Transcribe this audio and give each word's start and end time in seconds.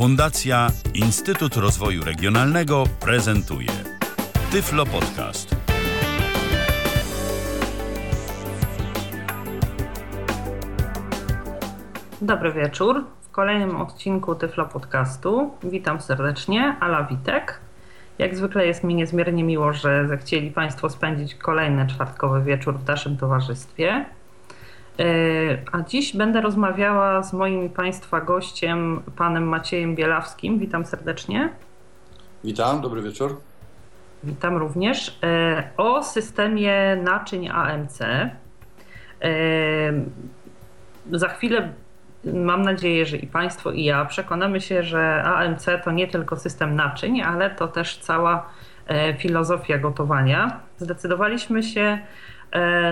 Fundacja 0.00 0.68
Instytut 0.94 1.56
Rozwoju 1.56 2.04
Regionalnego 2.04 2.84
prezentuje 3.00 3.68
Tyflo 4.52 4.86
Podcast. 4.86 5.56
Dobry 12.22 12.52
wieczór. 12.52 13.04
W 13.20 13.30
kolejnym 13.30 13.76
odcinku 13.76 14.34
Tyflo 14.34 14.66
Podcastu 14.66 15.50
witam 15.62 16.00
serdecznie, 16.00 16.76
Ala 16.80 17.02
Witek. 17.04 17.60
Jak 18.18 18.36
zwykle 18.36 18.66
jest 18.66 18.84
mi 18.84 18.94
niezmiernie 18.94 19.44
miło, 19.44 19.72
że 19.72 20.08
zechcieli 20.08 20.50
Państwo 20.50 20.90
spędzić 20.90 21.34
kolejny 21.34 21.86
czwartkowy 21.86 22.42
wieczór 22.42 22.78
w 22.78 22.86
naszym 22.86 23.16
towarzystwie. 23.16 24.04
E, 25.00 25.04
a 25.72 25.82
dziś 25.82 26.16
będę 26.16 26.40
rozmawiała 26.40 27.22
z 27.22 27.32
moim 27.32 27.70
Państwa 27.70 28.20
gościem, 28.20 29.02
panem 29.16 29.48
Maciejem 29.48 29.94
Bielawskim. 29.94 30.58
Witam 30.58 30.86
serdecznie. 30.86 31.48
Witam, 32.44 32.80
dobry 32.80 33.02
wieczór. 33.02 33.40
Witam 34.24 34.56
również. 34.56 35.18
E, 35.22 35.70
o 35.76 36.02
systemie 36.02 36.96
naczyń 37.02 37.48
AMC. 37.48 38.00
E, 38.02 38.28
za 41.12 41.28
chwilę 41.28 41.72
mam 42.24 42.62
nadzieję, 42.62 43.06
że 43.06 43.16
i 43.16 43.26
Państwo, 43.26 43.72
i 43.72 43.84
ja 43.84 44.04
przekonamy 44.04 44.60
się, 44.60 44.82
że 44.82 45.22
AMC 45.22 45.66
to 45.84 45.90
nie 45.90 46.08
tylko 46.08 46.36
system 46.36 46.76
naczyń, 46.76 47.22
ale 47.22 47.50
to 47.50 47.68
też 47.68 47.98
cała 47.98 48.48
filozofia 49.18 49.78
gotowania. 49.78 50.60
Zdecydowaliśmy 50.78 51.62
się 51.62 51.98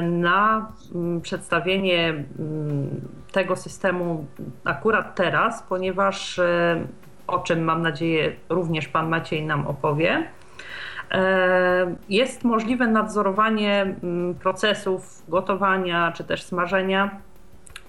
na 0.03 0.73
mm, 0.95 1.21
przedstawienie 1.21 2.09
mm, 2.09 3.01
tego 3.33 3.57
systemu 3.57 4.27
akurat 4.65 5.15
teraz, 5.15 5.63
ponieważ 5.63 6.39
e, 6.39 6.87
o 7.27 7.39
czym 7.39 7.65
mam 7.65 7.83
nadzieję 7.83 8.33
również 8.49 8.89
Pan 8.89 9.09
Maciej 9.09 9.47
nam 9.47 9.67
opowie. 9.67 10.29
E, 11.11 11.97
jest 12.09 12.45
możliwe 12.45 12.87
nadzorowanie 12.87 13.83
mm, 13.83 14.35
procesów 14.35 15.23
gotowania 15.29 16.13
czy 16.13 16.25
też 16.25 16.43
smażenia 16.43 17.11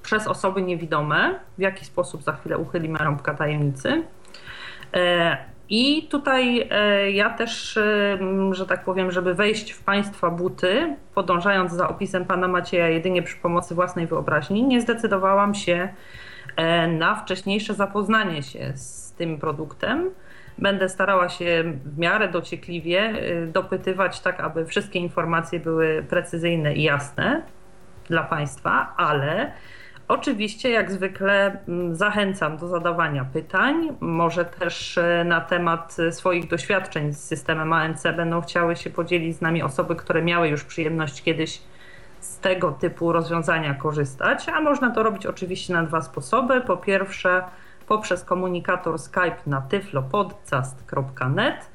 przez 0.01 0.27
osoby 0.27 0.61
niewidome. 0.61 1.39
W 1.57 1.61
jaki 1.61 1.85
sposób 1.85 2.23
za 2.23 2.33
chwilę 2.33 2.57
uchylimy 2.57 2.99
rąbka 2.99 3.33
tajemnicy. 3.33 4.03
I 5.69 6.07
tutaj 6.07 6.67
e, 6.71 7.11
ja 7.11 7.29
też, 7.29 7.77
e, 7.77 8.19
że 8.51 8.65
tak 8.65 8.83
powiem, 8.83 9.11
żeby 9.11 9.33
wejść 9.33 9.71
w 9.71 9.83
Państwa 9.83 10.29
buty, 10.29 10.95
podążając 11.15 11.71
za 11.71 11.89
opisem 11.89 12.25
Pana 12.25 12.47
Macieja 12.47 12.87
jedynie 12.87 13.23
przy 13.23 13.37
pomocy 13.37 13.75
własnej 13.75 14.07
wyobraźni, 14.07 14.63
nie 14.63 14.81
zdecydowałam 14.81 15.55
się 15.55 15.89
e, 16.55 16.87
na 16.87 17.15
wcześniejsze 17.15 17.73
zapoznanie 17.73 18.43
się 18.43 18.71
z 18.75 19.13
tym 19.13 19.39
produktem. 19.39 20.09
Będę 20.57 20.89
starała 20.89 21.29
się 21.29 21.63
w 21.85 21.97
miarę 21.97 22.27
dociekliwie 22.27 23.13
dopytywać, 23.47 24.19
tak 24.19 24.39
aby 24.39 24.65
wszystkie 24.65 24.99
informacje 24.99 25.59
były 25.59 26.05
precyzyjne 26.09 26.73
i 26.73 26.83
jasne 26.83 27.41
dla 28.07 28.23
Państwa, 28.23 28.93
ale 28.97 29.51
Oczywiście, 30.09 30.69
jak 30.69 30.91
zwykle, 30.91 31.57
mm, 31.67 31.95
zachęcam 31.95 32.57
do 32.57 32.67
zadawania 32.67 33.25
pytań. 33.25 33.97
Może 33.99 34.45
też 34.45 34.97
e, 34.97 35.23
na 35.23 35.41
temat 35.41 35.97
swoich 36.11 36.47
doświadczeń 36.47 37.13
z 37.13 37.23
systemem 37.23 37.73
ANC 37.73 38.03
będą 38.03 38.41
chciały 38.41 38.75
się 38.75 38.89
podzielić 38.89 39.37
z 39.37 39.41
nami 39.41 39.63
osoby, 39.63 39.95
które 39.95 40.21
miały 40.21 40.47
już 40.47 40.63
przyjemność 40.63 41.21
kiedyś 41.21 41.61
z 42.19 42.39
tego 42.39 42.71
typu 42.71 43.11
rozwiązania 43.11 43.73
korzystać, 43.73 44.49
a 44.49 44.61
można 44.61 44.91
to 44.91 45.03
robić 45.03 45.25
oczywiście 45.25 45.73
na 45.73 45.83
dwa 45.83 46.01
sposoby. 46.01 46.61
Po 46.61 46.77
pierwsze, 46.77 47.43
poprzez 47.87 48.23
komunikator 48.23 48.99
Skype 48.99 49.37
na 49.45 49.61
tyflopodcast.net, 49.61 51.69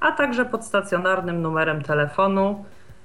a 0.00 0.12
także 0.12 0.44
pod 0.44 0.64
stacjonarnym 0.64 1.42
numerem 1.42 1.82
telefonu 1.82 2.64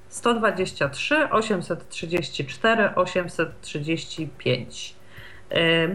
123 0.09 1.29
834 1.31 2.95
835. 2.95 4.95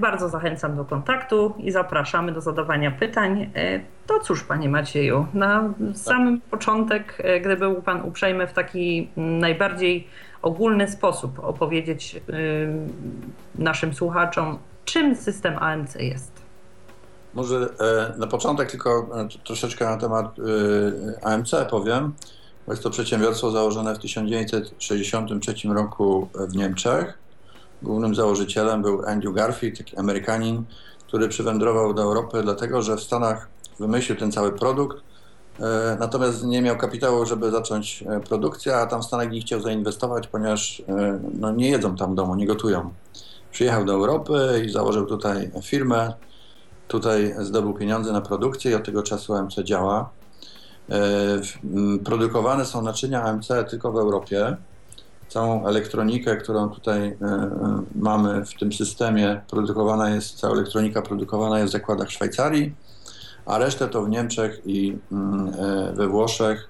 Bardzo 0.00 0.28
zachęcam 0.28 0.76
do 0.76 0.84
kontaktu 0.84 1.54
i 1.58 1.70
zapraszamy 1.70 2.32
do 2.32 2.40
zadawania 2.40 2.90
pytań. 2.90 3.50
E, 3.54 3.80
to 4.06 4.20
cóż, 4.20 4.44
Panie 4.44 4.68
Macieju, 4.68 5.26
na 5.34 5.74
samym 5.94 6.40
początek, 6.40 7.18
e, 7.18 7.40
gdyby 7.40 7.56
był 7.56 7.82
Pan 7.82 8.02
uprzejmy 8.02 8.46
w 8.46 8.52
taki 8.52 9.08
najbardziej 9.16 10.08
ogólny 10.42 10.88
sposób 10.88 11.38
opowiedzieć 11.38 12.16
e, 12.16 12.20
naszym 13.54 13.94
słuchaczom, 13.94 14.58
czym 14.84 15.16
system 15.16 15.58
ANC 15.58 15.94
jest. 15.94 16.44
Może 17.34 17.68
na 18.16 18.26
początek 18.26 18.70
tylko 18.70 19.08
troszeczkę 19.44 19.84
na 19.84 19.96
temat 19.96 20.36
AMC 21.22 21.50
powiem. 21.70 22.12
Jest 22.68 22.82
to 22.82 22.90
przedsiębiorstwo 22.90 23.50
założone 23.50 23.94
w 23.94 23.98
1963 23.98 25.54
roku 25.68 26.28
w 26.34 26.56
Niemczech. 26.56 27.18
Głównym 27.82 28.14
założycielem 28.14 28.82
był 28.82 29.06
Andrew 29.06 29.34
Garfield, 29.34 29.78
taki 29.78 29.96
Amerykanin, 29.96 30.64
który 31.06 31.28
przywędrował 31.28 31.94
do 31.94 32.02
Europy, 32.02 32.42
dlatego 32.42 32.82
że 32.82 32.96
w 32.96 33.00
Stanach 33.00 33.48
wymyślił 33.80 34.18
ten 34.18 34.32
cały 34.32 34.52
produkt, 34.52 34.96
e, 35.60 35.96
natomiast 36.00 36.44
nie 36.44 36.62
miał 36.62 36.76
kapitału, 36.76 37.26
żeby 37.26 37.50
zacząć 37.50 38.04
e, 38.08 38.20
produkcję, 38.20 38.76
a 38.76 38.86
tam 38.86 39.02
w 39.02 39.04
Stanach 39.04 39.30
nie 39.30 39.40
chciał 39.40 39.60
zainwestować, 39.60 40.26
ponieważ 40.26 40.82
e, 40.88 41.20
no, 41.38 41.50
nie 41.50 41.70
jedzą 41.70 41.96
tam 41.96 42.14
domu, 42.14 42.34
nie 42.34 42.46
gotują. 42.46 42.90
Przyjechał 43.50 43.84
do 43.84 43.92
Europy 43.92 44.62
i 44.66 44.70
założył 44.70 45.06
tutaj 45.06 45.50
firmę. 45.62 46.12
Tutaj 46.88 47.34
zdobył 47.38 47.74
pieniądze 47.74 48.12
na 48.12 48.20
produkcję 48.20 48.70
i 48.70 48.74
od 48.74 48.84
tego 48.84 49.02
czasu 49.02 49.34
MC 49.34 49.64
działa. 49.64 50.10
E, 50.90 51.98
produkowane 52.04 52.64
są 52.64 52.82
naczynia 52.82 53.22
AMC 53.22 53.48
tylko 53.70 53.92
w 53.92 53.96
Europie. 53.96 54.56
Całą 55.28 55.66
elektronikę, 55.66 56.36
którą 56.36 56.68
tutaj 56.68 57.00
e, 57.00 57.26
e, 57.26 57.82
mamy 57.94 58.44
w 58.46 58.54
tym 58.54 58.72
systemie, 58.72 59.40
produkowana 59.50 60.10
jest, 60.10 60.38
cała 60.40 60.54
elektronika 60.54 61.02
produkowana 61.02 61.58
jest 61.58 61.70
w 61.70 61.72
zakładach 61.72 62.10
Szwajcarii, 62.10 62.74
a 63.46 63.58
resztę 63.58 63.88
to 63.88 64.02
w 64.02 64.08
Niemczech 64.08 64.60
i 64.66 64.98
we 65.94 66.08
Włoszech. 66.08 66.68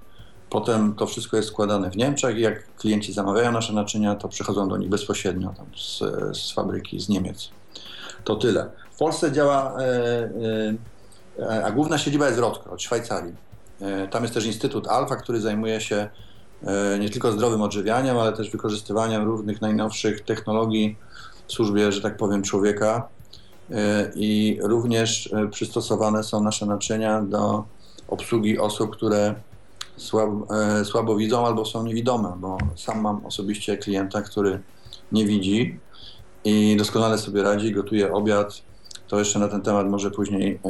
Potem 0.51 0.95
to 0.95 1.07
wszystko 1.07 1.37
jest 1.37 1.49
składane 1.49 1.91
w 1.91 1.97
Niemczech 1.97 2.37
i 2.37 2.41
jak 2.41 2.77
klienci 2.77 3.13
zamawiają 3.13 3.53
nasze 3.53 3.73
naczynia, 3.73 4.15
to 4.15 4.29
przychodzą 4.29 4.69
do 4.69 4.77
nich 4.77 4.89
bezpośrednio 4.89 5.55
z, 5.77 5.99
z 6.37 6.53
fabryki 6.53 7.01
z 7.01 7.09
Niemiec. 7.09 7.51
To 8.25 8.37
tyle. 8.37 8.71
W 8.93 8.99
Polsce 8.99 9.33
działa, 9.33 9.77
a 11.65 11.71
główna 11.71 11.99
siedziba 11.99 12.27
jest 12.27 12.39
Rotko, 12.39 12.71
od 12.71 12.83
Szwajcarii. 12.83 13.44
E, 13.81 14.09
tam 14.09 14.23
jest 14.23 14.35
też 14.35 14.47
Instytut 14.47 14.89
Alfa, 14.89 15.17
który 15.17 15.41
zajmuje 15.41 15.81
się 15.81 16.09
e, 16.63 16.99
nie 16.99 17.11
tylko 17.11 17.33
zdrowym 17.33 17.63
odżywianiem, 17.63 18.19
ale 18.19 18.33
też 18.33 18.51
wykorzystywaniem 18.51 19.25
różnych 19.25 19.61
najnowszych 19.61 20.21
technologii 20.21 20.97
w 21.47 21.53
służbie, 21.53 21.93
że 21.93 22.01
tak 22.01 22.17
powiem, 22.17 22.43
człowieka. 22.43 23.09
E, 23.71 24.11
I 24.15 24.59
również 24.63 25.31
przystosowane 25.51 26.25
są 26.25 26.43
nasze 26.43 26.67
naczynia 26.67 27.23
do 27.23 27.65
obsługi 28.09 28.59
osób, 28.59 28.97
które 28.97 29.35
słabo, 29.97 30.47
słabo 30.85 31.17
widzą 31.17 31.47
albo 31.47 31.65
są 31.65 31.85
niewidome, 31.85 32.33
bo 32.37 32.59
sam 32.77 33.01
mam 33.01 33.27
osobiście 33.27 33.77
klienta, 33.77 34.23
który 34.23 34.61
nie 35.13 35.27
widzi 35.27 35.79
i 36.45 36.77
doskonale 36.77 37.19
sobie 37.19 37.43
radzi, 37.43 37.73
gotuje 37.73 38.13
obiad. 38.13 38.63
To 39.09 39.19
jeszcze 39.19 39.39
na 39.39 39.49
ten 39.49 39.63
temat 39.63 39.89
może 39.89 40.11
później 40.11 40.61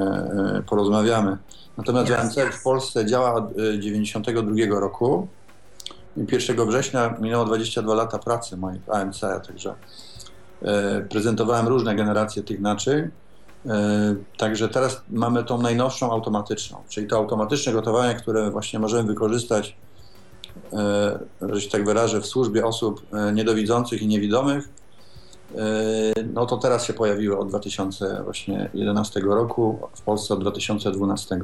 porozmawiamy. 0.66 1.38
Natomiast 1.77 2.11
yes, 2.11 2.19
ANC 2.19 2.37
yes. 2.37 2.55
w 2.55 2.62
Polsce 2.62 3.07
działa 3.07 3.35
od 3.35 3.49
1992 3.49 4.77
y, 4.77 4.81
roku. 4.81 5.29
1 6.17 6.67
września 6.69 7.17
minęło 7.21 7.45
22 7.45 7.95
lata 7.95 8.19
pracy 8.19 8.57
mojej 8.57 8.81
w 8.81 8.91
ANC, 8.91 9.21
także 9.21 9.75
e, 10.63 11.01
prezentowałem 11.01 11.69
różne 11.69 11.95
generacje 11.95 12.43
tych 12.43 12.61
naczyń. 12.61 13.11
E, 13.67 14.15
także 14.37 14.69
teraz 14.69 15.03
mamy 15.10 15.45
tą 15.45 15.63
najnowszą 15.63 16.13
automatyczną, 16.13 16.78
czyli 16.89 17.07
to 17.07 17.16
automatyczne 17.16 17.72
gotowanie, 17.72 18.15
które 18.15 18.51
właśnie 18.51 18.78
możemy 18.78 19.09
wykorzystać, 19.09 19.77
e, 20.72 21.19
że 21.43 21.60
się 21.60 21.71
tak 21.71 21.84
wyrażę, 21.84 22.21
w 22.21 22.27
służbie 22.27 22.66
osób 22.66 23.07
niedowidzących 23.33 24.03
i 24.03 24.07
niewidomych. 24.07 24.69
No 26.33 26.47
to 26.47 26.57
teraz 26.57 26.84
się 26.84 26.93
pojawiło 26.93 27.39
od 27.39 27.48
2011 27.48 29.21
roku, 29.21 29.78
w 29.95 30.03
Polsce 30.03 30.34
od 30.34 30.41
2012. 30.41 31.39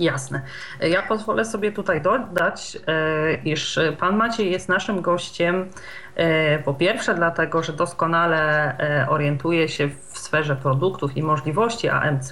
Jasne. 0.00 0.42
Ja 0.80 1.02
pozwolę 1.02 1.44
sobie 1.44 1.72
tutaj 1.72 2.00
dodać, 2.00 2.78
e, 2.86 3.34
iż 3.34 3.78
pan 3.98 4.16
Maciej 4.16 4.50
jest 4.50 4.68
naszym 4.68 5.00
gościem 5.00 5.68
e, 6.14 6.58
po 6.58 6.74
pierwsze 6.74 7.14
dlatego, 7.14 7.62
że 7.62 7.72
doskonale 7.72 8.74
e, 8.78 9.08
orientuje 9.08 9.68
się 9.68 9.88
w 9.88 10.18
sferze 10.18 10.56
produktów 10.56 11.16
i 11.16 11.22
możliwości 11.22 11.88
AMC, 11.88 12.30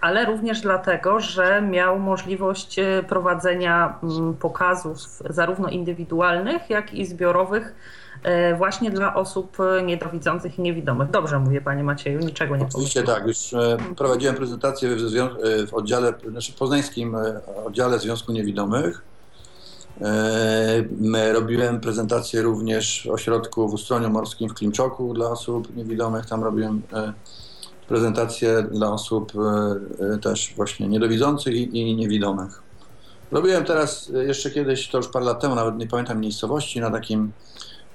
ale 0.00 0.24
również 0.24 0.60
dlatego, 0.60 1.20
że 1.20 1.62
miał 1.62 1.98
możliwość 1.98 2.76
prowadzenia 3.08 3.98
mm, 4.02 4.34
pokazów 4.34 4.98
zarówno 5.30 5.68
indywidualnych, 5.68 6.70
jak 6.70 6.94
i 6.94 7.06
zbiorowych 7.06 7.74
właśnie 8.58 8.90
dla 8.90 9.14
osób 9.14 9.56
niedowidzących 9.84 10.58
i 10.58 10.62
niewidomych. 10.62 11.10
Dobrze 11.10 11.38
mówię, 11.38 11.60
panie 11.60 11.84
Macieju, 11.84 12.18
niczego 12.18 12.56
nie 12.56 12.66
Oczywiście 12.66 13.02
tak, 13.02 13.26
już 13.26 13.54
e, 13.54 13.76
prowadziłem 13.96 14.36
prezentację 14.36 14.96
w, 14.96 15.16
e, 15.16 15.66
w 15.66 15.74
oddziale, 15.74 16.12
znaczy 16.30 16.52
poznańskim 16.52 17.16
oddziale 17.66 17.98
Związku 17.98 18.32
Niewidomych. 18.32 19.02
Robiłem 21.32 21.80
prezentację 21.80 22.42
również 22.42 23.06
w 23.08 23.10
ośrodku 23.10 23.68
w 23.68 23.74
Ustroniu 23.74 24.10
Morskim 24.10 24.48
w 24.48 24.54
Klimczoku 24.54 25.14
dla 25.14 25.30
osób 25.30 25.76
niewidomych. 25.76 26.26
Tam 26.26 26.44
robiłem 26.44 26.82
prezentację 27.88 28.62
dla 28.62 28.92
osób 28.92 29.32
też 30.22 30.52
właśnie 30.56 30.88
niedowidzących 30.88 31.54
i 31.54 31.96
niewidomych. 31.96 32.62
Robiłem 33.30 33.64
teraz 33.64 34.12
jeszcze 34.26 34.50
kiedyś, 34.50 34.88
to 34.88 34.98
już 34.98 35.08
parę 35.08 35.24
lat 35.24 35.40
temu, 35.40 35.54
nawet 35.54 35.78
nie 35.78 35.86
pamiętam 35.86 36.20
miejscowości, 36.20 36.80
na 36.80 36.90
takim 36.90 37.32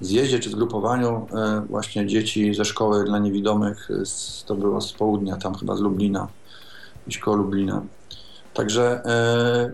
zjeździe 0.06 0.40
czy 0.40 0.50
zgrupowaniu 0.50 1.28
e, 1.34 1.62
właśnie 1.70 2.08
dzieci 2.08 2.54
ze 2.54 2.66
szkoły 2.66 3.06
dla 3.06 3.20
niewidomych, 3.20 3.90
to 4.46 4.56
było 4.56 4.82
z 4.82 4.94
południa, 4.94 5.38
tam 5.38 5.56
chyba 5.56 5.76
z 5.76 5.80
Lublina, 5.80 6.28
gdzieś 7.08 7.20
koło 7.20 7.38
Lublina. 7.38 7.82
Także 8.54 9.06
e, 9.06 9.72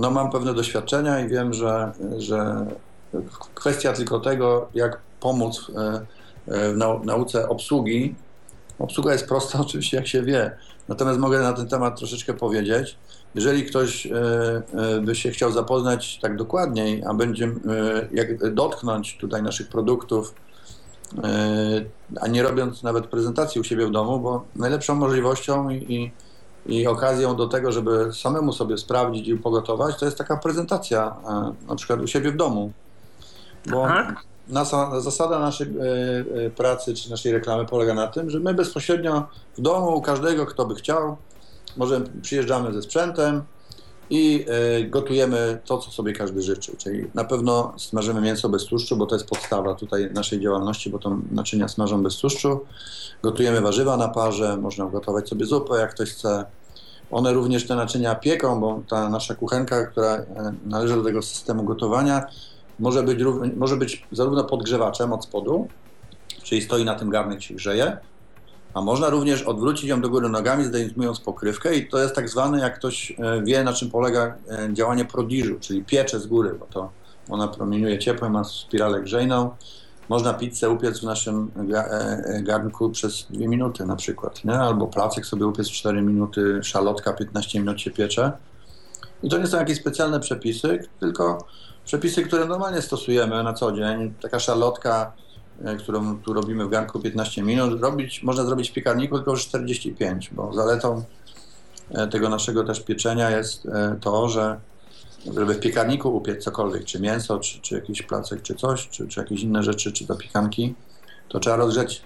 no, 0.00 0.10
mam 0.10 0.30
pewne 0.30 0.54
doświadczenia 0.54 1.20
i 1.20 1.28
wiem, 1.28 1.54
że, 1.54 1.92
że 2.18 2.66
kwestia 3.54 3.92
tylko 3.92 4.20
tego, 4.20 4.68
jak 4.74 4.98
pomóc 5.20 5.70
e, 5.76 6.04
w 6.46 7.04
nauce 7.04 7.48
obsługi. 7.48 8.14
Obsługa 8.78 9.12
jest 9.12 9.28
prosta 9.28 9.60
oczywiście, 9.66 9.96
jak 9.96 10.06
się 10.06 10.22
wie. 10.22 10.56
Natomiast 10.88 11.18
mogę 11.18 11.40
na 11.40 11.52
ten 11.52 11.68
temat 11.68 11.98
troszeczkę 11.98 12.34
powiedzieć. 12.34 12.96
Jeżeli 13.34 13.64
ktoś 13.64 14.06
e, 14.06 14.12
e, 14.74 15.00
by 15.00 15.14
się 15.14 15.30
chciał 15.30 15.52
zapoznać 15.52 16.18
tak 16.22 16.36
dokładniej, 16.36 17.04
a 17.04 17.14
będzie 17.14 17.44
e, 17.44 17.50
jak 18.12 18.54
dotknąć 18.54 19.16
tutaj 19.20 19.42
naszych 19.42 19.68
produktów, 19.68 20.34
a 22.20 22.26
nie 22.26 22.42
robiąc 22.42 22.82
nawet 22.82 23.06
prezentacji 23.06 23.60
u 23.60 23.64
siebie 23.64 23.86
w 23.86 23.90
domu, 23.90 24.20
bo 24.20 24.44
najlepszą 24.56 24.94
możliwością 24.94 25.70
i, 25.70 26.12
i, 26.66 26.86
okazją 26.86 27.36
do 27.36 27.48
tego, 27.48 27.72
żeby 27.72 28.10
samemu 28.12 28.52
sobie 28.52 28.78
sprawdzić 28.78 29.28
i 29.28 29.36
pogotować, 29.36 29.98
to 29.98 30.04
jest 30.04 30.18
taka 30.18 30.36
prezentacja 30.36 31.16
na 31.68 31.76
przykład 31.76 32.00
u 32.00 32.06
siebie 32.06 32.32
w 32.32 32.36
domu. 32.36 32.72
Bo. 33.66 33.86
Nasa, 34.48 35.00
zasada 35.00 35.38
naszej 35.38 35.66
pracy 36.56 36.94
czy 36.94 37.10
naszej 37.10 37.32
reklamy 37.32 37.66
polega 37.66 37.94
na 37.94 38.06
tym, 38.06 38.30
że 38.30 38.40
my 38.40 38.54
bezpośrednio 38.54 39.28
w 39.58 39.60
domu 39.60 39.96
u 39.96 40.02
każdego, 40.02 40.46
kto 40.46 40.66
by 40.66 40.74
chciał, 40.74 41.16
może 41.78 42.00
przyjeżdżamy 42.22 42.72
ze 42.72 42.82
sprzętem 42.82 43.42
i 44.10 44.44
e, 44.48 44.84
gotujemy 44.84 45.58
to, 45.64 45.78
co 45.78 45.90
sobie 45.90 46.12
każdy 46.12 46.42
życzy. 46.42 46.76
Czyli 46.76 47.04
na 47.14 47.24
pewno 47.24 47.72
smażymy 47.76 48.20
mięso 48.20 48.48
bez 48.48 48.64
tłuszczu, 48.64 48.96
bo 48.96 49.06
to 49.06 49.14
jest 49.14 49.28
podstawa 49.28 49.74
tutaj 49.74 50.10
naszej 50.14 50.40
działalności, 50.40 50.90
bo 50.90 50.98
to 50.98 51.16
naczynia 51.30 51.68
smażą 51.68 52.02
bez 52.02 52.16
tłuszczu. 52.16 52.60
Gotujemy 53.22 53.60
warzywa 53.60 53.96
na 53.96 54.08
parze, 54.08 54.56
można 54.56 54.86
gotować 54.86 55.28
sobie 55.28 55.46
zupę, 55.46 55.78
jak 55.78 55.94
ktoś 55.94 56.10
chce. 56.10 56.44
One 57.10 57.32
również 57.32 57.66
te 57.66 57.74
naczynia 57.74 58.14
pieką, 58.14 58.60
bo 58.60 58.82
ta 58.88 59.08
nasza 59.08 59.34
kuchenka, 59.34 59.86
która 59.86 60.14
e, 60.16 60.26
należy 60.66 60.96
do 60.96 61.04
tego 61.04 61.22
systemu 61.22 61.64
gotowania, 61.64 62.26
może 62.78 63.02
być, 63.02 63.18
może 63.56 63.76
być 63.76 64.06
zarówno 64.12 64.44
podgrzewaczem 64.44 65.12
od 65.12 65.24
spodu, 65.24 65.68
czyli 66.42 66.62
stoi 66.62 66.84
na 66.84 66.94
tym 66.94 67.10
garnek 67.10 67.42
się 67.42 67.54
grzeje, 67.54 67.96
a 68.78 68.80
można 68.80 69.10
również 69.10 69.42
odwrócić 69.42 69.84
ją 69.84 70.00
do 70.00 70.08
góry 70.08 70.28
nogami, 70.28 70.64
zdejmując 70.64 71.20
pokrywkę 71.20 71.76
i 71.76 71.88
to 71.88 71.98
jest 71.98 72.14
tak 72.14 72.28
zwane, 72.28 72.58
jak 72.60 72.78
ktoś 72.78 73.10
e, 73.10 73.42
wie, 73.42 73.64
na 73.64 73.72
czym 73.72 73.90
polega 73.90 74.34
e, 74.48 74.74
działanie 74.74 75.04
prodiżu, 75.04 75.56
czyli 75.60 75.84
piecze 75.84 76.20
z 76.20 76.26
góry, 76.26 76.54
bo 76.60 76.66
to 76.66 76.90
ona 77.30 77.48
promieniuje 77.48 77.98
ciepłem, 77.98 78.32
ma 78.32 78.44
spiralę 78.44 79.00
grzejną. 79.00 79.50
Można 80.08 80.34
pizzę 80.34 80.70
upiec 80.70 81.00
w 81.00 81.02
naszym 81.02 81.50
e, 81.74 82.42
garnku 82.42 82.90
przez 82.90 83.26
2 83.30 83.48
minuty 83.48 83.86
na 83.86 83.96
przykład, 83.96 84.44
nie? 84.44 84.58
albo 84.58 84.86
placek 84.86 85.26
sobie 85.26 85.46
upiec 85.46 85.70
4 85.70 86.02
minuty, 86.02 86.60
szalotka 86.62 87.12
15 87.12 87.60
minut 87.60 87.80
się 87.80 87.90
piecze. 87.90 88.32
I 89.22 89.28
to 89.28 89.38
nie 89.38 89.46
są 89.46 89.58
jakieś 89.58 89.78
specjalne 89.78 90.20
przepisy, 90.20 90.88
tylko 91.00 91.46
przepisy, 91.84 92.22
które 92.22 92.44
normalnie 92.46 92.82
stosujemy 92.82 93.42
na 93.42 93.52
co 93.52 93.72
dzień. 93.72 94.14
Taka 94.22 94.40
szalotka 94.40 95.12
którą 95.78 96.18
tu 96.18 96.32
robimy 96.32 96.64
w 96.64 96.68
garnku 96.68 97.00
15 97.00 97.42
minut, 97.42 97.82
robić, 97.82 98.22
można 98.22 98.44
zrobić 98.44 98.70
w 98.70 98.72
piekarniku 98.72 99.16
tylko 99.16 99.30
już 99.30 99.46
45, 99.46 100.30
bo 100.32 100.52
zaletą 100.52 101.04
e, 101.90 102.06
tego 102.06 102.28
naszego 102.28 102.64
też 102.64 102.80
pieczenia 102.80 103.30
jest 103.30 103.66
e, 103.66 103.96
to, 104.00 104.28
że 104.28 104.60
żeby 105.34 105.54
w 105.54 105.60
piekarniku 105.60 106.16
upiec 106.16 106.44
cokolwiek, 106.44 106.84
czy 106.84 107.00
mięso, 107.00 107.38
czy, 107.38 107.60
czy 107.60 107.74
jakiś 107.74 108.02
placek, 108.02 108.42
czy 108.42 108.54
coś, 108.54 108.88
czy, 108.88 109.08
czy 109.08 109.20
jakieś 109.20 109.40
inne 109.40 109.62
rzeczy, 109.62 109.92
czy 109.92 110.06
to 110.06 110.16
piekanki, 110.16 110.74
to 111.28 111.40
trzeba 111.40 111.56
rozgrzeć 111.56 112.02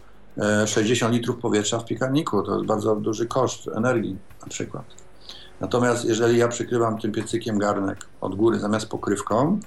60 0.66 1.14
litrów 1.14 1.36
powietrza 1.36 1.78
w 1.78 1.84
piekarniku. 1.84 2.42
To 2.42 2.54
jest 2.54 2.66
bardzo 2.66 2.96
duży 2.96 3.26
koszt 3.26 3.68
energii 3.68 4.16
na 4.42 4.48
przykład. 4.48 4.84
Natomiast 5.60 6.04
jeżeli 6.04 6.38
ja 6.38 6.48
przykrywam 6.48 6.98
tym 6.98 7.12
piecykiem 7.12 7.58
garnek 7.58 8.06
od 8.20 8.34
góry 8.34 8.58
zamiast 8.58 8.86
pokrywką, 8.86 9.60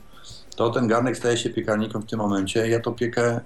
to 0.55 0.69
ten 0.69 0.87
garnek 0.87 1.17
staje 1.17 1.37
się 1.37 1.49
piekarnikiem 1.49 2.01
w 2.01 2.05
tym 2.05 2.19
momencie. 2.19 2.67
Ja 2.69 2.79
to 2.79 2.91
piekę 2.91 3.39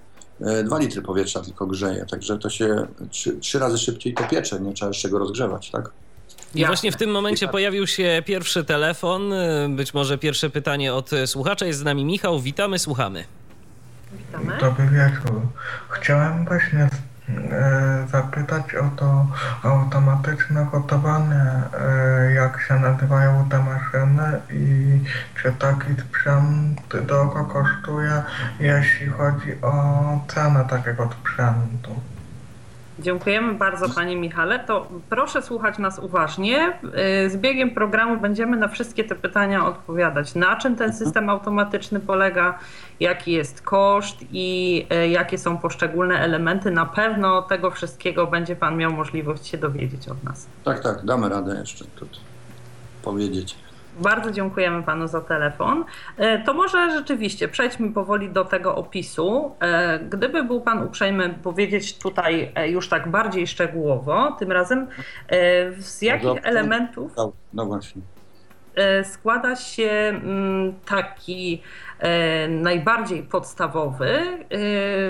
2 0.63 0.77
e, 0.77 0.79
litry 0.79 1.01
powietrza 1.01 1.41
tylko 1.41 1.67
grzeje, 1.67 2.05
także 2.05 2.37
to 2.37 2.49
się 2.49 2.87
trzy, 3.09 3.39
trzy 3.39 3.59
razy 3.59 3.77
szybciej 3.77 4.13
to 4.13 4.23
piecze, 4.23 4.59
nie 4.59 4.73
trzeba 4.73 4.89
jeszcze 4.89 5.09
go 5.09 5.19
rozgrzewać, 5.19 5.71
tak? 5.71 5.91
I 6.55 6.65
właśnie 6.65 6.91
w 6.91 6.95
tym 6.95 7.11
momencie 7.11 7.47
pojawił 7.47 7.87
się 7.87 8.23
pierwszy 8.25 8.63
telefon, 8.63 9.33
e, 9.33 9.69
być 9.69 9.93
może 9.93 10.17
pierwsze 10.17 10.49
pytanie 10.49 10.93
od 10.93 11.09
słuchacza. 11.25 11.65
Jest 11.65 11.79
z 11.79 11.83
nami 11.83 12.05
Michał, 12.05 12.39
witamy, 12.39 12.79
słuchamy. 12.79 13.23
Witamy. 14.13 14.57
Dobry 14.59 14.85
wieczór. 14.85 15.41
Chciałem 15.89 16.45
właśnie 16.45 16.89
zapytać 18.11 18.75
o 18.75 18.89
to 18.95 19.27
automatyczne 19.63 20.67
gotowanie, 20.71 21.45
e, 21.79 22.33
jak 22.33 22.61
się 22.61 22.79
nazywają 22.79 23.49
te 23.49 23.59
maszyny 23.59 24.41
i 24.49 24.99
czy 25.41 25.51
taki 25.51 25.93
sprzęt 26.01 27.05
drogo 27.07 27.45
kosztuje, 27.45 28.23
jeśli 28.59 29.07
chodzi 29.07 29.61
o 29.61 29.73
cenę 30.27 30.65
takiego 30.65 31.09
sprzętu. 31.21 32.01
Dziękujemy 32.99 33.53
bardzo 33.53 33.89
Panie 33.89 34.15
Michale. 34.15 34.59
To 34.59 34.87
proszę 35.09 35.41
słuchać 35.41 35.77
nas 35.77 35.99
uważnie. 35.99 36.79
Y, 37.25 37.29
z 37.29 37.37
biegiem 37.37 37.71
programu 37.71 38.17
będziemy 38.17 38.57
na 38.57 38.67
wszystkie 38.67 39.03
te 39.03 39.15
pytania 39.15 39.65
odpowiadać. 39.65 40.35
Na 40.35 40.55
czym 40.55 40.75
ten 40.75 40.93
system 40.93 41.29
automatyczny 41.29 41.99
polega, 41.99 42.59
jaki 42.99 43.31
jest 43.31 43.61
koszt 43.61 44.17
i 44.31 44.85
y, 45.03 45.07
jakie 45.07 45.37
są 45.37 45.57
poszczególne 45.57 46.19
elementy. 46.19 46.71
Na 46.71 46.85
pewno 46.85 47.41
tego 47.41 47.71
wszystkiego 47.71 48.27
będzie 48.27 48.55
Pan 48.55 48.77
miał 48.77 48.93
możliwość 48.93 49.47
się 49.47 49.57
dowiedzieć 49.57 50.09
od 50.09 50.23
nas. 50.23 50.47
Tak, 50.63 50.79
tak, 50.79 51.05
damy 51.05 51.29
radę 51.29 51.57
jeszcze 51.59 51.85
powiedzieć. 53.03 53.55
Bardzo 53.99 54.31
dziękujemy 54.31 54.83
panu 54.83 55.07
za 55.07 55.21
telefon. 55.21 55.85
E, 56.17 56.43
to 56.43 56.53
może 56.53 56.91
rzeczywiście 56.91 57.47
przejdźmy 57.47 57.91
powoli 57.91 58.29
do 58.29 58.45
tego 58.45 58.75
opisu. 58.75 59.55
E, 59.59 59.99
gdyby 59.99 60.43
był 60.43 60.61
pan 60.61 60.83
uprzejmy 60.83 61.29
powiedzieć 61.43 61.97
tutaj 61.97 62.51
e, 62.55 62.69
już 62.69 62.89
tak 62.89 63.07
bardziej 63.07 63.47
szczegółowo, 63.47 64.35
tym 64.39 64.51
razem 64.51 64.87
z 65.77 66.01
jakich 66.01 66.39
elementów 66.43 67.11
no 67.53 67.65
właśnie. 67.65 68.01
składa 69.03 69.55
się 69.55 69.89
mm, 69.89 70.73
taki 70.85 71.61
najbardziej 72.49 73.23
podstawowy 73.23 74.19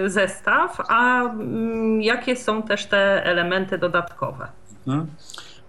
zestaw, 0.05 0.77
a 0.87 1.21
mm, 1.23 2.01
jakie 2.01 2.35
są 2.35 2.63
też 2.63 2.85
te 2.85 3.23
elementy 3.25 3.77
dodatkowe? 3.77 4.47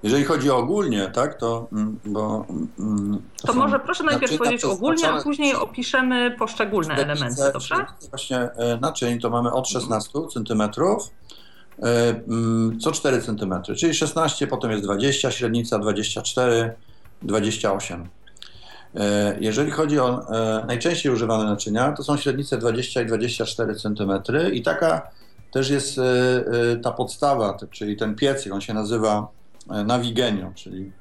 Jeżeli 0.02 0.24
chodzi 0.24 0.50
o 0.50 0.56
ogólnie, 0.56 1.10
tak, 1.14 1.34
to 1.34 1.68
mm, 1.72 1.98
bo... 2.04 2.46
Mm, 2.78 3.22
to, 3.42 3.46
to 3.46 3.54
może 3.54 3.80
proszę 3.80 4.04
najpierw 4.04 4.38
powiedzieć 4.38 4.64
ogólnie, 4.64 5.08
a 5.08 5.22
później 5.22 5.54
opiszemy 5.54 6.36
poszczególne 6.38 6.94
elementy, 6.94 7.42
dobrze? 7.52 7.74
Właśnie 8.10 8.38
e, 8.38 8.78
naczyń 8.80 9.20
to 9.20 9.30
mamy 9.30 9.52
od 9.52 9.68
16 9.68 10.18
cm 10.34 10.62
e, 10.62 10.68
mm, 12.28 12.80
co 12.80 12.92
4 12.92 13.22
cm, 13.22 13.62
czyli 13.76 13.94
16, 13.94 14.46
potem 14.46 14.70
jest 14.70 14.84
20, 14.84 15.30
średnica 15.30 15.78
24, 15.78 16.74
28. 17.22 18.08
E, 18.94 19.36
jeżeli 19.40 19.70
chodzi 19.70 19.98
o 19.98 20.26
najczęściej 20.66 21.12
używane 21.12 21.44
naczynia, 21.44 21.92
to 21.92 22.02
są 22.02 22.16
średnice 22.16 22.58
20 22.58 23.02
i 23.02 23.06
24 23.06 23.74
cm 23.74 24.12
i 24.52 24.62
taka 24.62 25.10
też 25.52 25.70
jest 25.70 26.00
ta 26.82 26.92
podstawa, 26.92 27.56
czyli 27.70 27.96
ten 27.96 28.14
piecyk, 28.14 28.52
on 28.52 28.60
się 28.60 28.74
nazywa 28.74 29.39
nawigenio, 29.84 30.52
czyli 30.54 30.92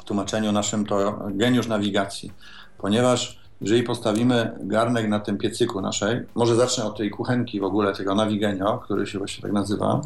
w 0.00 0.04
tłumaczeniu 0.04 0.52
naszym 0.52 0.86
to 0.86 1.18
geniusz 1.30 1.66
nawigacji, 1.66 2.32
ponieważ 2.78 3.44
jeżeli 3.60 3.82
postawimy 3.82 4.58
garnek 4.60 5.08
na 5.08 5.20
tym 5.20 5.38
piecyku 5.38 5.80
naszej, 5.80 6.20
może 6.34 6.54
zacznę 6.54 6.84
od 6.84 6.96
tej 6.96 7.10
kuchenki 7.10 7.60
w 7.60 7.64
ogóle, 7.64 7.92
tego 7.94 8.14
nawigenio, 8.14 8.78
który 8.78 9.06
się 9.06 9.18
właśnie 9.18 9.42
tak 9.42 9.52
nazywa, 9.52 10.00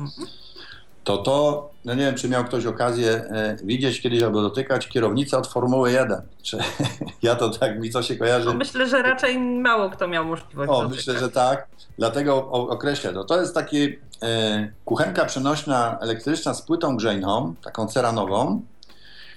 to 1.09 1.19
to, 1.19 1.71
no 1.85 1.95
nie 1.95 2.05
wiem, 2.05 2.15
czy 2.15 2.29
miał 2.29 2.45
ktoś 2.45 2.67
okazję 2.67 3.11
e, 3.11 3.57
widzieć 3.65 4.00
kiedyś 4.00 4.23
albo 4.23 4.43
dotykać 4.43 4.88
kierownicę 4.88 5.38
od 5.38 5.47
Formuły 5.47 5.93
1. 5.93 6.21
Czy, 6.43 6.59
ja 7.23 7.35
to 7.35 7.50
tak 7.50 7.81
mi 7.81 7.91
co 7.91 8.03
się 8.03 8.17
kojarzy. 8.17 8.47
No 8.47 8.55
myślę, 8.55 8.88
że 8.88 9.03
raczej 9.03 9.38
mało 9.38 9.91
kto 9.91 10.09
miał 10.09 10.25
możliwość. 10.25 10.71
O, 10.71 10.75
dotykać. 10.75 10.97
myślę, 10.97 11.19
że 11.19 11.31
tak. 11.31 11.67
Dlatego 11.99 12.50
określę 12.50 13.12
to. 13.12 13.25
To 13.25 13.41
jest 13.41 13.55
taki 13.55 13.99
e, 14.23 14.73
kuchenka 14.85 15.25
przenośna 15.25 15.99
elektryczna 16.00 16.55
z 16.55 16.62
płytą 16.62 16.97
grzejną, 16.97 17.55
taką 17.62 17.87
ceranową, 17.87 18.62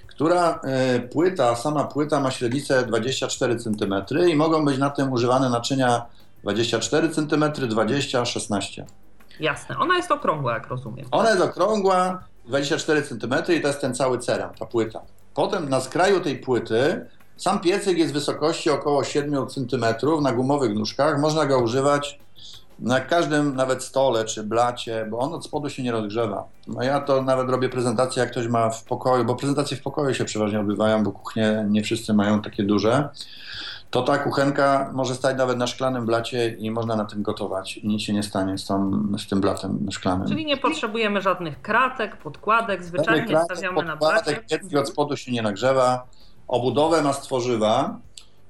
która 0.06 0.60
e, 0.64 1.00
płyta, 1.00 1.56
sama 1.56 1.84
płyta 1.84 2.20
ma 2.20 2.30
średnicę 2.30 2.86
24 2.86 3.56
cm 3.56 3.94
i 4.28 4.36
mogą 4.36 4.64
być 4.64 4.78
na 4.78 4.90
tym 4.90 5.12
używane 5.12 5.50
naczynia 5.50 6.06
24 6.42 7.08
cm, 7.08 7.68
20, 7.68 8.24
16. 8.24 8.86
Jasne. 9.40 9.78
Ona 9.78 9.96
jest 9.96 10.10
okrągła, 10.10 10.54
jak 10.54 10.66
rozumiem. 10.66 11.06
Ona 11.10 11.30
jest 11.30 11.42
okrągła, 11.42 12.24
24 12.44 13.02
cm 13.02 13.34
i 13.56 13.60
to 13.60 13.68
jest 13.68 13.80
ten 13.80 13.94
cały 13.94 14.18
ceran, 14.18 14.54
ta 14.58 14.66
płyta. 14.66 15.00
Potem 15.34 15.68
na 15.68 15.80
skraju 15.80 16.20
tej 16.20 16.36
płyty 16.36 17.06
sam 17.36 17.60
piecyk 17.60 17.98
jest 17.98 18.12
wysokości 18.12 18.70
około 18.70 19.04
7 19.04 19.46
cm 19.46 19.84
na 20.22 20.32
gumowych 20.32 20.74
nóżkach. 20.74 21.20
Można 21.20 21.46
go 21.46 21.58
używać 21.58 22.18
na 22.78 23.00
każdym 23.00 23.56
nawet 23.56 23.82
stole 23.82 24.24
czy 24.24 24.42
blacie, 24.42 25.06
bo 25.10 25.18
on 25.18 25.34
od 25.34 25.44
spodu 25.44 25.70
się 25.70 25.82
nie 25.82 25.92
rozgrzewa. 25.92 26.44
No 26.66 26.82
ja 26.82 27.00
to 27.00 27.22
nawet 27.22 27.50
robię 27.50 27.68
prezentacje, 27.68 28.20
jak 28.20 28.30
ktoś 28.30 28.46
ma 28.46 28.70
w 28.70 28.84
pokoju, 28.84 29.24
bo 29.24 29.34
prezentacje 29.34 29.76
w 29.76 29.82
pokoju 29.82 30.14
się 30.14 30.24
przeważnie 30.24 30.60
odbywają, 30.60 31.04
bo 31.04 31.12
kuchnie 31.12 31.66
nie 31.68 31.82
wszyscy 31.82 32.14
mają 32.14 32.42
takie 32.42 32.62
duże. 32.62 33.08
To 33.92 34.02
ta 34.02 34.18
kuchenka 34.18 34.90
może 34.94 35.14
stać 35.14 35.36
nawet 35.36 35.58
na 35.58 35.66
szklanym 35.66 36.06
blacie 36.06 36.48
i 36.48 36.70
można 36.70 36.96
na 36.96 37.04
tym 37.04 37.22
gotować. 37.22 37.76
I 37.76 37.88
nic 37.88 38.02
się 38.02 38.12
nie 38.12 38.22
stanie 38.22 38.58
z, 38.58 38.66
tą, 38.66 39.02
z 39.18 39.28
tym 39.28 39.40
blatem 39.40 39.86
szklanym. 39.90 40.28
Czyli 40.28 40.46
nie 40.46 40.56
potrzebujemy 40.56 41.20
żadnych 41.20 41.62
kratek, 41.62 42.16
podkładek, 42.16 42.84
zwyczajnie 42.84 43.26
Kratek, 43.26 43.44
stawiamy 43.56 43.84
na 43.84 43.96
blacie. 43.96 44.40
piecyk 44.50 44.78
od 44.78 44.88
spodu 44.88 45.16
się 45.16 45.32
nie 45.32 45.42
nagrzewa. 45.42 46.06
Obudowę 46.48 47.02
ma 47.02 47.12
z 47.12 47.20
tworzywa. 47.22 47.98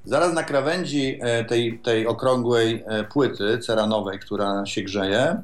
Zaraz 0.05 0.33
na 0.35 0.43
krawędzi 0.43 1.19
e, 1.23 1.45
tej, 1.45 1.79
tej 1.79 2.07
okrągłej 2.07 2.85
e, 2.87 3.05
płyty 3.05 3.59
ceranowej, 3.59 4.19
która 4.19 4.67
się 4.67 4.83
grzeje, 4.83 5.43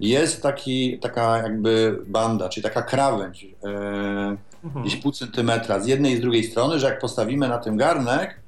jest 0.00 0.42
taki, 0.42 0.98
taka 0.98 1.38
jakby 1.38 1.98
banda, 2.06 2.48
czyli 2.48 2.64
taka 2.64 2.82
krawędź, 2.82 3.46
e, 3.64 4.36
Mhm. 4.64 4.84
gdzieś 4.84 4.96
pół 5.02 5.12
centymetra 5.12 5.80
z 5.80 5.86
jednej 5.86 6.12
i 6.12 6.16
z 6.16 6.20
drugiej 6.20 6.44
strony, 6.44 6.78
że 6.78 6.86
jak 6.86 6.98
postawimy 7.00 7.48
na 7.48 7.58
tym 7.58 7.76
garnek, 7.76 8.41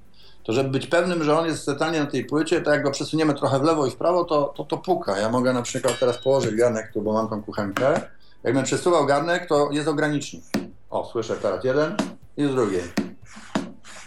to 0.45 0.53
żeby 0.53 0.71
być 0.71 0.87
pewnym, 0.87 1.25
że 1.25 1.39
on 1.39 1.47
jest 1.47 1.67
totalnie 1.67 2.01
na 2.01 2.07
tej 2.07 2.25
płycie, 2.25 2.61
to 2.61 2.71
jak 2.71 2.83
go 2.83 2.91
przesuniemy 2.91 3.35
trochę 3.35 3.59
w 3.59 3.63
lewo 3.63 3.87
i 3.87 3.91
w 3.91 3.97
prawo, 3.97 4.25
to, 4.25 4.55
to 4.57 4.65
to 4.65 4.77
puka. 4.77 5.19
Ja 5.19 5.29
mogę 5.29 5.53
na 5.53 5.63
przykład 5.63 5.99
teraz 5.99 6.19
położyć 6.19 6.55
garnek 6.55 6.93
tu, 6.93 7.03
bo 7.03 7.13
mam 7.13 7.29
tą 7.29 7.43
kuchenkę. 7.43 8.01
Jakbym 8.45 8.65
przesuwał 8.65 9.07
garnek, 9.07 9.49
to 9.49 9.69
jest 9.73 9.89
ogranicznik. 9.89 10.45
O, 10.91 11.05
słyszę 11.13 11.37
teraz 11.37 11.65
jeden 11.65 11.97
i 12.37 12.45
z 12.45 12.51
drugiej. 12.51 12.83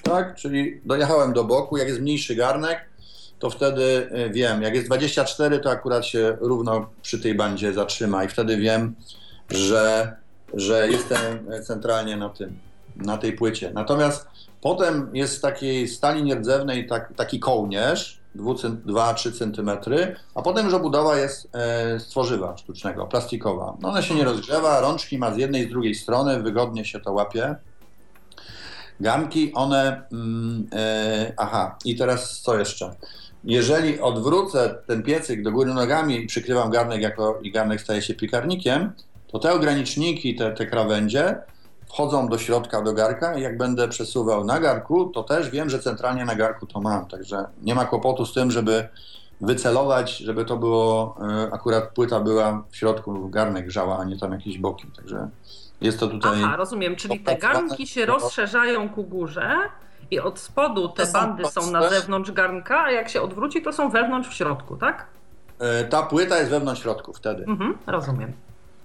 Tak, 0.03 0.35
czyli 0.35 0.81
dojechałem 0.85 1.33
do 1.33 1.43
boku. 1.43 1.77
Jak 1.77 1.87
jest 1.87 2.01
mniejszy 2.01 2.35
garnek, 2.35 2.85
to 3.39 3.49
wtedy 3.49 3.81
y, 3.81 4.29
wiem. 4.29 4.61
Jak 4.61 4.75
jest 4.75 4.87
24, 4.87 5.59
to 5.59 5.71
akurat 5.71 6.05
się 6.05 6.37
równo 6.41 6.89
przy 7.01 7.19
tej 7.19 7.35
bandzie 7.35 7.73
zatrzyma 7.73 8.23
i 8.23 8.27
wtedy 8.27 8.57
wiem, 8.57 8.95
że, 9.49 10.15
że 10.53 10.87
jestem 10.89 11.47
centralnie 11.63 12.17
na 12.17 12.29
tym, 12.29 12.59
na 12.95 13.17
tej 13.17 13.33
płycie. 13.33 13.71
Natomiast 13.73 14.27
potem 14.61 15.09
jest 15.13 15.37
z 15.37 15.41
takiej 15.41 15.87
stali 15.87 16.23
nierdzewnej 16.23 16.87
tak, 16.87 17.13
taki 17.15 17.39
kołnierz, 17.39 18.19
2-3 18.37 19.31
cm, 19.31 19.69
a 20.35 20.41
potem 20.41 20.65
już 20.65 20.73
obudowa 20.73 21.17
jest 21.17 21.49
e, 21.55 21.99
z 21.99 22.07
tworzywa 22.07 22.57
sztucznego, 22.57 23.05
plastikowa. 23.05 23.77
No 23.81 23.89
Ona 23.89 24.01
się 24.01 24.15
nie 24.15 24.23
rozgrzewa, 24.23 24.81
rączki 24.81 25.17
ma 25.17 25.33
z 25.33 25.37
jednej 25.37 25.63
i 25.63 25.65
z 25.65 25.69
drugiej 25.69 25.95
strony, 25.95 26.43
wygodnie 26.43 26.85
się 26.85 26.99
to 26.99 27.13
łapie. 27.13 27.55
Garnki, 28.99 29.53
one. 29.53 30.01
Mm, 30.11 30.67
e, 30.73 31.33
aha, 31.37 31.77
i 31.85 31.95
teraz 31.95 32.41
co 32.41 32.59
jeszcze? 32.59 32.95
Jeżeli 33.43 33.99
odwrócę 33.99 34.75
ten 34.87 35.03
piecyk 35.03 35.43
do 35.43 35.51
góry 35.51 35.73
nogami 35.73 36.23
i 36.23 36.27
przykrywam 36.27 36.71
garnek 36.71 37.01
jako, 37.01 37.39
i 37.41 37.51
garnek 37.51 37.81
staje 37.81 38.01
się 38.01 38.13
piekarnikiem, 38.13 38.91
to 39.27 39.39
te 39.39 39.53
ograniczniki, 39.53 40.35
te, 40.35 40.51
te 40.51 40.65
krawędzie 40.65 41.35
wchodzą 41.89 42.27
do 42.27 42.37
środka, 42.37 42.81
do 42.81 42.93
garka 42.93 43.35
i 43.37 43.41
jak 43.41 43.57
będę 43.57 43.87
przesuwał 43.87 44.43
na 44.43 44.59
garku, 44.59 45.05
to 45.05 45.23
też 45.23 45.49
wiem, 45.49 45.69
że 45.69 45.79
centralnie 45.79 46.25
na 46.25 46.35
garku 46.35 46.65
to 46.65 46.81
mam. 46.81 47.05
Także 47.05 47.45
nie 47.61 47.75
ma 47.75 47.85
kłopotu 47.85 48.25
z 48.25 48.33
tym, 48.33 48.51
żeby 48.51 48.87
wycelować, 49.41 50.17
żeby 50.17 50.45
to 50.45 50.57
było, 50.57 51.17
e, 51.47 51.53
akurat 51.53 51.89
płyta 51.89 52.19
była 52.19 52.63
w 52.69 52.75
środku, 52.75 53.29
garnek 53.29 53.65
grzała, 53.65 53.97
a 53.99 54.03
nie 54.03 54.19
tam 54.19 54.31
jakieś 54.31 54.57
boki. 54.57 54.87
Także 54.95 55.29
jest 55.81 55.99
to 55.99 56.07
tutaj... 56.07 56.43
Aha, 56.43 56.55
rozumiem, 56.55 56.95
czyli 56.95 57.19
te 57.19 57.37
garnki 57.37 57.87
się 57.87 58.05
rozszerzają 58.05 58.89
ku 58.89 59.03
górze 59.03 59.55
i 60.11 60.19
od 60.19 60.39
spodu 60.39 60.89
te 60.89 61.05
bandy 61.11 61.45
są 61.45 61.71
na 61.71 61.89
zewnątrz 61.89 62.31
garnka, 62.31 62.83
a 62.83 62.91
jak 62.91 63.09
się 63.09 63.21
odwróci, 63.21 63.61
to 63.61 63.73
są 63.73 63.89
wewnątrz 63.89 64.29
w 64.29 64.33
środku, 64.33 64.77
tak? 64.77 65.05
E, 65.59 65.83
Ta 65.83 66.03
płyta 66.03 66.37
jest 66.37 66.51
wewnątrz 66.51 66.81
środku 66.81 67.13
wtedy. 67.13 67.43
Mhm, 67.43 67.77
rozumiem. 67.87 68.33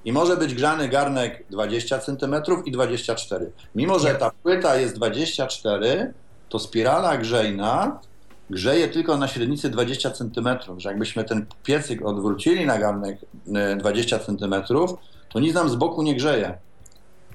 I 0.05 0.13
może 0.13 0.37
być 0.37 0.55
grzany 0.55 0.89
garnek 0.89 1.45
20 1.51 1.99
cm 1.99 2.35
i 2.65 2.73
24. 2.73 3.53
Mimo, 3.75 3.99
że 3.99 4.15
ta 4.15 4.31
płyta 4.43 4.77
jest 4.77 4.95
24, 4.95 6.15
to 6.49 6.59
spirala 6.59 7.17
grzejna 7.17 8.01
grzeje 8.51 8.89
tylko 8.89 9.17
na 9.17 9.29
średnicy 9.29 9.71
20 9.71 10.11
cm. 10.11 10.49
Że 10.77 10.89
jakbyśmy 10.89 11.25
ten 11.25 11.47
piecyk 11.63 12.07
odwrócili 12.07 12.67
na 12.67 12.79
garnek 12.79 13.19
e, 13.55 13.77
20 13.77 14.19
cm, 14.19 14.55
to 15.29 15.41
nic 15.41 15.55
nam 15.55 15.69
z 15.69 15.75
boku 15.75 16.03
nie 16.03 16.17
grzeje. 16.17 16.59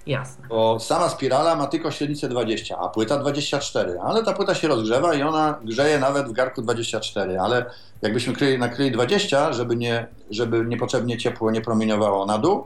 Jasne. 0.08 0.48
Bo 0.48 0.80
sama 0.80 1.10
spirala 1.10 1.56
ma 1.56 1.68
tylko 1.68 1.92
średnicę 1.92 2.30
20, 2.30 2.78
a 2.78 2.90
płyta 2.90 3.18
24. 3.18 4.00
Ale 4.04 4.24
ta 4.24 4.34
płyta 4.34 4.56
się 4.56 4.68
rozgrzewa 4.68 5.14
i 5.14 5.22
ona 5.22 5.60
grzeje 5.64 6.00
nawet 6.00 6.28
w 6.28 6.32
garku 6.32 6.62
24. 6.62 7.40
Ale 7.40 7.66
jakbyśmy 8.02 8.34
kryli, 8.34 8.60
nakryli 8.60 8.92
20, 8.92 9.54
żeby, 9.54 9.76
nie, 9.76 10.08
żeby 10.32 10.66
niepotrzebnie 10.66 11.18
ciepło 11.18 11.52
nie 11.52 11.62
promieniowało 11.62 12.26
na 12.26 12.38
dół, 12.38 12.64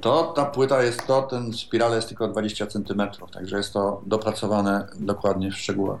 to 0.00 0.22
ta 0.22 0.44
płyta 0.44 0.82
jest 0.82 1.06
to, 1.06 1.22
ten 1.22 1.52
spirale 1.52 1.96
jest 1.96 2.08
tylko 2.08 2.28
20 2.28 2.66
cm. 2.66 3.02
Także 3.32 3.56
jest 3.56 3.72
to 3.72 4.00
dopracowane 4.06 4.86
dokładnie 4.96 5.50
w 5.50 5.56
szczegółach 5.56 6.00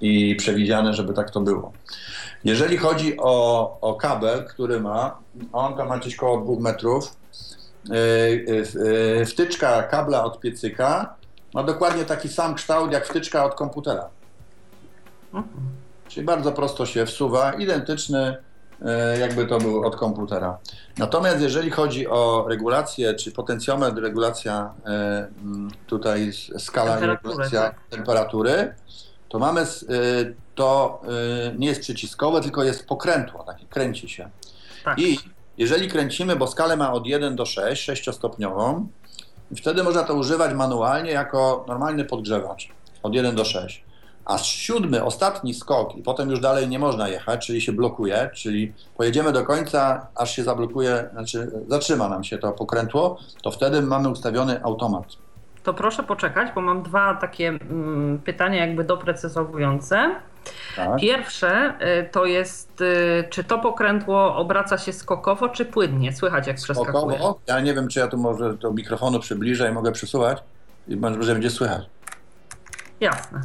i 0.00 0.36
przewidziane, 0.36 0.94
żeby 0.94 1.12
tak 1.12 1.30
to 1.30 1.40
było. 1.40 1.72
Jeżeli 2.44 2.76
chodzi 2.76 3.16
o, 3.18 3.78
o 3.80 3.94
kabel, 3.94 4.44
który 4.44 4.80
ma, 4.80 5.18
on 5.52 5.76
tam 5.76 5.88
ma 5.88 5.98
gdzieś 5.98 6.16
koło 6.16 6.56
2 6.56 6.60
metrów, 6.60 7.16
wtyczka 9.26 9.82
kabla 9.82 10.24
od 10.24 10.40
piecyka 10.40 11.14
ma 11.54 11.62
dokładnie 11.62 12.04
taki 12.04 12.28
sam 12.28 12.54
kształt 12.54 12.92
jak 12.92 13.06
wtyczka 13.06 13.44
od 13.44 13.54
komputera. 13.54 14.08
Czyli 16.08 16.26
bardzo 16.26 16.52
prosto 16.52 16.86
się 16.86 17.06
wsuwa, 17.06 17.52
identyczny 17.52 18.36
jakby 19.20 19.46
to 19.46 19.58
był 19.58 19.86
od 19.86 19.96
komputera. 19.96 20.58
Natomiast 20.98 21.40
jeżeli 21.40 21.70
chodzi 21.70 22.08
o 22.08 22.46
regulację, 22.48 23.14
czy 23.14 23.32
potencjometr, 23.32 24.02
regulacja 24.02 24.74
tutaj 25.86 26.32
skala 26.58 26.96
i 26.96 27.00
Temperatury, 27.00 27.28
regulacja 27.28 27.60
tak. 27.60 27.78
temperatury, 27.90 28.74
to 29.28 29.38
mamy, 29.38 29.66
to 30.54 31.00
nie 31.58 31.68
jest 31.68 31.80
przyciskowe, 31.80 32.40
tylko 32.40 32.64
jest 32.64 32.86
pokrętło, 32.86 33.44
takie 33.44 33.66
kręci 33.66 34.08
się. 34.08 34.28
Tak. 34.84 34.98
I 34.98 35.18
jeżeli 35.58 35.88
kręcimy, 35.88 36.36
bo 36.36 36.46
skalę 36.46 36.76
ma 36.76 36.92
od 36.92 37.06
1 37.06 37.36
do 37.36 37.46
6, 37.46 37.82
sześciostopniową, 37.82 38.88
wtedy 39.56 39.82
można 39.82 40.02
to 40.02 40.14
używać 40.14 40.54
manualnie 40.54 41.10
jako 41.10 41.64
normalny 41.68 42.04
podgrzewacz 42.04 42.68
od 43.02 43.14
1 43.14 43.36
do 43.36 43.44
6. 43.44 43.84
A 44.24 44.38
siódmy, 44.38 45.04
ostatni 45.04 45.54
skok 45.54 45.96
i 45.96 46.02
potem 46.02 46.30
już 46.30 46.40
dalej 46.40 46.68
nie 46.68 46.78
można 46.78 47.08
jechać, 47.08 47.46
czyli 47.46 47.60
się 47.60 47.72
blokuje, 47.72 48.30
czyli 48.34 48.72
pojedziemy 48.96 49.32
do 49.32 49.44
końca, 49.44 50.06
aż 50.14 50.36
się 50.36 50.44
zablokuje, 50.44 51.08
znaczy 51.12 51.50
zatrzyma 51.68 52.08
nam 52.08 52.24
się 52.24 52.38
to 52.38 52.52
pokrętło, 52.52 53.18
to 53.42 53.50
wtedy 53.50 53.82
mamy 53.82 54.08
ustawiony 54.08 54.64
automat. 54.64 55.04
To 55.66 55.74
proszę 55.74 56.02
poczekać, 56.02 56.48
bo 56.54 56.60
mam 56.60 56.82
dwa 56.82 57.14
takie 57.14 57.48
mm, 57.48 58.18
pytania 58.18 58.66
jakby 58.66 58.84
doprecyzowujące. 58.84 60.14
Tak? 60.76 61.00
Pierwsze 61.00 61.74
y, 61.80 62.08
to 62.10 62.26
jest, 62.26 62.80
y, 62.80 63.24
czy 63.30 63.44
to 63.44 63.58
pokrętło 63.58 64.36
obraca 64.36 64.78
się 64.78 64.92
skokowo, 64.92 65.48
czy 65.48 65.64
płynnie? 65.64 66.12
Słychać 66.12 66.46
jak 66.46 66.56
przeskakuje. 66.56 67.18
Skokowo. 67.18 67.40
Ja 67.46 67.60
nie 67.60 67.74
wiem, 67.74 67.88
czy 67.88 68.00
ja 68.00 68.08
tu 68.08 68.18
może 68.18 68.54
do 68.54 68.72
mikrofonu 68.72 69.20
przybliżę 69.20 69.70
i 69.70 69.72
mogę 69.72 69.92
przesuwać 69.92 70.42
i 70.88 70.96
może 70.96 71.32
będzie 71.32 71.50
słychać. 71.50 71.84
Jasne. 73.00 73.40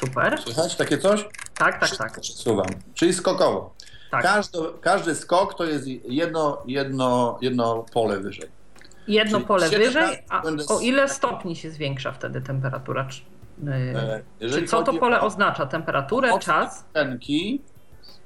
Super. 0.00 0.40
Słychać 0.42 0.76
takie 0.76 0.98
coś? 0.98 1.28
Tak, 1.54 1.80
tak, 1.80 1.96
tak. 1.96 2.20
Przesuwam. 2.20 2.66
Czyli 2.94 3.12
skokowo. 3.12 3.74
tak. 4.10 4.22
Każdy, 4.22 4.58
każdy 4.80 5.14
skok 5.14 5.54
to 5.54 5.64
jest 5.64 5.86
jedno, 6.04 6.62
jedno, 6.66 7.38
jedno 7.40 7.84
pole 7.92 8.20
wyżej. 8.20 8.61
Jedno 9.08 9.38
czyli 9.38 9.46
pole 9.46 9.68
wyżej, 9.68 10.18
a 10.28 10.42
o 10.68 10.80
ile 10.80 11.08
stopni 11.08 11.56
się 11.56 11.70
zwiększa 11.70 12.12
wtedy 12.12 12.40
temperatura? 12.40 13.04
Czy, 13.04 13.20
y, 13.68 13.98
E, 13.98 14.22
Jeżeli 14.40 14.62
czy 14.62 14.68
co 14.68 14.82
to 14.82 14.92
pole 14.92 15.20
o 15.20 15.24
oznacza? 15.24 15.66
Temperaturę, 15.66 16.38
czas? 16.38 16.84
kuchenki, 16.92 17.60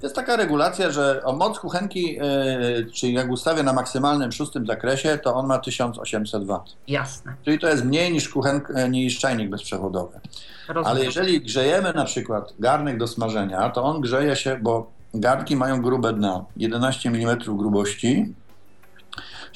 To 0.01 0.07
jest 0.07 0.17
taka 0.17 0.37
regulacja, 0.37 0.91
że 0.91 1.23
o 1.25 1.33
moc 1.33 1.59
kuchenki, 1.59 2.15
yy, 2.15 2.87
czyli 2.95 3.13
jak 3.13 3.31
ustawię 3.31 3.63
na 3.63 3.73
maksymalnym 3.73 4.33
szóstym 4.33 4.67
zakresie, 4.67 5.19
to 5.19 5.35
on 5.35 5.47
ma 5.47 5.59
1800 5.59 6.45
W. 6.47 6.61
Jasne. 6.89 7.35
Czyli 7.45 7.59
to 7.59 7.69
jest 7.69 7.85
mniej 7.85 8.13
niż, 8.13 8.29
kuchenk, 8.29 8.69
niż 8.91 9.19
czajnik 9.19 9.51
bezprzewodowy. 9.51 10.21
Rozumiem. 10.69 10.87
Ale 10.87 11.05
jeżeli 11.05 11.41
grzejemy 11.41 11.93
na 11.93 12.05
przykład 12.05 12.55
garnek 12.59 12.99
do 12.99 13.07
smażenia, 13.09 13.71
to 13.71 13.83
on 13.85 14.01
grzeje 14.01 14.37
się, 14.37 14.59
bo 14.63 14.91
garnki 15.15 15.57
mają 15.57 15.83
grube 15.83 16.13
dna, 16.13 16.45
11 16.57 17.09
mm 17.09 17.39
grubości. 17.39 18.35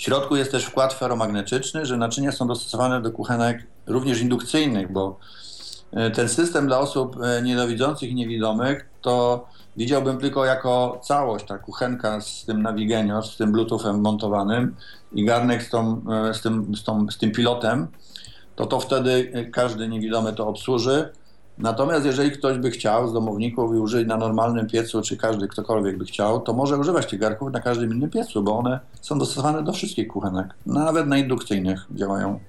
W 0.01 0.03
środku 0.03 0.37
jest 0.37 0.53
też 0.53 0.65
wkład 0.65 0.95
feromagnetyczny, 0.95 1.87
że 1.87 1.97
naczynia 1.97 2.33
są 2.33 2.47
dostosowane 2.47 3.03
do 3.03 3.11
kuchenek 3.11 3.67
również 3.87 4.21
indukcyjnych, 4.21 4.93
bo 4.93 5.19
e, 5.93 6.11
ten 6.11 6.29
system 6.29 6.67
dla 6.67 6.79
osób 6.79 7.17
e, 7.23 7.43
niedowidzących 7.43 8.11
i 8.11 8.15
niewidomych 8.15 8.89
to 9.03 9.47
widziałbym 9.77 10.19
tylko 10.19 10.45
jako 10.45 11.01
całość, 11.03 11.45
ta 11.45 11.59
kuchenka 11.59 12.21
z 12.21 12.45
tym 12.45 12.63
Navigenio, 12.63 13.23
z 13.23 13.37
tym 13.37 13.53
Bluetoothem 13.53 14.01
montowanym 14.01 14.77
i 15.13 15.25
garnek 15.25 15.63
z, 15.63 15.71
tą, 15.71 16.03
e, 16.29 16.35
z, 16.35 16.41
tym, 16.41 16.77
z, 16.77 16.85
tą, 16.85 17.11
z 17.11 17.19
tym 17.19 17.33
pilotem, 17.33 17.89
to 18.57 18.67
to 18.67 18.81
wtedy 18.81 19.33
każdy 19.53 19.89
niewidomy 19.89 20.33
to 20.33 20.47
obsłuży. 20.47 21.13
Natomiast 21.61 22.07
jeżeli 22.07 22.31
ktoś 22.31 22.59
by 22.59 22.71
chciał 22.71 23.09
z 23.09 23.13
domowników 23.13 23.75
i 23.75 23.79
użyć 23.79 24.09
na 24.09 24.17
normalnym 24.17 24.67
piecu, 24.67 25.03
czy 25.03 25.17
każdy 25.17 25.49
ktokolwiek 25.49 25.99
by 25.99 26.05
chciał, 26.05 26.41
to 26.41 26.53
może 26.53 26.79
używać 26.79 27.07
tych 27.07 27.21
garków 27.21 27.53
na 27.53 27.61
każdym 27.61 27.95
innym 27.95 28.11
piecu, 28.11 28.43
bo 28.43 28.59
one 28.59 28.81
są 29.01 29.19
dostosowane 29.19 29.63
do 29.63 29.73
wszystkich 29.73 30.09
kuchenek. 30.09 30.55
Nawet 30.67 31.07
na 31.07 31.19
indukcyjnych 31.19 31.87
działają 31.91 32.41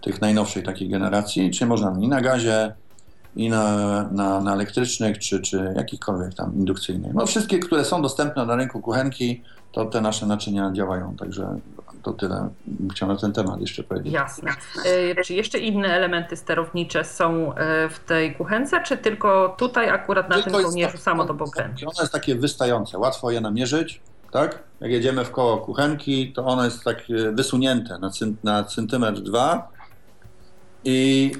tych 0.00 0.20
najnowszej 0.20 0.62
takiej 0.62 0.88
generacji, 0.88 1.50
czy 1.50 1.66
można 1.66 1.96
i 2.00 2.08
na 2.08 2.20
gazie, 2.20 2.74
i 3.36 3.50
na, 3.50 4.02
na, 4.12 4.40
na 4.40 4.54
elektrycznych, 4.54 5.18
czy, 5.18 5.40
czy 5.40 5.72
jakichkolwiek 5.76 6.34
tam 6.34 6.54
indukcyjnych. 6.54 7.14
No 7.14 7.26
wszystkie, 7.26 7.58
które 7.58 7.84
są 7.84 8.02
dostępne 8.02 8.46
na 8.46 8.56
rynku 8.56 8.80
kuchenki, 8.80 9.42
to 9.72 9.84
te 9.84 10.00
nasze 10.00 10.26
naczynia 10.26 10.72
działają, 10.72 11.16
także 11.16 11.58
to 12.04 12.12
tyle 12.12 12.48
chciał 12.92 13.08
na 13.08 13.16
ten 13.16 13.32
temat 13.32 13.60
jeszcze 13.60 13.82
powiedzieć. 13.82 14.12
Jasne. 14.12 14.50
E, 15.16 15.22
czy 15.22 15.34
jeszcze 15.34 15.58
inne 15.58 15.88
elementy 15.88 16.36
sterownicze 16.36 17.04
są 17.04 17.54
e, 17.54 17.88
w 17.88 17.98
tej 17.98 18.34
kuchence, 18.34 18.82
czy 18.82 18.96
tylko 18.96 19.54
tutaj 19.58 19.90
akurat 19.90 20.28
na 20.28 20.34
tylko 20.34 20.50
tym 20.50 20.62
kołnierzu 20.62 20.98
samo 20.98 21.24
to 21.24 21.34
pokrętnie? 21.34 21.88
Ono 21.88 22.02
jest 22.02 22.12
takie 22.12 22.34
wystające, 22.34 22.98
łatwo 22.98 23.30
je 23.30 23.40
namierzyć, 23.40 24.00
tak? 24.32 24.62
Jak 24.80 24.90
jedziemy 24.90 25.24
w 25.24 25.30
koło 25.30 25.58
kuchenki, 25.58 26.32
to 26.32 26.46
ono 26.46 26.64
jest 26.64 26.84
takie 26.84 27.14
wysunięte 27.32 27.98
na, 27.98 28.10
na 28.44 28.64
centymetr 28.64 29.20
dwa 29.20 29.68
i 30.84 31.32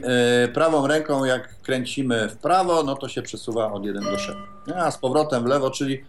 y, 0.45 0.49
prawą 0.49 0.87
ręką 0.87 1.25
jak 1.25 1.61
kręcimy 1.63 2.29
w 2.29 2.37
prawo, 2.37 2.83
no 2.83 2.97
to 2.97 3.09
się 3.09 3.23
przesuwa 3.23 3.73
od 3.73 3.85
1 3.85 4.05
do 4.05 4.19
6. 4.19 4.39
A 4.77 4.91
z 4.91 4.99
powrotem 4.99 5.43
w 5.43 5.47
lewo, 5.47 5.71
czyli 5.71 6.05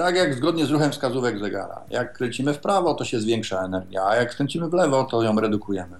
tak 0.00 0.16
jak 0.16 0.34
zgodnie 0.34 0.66
z 0.66 0.70
ruchem 0.70 0.92
wskazówek 0.92 1.38
zegara. 1.38 1.80
Jak 1.90 2.12
kręcimy 2.12 2.54
w 2.54 2.58
prawo, 2.58 2.94
to 2.94 3.04
się 3.04 3.20
zwiększa 3.20 3.64
energia, 3.64 4.06
a 4.06 4.16
jak 4.16 4.36
kręcimy 4.36 4.68
w 4.68 4.72
lewo, 4.72 5.04
to 5.04 5.22
ją 5.22 5.40
redukujemy. 5.40 5.96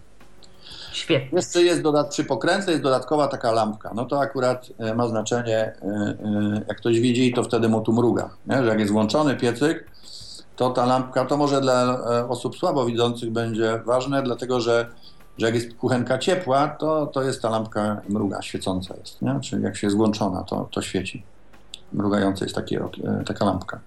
Świetnie. 0.93 1.39
Jeszcze 1.39 1.63
jest 1.63 1.83
dodat, 1.83 2.09
przy 2.09 2.25
pokrętle 2.25 2.73
jest 2.73 2.83
dodatkowa 2.83 3.29
taka 3.29 3.53
lampka. 3.53 3.91
No 3.95 4.05
to 4.05 4.21
akurat 4.21 4.67
e, 4.79 4.95
ma 4.95 5.09
znaczenie, 5.09 5.57
e, 5.57 5.75
e, 5.83 6.63
jak 6.69 6.77
ktoś 6.77 7.01
widzi, 7.01 7.33
to 7.33 7.43
wtedy 7.43 7.69
mu 7.69 7.81
tu 7.81 7.93
mruga. 7.93 8.31
Nie? 8.47 8.63
Że 8.63 8.69
jak 8.69 8.81
jest 8.81 8.93
włączony 8.93 9.37
piecyk, 9.37 9.85
to 10.57 10.71
ta 10.71 10.87
lampka, 10.87 11.25
to 11.25 11.37
może 11.37 11.61
dla 11.61 12.01
osób 12.29 12.57
słabowidzących 12.57 13.31
będzie 13.31 13.81
ważne, 13.85 14.23
dlatego 14.23 14.61
że, 14.61 14.87
że 15.39 15.47
jak 15.47 15.55
jest 15.55 15.75
kuchenka 15.75 16.19
ciepła, 16.19 16.69
to, 16.69 17.07
to 17.07 17.23
jest 17.23 17.43
ta 17.43 17.51
lampka 17.51 18.01
mruga, 18.09 18.43
świecąca 18.43 18.95
jest. 18.97 19.23
Nie? 19.23 19.41
Czyli 19.41 19.63
jak 19.63 19.77
się 19.77 19.87
jest 19.87 19.97
włączona, 19.97 20.43
to, 20.43 20.69
to 20.71 20.83
świeci 20.83 21.23
mrugająca 21.93 22.45
jest 22.45 22.57
taka 23.27 23.45
lampka. 23.45 23.81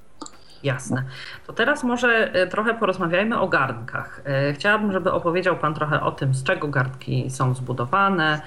Jasne. 0.63 1.03
To 1.47 1.53
teraz 1.53 1.83
może 1.83 2.33
e, 2.33 2.47
trochę 2.47 2.73
porozmawiajmy 2.73 3.39
o 3.39 3.47
garnkach. 3.47 4.21
E, 4.25 4.53
chciałabym, 4.53 4.91
żeby 4.91 5.11
opowiedział 5.11 5.57
Pan 5.57 5.73
trochę 5.73 6.01
o 6.01 6.11
tym, 6.11 6.33
z 6.33 6.43
czego 6.43 6.67
garnki 6.67 7.29
są 7.29 7.55
zbudowane, 7.55 8.41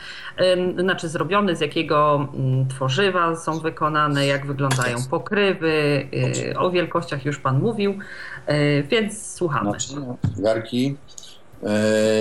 znaczy 0.79 1.09
zrobione, 1.09 1.57
z 1.57 1.61
jakiego 1.61 2.29
tworzywa 2.69 3.37
są 3.37 3.59
wykonane, 3.59 4.27
jak 4.27 4.47
wyglądają 4.47 4.97
pokrywy, 5.11 6.09
e, 6.53 6.59
o 6.59 6.71
wielkościach 6.71 7.25
już 7.25 7.39
Pan 7.39 7.59
mówił, 7.61 7.99
więc 8.89 9.35
słuchamy. 9.35 9.71
Garki 10.39 10.97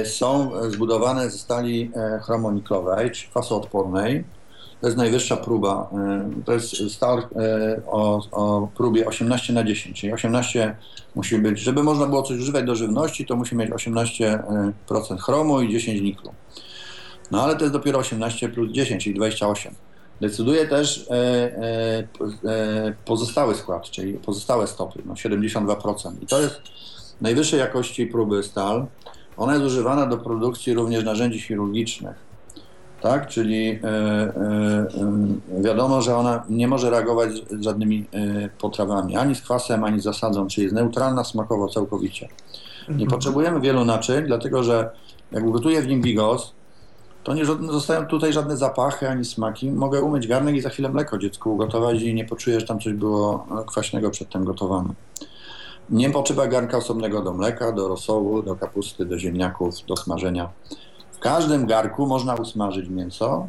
są 0.04 0.52
zbudowane 0.70 1.30
ze 1.30 1.38
stali 1.38 1.92
chromoniklowej, 2.22 3.12
czy 3.12 3.28
fasoodpornej 3.28 4.24
to 4.82 4.88
jest 4.88 4.98
najwyższa 4.98 5.38
próba. 5.38 5.90
Y, 6.40 6.44
to 6.44 6.54
jest 6.54 6.76
stal 6.90 7.20
y, 7.20 7.24
o, 7.88 8.22
o 8.32 8.68
próbie 8.78 9.08
18 9.08 9.54
na 9.54 9.64
10, 9.64 10.00
czyli 10.02 10.14
18 10.14 10.76
musi 11.16 11.38
być, 11.38 11.60
żeby 11.60 11.84
można 11.84 12.06
było 12.06 12.24
coś 12.24 12.40
używać 12.40 12.66
do 12.66 12.76
żywności, 12.76 13.26
to 13.26 13.36
musi 13.36 13.56
mieć 13.56 13.72
18% 13.72 15.18
chromu 15.20 15.62
i 15.62 15.72
10 15.72 16.02
niklu. 16.02 16.32
No 17.32 17.44
ale 17.44 17.56
to 17.56 17.62
jest 17.62 17.74
dopiero 17.74 18.00
18 18.00 18.50
plus 18.50 18.72
10, 18.72 19.04
czyli 19.04 19.16
28. 19.16 19.74
Decyduje 20.22 20.68
też 20.68 21.10
pozostały 23.06 23.56
skład, 23.56 23.84
czyli 23.84 24.14
pozostałe 24.14 24.68
stopy, 24.68 25.02
no 25.06 25.14
72%. 25.14 26.12
I 26.22 26.26
to 26.26 26.42
jest 26.42 26.62
najwyższej 27.22 27.60
jakości 27.60 28.08
próby 28.08 28.44
stal. 28.44 28.86
Ona 29.38 29.54
jest 29.54 29.66
używana 29.66 30.06
do 30.06 30.18
produkcji 30.18 30.74
również 30.74 31.04
narzędzi 31.04 31.42
chirurgicznych 31.42 32.25
tak? 33.06 33.28
Czyli 33.28 33.70
e, 33.70 33.88
e, 33.88 33.92
e, 35.58 35.62
wiadomo, 35.62 36.02
że 36.02 36.18
ona 36.18 36.44
nie 36.50 36.68
może 36.68 36.90
reagować 36.90 37.32
z 37.34 37.64
żadnymi 37.64 38.06
potrawami, 38.60 39.18
ani 39.18 39.36
z 39.36 39.42
kwasem, 39.42 39.84
ani 39.84 40.00
z 40.00 40.04
zasadzą, 40.04 40.48
czyli 40.48 40.64
jest 40.64 40.76
neutralna 40.76 41.24
smakowo 41.24 41.68
całkowicie. 41.68 42.28
Nie 42.88 42.94
mhm. 42.94 43.10
potrzebujemy 43.10 43.62
wielu 43.62 43.86
naczyń, 43.86 44.26
dlatego 44.28 44.64
że 44.64 44.90
jak 45.32 45.44
ugotuję 45.44 45.82
w 45.82 45.88
nim 45.88 46.02
bigos, 46.02 46.54
to 47.24 47.34
nie 47.34 47.46
zostają 47.46 48.06
tutaj 48.06 48.34
żadne 48.34 48.58
zapachy 48.58 49.10
ani 49.10 49.26
smaki. 49.26 49.72
Mogę 49.72 50.02
umyć 50.02 50.28
garnek 50.28 50.56
i 50.56 50.62
za 50.62 50.70
chwilę 50.70 50.90
mleko 50.90 51.18
dziecku 51.18 51.54
ugotować 51.54 52.02
i 52.02 52.14
nie 52.14 52.26
poczuję, 52.26 52.60
że 52.60 52.66
tam 52.66 52.80
coś 52.80 52.94
było 52.94 53.48
kwaśnego 53.68 54.10
przedtem 54.10 54.46
gotowane. 54.46 54.90
Nie 55.90 56.10
potrzeba 56.10 56.48
garnka 56.48 56.78
osobnego 56.78 57.22
do 57.22 57.34
mleka, 57.34 57.72
do 57.72 57.88
rosołu, 57.88 58.42
do 58.44 58.56
kapusty, 58.56 59.06
do 59.06 59.20
ziemniaków, 59.20 59.76
do 59.88 59.98
smażenia 59.98 60.50
każdym 61.26 61.66
garku 61.66 62.08
można 62.08 62.36
usmażyć 62.36 62.90
mięso 62.90 63.48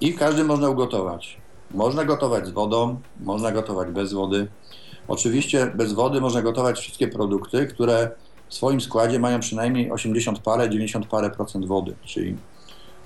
i 0.00 0.12
w 0.12 0.18
każdym 0.18 0.46
można 0.46 0.68
ugotować. 0.68 1.36
Można 1.70 2.04
gotować 2.04 2.46
z 2.46 2.50
wodą, 2.50 3.00
można 3.20 3.52
gotować 3.52 3.88
bez 3.90 4.12
wody. 4.12 4.48
Oczywiście 5.08 5.72
bez 5.74 5.92
wody 5.92 6.20
można 6.20 6.42
gotować 6.42 6.78
wszystkie 6.78 7.08
produkty, 7.08 7.66
które 7.66 8.10
w 8.48 8.54
swoim 8.54 8.80
składzie 8.80 9.18
mają 9.18 9.40
przynajmniej 9.40 9.92
80 9.92 10.38
parę, 10.38 10.70
90 10.70 11.06
parę 11.06 11.30
procent 11.30 11.66
wody, 11.66 11.94
czyli, 12.04 12.36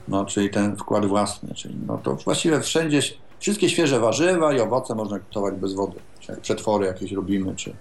no, 0.08 0.24
czyli 0.24 0.50
ten 0.50 0.76
wkład 0.76 1.06
własny. 1.06 1.54
Czyli 1.54 1.76
no 1.86 1.98
to 1.98 2.14
właściwie 2.14 2.60
wszędzie 2.60 3.00
wszystkie 3.38 3.68
świeże 3.68 4.00
warzywa 4.00 4.52
i 4.52 4.60
owoce 4.60 4.94
można 4.94 5.18
gotować 5.18 5.54
bez 5.54 5.72
wody. 5.72 5.96
Czy 6.20 6.32
jak 6.32 6.40
przetwory 6.40 6.86
jakieś 6.86 7.12
robimy, 7.12 7.56
czy, 7.56 7.76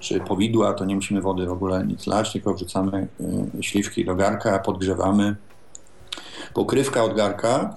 czy 0.00 0.20
powidła, 0.20 0.72
to 0.72 0.84
nie 0.84 0.94
musimy 0.94 1.20
wody 1.20 1.46
w 1.46 1.52
ogóle 1.52 1.86
nic 1.86 2.06
lać, 2.06 2.32
tylko 2.32 2.54
wrzucamy 2.54 3.08
y, 3.58 3.62
śliwki 3.62 4.04
do 4.04 4.14
garka, 4.14 4.58
podgrzewamy. 4.58 5.36
Pokrywka 6.54 7.04
od 7.04 7.16
garka 7.16 7.76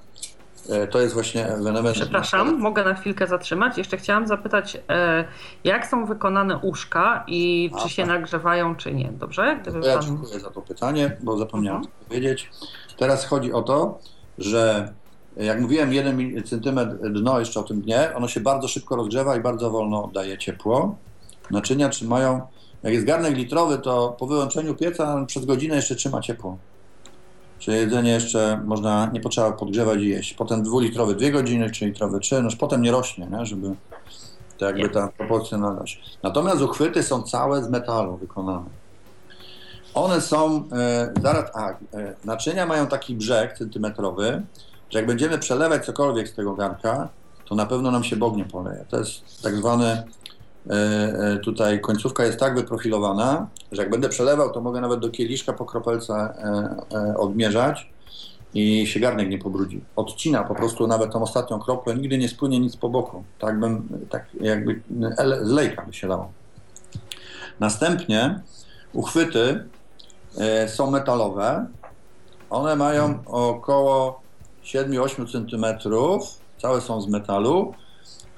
e, 0.69 0.88
to 0.88 1.01
jest 1.01 1.13
właśnie 1.13 1.47
ewenement. 1.47 1.95
Przepraszam, 1.95 2.59
mogę 2.59 2.83
na 2.83 2.93
chwilkę 2.93 3.27
zatrzymać. 3.27 3.77
Jeszcze 3.77 3.97
chciałam 3.97 4.27
zapytać, 4.27 4.77
e, 4.89 5.25
jak 5.63 5.88
są 5.88 6.05
wykonane 6.05 6.57
uszka 6.57 7.23
i 7.27 7.71
czy 7.79 7.86
A, 7.86 7.89
się 7.89 8.01
tak. 8.01 8.12
nagrzewają, 8.12 8.75
czy 8.75 8.93
nie. 8.93 9.12
Dobrze? 9.12 9.59
Gdyby 9.62 9.88
ja 9.88 9.93
pan... 9.93 10.03
dziękuję 10.03 10.39
za 10.39 10.49
to 10.49 10.62
pytanie, 10.62 11.17
bo 11.23 11.38
zapomniałem 11.38 11.81
-huh. 11.81 11.88
powiedzieć. 12.07 12.49
Teraz 12.97 13.25
chodzi 13.25 13.53
o 13.53 13.62
to, 13.62 13.99
że 14.38 14.93
jak 15.38 15.62
mówiłem, 15.62 15.93
jeden 15.93 16.43
centymetr 16.43 17.12
dno 17.12 17.39
jeszcze 17.39 17.59
o 17.59 17.63
tym 17.63 17.81
dnie, 17.81 18.15
ono 18.15 18.27
się 18.27 18.39
bardzo 18.39 18.67
szybko 18.67 18.95
rozgrzewa 18.95 19.38
i 19.38 19.39
bardzo 19.39 19.71
wolno 19.71 20.03
oddaje 20.03 20.38
ciepło. 20.38 20.95
Naczynia 21.51 21.89
trzymają, 21.89 22.41
jak 22.84 22.93
jest 22.93 23.06
garnek 23.06 23.38
litrowy, 23.38 23.77
to 23.77 24.15
po 24.19 24.27
wyłączeniu 24.27 24.75
pieca 24.75 25.25
przez 25.27 25.45
godzinę 25.45 25.75
jeszcze 25.75 25.95
trzyma 25.95 26.21
ciepło. 26.21 26.58
Czyli 27.60 27.77
jedzenie 27.77 28.12
jeszcze 28.12 28.62
można, 28.65 29.10
nie 29.13 29.19
potrzeba 29.19 29.51
podgrzewać 29.51 29.99
i 29.99 30.10
jeść. 30.10 30.34
Potem 30.34 30.63
dwulitrowy 30.63 31.15
dwie 31.15 31.32
godziny, 31.32 31.71
czy 31.71 31.86
litrowy 31.86 32.19
trzy, 32.19 32.36
no 32.36 32.43
już 32.43 32.56
potem 32.56 32.82
nie 32.82 32.91
rośnie, 32.91 33.27
nie? 33.32 33.45
żeby 33.45 33.75
to 34.58 34.65
jakby 34.65 34.89
ta 34.89 35.08
proporcjonalność. 35.08 36.17
Natomiast 36.23 36.62
uchwyty 36.62 37.03
są 37.03 37.23
całe 37.23 37.63
z 37.63 37.69
metalu 37.69 38.17
wykonane. 38.17 38.65
One 39.93 40.21
są, 40.21 40.69
e, 40.71 41.13
zaraz, 41.21 41.51
a, 41.53 41.69
e, 41.69 41.75
naczynia 42.25 42.65
mają 42.65 42.88
taki 42.88 43.15
brzeg 43.15 43.58
centymetrowy, 43.58 44.41
że 44.89 44.99
jak 44.99 45.08
będziemy 45.08 45.39
przelewać 45.39 45.86
cokolwiek 45.86 46.27
z 46.27 46.34
tego 46.34 46.53
garnka, 46.53 47.10
to 47.45 47.56
na 47.56 47.65
pewno 47.65 47.91
nam 47.91 48.03
się 48.03 48.15
bognie 48.15 48.45
poleje. 48.45 48.86
To 48.89 48.99
jest 48.99 49.41
tak 49.43 49.56
zwany 49.56 50.03
tutaj 51.43 51.82
końcówka 51.82 52.26
jest 52.26 52.39
tak 52.39 52.56
wyprofilowana, 52.56 53.47
że 53.71 53.82
jak 53.82 53.91
będę 53.91 54.10
przelewał, 54.10 54.52
to 54.52 54.62
mogę 54.62 54.82
nawet 54.82 54.99
do 54.99 55.10
kieliszka 55.10 55.54
po 55.54 55.65
kropelce 55.65 56.13
e, 56.13 57.17
odmierzać 57.17 57.89
i 58.54 58.88
się 58.88 58.99
garnek 58.99 59.30
nie 59.30 59.38
pobrudzi. 59.38 59.82
Odcina 59.95 60.43
po 60.43 60.56
prostu 60.56 60.88
nawet 60.88 61.12
tą 61.12 61.21
ostatnią 61.21 61.60
kropkę, 61.60 61.95
nigdy 61.95 62.17
nie 62.17 62.30
spłynie 62.30 62.60
nic 62.60 62.76
po 62.76 62.89
boku. 62.89 63.23
Tak 63.39 63.60
bym, 63.60 63.88
tak 64.10 64.26
jakby 64.41 64.82
z 65.41 65.49
lejka 65.49 65.86
by 65.86 65.93
się 65.93 66.08
dało. 66.08 66.32
Następnie 67.60 68.39
uchwyty 68.93 69.65
e, 70.38 70.69
są 70.69 70.91
metalowe. 70.91 71.65
One 72.49 72.76
mają 72.76 73.19
około 73.26 74.21
7-8 74.63 75.32
cm, 75.32 75.89
całe 76.62 76.82
są 76.82 77.02
z 77.02 77.08
metalu 77.08 77.73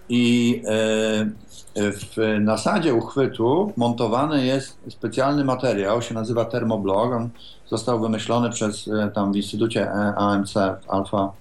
i 0.10 0.62
e, 0.68 1.30
w 1.76 2.38
nasadzie 2.40 2.94
uchwytu 2.94 3.74
montowany 3.78 4.46
jest 4.46 4.78
specjalny 4.90 5.44
materiał, 5.44 6.02
się 6.02 6.14
nazywa 6.14 6.46
termoblok. 6.46 7.14
On 7.14 7.30
został 7.66 8.00
wymyślony 8.00 8.50
przez 8.50 8.88
e, 8.88 9.12
tam 9.12 9.34
w 9.34 9.36
Instytucie 9.36 9.92
AMC 9.92 10.54
Alfa 10.88 11.32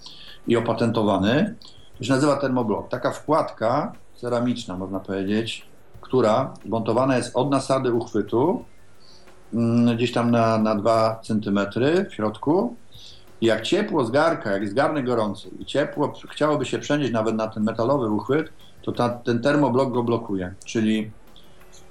i 0.47 0.57
opatentowany. 0.57 1.55
To 1.99 2.05
się 2.05 2.13
nazywa 2.13 2.37
termoblok. 2.37 2.89
Taka 2.89 3.11
wkładka 3.11 3.93
ceramiczna, 4.17 4.77
można 4.77 5.01
powiedzieć, 5.01 5.67
która 6.01 6.55
montowana 6.67 7.17
jest 7.17 7.37
od 7.37 7.51
nasady 7.51 7.93
uchwytu, 7.93 8.65
mm, 9.53 9.97
gdzieś 9.97 10.13
tam 10.13 10.31
na, 10.31 10.59
na 10.59 10.75
2 10.75 11.21
cm 11.23 11.61
w 12.11 12.15
środku. 12.15 12.77
I 13.41 13.47
jak 13.47 13.63
ciepło 13.63 14.05
z 14.05 14.11
garka, 14.11 14.51
jak 14.51 14.63
jest 14.63 14.75
garnek 14.75 15.07
gorący 15.07 15.49
i 15.59 15.65
ciepło 15.65 16.13
chciałoby 16.31 16.67
się 16.67 16.79
przenieść 16.79 17.13
nawet 17.13 17.35
na 17.35 17.49
ten 17.49 17.63
metalowy 17.63 18.11
uchwyt, 18.11 18.53
to 18.85 18.93
ta, 18.93 19.09
ten 19.09 19.43
termoblok 19.43 19.93
go 19.93 20.03
blokuje, 20.03 20.55
czyli 20.65 21.11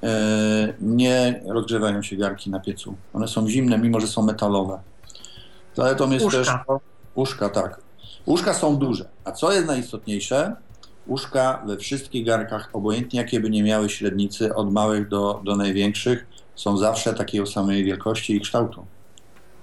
e, 0.03 0.73
nie 0.81 1.43
rozgrzewają 1.47 2.01
się 2.01 2.15
garki 2.15 2.49
na 2.49 2.59
piecu. 2.59 2.95
One 3.13 3.27
są 3.27 3.49
zimne, 3.49 3.77
mimo 3.77 3.99
że 3.99 4.07
są 4.07 4.21
metalowe. 4.21 4.79
Zaletą 5.75 6.11
jest 6.11 6.25
Uszka. 6.25 6.39
też 6.39 6.49
uszka, 7.15 7.49
tak. 7.49 7.81
Uszka 8.25 8.53
są 8.53 8.77
duże. 8.77 9.09
A 9.23 9.31
co 9.31 9.53
jest 9.53 9.67
najistotniejsze? 9.67 10.55
Uszka 11.07 11.63
we 11.67 11.77
wszystkich 11.77 12.25
garkach, 12.25 12.69
obojętnie 12.73 13.19
jakie 13.19 13.39
by 13.39 13.49
nie 13.49 13.63
miały 13.63 13.89
średnicy, 13.89 14.55
od 14.55 14.73
małych 14.73 15.07
do, 15.07 15.41
do 15.43 15.55
największych, 15.55 16.25
są 16.55 16.77
zawsze 16.77 17.13
takiej 17.13 17.47
samej 17.47 17.83
wielkości 17.83 18.35
i 18.35 18.41
kształtu. 18.41 18.85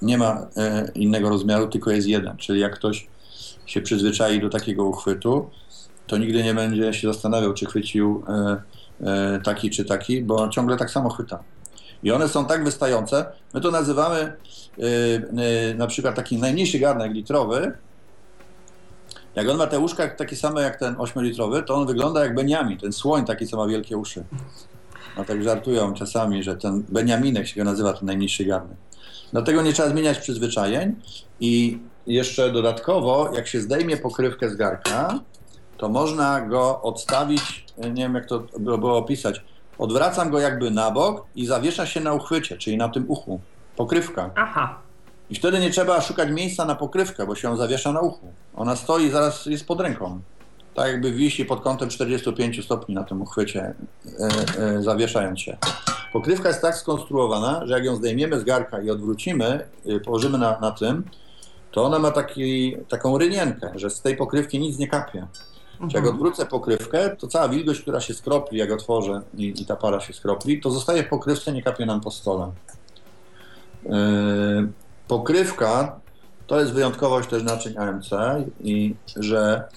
Nie 0.03 0.19
ma 0.19 0.47
e, 0.57 0.89
innego 0.95 1.29
rozmiaru, 1.29 1.69
tylko 1.69 1.91
jest 1.91 2.09
jeden. 2.09 2.37
Czyli 2.37 2.61
jak 2.61 2.75
ktoś 2.75 3.07
się 3.67 3.81
przyzwyczai 3.81 4.41
do 4.41 4.49
takiego 4.49 4.85
uchwytu, 4.85 5.51
to 6.11 6.19
nigdy 6.19 6.43
nie 6.43 6.55
będzie 6.55 6.95
się 6.95 7.09
zastanawiał, 7.13 7.55
czy 7.55 7.67
chwycił 7.67 8.25
e, 8.29 8.63
e, 9.01 9.41
taki 9.45 9.71
czy 9.71 9.85
taki, 9.85 10.23
bo 10.23 10.49
ciągle 10.49 10.77
tak 10.77 10.91
samo 10.91 11.11
chwyta. 11.11 11.43
I 12.03 12.13
one 12.13 12.29
są 12.29 12.47
tak 12.47 12.65
wystające, 12.65 13.27
my 13.55 13.61
to 13.61 13.71
nazywamy 13.71 14.19
e, 14.19 15.75
na 15.75 15.87
przykład 15.87 16.15
taki 16.15 16.39
najmniejszy 16.39 16.79
garnek 16.79 17.13
litrowy, 17.13 17.73
jak 19.35 19.49
on 19.49 19.57
ma 19.57 19.67
te 19.67 19.79
łóżka 19.79 20.09
takie 20.09 20.37
same 20.37 20.63
jak 20.63 20.77
ten 20.79 20.95
8-litrowy, 20.95 21.65
to 21.65 21.75
on 21.75 21.87
wygląda 21.87 22.25
jak 22.25 22.35
Beniamin, 22.35 22.79
ten 22.79 22.93
słoń 22.93 23.25
taki, 23.25 23.47
co 23.47 23.57
ma 23.57 23.67
wielkie 23.67 23.97
uszy. 23.97 24.25
No 25.17 25.25
tak 25.25 25.43
żartują 25.43 25.95
czasami, 25.95 26.43
że 26.43 26.57
ten 26.57 26.85
Beniaminek 26.89 27.47
się 27.47 27.57
go 27.57 27.65
nazywa, 27.65 27.93
ten 27.93 28.07
najmniejszy 28.07 28.45
garnek. 28.45 28.77
Dlatego 29.33 29.63
nie 29.63 29.73
trzeba 29.73 29.89
zmieniać 29.89 30.19
przyzwyczajeń 30.19 30.97
i 31.41 31.79
jeszcze 32.07 32.53
dodatkowo, 32.53 33.31
jak 33.35 33.47
się 33.47 33.61
zdejmie 33.61 33.97
pokrywkę 33.97 34.51
z 34.51 34.57
garka, 34.57 35.21
to 35.81 35.89
można 35.89 36.41
go 36.41 36.83
odstawić, 36.83 37.65
nie 37.79 38.03
wiem 38.03 38.15
jak 38.15 38.27
to 38.27 38.43
było 38.59 38.97
opisać, 38.97 39.45
odwracam 39.79 40.31
go 40.31 40.39
jakby 40.41 40.71
na 40.71 40.91
bok 40.91 41.27
i 41.35 41.47
zawiesza 41.47 41.87
się 41.87 42.01
na 42.01 42.13
uchwycie, 42.13 42.59
czyli 42.59 42.77
na 42.77 42.89
tym 42.89 43.05
uchu. 43.09 43.41
Pokrywka. 43.77 44.31
Aha. 44.37 44.79
I 45.31 45.35
wtedy 45.35 45.59
nie 45.59 45.71
trzeba 45.71 46.01
szukać 46.01 46.31
miejsca 46.31 46.65
na 46.65 46.75
pokrywkę, 46.75 47.27
bo 47.27 47.35
się 47.35 47.49
ją 47.49 47.57
zawiesza 47.57 47.93
na 47.93 48.01
uchu. 48.01 48.33
Ona 48.57 48.77
stoi 48.77 49.05
i 49.05 49.11
zaraz 49.11 49.47
jest 49.47 49.67
pod 49.67 49.81
ręką. 49.81 50.21
Tak 50.75 50.87
jakby 50.87 51.13
wisi 51.13 51.45
pod 51.45 51.61
kątem 51.61 51.89
45 51.89 52.65
stopni 52.65 52.95
na 52.95 53.05
tym 53.05 53.23
uchwycie, 53.23 53.75
e, 54.21 54.29
e, 54.59 54.83
zawieszając 54.83 55.41
się. 55.41 55.57
Pokrywka 56.13 56.49
jest 56.49 56.63
tak 56.63 56.77
skonstruowana, 56.77 57.67
że 57.67 57.75
jak 57.75 57.85
ją 57.85 57.97
zdejmiemy 57.97 58.41
z 58.41 58.45
garka 58.45 58.81
i 58.81 58.91
odwrócimy, 58.91 59.69
e, 59.87 60.01
położymy 60.01 60.39
na, 60.39 60.61
na 60.61 60.71
tym, 60.71 61.05
to 61.71 61.85
ona 61.85 61.99
ma 61.99 62.11
taki, 62.11 62.77
taką 62.89 63.19
rynienkę, 63.19 63.73
że 63.75 63.91
z 63.91 64.01
tej 64.01 64.17
pokrywki 64.17 64.59
nic 64.59 64.79
nie 64.79 64.89
kapie. 64.89 65.27
Czy 65.89 65.97
jak 65.97 66.07
odwrócę 66.07 66.47
pokrywkę, 66.47 67.17
to 67.17 67.29
cała 67.29 67.49
wilgoć, 67.49 67.81
która 67.81 68.01
się 68.01 68.15
skropli, 68.15 68.59
jak 68.59 68.73
otworzę 68.73 69.23
i, 69.35 69.63
i 69.63 69.67
ta 69.67 69.77
para 69.77 70.01
się 70.01 70.13
skropli, 70.13 70.61
to 70.61 70.71
zostaje 70.71 71.03
w 71.03 71.09
pokrywce, 71.09 71.53
nie 71.53 71.63
kapie 71.63 71.87
nam 71.87 72.01
po 72.01 72.11
stole. 72.11 72.53
Yy, 73.85 73.93
pokrywka 75.09 76.01
to 76.47 76.61
jest 76.61 76.73
wyjątkowość 76.73 77.29
też 77.29 77.43
naczyń 77.43 77.79
AMC 77.79 78.11
i 78.61 78.95
że 79.17 79.69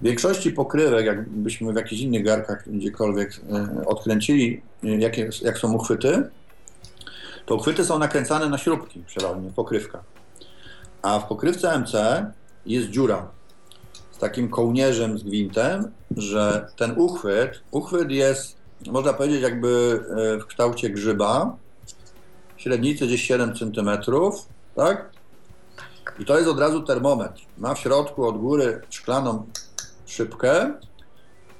w 0.00 0.04
większości 0.04 0.52
pokrywek, 0.52 1.06
jakbyśmy 1.06 1.72
w 1.72 1.76
jakichś 1.76 2.02
innych 2.02 2.24
garkach 2.24 2.70
gdziekolwiek 2.70 3.40
yy, 3.78 3.86
odkręcili, 3.86 4.62
yy, 4.82 4.96
jakie, 4.96 5.30
jak 5.42 5.58
są 5.58 5.72
uchwyty, 5.72 6.30
to 7.46 7.54
uchwyty 7.54 7.84
są 7.84 7.98
nakręcane 7.98 8.48
na 8.48 8.58
śrubki 8.58 9.04
przeważnie, 9.06 9.50
pokrywka. 9.56 10.02
A 11.02 11.18
w 11.18 11.28
pokrywce 11.28 11.72
AMC 11.72 11.92
jest 12.66 12.88
dziura 12.88 13.28
z 14.16 14.18
takim 14.18 14.48
kołnierzem 14.48 15.18
z 15.18 15.22
gwintem, 15.22 15.90
że 16.16 16.68
ten 16.76 16.94
uchwyt, 16.96 17.60
uchwyt 17.70 18.10
jest, 18.10 18.56
można 18.86 19.12
powiedzieć, 19.12 19.42
jakby 19.42 20.00
w 20.40 20.46
kształcie 20.46 20.90
grzyba, 20.90 21.56
średnicy 22.56 23.06
gdzieś 23.06 23.22
7 23.22 23.54
cm, 23.54 23.90
tak? 24.74 25.10
I 26.18 26.24
to 26.24 26.36
jest 26.36 26.48
od 26.48 26.60
razu 26.60 26.82
termometr. 26.82 27.42
Ma 27.58 27.74
w 27.74 27.78
środku 27.78 28.24
od 28.24 28.38
góry 28.38 28.80
szklaną 28.90 29.46
szybkę 30.06 30.72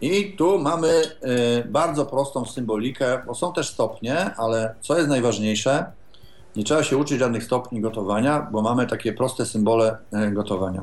i 0.01 0.37
tu 0.39 0.59
mamy 0.59 0.89
y, 0.89 1.69
bardzo 1.69 2.07
prostą 2.07 2.45
symbolikę, 2.45 3.23
bo 3.27 3.35
są 3.35 3.53
też 3.53 3.69
stopnie, 3.69 4.35
ale 4.35 4.75
co 4.81 4.97
jest 4.97 5.09
najważniejsze, 5.09 5.93
nie 6.57 6.65
trzeba 6.65 6.83
się 6.83 6.97
uczyć 6.97 7.19
żadnych 7.19 7.45
stopni 7.45 7.81
gotowania, 7.81 8.49
bo 8.53 8.63
mamy 8.63 8.87
takie 8.87 9.13
proste 9.13 9.47
symbole 9.47 9.97
y, 10.29 10.31
gotowania. 10.31 10.83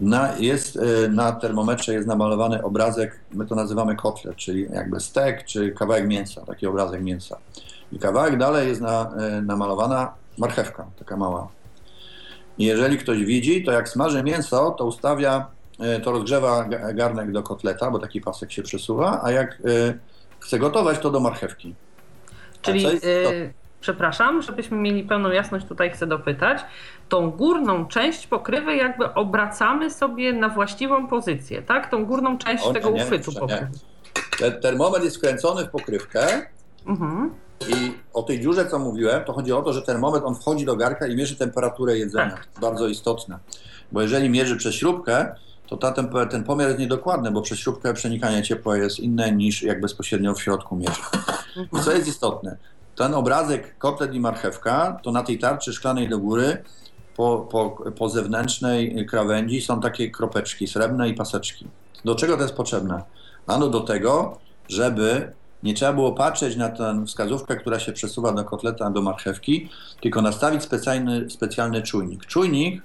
Na, 0.00 0.36
jest, 0.36 0.76
y, 0.76 1.08
na 1.08 1.32
termometrze 1.32 1.92
jest 1.92 2.08
namalowany 2.08 2.62
obrazek, 2.62 3.20
my 3.32 3.46
to 3.46 3.54
nazywamy 3.54 3.96
kotlet, 3.96 4.36
czyli 4.36 4.66
jakby 4.72 5.00
stek 5.00 5.44
czy 5.44 5.72
kawałek 5.72 6.08
mięsa, 6.08 6.40
taki 6.46 6.66
obrazek 6.66 7.02
mięsa. 7.02 7.38
I 7.92 7.98
kawałek 7.98 8.38
dalej 8.38 8.68
jest 8.68 8.80
na, 8.80 9.12
namalowana 9.42 10.14
marchewka, 10.38 10.86
taka 10.98 11.16
mała. 11.16 11.48
I 12.58 12.64
jeżeli 12.64 12.98
ktoś 12.98 13.24
widzi, 13.24 13.64
to 13.64 13.72
jak 13.72 13.88
smaży 13.88 14.22
mięso, 14.22 14.70
to 14.70 14.84
ustawia, 14.84 15.46
to 16.02 16.12
rozgrzewa 16.12 16.64
garnek 16.94 17.32
do 17.32 17.42
kotleta, 17.42 17.90
bo 17.90 17.98
taki 17.98 18.20
pasek 18.20 18.52
się 18.52 18.62
przesuwa, 18.62 19.20
a 19.22 19.30
jak 19.30 19.62
chce 20.40 20.58
gotować, 20.58 20.98
to 20.98 21.10
do 21.10 21.20
marchewki. 21.20 21.74
Czyli, 22.62 22.86
przepraszam, 23.80 24.42
żebyśmy 24.42 24.76
mieli 24.76 25.02
pełną 25.02 25.30
jasność, 25.30 25.66
tutaj 25.66 25.90
chcę 25.90 26.06
dopytać, 26.06 26.60
tą 27.08 27.30
górną 27.30 27.86
część 27.86 28.26
pokrywy 28.26 28.76
jakby 28.76 29.14
obracamy 29.14 29.90
sobie 29.90 30.32
na 30.32 30.48
właściwą 30.48 31.06
pozycję, 31.06 31.62
tak? 31.62 31.90
Tą 31.90 32.04
górną 32.04 32.38
część 32.38 32.64
o, 32.64 32.72
tego 32.72 32.90
nie, 32.90 33.02
uchwytu 33.02 33.32
pokrywy. 33.32 33.68
Termometr 34.62 35.04
jest 35.04 35.16
wkręcony 35.16 35.64
w 35.64 35.70
pokrywkę, 35.70 36.46
mhm. 36.86 37.30
I 37.68 37.92
o 38.14 38.22
tej 38.22 38.40
dziurze, 38.40 38.66
co 38.66 38.78
mówiłem, 38.78 39.24
to 39.24 39.32
chodzi 39.32 39.52
o 39.52 39.62
to, 39.62 39.72
że 39.72 39.82
termometr 39.82 40.26
on 40.26 40.34
wchodzi 40.34 40.64
do 40.64 40.76
garka 40.76 41.06
i 41.06 41.16
mierzy 41.16 41.36
temperaturę 41.36 41.98
jedzenia. 41.98 42.30
Tak. 42.30 42.48
Bardzo 42.60 42.88
istotne. 42.88 43.38
Bo 43.92 44.02
jeżeli 44.02 44.30
mierzy 44.30 44.56
przez 44.56 44.74
śrubkę, 44.74 45.34
to 45.66 45.76
ta, 45.76 45.92
ten, 45.92 46.08
ten 46.30 46.44
pomiar 46.44 46.68
jest 46.68 46.80
niedokładny, 46.80 47.30
bo 47.30 47.42
przez 47.42 47.58
śrubkę 47.58 47.94
przenikanie 47.94 48.42
ciepła 48.42 48.76
jest 48.76 48.98
inne 48.98 49.32
niż 49.32 49.62
jak 49.62 49.80
bezpośrednio 49.80 50.34
w 50.34 50.42
środku 50.42 50.76
mierzy. 50.76 51.00
I 51.78 51.82
co 51.84 51.92
jest 51.92 52.08
istotne? 52.08 52.56
Ten 52.98 53.14
obrazek 53.14 53.78
kotlet 53.78 54.14
i 54.14 54.20
marchewka, 54.20 55.00
to 55.02 55.12
na 55.12 55.22
tej 55.22 55.38
tarczy 55.38 55.72
szklanej 55.72 56.08
do 56.08 56.18
góry 56.18 56.62
po, 57.16 57.48
po, 57.50 57.70
po 57.98 58.08
zewnętrznej 58.08 59.06
krawędzi 59.06 59.60
są 59.60 59.80
takie 59.80 60.10
kropeczki 60.10 60.66
srebrne 60.66 61.08
i 61.08 61.14
paseczki. 61.14 61.66
Do 62.04 62.14
czego 62.14 62.36
to 62.36 62.42
jest 62.42 62.54
potrzebne? 62.54 63.02
Ano 63.46 63.68
do 63.68 63.80
tego, 63.80 64.38
żeby 64.68 65.32
nie 65.62 65.74
trzeba 65.74 65.92
było 65.92 66.12
patrzeć 66.12 66.56
na 66.56 66.68
tę 66.68 67.04
wskazówkę, 67.06 67.56
która 67.56 67.78
się 67.78 67.92
przesuwa 67.92 68.32
do 68.32 68.44
kotleta, 68.44 68.90
do 68.90 69.02
marchewki, 69.02 69.68
tylko 70.00 70.22
nastawić 70.22 70.62
specjalny, 70.62 71.30
specjalny 71.30 71.82
czujnik. 71.82 72.26
Czujnik 72.26 72.82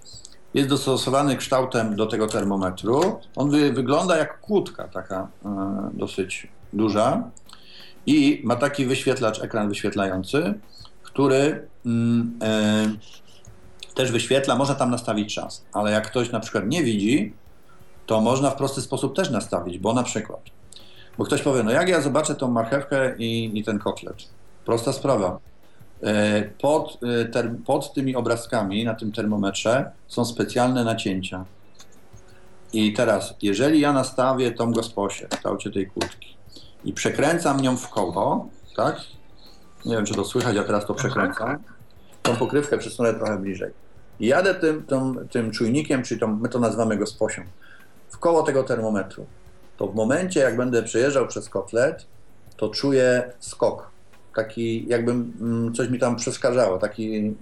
jest 0.53 0.69
dostosowany 0.69 1.35
kształtem 1.37 1.95
do 1.95 2.05
tego 2.05 2.27
termometru. 2.27 3.19
On 3.35 3.49
wy, 3.49 3.73
wygląda 3.73 4.17
jak 4.17 4.39
kłódka, 4.39 4.87
taka 4.87 5.27
e, 5.45 5.89
dosyć 5.93 6.47
duża 6.73 7.23
i 8.05 8.41
ma 8.43 8.55
taki 8.55 8.85
wyświetlacz, 8.85 9.43
ekran 9.43 9.69
wyświetlający, 9.69 10.53
który 11.03 11.67
mm, 11.85 12.39
e, 12.43 12.89
też 13.95 14.11
wyświetla, 14.11 14.55
można 14.55 14.75
tam 14.75 14.91
nastawić 14.91 15.35
czas, 15.35 15.65
ale 15.73 15.91
jak 15.91 16.07
ktoś 16.07 16.31
na 16.31 16.39
przykład 16.39 16.67
nie 16.67 16.83
widzi, 16.83 17.33
to 18.05 18.21
można 18.21 18.49
w 18.49 18.55
prosty 18.55 18.81
sposób 18.81 19.15
też 19.15 19.29
nastawić, 19.29 19.79
bo 19.79 19.93
na 19.93 20.03
przykład 20.03 20.41
bo 21.17 21.25
ktoś 21.25 21.41
powie, 21.41 21.63
no 21.63 21.71
jak 21.71 21.89
ja 21.89 22.01
zobaczę 22.01 22.35
tą 22.35 22.51
marchewkę 22.51 23.15
i, 23.17 23.59
i 23.59 23.63
ten 23.63 23.79
kotlet? 23.79 24.15
Prosta 24.65 24.93
sprawa. 24.93 25.39
E, 26.03 26.43
pod, 26.43 26.99
e, 27.35 27.55
pod 27.65 27.93
tymi 27.93 28.15
obrazkami 28.15 28.85
na 28.85 28.93
tym 28.93 29.11
termometrze 29.11 29.91
są 30.07 30.25
specjalne 30.25 30.83
nacięcia. 30.83 31.45
I 32.73 32.93
teraz, 32.93 33.33
jeżeli 33.41 33.79
ja 33.79 33.93
nastawię 33.93 34.51
tą 34.51 34.71
gosposię 34.71 35.27
w 35.27 35.37
kształcie 35.37 35.71
tej 35.71 35.87
kłódki 35.87 36.33
i 36.83 36.93
przekręcam 36.93 37.61
nią 37.61 37.77
w 37.77 37.89
koło, 37.89 38.49
tak? 38.75 38.95
Nie 39.85 39.95
wiem, 39.95 40.05
czy 40.05 40.13
to 40.13 40.25
słychać, 40.25 40.55
ja 40.55 40.63
teraz 40.63 40.85
to 40.85 40.93
przekręcam. 40.93 41.57
Tą 42.21 42.35
pokrywkę 42.35 42.77
przesunę 42.77 43.13
trochę 43.13 43.37
bliżej. 43.37 43.71
I 44.19 44.27
jadę 44.27 44.55
tym, 44.55 44.83
tym, 44.83 45.27
tym 45.31 45.51
czujnikiem, 45.51 46.03
czyli 46.03 46.19
tą, 46.19 46.27
my 46.35 46.49
to 46.49 46.59
nazywamy 46.59 46.97
gosposią, 46.97 47.41
w 48.09 48.17
koło 48.17 48.43
tego 48.43 48.63
termometru. 48.63 49.25
To 49.77 49.87
w 49.87 49.95
momencie, 49.95 50.39
jak 50.39 50.57
będę 50.57 50.83
przejeżdżał 50.83 51.27
przez 51.27 51.49
kotlet, 51.49 52.05
to 52.57 52.69
czuję 52.69 53.31
skok 53.39 53.93
taki 54.35 54.87
jakbym 54.87 55.33
mm, 55.41 55.73
coś 55.73 55.89
mi 55.89 55.99
tam 55.99 56.15
przeszkadzało, 56.15 56.77
taki, 56.77 57.17
mm, 57.17 57.35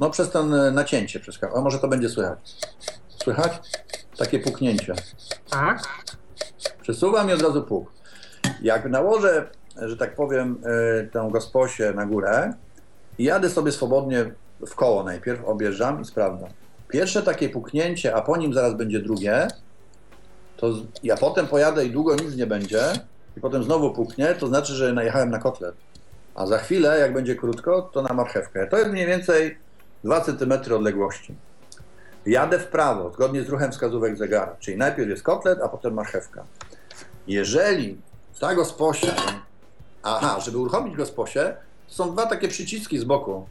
no 0.00 0.10
przez 0.10 0.30
ten 0.30 0.74
nacięcie 0.74 1.20
przeszkadzało. 1.20 1.60
A 1.60 1.62
może 1.62 1.78
to 1.78 1.88
będzie 1.88 2.08
słychać? 2.08 2.38
Słychać? 3.08 3.52
Takie 4.18 4.38
puknięcie. 4.38 4.94
Tak. 5.50 5.82
Przesuwam 6.82 7.30
i 7.30 7.32
od 7.32 7.42
razu 7.42 7.62
puk. 7.62 7.92
Jak 8.62 8.88
nałożę, 8.88 9.48
że 9.82 9.96
tak 9.96 10.14
powiem, 10.14 10.60
e, 11.00 11.06
tę 11.06 11.28
gosposię 11.32 11.92
na 11.92 12.06
górę 12.06 12.52
i 13.18 13.24
jadę 13.24 13.50
sobie 13.50 13.72
swobodnie 13.72 14.32
w 14.66 14.74
koło 14.74 15.02
najpierw, 15.02 15.44
objeżdżam 15.44 16.02
i 16.02 16.04
sprawdzam. 16.04 16.50
Pierwsze 16.88 17.22
takie 17.22 17.48
puknięcie, 17.48 18.14
a 18.14 18.22
po 18.22 18.36
nim 18.36 18.54
zaraz 18.54 18.74
będzie 18.74 19.00
drugie, 19.00 19.48
to 20.56 20.72
ja 21.02 21.16
potem 21.16 21.46
pojadę 21.46 21.86
i 21.86 21.90
długo 21.90 22.14
nic 22.14 22.36
nie 22.36 22.46
będzie 22.46 22.82
i 23.36 23.40
potem 23.40 23.64
znowu 23.64 23.90
puknie, 23.90 24.34
to 24.34 24.46
znaczy, 24.46 24.72
że 24.72 24.92
najechałem 24.92 25.30
na 25.30 25.38
kotlet 25.38 25.74
a 26.34 26.46
za 26.46 26.58
chwilę, 26.58 26.98
jak 26.98 27.12
będzie 27.12 27.36
krótko, 27.36 27.82
to 27.82 28.02
na 28.02 28.14
marchewkę. 28.14 28.66
To 28.66 28.78
jest 28.78 28.90
mniej 28.90 29.06
więcej 29.06 29.58
2 30.04 30.20
cm 30.20 30.52
odległości. 30.74 31.34
Jadę 32.26 32.58
w 32.58 32.66
prawo, 32.66 33.12
zgodnie 33.12 33.42
z 33.42 33.48
ruchem 33.48 33.72
wskazówek 33.72 34.16
zegara, 34.16 34.56
czyli 34.60 34.76
najpierw 34.76 35.10
jest 35.10 35.22
kotlet, 35.22 35.58
a 35.62 35.68
potem 35.68 35.94
marchewka. 35.94 36.44
Jeżeli 37.26 38.00
ta 38.42 38.54
gosposia, 38.54 39.14
aha, 40.02 40.40
żeby 40.40 40.58
uruchomić 40.58 40.96
gosposię, 40.96 41.56
są 41.86 42.12
dwa 42.12 42.26
takie 42.26 42.48
przyciski 42.48 42.98
z 42.98 43.04
boku. 43.04 43.46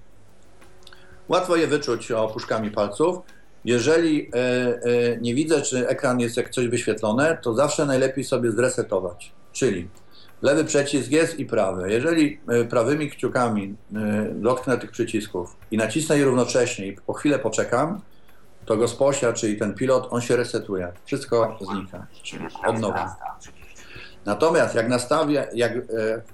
Łatwo 1.30 1.56
je 1.56 1.68
wyczuć 1.68 2.12
opuszkami 2.12 2.72
palców. 2.72 3.18
Jeżeli 3.66 4.30
e, 4.30 4.36
e, 4.36 5.18
nie 5.22 5.36
widzę, 5.36 5.62
czy 5.62 5.88
ekran 5.88 6.20
jest 6.20 6.38
jak 6.38 6.50
coś 6.50 6.68
wyświetlone, 6.68 7.38
to 7.42 7.54
zawsze 7.54 7.86
najlepiej 7.86 8.24
sobie 8.24 8.52
zresetować. 8.52 9.32
Czyli 9.52 9.88
lewy 10.42 10.66
przycisk 10.66 11.12
jest 11.12 11.40
i 11.40 11.46
prawy. 11.46 11.92
Jeżeli 11.92 12.40
e, 12.48 12.66
prawymi 12.66 13.10
kciukami 13.10 13.76
dotknę 14.34 14.78
tych 14.78 14.92
przycisków 14.92 15.56
i 15.72 15.78
nacisnę 15.78 16.18
je 16.18 16.26
równocześnie 16.26 16.88
i 16.88 16.94
po 16.94 17.14
chwilę 17.14 17.40
poczekam, 17.40 18.02
to 18.66 18.78
gosposia, 18.78 19.34
czyli 19.34 19.58
ten 19.58 19.74
pilot, 19.74 20.08
on 20.10 20.22
się 20.22 20.36
resetuje. 20.36 20.92
Wszystko 21.06 21.58
znika, 21.62 22.08
od 22.68 22.80
nowa. 22.80 23.16
Natomiast 24.26 24.76
jak 24.76 24.90
nastawię, 24.90 25.48
jak 25.54 25.72
e, 25.72 25.82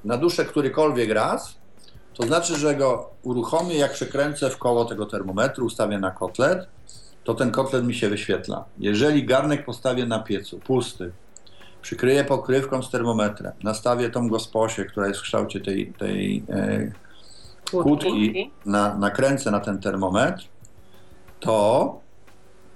naduszę 0.06 0.46
którykolwiek 0.46 1.12
raz, 1.12 1.58
to 2.14 2.24
znaczy, 2.24 2.56
że 2.56 2.76
go 2.76 3.10
uruchomię, 3.24 3.76
jak 3.76 3.94
przekręcę 3.94 4.50
w 4.50 4.58
koło 4.58 4.86
tego 4.86 5.06
termometru, 5.06 5.66
ustawię 5.66 6.00
na 6.00 6.12
kotlet, 6.12 6.68
to 7.24 7.34
ten 7.34 7.52
kotlet 7.52 7.86
mi 7.86 7.96
się 7.96 8.10
wyświetla. 8.10 8.66
Jeżeli 8.80 9.26
garnek 9.26 9.66
postawię 9.66 10.06
na 10.06 10.20
piecu, 10.20 10.60
pusty, 10.60 11.12
przykryję 11.82 12.24
pokrywką 12.24 12.84
z 12.84 12.90
termometrem, 12.90 13.54
nastawię 13.64 14.10
tą 14.10 14.30
gosposię, 14.30 14.86
która 14.86 15.08
jest 15.08 15.20
w 15.20 15.24
kształcie 15.24 15.60
tej, 15.60 15.94
tej 15.94 16.44
e, 16.50 16.92
kłódki, 17.72 18.52
na, 18.66 18.98
nakręcę 18.98 19.52
na 19.52 19.60
ten 19.60 19.80
termometr, 19.80 20.44
to 21.40 22.00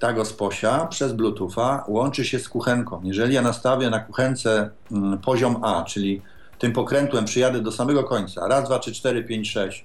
ta 0.02 0.12
gosposia 0.12 0.86
przez 0.86 1.12
Bluetootha 1.12 1.84
łączy 1.88 2.24
się 2.24 2.38
z 2.38 2.48
kuchenką. 2.48 3.00
Jeżeli 3.04 3.34
ja 3.34 3.42
nastawię 3.42 3.90
na 3.90 4.00
kuchence 4.00 4.70
mm, 4.92 5.18
poziom 5.18 5.64
A, 5.64 5.84
czyli 5.84 6.22
tym 6.58 6.72
pokrętłem 6.72 7.24
przyjadę 7.24 7.60
do 7.60 7.72
samego 7.72 8.04
końca, 8.04 8.48
raz, 8.48 8.64
dwa, 8.64 8.78
trzy, 8.78 8.92
cztery, 8.92 9.24
pięć, 9.24 9.50
sześć, 9.50 9.84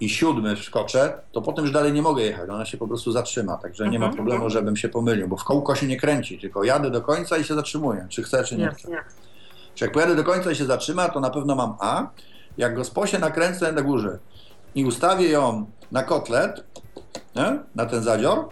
i 0.00 0.08
siódmy 0.08 0.56
wskoczę, 0.56 1.20
to 1.32 1.42
potem 1.42 1.64
już 1.64 1.74
dalej 1.74 1.92
nie 1.92 2.02
mogę 2.02 2.22
jechać, 2.22 2.50
ona 2.50 2.64
się 2.64 2.78
po 2.78 2.88
prostu 2.88 3.12
zatrzyma, 3.12 3.56
także 3.56 3.88
nie 3.88 3.98
ma 3.98 4.06
mhm, 4.06 4.14
problemu, 4.14 4.50
żebym 4.50 4.76
się 4.76 4.88
pomylił, 4.88 5.28
bo 5.28 5.36
w 5.36 5.44
kółko 5.44 5.74
się 5.74 5.86
nie 5.86 5.96
kręci, 5.96 6.38
tylko 6.38 6.64
jadę 6.64 6.90
do 6.90 7.02
końca 7.02 7.36
i 7.36 7.44
się 7.44 7.54
zatrzymuję, 7.54 8.06
czy 8.08 8.22
chcę, 8.22 8.44
czy 8.44 8.56
nie 8.56 8.68
chcę. 8.68 8.88
Czy 9.74 9.84
jak 9.84 9.92
pojadę 9.92 10.16
do 10.16 10.24
końca 10.24 10.50
i 10.50 10.56
się 10.56 10.64
zatrzyma, 10.64 11.08
to 11.08 11.20
na 11.20 11.30
pewno 11.30 11.54
mam 11.54 11.74
A, 11.80 12.06
jak 12.58 12.74
go 12.74 12.84
sposie 12.84 13.18
nakręcę 13.18 13.72
na 13.72 13.82
górze 13.82 14.18
i 14.74 14.84
ustawię 14.84 15.28
ją 15.28 15.66
na 15.92 16.02
kotlet, 16.02 16.64
nie? 17.36 17.58
na 17.74 17.86
ten 17.86 18.02
zadzior, 18.02 18.48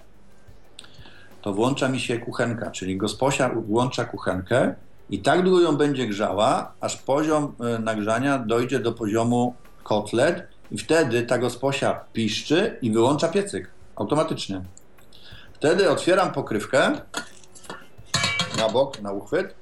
to 1.45 1.53
włącza 1.53 1.89
mi 1.89 2.01
się 2.01 2.19
kuchenka, 2.19 2.71
czyli 2.71 2.97
gosposia 2.97 3.49
włącza 3.49 4.05
kuchenkę 4.05 4.75
i 5.11 5.19
tak 5.19 5.43
długo 5.43 5.61
ją 5.61 5.77
będzie 5.77 6.07
grzała, 6.07 6.73
aż 6.81 6.97
poziom 6.97 7.55
e, 7.61 7.79
nagrzania 7.79 8.39
dojdzie 8.39 8.81
do 8.81 8.93
poziomu 8.93 9.55
kotlet 9.83 10.49
i 10.71 10.79
wtedy 10.79 11.23
ta 11.23 11.39
gosposia 11.39 12.01
piszczy 12.13 12.79
i 12.83 12.91
wyłącza 12.91 13.29
piecyk 13.29 13.71
automatycznie. 13.97 14.63
Wtedy 15.53 15.91
otwieram 15.91 16.33
pokrywkę 16.33 16.93
na 18.59 18.69
bok, 18.69 19.03
na 19.03 19.13
uchwyt, 19.13 19.55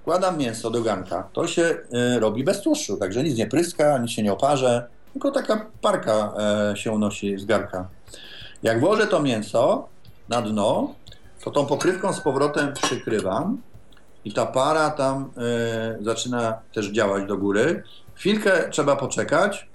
wkładam 0.00 0.38
mięso 0.38 0.70
do 0.70 0.82
garnka. 0.82 1.28
To 1.32 1.46
się 1.46 1.62
y, 1.62 2.20
robi 2.20 2.44
bez 2.44 2.60
tłuszczu, 2.60 2.96
także 2.96 3.22
nic 3.22 3.36
nie 3.36 3.46
pryska, 3.46 3.98
nic 3.98 4.10
się 4.10 4.22
nie 4.22 4.32
oparze, 4.32 4.86
tylko 5.12 5.30
taka 5.30 5.66
parka 5.80 6.32
y, 6.72 6.76
się 6.76 6.92
unosi 6.92 7.38
z 7.38 7.44
garnka. 7.44 7.88
Jak 8.62 8.80
włożę 8.80 9.06
to 9.06 9.22
mięso 9.22 9.88
na 10.30 10.42
dno, 10.42 10.94
to 11.44 11.50
tą 11.50 11.66
pokrywką 11.66 12.12
z 12.12 12.20
powrotem 12.20 12.72
przykrywam 12.82 13.58
i 14.24 14.32
ta 14.32 14.46
para 14.46 14.90
tam 14.90 15.30
y, 16.00 16.04
zaczyna 16.04 16.58
też 16.72 16.86
działać 16.86 17.26
do 17.26 17.36
góry. 17.36 17.82
Chwilkę 18.14 18.68
trzeba 18.70 18.96
poczekać, 18.96 19.68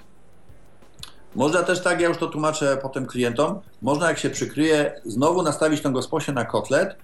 można 1.35 1.63
też 1.63 1.81
tak, 1.81 2.01
ja 2.01 2.07
już 2.07 2.17
to 2.17 2.27
tłumaczę 2.27 2.77
potem 2.81 3.05
klientom, 3.05 3.59
można 3.81 4.09
jak 4.09 4.19
się 4.19 4.29
przykryje, 4.29 5.01
znowu 5.05 5.43
nastawić 5.43 5.81
tą 5.81 5.93
gosposię 5.93 6.33
na 6.33 6.45
kotlet 6.45 6.95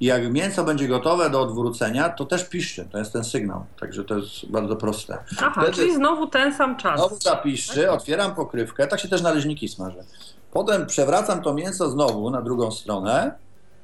i 0.00 0.06
jak 0.06 0.32
mięso 0.32 0.64
będzie 0.64 0.88
gotowe 0.88 1.30
do 1.30 1.40
odwrócenia, 1.40 2.08
to 2.08 2.24
też 2.24 2.48
piszczy, 2.48 2.88
to 2.92 2.98
jest 2.98 3.12
ten 3.12 3.24
sygnał, 3.24 3.64
także 3.80 4.04
to 4.04 4.16
jest 4.16 4.50
bardzo 4.50 4.76
proste. 4.76 5.18
Aha, 5.38 5.62
Wtedy 5.62 5.76
czyli 5.76 5.94
znowu 5.94 6.26
ten 6.26 6.54
sam 6.54 6.76
czas. 6.76 7.00
Znowu 7.00 7.16
zapiszczy, 7.20 7.90
otwieram 7.90 8.34
pokrywkę, 8.34 8.86
tak 8.86 9.00
się 9.00 9.08
też 9.08 9.22
naleźniki 9.22 9.68
smażę. 9.68 10.04
Potem 10.52 10.86
przewracam 10.86 11.42
to 11.42 11.54
mięso 11.54 11.90
znowu 11.90 12.30
na 12.30 12.42
drugą 12.42 12.70
stronę, 12.70 13.32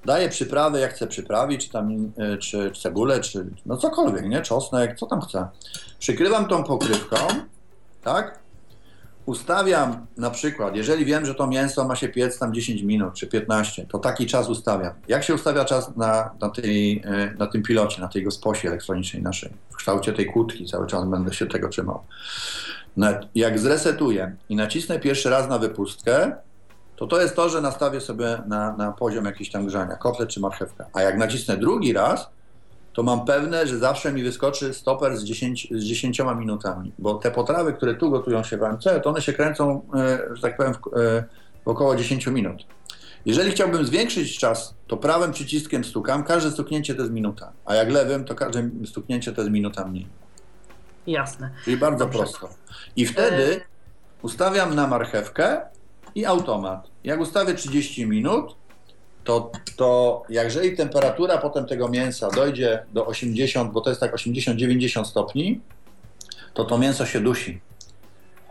daję 0.05 0.29
przyprawy, 0.29 0.81
jak 0.81 0.95
chcę 0.95 1.07
przyprawić, 1.07 1.67
czy 1.67 1.73
tam 1.73 2.13
e, 2.17 2.37
czy 2.37 2.71
cebulę, 2.71 3.21
czy 3.21 3.47
no 3.67 3.77
cokolwiek, 3.77 4.29
nie? 4.29 4.43
Czosnek, 4.43 4.99
co 4.99 5.07
tam 5.07 5.21
chcę. 5.21 5.49
Przykrywam 5.99 6.49
tą 6.49 6.65
pokrywką, 6.65 7.17
tak? 8.05 8.47
ustawiam 9.27 10.07
na 10.17 10.31
przykład, 10.31 10.77
jeżeli 10.77 11.05
wiem, 11.05 11.27
że 11.27 11.35
to 11.35 11.47
mięso 11.47 11.85
ma 11.85 11.97
się 11.97 12.09
piec 12.09 12.39
tam 12.39 12.55
10 12.55 12.83
minut 12.83 13.15
czy 13.15 13.27
15, 13.27 13.87
to 13.87 13.99
taki 13.99 14.27
czas 14.27 14.49
ustawiam. 14.49 14.93
Jak 15.09 15.25
się 15.25 15.35
ustawia 15.35 15.65
czas 15.65 15.97
na, 15.97 16.31
na, 16.41 16.51
tej, 16.51 17.03
e, 17.05 17.35
na 17.39 17.47
tym 17.47 17.63
pilocie, 17.63 18.01
na 18.01 18.09
tej 18.09 18.25
gosposie 18.25 18.69
elektronicznej 18.69 19.23
naszej, 19.23 19.51
w 19.71 19.77
kształcie 19.77 20.13
tej 20.13 20.27
kłódki, 20.27 20.67
cały 20.67 20.87
czas 20.87 21.05
będę 21.05 21.35
się 21.35 21.47
tego 21.47 21.69
trzymał. 21.69 22.01
Jak 23.35 23.59
zresetuję 23.59 24.37
i 24.49 24.57
nacisnę 24.57 24.99
pierwszy 24.99 25.31
raz 25.31 25.49
na 25.49 25.59
wypustkę, 25.59 26.37
to 26.97 27.07
to 27.07 27.21
jest 27.21 27.37
to, 27.37 27.49
że 27.49 27.61
nastawię 27.61 28.01
sobie 28.01 28.39
na, 28.47 28.77
na 28.77 28.93
poziom 28.93 29.25
jakiś 29.25 29.51
tam 29.51 29.67
grzania, 29.67 29.97
kotlet 29.97 30.29
czy 30.29 30.41
marchewka. 30.41 30.87
A 30.93 31.03
jak 31.03 31.19
nacisnę 31.19 31.57
drugi 31.57 31.93
raz, 31.93 32.31
to 32.93 33.03
mam 33.03 33.25
pewne, 33.25 33.67
że 33.67 33.79
zawsze 33.79 34.13
mi 34.13 34.23
wyskoczy 34.23 34.75
stoper 34.75 35.17
z 35.17 35.25
10, 35.25 35.69
z 35.71 35.85
10 35.85 36.21
minutami, 36.39 36.93
bo 36.99 37.15
te 37.15 37.31
potrawy, 37.31 37.73
które 37.73 37.95
tu 37.95 38.11
gotują 38.11 38.43
się 38.43 38.57
w 38.57 38.63
AMC, 38.63 38.85
to 39.03 39.11
one 39.11 39.23
się 39.23 39.33
kręcą, 39.33 39.83
e, 39.95 40.19
że 40.37 40.43
tak 40.43 40.57
powiem, 40.57 40.75
w, 40.75 40.77
e, 40.77 41.25
w 41.65 41.69
około 41.69 41.97
10 41.97 42.27
minut. 42.27 42.63
Jeżeli 43.27 43.51
chciałbym 43.51 43.87
zwiększyć 43.87 44.39
czas, 44.39 44.75
to 44.87 44.97
prawym 44.97 45.33
przyciskiem 45.33 45.85
stukam, 45.85 46.25
każde 46.25 46.51
stuknięcie 46.51 46.95
to 46.95 47.01
jest 47.01 47.13
minuta, 47.13 47.53
a 47.65 47.75
jak 47.75 47.91
lewym, 47.91 48.25
to 48.25 48.35
każde 48.35 48.71
stuknięcie 48.87 49.33
to 49.33 49.41
jest 49.41 49.53
minuta 49.53 49.85
mniej. 49.85 50.07
Jasne. 51.07 51.51
Czyli 51.65 51.77
bardzo 51.77 52.05
Dobrze. 52.05 52.19
prosto. 52.19 52.49
I 52.97 53.07
wtedy 53.07 53.61
ustawiam 54.23 54.75
na 54.75 54.87
marchewkę 54.87 55.61
i 56.17 56.25
automat. 56.25 56.89
Jak 57.05 57.21
ustawię 57.21 57.55
30 57.55 58.07
minut, 58.07 58.55
to, 59.25 59.51
to 59.77 60.23
jeżeli 60.29 60.77
temperatura 60.77 61.39
potem 61.39 61.67
tego 61.67 61.89
mięsa 61.89 62.31
dojdzie 62.31 62.83
do 62.93 63.07
80, 63.07 63.73
bo 63.73 63.81
to 63.81 63.91
jest 63.91 64.01
tak 64.01 64.15
80-90 64.15 65.05
stopni, 65.05 65.61
to 66.55 66.65
to 66.65 66.79
mięso 66.79 67.07
się 67.07 67.21
dusi. 67.21 67.61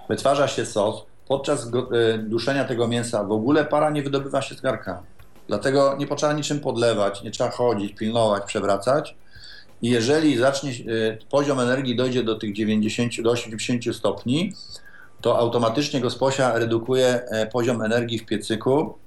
Wytwarza 0.09 0.47
się 0.47 0.65
sos. 0.65 1.03
Podczas 1.27 1.67
e, 1.67 2.17
duszenia 2.17 2.65
tego 2.65 2.87
mięsa 2.87 3.23
w 3.23 3.31
ogóle 3.31 3.65
para 3.65 3.89
nie 3.89 4.03
wydobywa 4.03 4.41
się 4.41 4.55
z 4.55 4.61
garka. 4.61 5.03
Dlatego 5.47 5.95
nie 5.99 6.07
potrzeba 6.07 6.33
niczym 6.33 6.59
podlewać, 6.59 7.23
nie 7.23 7.31
trzeba 7.31 7.49
chodzić, 7.49 7.95
pilnować, 7.95 8.43
przewracać. 8.45 9.15
I 9.81 9.89
jeżeli 9.89 10.37
zacznie, 10.37 10.71
e, 10.71 11.17
poziom 11.29 11.59
energii 11.59 11.95
dojdzie 11.95 12.23
do 12.23 12.35
tych 12.35 12.53
90, 12.53 13.21
do 13.21 13.31
80 13.31 13.95
stopni, 13.95 14.53
to 15.25 15.37
automatycznie 15.39 16.01
gosposia 16.01 16.59
redukuje 16.59 17.07
e, 17.07 17.47
poziom 17.47 17.81
energii 17.81 18.19
w 18.19 18.25
piecyku, 18.25 18.97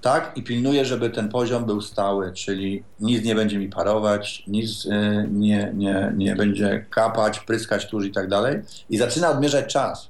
tak, 0.00 0.32
i 0.36 0.42
pilnuje, 0.42 0.84
żeby 0.84 1.10
ten 1.10 1.28
poziom 1.28 1.64
był 1.64 1.80
stały, 1.80 2.32
czyli 2.32 2.84
nic 3.00 3.24
nie 3.24 3.34
będzie 3.34 3.58
mi 3.58 3.68
parować, 3.68 4.42
nic 4.46 4.86
e, 4.86 5.26
nie, 5.30 5.72
nie, 5.74 6.12
nie 6.16 6.36
będzie 6.36 6.86
kapać, 6.90 7.40
pryskać 7.40 7.86
tuż 7.86 8.06
i 8.06 8.12
tak 8.12 8.28
dalej. 8.28 8.62
I 8.90 8.96
zaczyna 8.96 9.30
odmierzać 9.30 9.72
czas. 9.72 10.08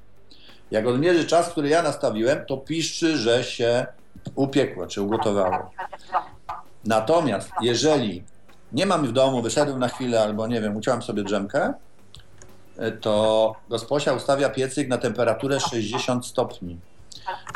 Jak 0.71 0.87
odmierzy 0.87 1.25
czas, 1.25 1.49
który 1.49 1.69
ja 1.69 1.81
nastawiłem, 1.81 2.45
to 2.45 2.57
piszczy, 2.57 3.17
że 3.17 3.43
się 3.43 3.85
upiekło 4.35 4.87
czy 4.87 5.01
ugotowało. 5.01 5.71
Natomiast 6.85 7.49
jeżeli 7.61 8.23
nie 8.71 8.85
mam 8.85 9.07
w 9.07 9.11
domu, 9.11 9.41
wyszedłem 9.41 9.79
na 9.79 9.87
chwilę 9.87 10.21
albo 10.21 10.47
nie 10.47 10.61
wiem, 10.61 10.75
uciąłem 10.75 11.01
sobie 11.01 11.23
drzemkę, 11.23 11.73
to 13.01 13.55
gosposia 13.69 14.13
ustawia 14.13 14.49
piecyk 14.49 14.87
na 14.87 14.97
temperaturę 14.97 15.59
60 15.59 16.25
stopni. 16.25 16.79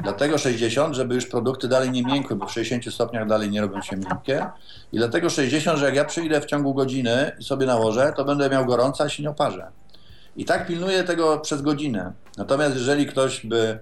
Dlatego 0.03 0.38
60, 0.38 0.95
żeby 0.95 1.15
już 1.15 1.25
produkty 1.25 1.67
dalej 1.67 1.91
nie 1.91 2.03
miękły, 2.03 2.36
bo 2.36 2.45
w 2.45 2.51
60 2.51 2.93
stopniach 2.93 3.27
dalej 3.27 3.49
nie 3.49 3.62
robią 3.62 3.82
się 3.82 3.97
miękkie. 3.97 4.45
I 4.91 4.97
dlatego 4.97 5.29
60, 5.29 5.79
że 5.79 5.86
jak 5.86 5.95
ja 5.95 6.05
przyjdę 6.05 6.41
w 6.41 6.45
ciągu 6.45 6.73
godziny 6.73 7.32
i 7.39 7.43
sobie 7.43 7.65
nałożę, 7.65 8.13
to 8.15 8.25
będę 8.25 8.49
miał 8.49 8.65
gorąco, 8.65 9.03
a 9.03 9.10
się 9.10 9.23
nie 9.23 9.29
oparzę. 9.29 9.67
I 10.36 10.45
tak 10.45 10.67
pilnuję 10.67 11.03
tego 11.03 11.39
przez 11.39 11.62
godzinę. 11.62 12.13
Natomiast 12.38 12.75
jeżeli 12.75 13.05
ktoś 13.05 13.45
by 13.45 13.79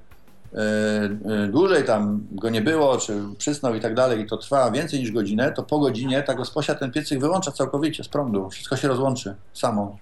yy, 0.54 1.48
dłużej 1.48 1.84
tam 1.84 2.28
go 2.32 2.50
nie 2.50 2.62
było, 2.62 2.98
czy 2.98 3.24
przysnął 3.38 3.76
i 3.76 3.82
tak 3.82 3.96
dalej, 3.96 4.22
i 4.22 4.26
to 4.26 4.38
trwa 4.38 4.72
więcej 4.72 5.00
niż 5.00 5.12
godzinę, 5.12 5.52
to 5.52 5.64
po 5.64 5.80
godzinie 5.80 6.24
ta 6.24 6.34
gosposia 6.34 6.76
ten 6.76 6.92
piecyk 6.92 7.20
wyłącza 7.20 7.52
całkowicie 7.52 8.04
z 8.04 8.08
prądu. 8.08 8.50
Wszystko 8.50 8.78
się 8.78 8.88
rozłączy 8.88 9.36
samo. 9.54 9.98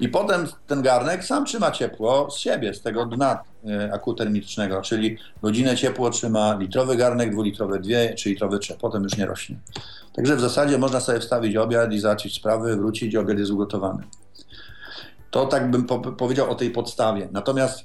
I 0.00 0.08
potem 0.08 0.46
ten 0.66 0.82
garnek 0.82 1.24
sam 1.24 1.44
trzyma 1.44 1.70
ciepło 1.70 2.30
z 2.30 2.38
siebie, 2.38 2.74
z 2.74 2.82
tego 2.82 3.06
dna 3.06 3.42
e, 3.66 3.92
akutermicznego, 3.92 4.82
czyli 4.82 5.18
godzinę 5.42 5.76
ciepło 5.76 6.10
trzyma 6.10 6.56
litrowy 6.56 6.96
garnek, 6.96 7.32
dwulitrowe 7.32 7.78
dwie, 7.78 8.14
czy 8.14 8.28
litrowy 8.28 8.58
trzy, 8.58 8.76
potem 8.80 9.02
już 9.02 9.16
nie 9.16 9.26
rośnie. 9.26 9.56
Także 10.16 10.36
w 10.36 10.40
zasadzie 10.40 10.78
można 10.78 11.00
sobie 11.00 11.20
wstawić 11.20 11.56
obiad 11.56 11.92
i 11.92 11.98
załatwić 11.98 12.34
sprawy, 12.34 12.76
wrócić, 12.76 13.16
obiad 13.16 13.38
jest 13.38 13.50
ugotowany. 13.50 14.02
To 15.30 15.46
tak 15.46 15.70
bym 15.70 15.84
po 15.84 15.98
powiedział 15.98 16.50
o 16.50 16.54
tej 16.54 16.70
podstawie. 16.70 17.28
Natomiast 17.32 17.84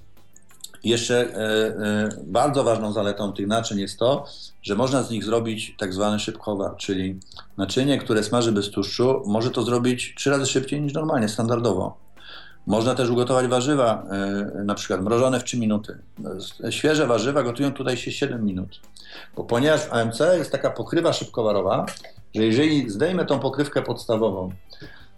jeszcze 0.83 1.15
e, 1.15 1.37
e, 1.37 2.09
bardzo 2.23 2.63
ważną 2.63 2.93
zaletą 2.93 3.33
tych 3.33 3.47
naczyń 3.47 3.79
jest 3.79 3.99
to, 3.99 4.25
że 4.61 4.75
można 4.75 5.03
z 5.03 5.11
nich 5.11 5.23
zrobić 5.23 5.75
tak 5.79 5.93
zwany 5.93 6.19
szybkowar, 6.19 6.75
czyli 6.77 7.19
naczynie, 7.57 7.97
które 7.97 8.23
smaży 8.23 8.51
bez 8.51 8.71
tłuszczu, 8.71 9.23
może 9.25 9.51
to 9.51 9.63
zrobić 9.63 10.13
trzy 10.17 10.29
razy 10.29 10.45
szybciej 10.45 10.81
niż 10.81 10.93
normalnie, 10.93 11.29
standardowo. 11.29 12.02
Można 12.67 12.95
też 12.95 13.09
ugotować 13.09 13.47
warzywa, 13.47 14.03
e, 14.11 14.63
na 14.63 14.75
przykład 14.75 15.01
mrożone 15.01 15.39
w 15.39 15.43
3 15.43 15.59
minuty. 15.59 15.97
Świeże 16.69 17.07
warzywa 17.07 17.43
gotują 17.43 17.71
tutaj 17.71 17.97
się 17.97 18.11
7 18.11 18.45
minut. 18.45 18.79
Bo 19.35 19.43
ponieważ 19.43 19.81
w 19.81 19.93
AMC 19.93 20.19
jest 20.37 20.51
taka 20.51 20.69
pokrywa 20.69 21.13
szybkowarowa, 21.13 21.85
że 22.35 22.43
jeżeli 22.43 22.89
zdejmę 22.89 23.25
tą 23.25 23.39
pokrywkę 23.39 23.81
podstawową, 23.81 24.49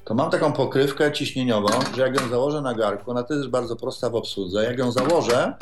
to 0.05 0.13
mam 0.13 0.31
taką 0.31 0.53
pokrywkę 0.53 1.11
ciśnieniową, 1.11 1.67
że 1.95 2.01
jak 2.01 2.21
ją 2.21 2.29
założę 2.29 2.61
na 2.61 2.73
garku, 2.73 3.11
ona 3.11 3.23
też 3.23 3.37
jest 3.37 3.49
bardzo 3.49 3.75
prosta 3.75 4.09
w 4.09 4.15
obsłudze. 4.15 4.63
Jak 4.63 4.77
ją 4.77 4.91
założę, 4.91 5.53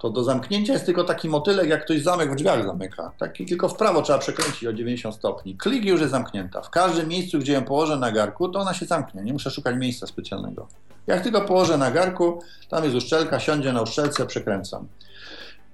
to 0.00 0.10
do 0.10 0.24
zamknięcia 0.24 0.72
jest 0.72 0.86
tylko 0.86 1.04
taki 1.04 1.28
motylek, 1.28 1.68
jak 1.68 1.84
ktoś 1.84 2.02
zamek 2.02 2.32
w 2.32 2.36
drzwiach 2.36 2.64
zamyka. 2.64 3.12
Taki 3.18 3.46
tylko 3.46 3.68
w 3.68 3.76
prawo 3.76 4.02
trzeba 4.02 4.18
przekręcić 4.18 4.66
o 4.66 4.72
90 4.72 5.14
stopni. 5.14 5.56
Klik 5.56 5.84
już 5.84 6.00
jest 6.00 6.12
zamknięta. 6.12 6.62
W 6.62 6.70
każdym 6.70 7.08
miejscu, 7.08 7.38
gdzie 7.38 7.52
ją 7.52 7.64
położę 7.64 7.96
na 7.96 8.12
garku, 8.12 8.48
to 8.48 8.58
ona 8.58 8.74
się 8.74 8.86
zamknie. 8.86 9.22
Nie 9.22 9.32
muszę 9.32 9.50
szukać 9.50 9.76
miejsca 9.76 10.06
specjalnego. 10.06 10.68
Jak 11.06 11.22
tylko 11.22 11.40
położę 11.40 11.78
na 11.78 11.90
garku, 11.90 12.42
tam 12.68 12.84
jest 12.84 12.96
uszczelka, 12.96 13.40
siądzie 13.40 13.72
na 13.72 13.82
uszczelce, 13.82 14.26
przekręcam. 14.26 14.88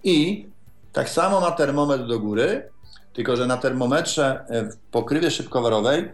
I 0.04 0.46
tak 0.92 1.08
samo 1.08 1.40
ma 1.40 1.50
termometr 1.50 2.06
do 2.06 2.20
góry, 2.20 2.68
tylko 3.12 3.36
że 3.36 3.46
na 3.46 3.56
termometrze 3.56 4.44
e, 4.48 4.64
w 4.64 4.76
pokrywie 4.76 5.30
szybkowarowej 5.30 6.08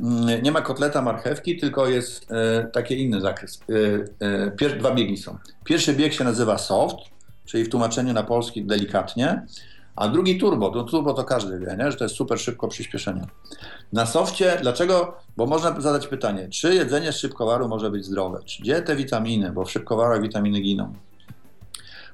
mm, 0.00 0.42
nie 0.42 0.52
ma 0.52 0.60
kotleta 0.60 1.02
marchewki, 1.02 1.56
tylko 1.56 1.88
jest 1.88 2.32
e, 2.32 2.64
taki 2.72 3.02
inny 3.02 3.20
zakres. 3.20 3.60
E, 4.60 4.68
dwa 4.78 4.94
biegi 4.94 5.16
są. 5.16 5.38
Pierwszy 5.64 5.92
bieg 5.92 6.12
się 6.12 6.24
nazywa 6.24 6.58
soft, 6.58 6.96
czyli 7.44 7.64
w 7.64 7.68
tłumaczeniu 7.68 8.12
na 8.12 8.22
polski 8.22 8.64
delikatnie, 8.64 9.46
a 9.96 10.08
drugi 10.08 10.38
turbo. 10.38 10.70
To 10.70 10.84
turbo 10.84 11.14
to 11.14 11.24
każdy 11.24 11.58
wie, 11.58 11.76
nie? 11.78 11.90
że 11.90 11.96
to 11.96 12.04
jest 12.04 12.16
super 12.16 12.40
szybko 12.40 12.68
przyspieszenie. 12.68 13.26
Na 13.92 14.06
softie, 14.06 14.58
dlaczego? 14.62 15.16
Bo 15.36 15.46
można 15.46 15.80
zadać 15.80 16.06
pytanie, 16.06 16.48
czy 16.48 16.74
jedzenie 16.74 17.12
z 17.12 17.16
szybkowaru 17.16 17.68
może 17.68 17.90
być 17.90 18.04
zdrowe? 18.04 18.40
Czy 18.44 18.62
gdzie 18.62 18.82
te 18.82 18.96
witaminy? 18.96 19.52
Bo 19.52 19.64
w 19.64 19.70
szybkowarach 19.70 20.22
witaminy 20.22 20.60
giną. 20.60 20.92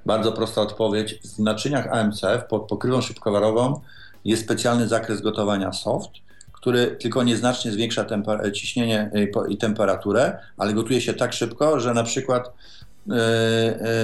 Bardzo 0.06 0.32
prosta 0.32 0.60
odpowiedź. 0.60 1.20
W 1.36 1.38
naczyniach 1.38 1.86
AMC, 1.86 2.20
pod 2.48 2.68
pokrywą 2.68 3.00
szybkowarową, 3.00 3.80
jest 4.24 4.42
specjalny 4.42 4.88
zakres 4.88 5.20
gotowania 5.20 5.72
soft, 5.72 6.10
który 6.52 6.86
tylko 6.86 7.22
nieznacznie 7.22 7.72
zwiększa 7.72 8.06
ciśnienie 8.52 9.10
i 9.48 9.56
temperaturę, 9.58 10.38
ale 10.58 10.72
gotuje 10.72 11.00
się 11.00 11.14
tak 11.14 11.32
szybko, 11.32 11.80
że 11.80 11.94
na 11.94 12.04
przykład 12.04 12.52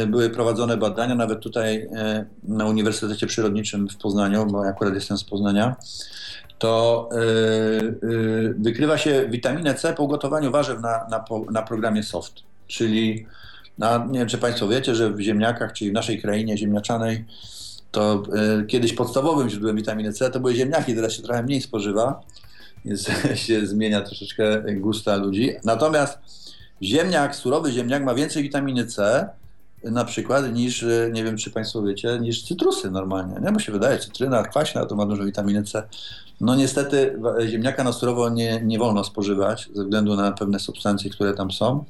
były 0.07 0.31
prowadzone 0.31 0.77
badania, 0.77 1.15
nawet 1.15 1.41
tutaj 1.41 1.77
e, 1.77 2.27
na 2.45 2.67
Uniwersytecie 2.67 3.27
Przyrodniczym 3.27 3.89
w 3.89 3.97
Poznaniu, 3.97 4.47
bo 4.47 4.67
akurat 4.67 4.95
jestem 4.95 5.19
z 5.19 5.25
Poznania, 5.25 5.77
to 6.59 7.09
wykrywa 8.59 8.99
się 8.99 9.29
witaminę 9.29 9.75
C 9.75 9.93
po 9.93 10.03
ugotowaniu 10.03 10.51
warzyw 10.51 10.81
na, 10.81 11.07
na, 11.11 11.25
na 11.51 11.63
programie 11.63 12.03
SOFT, 12.03 12.43
czyli 12.67 13.27
na, 13.79 14.07
nie 14.11 14.19
wiem, 14.19 14.29
czy 14.29 14.39
Państwo 14.39 14.69
wiecie, 14.69 14.95
że 14.95 15.11
w 15.11 15.21
ziemniakach, 15.21 15.73
czyli 15.73 15.91
w 15.91 15.95
naszej 15.95 16.23
krainie 16.23 16.59
ziemniaczanej, 16.59 17.25
to 17.91 18.23
kiedyś 18.69 18.93
podstawowym 18.93 19.51
źródłem 19.51 19.77
witaminy 19.77 20.13
C 20.13 20.31
to 20.31 20.41
były 20.41 20.55
ziemniaki, 20.55 20.95
teraz 20.95 21.13
się 21.13 21.23
trochę 21.23 21.43
mniej 21.43 21.61
spożywa, 21.61 22.21
więc 22.85 23.09
się 23.45 23.67
zmienia 23.67 24.01
troszeczkę 24.01 24.63
gusta 24.75 25.17
ludzi. 25.17 25.53
Natomiast 25.65 26.19
ziemniak, 26.83 27.37
surowy 27.37 27.73
ziemniak 27.73 28.05
ma 28.05 28.15
więcej 28.15 28.43
witaminy 28.43 28.87
C 28.87 29.29
na 29.85 30.05
przykład 30.05 30.53
niż, 30.53 30.83
e, 30.83 31.11
nie 31.13 31.25
wiem 31.25 31.37
czy 31.37 31.51
Państwo 31.51 31.83
wiecie, 31.83 32.19
niż 32.21 32.45
cytrusy 32.45 32.91
normalnie, 32.91 33.41
nie? 33.41 33.53
bo 33.53 33.59
się 33.59 33.73
wydaje, 33.73 33.99
cytryna 33.99 34.43
kwaśna 34.43 34.87
to 34.87 34.97
ma 34.97 35.07
dużo 35.07 35.25
witaminy 35.25 35.63
C. 35.63 35.89
No 36.41 36.55
niestety 36.55 37.19
ziemniaka 37.47 37.85
na 37.85 37.93
surowo 37.93 38.29
nie, 38.29 38.61
nie 38.63 38.79
wolno 38.79 39.05
spożywać 39.05 39.69
ze 39.75 39.85
względu 39.85 40.17
na 40.17 40.33
pewne 40.33 40.59
substancje, 40.59 41.11
które 41.11 41.35
tam 41.35 41.51
są. 41.51 41.85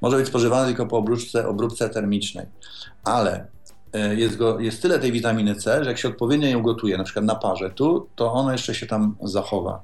Może 0.00 0.16
być 0.16 0.26
spożywany 0.26 0.66
tylko 0.66 0.86
po 0.86 0.96
obróbce, 0.96 1.48
obróbce 1.48 1.88
termicznej, 1.90 2.46
ale 3.04 3.46
e, 3.92 4.14
jest, 4.14 4.36
go, 4.36 4.60
jest 4.60 4.82
tyle 4.82 4.98
tej 4.98 5.12
witaminy 5.12 5.54
C, 5.54 5.84
że 5.84 5.90
jak 5.90 5.98
się 5.98 6.08
odpowiednio 6.08 6.48
ją 6.48 6.62
gotuje, 6.62 6.98
na 6.98 7.04
przykład 7.04 7.24
na 7.24 7.34
parze 7.34 7.70
tu, 7.70 8.08
to 8.16 8.32
ona 8.32 8.52
jeszcze 8.52 8.74
się 8.74 8.86
tam 8.86 9.16
zachowa. 9.22 9.82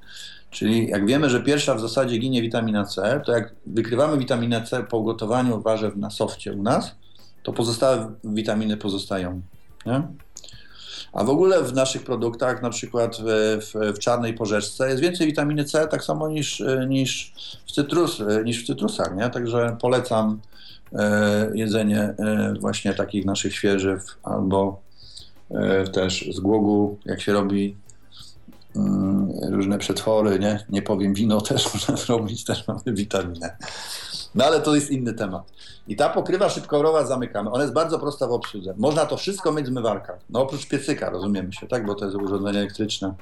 Czyli 0.53 0.89
jak 0.89 1.07
wiemy, 1.07 1.31
że 1.31 1.43
pierwsza 1.43 1.75
w 1.75 1.81
zasadzie 1.81 2.19
ginie 2.19 2.43
witamina 2.43 2.85
C, 2.85 3.21
to 3.25 3.33
jak 3.33 3.55
wykrywamy 3.67 4.19
witaminę 4.19 4.63
C 4.63 4.83
po 4.83 4.99
ugotowaniu 4.99 5.61
warzyw 5.61 5.97
na 5.97 6.11
sofcie 6.11 6.53
u 6.53 6.63
nas, 6.63 6.97
to 7.43 7.53
pozostałe 7.53 8.13
witaminy 8.25 8.77
pozostają. 8.77 9.43
Nie? 9.87 10.03
A 11.13 11.25
w 11.25 11.31
ogóle 11.31 11.63
w 11.63 11.73
naszych 11.73 12.05
produktach, 12.05 12.63
na 12.63 12.71
przykład 12.71 13.17
w, 13.27 13.95
w, 13.97 13.99
czarnej 13.99 14.35
porzeczce, 14.35 14.89
jest 14.89 15.03
więcej 15.03 15.27
witaminy 15.27 15.65
C, 15.65 15.89
tak 15.89 16.05
samo 16.05 16.29
niż, 16.29 16.63
niż, 16.89 17.33
w, 17.67 17.73
cytrus, 17.73 18.23
niż 18.45 18.63
w 18.63 18.67
cytrusach. 18.67 19.17
Nie? 19.17 19.31
Także 19.31 19.77
polecam 19.81 20.41
e, 20.93 21.51
jedzenie 21.55 22.01
e, 22.01 22.55
właśnie 22.61 22.95
takich 22.95 23.25
naszych 23.25 23.55
świeżyw 23.55 24.19
albo 24.23 24.81
e, 25.51 25.85
też 25.85 26.29
z 26.33 26.41
głogu, 26.41 26.99
jak 27.05 27.21
się 27.21 27.33
robi 27.33 27.77
różne 29.51 29.79
przetwory, 29.79 30.39
nie? 30.39 30.67
Nie 30.69 30.83
powiem, 30.83 31.15
wino 31.15 31.41
też 31.41 31.69
można 31.75 31.97
zrobić, 31.97 32.45
też 32.45 32.69
mamy 32.69 32.81
witaminę. 32.87 33.57
No 34.35 34.45
ale 34.45 34.61
to 34.61 34.75
jest 34.75 34.91
inny 34.91 35.15
temat. 35.15 35.53
I 35.89 35.97
ta 35.97 36.09
pokrywa 36.09 36.49
szybkorowa 36.49 37.07
zamykamy. 37.07 37.51
Ona 37.51 37.63
jest 37.63 37.75
bardzo 37.75 37.99
prosta 37.99 38.27
w 38.27 38.33
obsłudze. 38.33 38.75
Można 38.77 39.07
to 39.07 39.17
wszystko 39.17 39.53
mieć 39.53 39.65
w 39.65 39.69
zmywarkach. 39.69 40.19
No 40.31 40.43
oprócz 40.43 40.69
piecyka, 40.69 41.11
rozumiemy 41.11 41.53
się, 41.53 41.67
tak? 41.67 41.87
Bo 41.87 41.95
to 41.95 42.05
jest 42.05 42.17
urządzenie 42.17 42.59
elektryczne. 42.59 43.15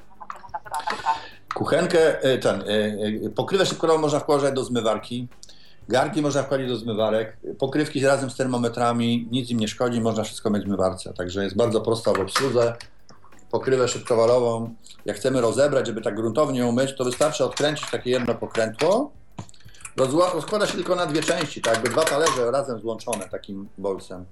Kuchenkę, 1.53 2.21
e, 2.21 2.37
ten, 2.37 2.61
e, 2.61 2.65
e, 2.65 3.29
pokrywę 3.29 3.65
szybkorową 3.65 4.01
można 4.01 4.19
wkładać 4.19 4.53
do 4.53 4.63
zmywarki. 4.63 5.27
Garki 5.89 6.21
można 6.21 6.43
wkładać 6.43 6.67
do 6.67 6.77
zmywarek. 6.77 7.37
Pokrywki 7.59 8.05
razem 8.05 8.29
z 8.29 8.35
termometrami, 8.35 9.27
nic 9.31 9.49
im 9.49 9.59
nie 9.59 9.67
szkodzi, 9.67 10.01
można 10.01 10.23
wszystko 10.23 10.49
mieć 10.49 10.63
w 10.63 10.65
zmywarce. 10.65 11.13
Także 11.13 11.43
jest 11.43 11.55
bardzo 11.55 11.81
prosta 11.81 12.13
w 12.13 12.19
obsłudze 12.19 12.75
pokrywę 13.51 13.87
szybkowalową, 13.87 14.75
jak 15.05 15.17
chcemy 15.17 15.41
rozebrać, 15.41 15.87
żeby 15.87 16.01
tak 16.01 16.15
gruntownie 16.15 16.65
umyć, 16.65 16.95
to 16.97 17.03
wystarczy 17.03 17.45
odkręcić 17.45 17.89
takie 17.89 18.09
jedno 18.09 18.35
pokrętło, 18.35 19.11
rozkłada 20.33 20.67
się 20.67 20.73
tylko 20.73 20.95
na 20.95 21.05
dwie 21.05 21.23
części, 21.23 21.61
tak 21.61 21.73
jakby 21.73 21.89
dwa 21.89 22.03
talerze 22.03 22.51
razem 22.51 22.79
złączone 22.79 23.29
takim 23.29 23.69
bolsem. 23.77 24.25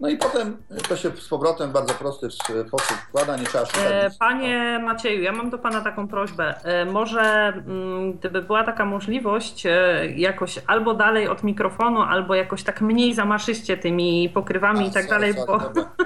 No 0.00 0.08
i 0.08 0.16
potem 0.16 0.56
to 0.88 0.96
się 0.96 1.10
z 1.10 1.28
powrotem 1.28 1.70
w 1.70 1.72
bardzo 1.72 1.94
prosty 1.94 2.28
sposób 2.68 2.96
wkłada, 3.08 3.36
nie 3.36 3.44
trzeba 3.44 3.66
szukać. 3.66 3.84
E, 3.90 4.10
panie 4.18 4.80
Macieju, 4.84 5.22
ja 5.22 5.32
mam 5.32 5.50
do 5.50 5.58
Pana 5.58 5.80
taką 5.80 6.08
prośbę. 6.08 6.64
E, 6.64 6.84
może 6.84 7.20
mm, 7.20 8.12
gdyby 8.12 8.42
była 8.42 8.64
taka 8.64 8.84
możliwość, 8.84 9.66
e, 9.66 10.06
jakoś 10.16 10.58
albo 10.66 10.94
dalej 10.94 11.28
od 11.28 11.42
mikrofonu, 11.42 12.02
albo 12.02 12.34
jakoś 12.34 12.62
tak 12.62 12.80
mniej 12.80 13.14
zamaszyście 13.14 13.76
tymi 13.76 14.28
pokrywami 14.28 14.84
A, 14.84 14.88
i 14.88 14.90
tak 14.92 15.04
sorry, 15.04 15.08
dalej, 15.08 15.34
sorry, 15.34 15.46
bo 15.46 15.58
dobra. 15.58 15.90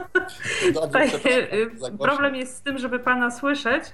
Tutaj, 0.83 1.11
głośno. 1.79 1.99
problem 1.99 2.37
jest 2.37 2.57
z 2.57 2.63
tym, 2.63 2.79
żeby 2.79 2.99
Pana 2.99 3.31
słyszeć. 3.31 3.85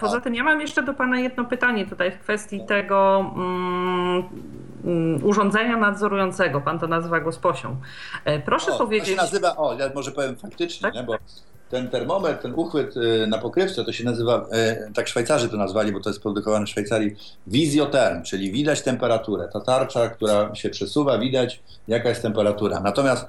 Poza 0.00 0.14
Tak. 0.14 0.24
tym 0.24 0.34
ja 0.34 0.44
mam 0.44 0.60
jeszcze 0.60 0.82
do 0.82 0.94
Pana 0.94 1.20
jedno 1.20 1.44
pytanie 1.44 1.86
tutaj 1.86 2.10
w 2.12 2.18
kwestii 2.18 2.60
tego 2.68 3.30
mm, 3.36 4.28
mm, 4.84 5.24
urządzenia 5.24 5.76
nadzorującego. 5.76 6.60
Pan 6.60 6.78
to 6.78 6.86
nazywa 6.86 7.20
gosposią. 7.20 7.76
E, 8.24 8.38
Proszę 8.40 8.66
O, 8.66 8.72
To 8.72 8.78
powiedzieć... 8.78 9.08
się 9.08 9.16
nazywa, 9.16 9.56
o, 9.56 9.74
ja 9.78 9.90
może 9.94 10.12
powiem 10.12 10.36
faktycznie, 10.36 10.82
Tak? 10.82 10.94
nie, 10.94 11.02
bo 11.02 11.16
ten 11.70 11.88
termometr, 11.88 12.42
ten 12.42 12.52
uchwyt 12.54 12.96
y, 12.96 13.26
na 13.26 13.38
pokrywce, 13.38 13.84
to 13.84 13.92
się 13.92 14.04
nazywa, 14.04 14.46
y, 14.88 14.92
tak 14.94 15.08
Szwajcarzy 15.08 15.48
to 15.48 15.56
nazwali, 15.56 15.92
bo 15.92 16.00
to 16.00 16.10
jest 16.10 16.22
produkowane 16.22 16.66
w 16.66 16.68
Szwajcarii, 16.68 17.16
wizjoterm, 17.46 18.22
czyli 18.22 18.52
widać 18.52 18.82
temperaturę. 18.82 19.48
Ta 19.52 19.60
tarcza, 19.60 20.08
która 20.08 20.54
się 20.54 20.70
przesuwa, 20.70 21.18
widać 21.18 21.62
jaka 21.88 22.08
jest 22.08 22.22
temperatura. 22.22 22.80
Natomiast 22.80 23.26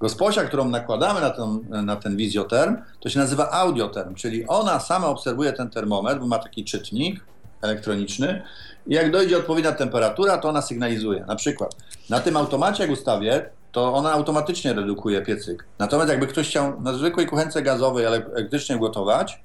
gosposia, 0.00 0.44
którą 0.44 0.68
nakładamy 0.68 1.20
na 1.20 1.30
ten, 1.30 1.60
na 1.86 1.96
ten 1.96 2.16
wizjoterm, 2.16 2.76
to 3.00 3.08
się 3.08 3.18
nazywa 3.18 3.50
audioterm, 3.50 4.14
czyli 4.14 4.46
ona 4.46 4.80
sama 4.80 5.06
obserwuje 5.06 5.52
ten 5.52 5.70
termometr, 5.70 6.20
bo 6.20 6.26
ma 6.26 6.38
taki 6.38 6.64
czytnik 6.64 7.24
elektroniczny 7.62 8.42
i 8.86 8.94
jak 8.94 9.10
dojdzie 9.10 9.38
odpowiednia 9.38 9.72
temperatura, 9.72 10.38
to 10.38 10.48
ona 10.48 10.62
sygnalizuje. 10.62 11.24
Na 11.26 11.36
przykład 11.36 11.76
na 12.10 12.20
tym 12.20 12.36
automacie, 12.36 12.82
jak 12.82 12.92
ustawię, 12.92 13.50
to 13.72 13.94
ona 13.94 14.12
automatycznie 14.12 14.72
redukuje 14.72 15.22
piecyk. 15.22 15.64
Natomiast 15.78 16.10
jakby 16.10 16.26
ktoś 16.26 16.48
chciał 16.48 16.80
na 16.80 16.92
zwykłej 16.92 17.26
kuchence 17.26 17.62
gazowej 17.62 18.04
elektrycznie 18.04 18.78
gotować, 18.78 19.40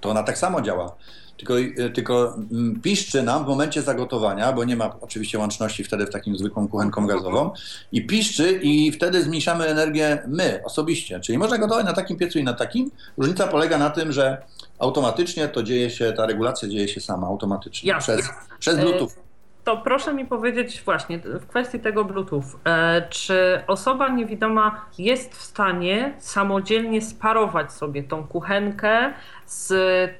to 0.00 0.10
ona 0.10 0.22
tak 0.22 0.38
samo 0.38 0.62
działa. 0.62 0.96
Tylko, 1.36 1.54
tylko 1.94 2.34
mm, 2.52 2.80
piszczy 2.80 3.22
nam 3.22 3.44
w 3.44 3.48
momencie 3.48 3.82
zagotowania, 3.82 4.52
bo 4.52 4.64
nie 4.64 4.76
ma 4.76 4.96
oczywiście 5.00 5.38
łączności 5.38 5.84
wtedy 5.84 6.06
w 6.06 6.10
takim 6.10 6.38
zwykłą 6.38 6.68
kuchenką 6.68 7.06
gazową, 7.06 7.50
i 7.92 8.06
piszczy 8.06 8.60
i 8.62 8.92
wtedy 8.92 9.22
zmniejszamy 9.22 9.66
energię 9.66 10.22
my 10.26 10.60
osobiście. 10.64 11.20
Czyli 11.20 11.38
można 11.38 11.58
gotować 11.58 11.86
na 11.86 11.92
takim 11.92 12.16
piecu 12.16 12.38
i 12.38 12.44
na 12.44 12.52
takim. 12.52 12.90
Różnica 13.16 13.46
polega 13.46 13.78
na 13.78 13.90
tym, 13.90 14.12
że 14.12 14.42
automatycznie 14.78 15.48
to 15.48 15.62
dzieje 15.62 15.90
się, 15.90 16.12
ta 16.12 16.26
regulacja 16.26 16.68
dzieje 16.68 16.88
się 16.88 17.00
sama 17.00 17.26
automatycznie 17.26 17.88
Jasne. 17.88 18.14
przez, 18.14 18.28
przez 18.58 18.78
Bluetooth. 18.78 19.23
To 19.64 19.76
proszę 19.76 20.14
mi 20.14 20.24
powiedzieć 20.24 20.82
właśnie 20.84 21.18
w 21.18 21.46
kwestii 21.46 21.80
tego 21.80 22.04
Bluetooth, 22.04 22.42
e, 22.64 23.02
czy 23.10 23.62
osoba 23.66 24.08
niewidoma 24.08 24.86
jest 24.98 25.34
w 25.36 25.42
stanie 25.42 26.14
samodzielnie 26.18 27.02
sparować 27.02 27.72
sobie 27.72 28.02
tą 28.02 28.26
kuchenkę 28.26 29.12
z 29.46 29.70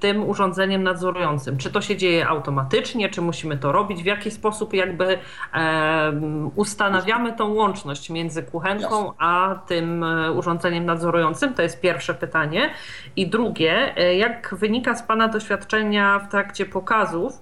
tym 0.01 0.28
urządzeniem 0.28 0.82
nadzorującym? 0.82 1.57
Czy 1.59 1.70
to 1.70 1.80
się 1.80 1.97
dzieje 1.97 2.28
automatycznie, 2.28 3.09
czy 3.09 3.22
musimy 3.22 3.57
to 3.57 3.72
robić? 3.72 4.03
W 4.03 4.07
jaki 4.07 4.30
sposób 4.30 4.74
jakby 4.74 5.18
e, 5.55 6.12
ustanawiamy 6.57 7.32
tą 7.32 7.55
łączność 7.55 8.11
między 8.11 8.42
kuchenką 8.42 9.12
a 9.18 9.59
tym 9.66 10.05
e, 10.05 10.32
urządzeniem 10.32 10.84
nadzorującym? 10.86 11.55
To 11.55 11.62
jest 11.62 11.80
pierwsze 11.80 12.14
pytanie. 12.14 12.70
I 13.16 13.26
drugie, 13.26 13.95
jak 14.18 14.55
wynika 14.59 14.95
z 14.95 15.03
Pana 15.03 15.28
doświadczenia 15.28 16.18
w 16.18 16.28
trakcie 16.30 16.66
pokazów, 16.66 17.40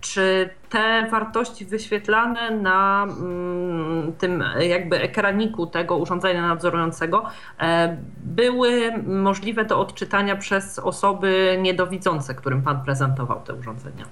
Czy 0.00 0.50
te 0.70 1.06
wartości 1.10 1.64
wyświetlane 1.64 2.50
na 2.50 3.02
mm, 3.02 4.12
tym 4.18 4.44
jakby 4.60 5.00
ekraniku 5.00 5.66
tego 5.66 5.96
urządzenia 5.96 6.48
nadzorującego 6.48 7.24
e, 7.60 7.96
były 8.24 8.92
możliwe 9.06 9.64
do 9.64 9.80
odczytania 9.80 10.36
przez 10.36 10.78
osoby 10.78 11.58
niedowidzące, 11.62 12.34
którym 12.34 12.62
Pan 12.62 12.84
prezentował 12.84 13.40
te 13.40 13.54
urządzenia? 13.54 14.04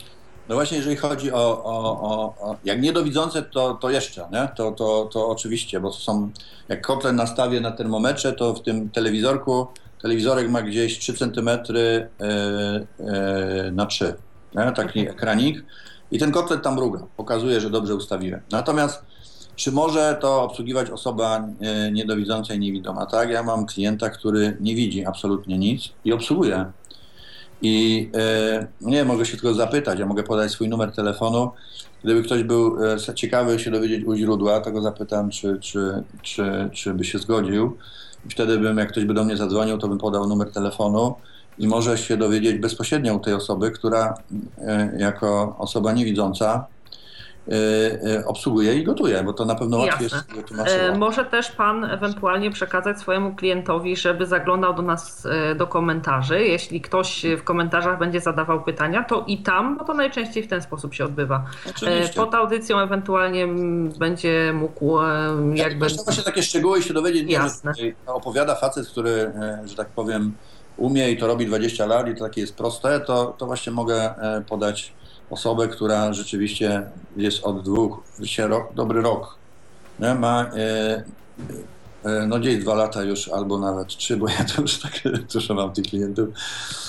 No 0.48 0.54
właśnie, 0.54 0.76
jeżeli 0.76 0.96
chodzi 0.96 1.32
o, 1.32 1.64
o, 1.64 2.00
o, 2.00 2.34
o 2.50 2.56
jak 2.64 2.80
niedowidzące, 2.80 3.42
to, 3.42 3.74
to 3.74 3.90
jeszcze, 3.90 4.28
nie? 4.32 4.48
To, 4.56 4.72
to, 4.72 5.08
to 5.12 5.28
oczywiście, 5.28 5.80
bo 5.80 5.92
są, 5.92 6.30
jak 6.68 6.86
kotlet 6.86 7.14
nastawię 7.14 7.60
na 7.60 7.70
termometrze, 7.70 8.32
to 8.32 8.54
w 8.54 8.62
tym 8.62 8.90
telewizorku, 8.90 9.66
telewizorek 10.02 10.50
ma 10.50 10.62
gdzieś 10.62 10.98
3 10.98 11.14
cm 11.14 11.48
yy, 11.68 12.08
yy, 12.98 13.72
na 13.72 13.86
3, 13.86 14.14
nie? 14.54 14.72
taki 14.72 15.00
ekranik 15.00 15.64
i 16.10 16.18
ten 16.18 16.32
kotlet 16.32 16.62
tam 16.62 16.74
mruga, 16.74 17.06
pokazuje, 17.16 17.60
że 17.60 17.70
dobrze 17.70 17.94
ustawiłem. 17.94 18.40
Natomiast 18.50 19.02
czy 19.56 19.72
może 19.72 20.18
to 20.20 20.42
obsługiwać 20.42 20.90
osoba 20.90 21.48
yy, 21.60 21.92
niedowidząca 21.92 22.54
i 22.54 22.58
niewidoma? 22.58 23.06
Tak, 23.06 23.30
ja 23.30 23.42
mam 23.42 23.66
klienta, 23.66 24.10
który 24.10 24.56
nie 24.60 24.74
widzi 24.74 25.06
absolutnie 25.06 25.58
nic 25.58 25.88
i 26.04 26.12
obsługuje. 26.12 26.72
I 27.62 28.10
e, 28.14 28.66
nie, 28.80 29.04
mogę 29.04 29.26
się 29.26 29.32
tylko 29.32 29.54
zapytać, 29.54 29.98
ja 29.98 30.06
mogę 30.06 30.22
podać 30.22 30.50
swój 30.50 30.68
numer 30.68 30.92
telefonu. 30.92 31.50
Gdyby 32.04 32.22
ktoś 32.22 32.42
był 32.42 32.84
e, 32.84 33.14
ciekawy 33.14 33.58
się 33.58 33.70
dowiedzieć 33.70 34.04
u 34.04 34.14
źródła, 34.14 34.60
to 34.60 34.72
go 34.72 34.80
zapytam, 34.80 35.30
czy, 35.30 35.58
czy, 35.60 36.02
czy, 36.22 36.70
czy 36.72 36.94
by 36.94 37.04
się 37.04 37.18
zgodził. 37.18 37.76
I 38.26 38.30
wtedy 38.30 38.58
bym, 38.58 38.78
jak 38.78 38.88
ktoś 38.88 39.04
by 39.04 39.14
do 39.14 39.24
mnie 39.24 39.36
zadzwonił, 39.36 39.78
to 39.78 39.88
bym 39.88 39.98
podał 39.98 40.28
numer 40.28 40.52
telefonu 40.52 41.14
i 41.58 41.68
może 41.68 41.98
się 41.98 42.16
dowiedzieć 42.16 42.58
bezpośrednio 42.58 43.14
u 43.14 43.20
tej 43.20 43.34
osoby, 43.34 43.70
która 43.70 44.14
e, 44.58 44.92
jako 44.98 45.56
osoba 45.58 45.92
niewidząca 45.92 46.66
e, 47.48 47.52
e, 48.16 48.26
obsługuje 48.26 48.74
i 48.74 48.84
gotuje, 48.84 49.22
bo 49.22 49.32
to 49.32 49.44
na 49.44 49.54
pewno 49.54 49.78
łatwiej 49.78 50.08
Jasne. 50.12 50.36
jest 50.36 50.98
Może 50.98 51.24
też 51.24 51.50
Pan 51.50 51.84
ewentualnie 51.84 52.50
przekazać 52.50 53.00
swojemu 53.00 53.34
klientowi, 53.34 53.96
żeby 53.96 54.26
zaglądał 54.26 54.74
do 54.74 54.82
nas 54.82 55.26
do 55.56 55.66
komentarzy. 55.66 56.44
Jeśli 56.44 56.80
ktoś 56.80 57.26
w 57.38 57.42
komentarzach 57.44 57.98
będzie 57.98 58.20
zadawał 58.20 58.62
pytania, 58.62 59.04
to 59.04 59.24
i 59.26 59.38
tam, 59.38 59.78
bo 59.78 59.84
to 59.84 59.94
najczęściej 59.94 60.42
w 60.42 60.48
ten 60.48 60.62
sposób 60.62 60.94
się 60.94 61.04
odbywa. 61.04 61.44
Oczywiście. 61.70 62.14
Pod 62.14 62.34
audycją 62.34 62.78
ewentualnie 62.78 63.48
będzie 63.98 64.52
mógł 64.54 64.98
Jakby... 65.54 65.86
Ktoś 65.86 66.04
właśnie 66.04 66.24
takie 66.24 66.42
szczegóły 66.42 66.82
się 66.82 66.94
dowiedzieć, 66.94 67.28
nie, 67.28 67.36
że 67.36 67.42
Jasne. 67.42 67.72
opowiada 68.06 68.54
facet, 68.54 68.88
który, 68.88 69.32
że 69.64 69.74
tak 69.74 69.88
powiem, 69.88 70.32
umie 70.78 71.10
i 71.10 71.16
to 71.16 71.26
robi 71.26 71.46
20 71.46 71.86
lat 71.86 72.08
i 72.08 72.14
to 72.14 72.24
takie 72.24 72.40
jest 72.40 72.54
proste, 72.54 73.00
to, 73.00 73.34
to 73.38 73.46
właśnie 73.46 73.72
mogę 73.72 74.16
e, 74.16 74.40
podać 74.40 74.92
osobę, 75.30 75.68
która 75.68 76.12
rzeczywiście 76.12 76.82
jest 77.16 77.44
od 77.44 77.62
dwóch, 77.62 78.00
się 78.24 78.46
rok, 78.46 78.74
dobry 78.74 79.02
rok, 79.02 79.36
nie? 80.00 80.14
ma 80.14 80.42
e, 80.42 81.04
e, 82.04 82.26
no 82.26 82.38
gdzieś 82.38 82.58
dwa 82.58 82.74
lata 82.74 83.02
już, 83.02 83.28
albo 83.28 83.58
nawet 83.58 83.88
trzy, 83.88 84.16
bo 84.16 84.28
ja 84.28 84.44
to 84.44 84.62
już 84.62 84.78
tak 84.78 84.92
dużo 85.32 85.54
mam 85.54 85.72
tych 85.72 85.84
klientów. 85.84 86.28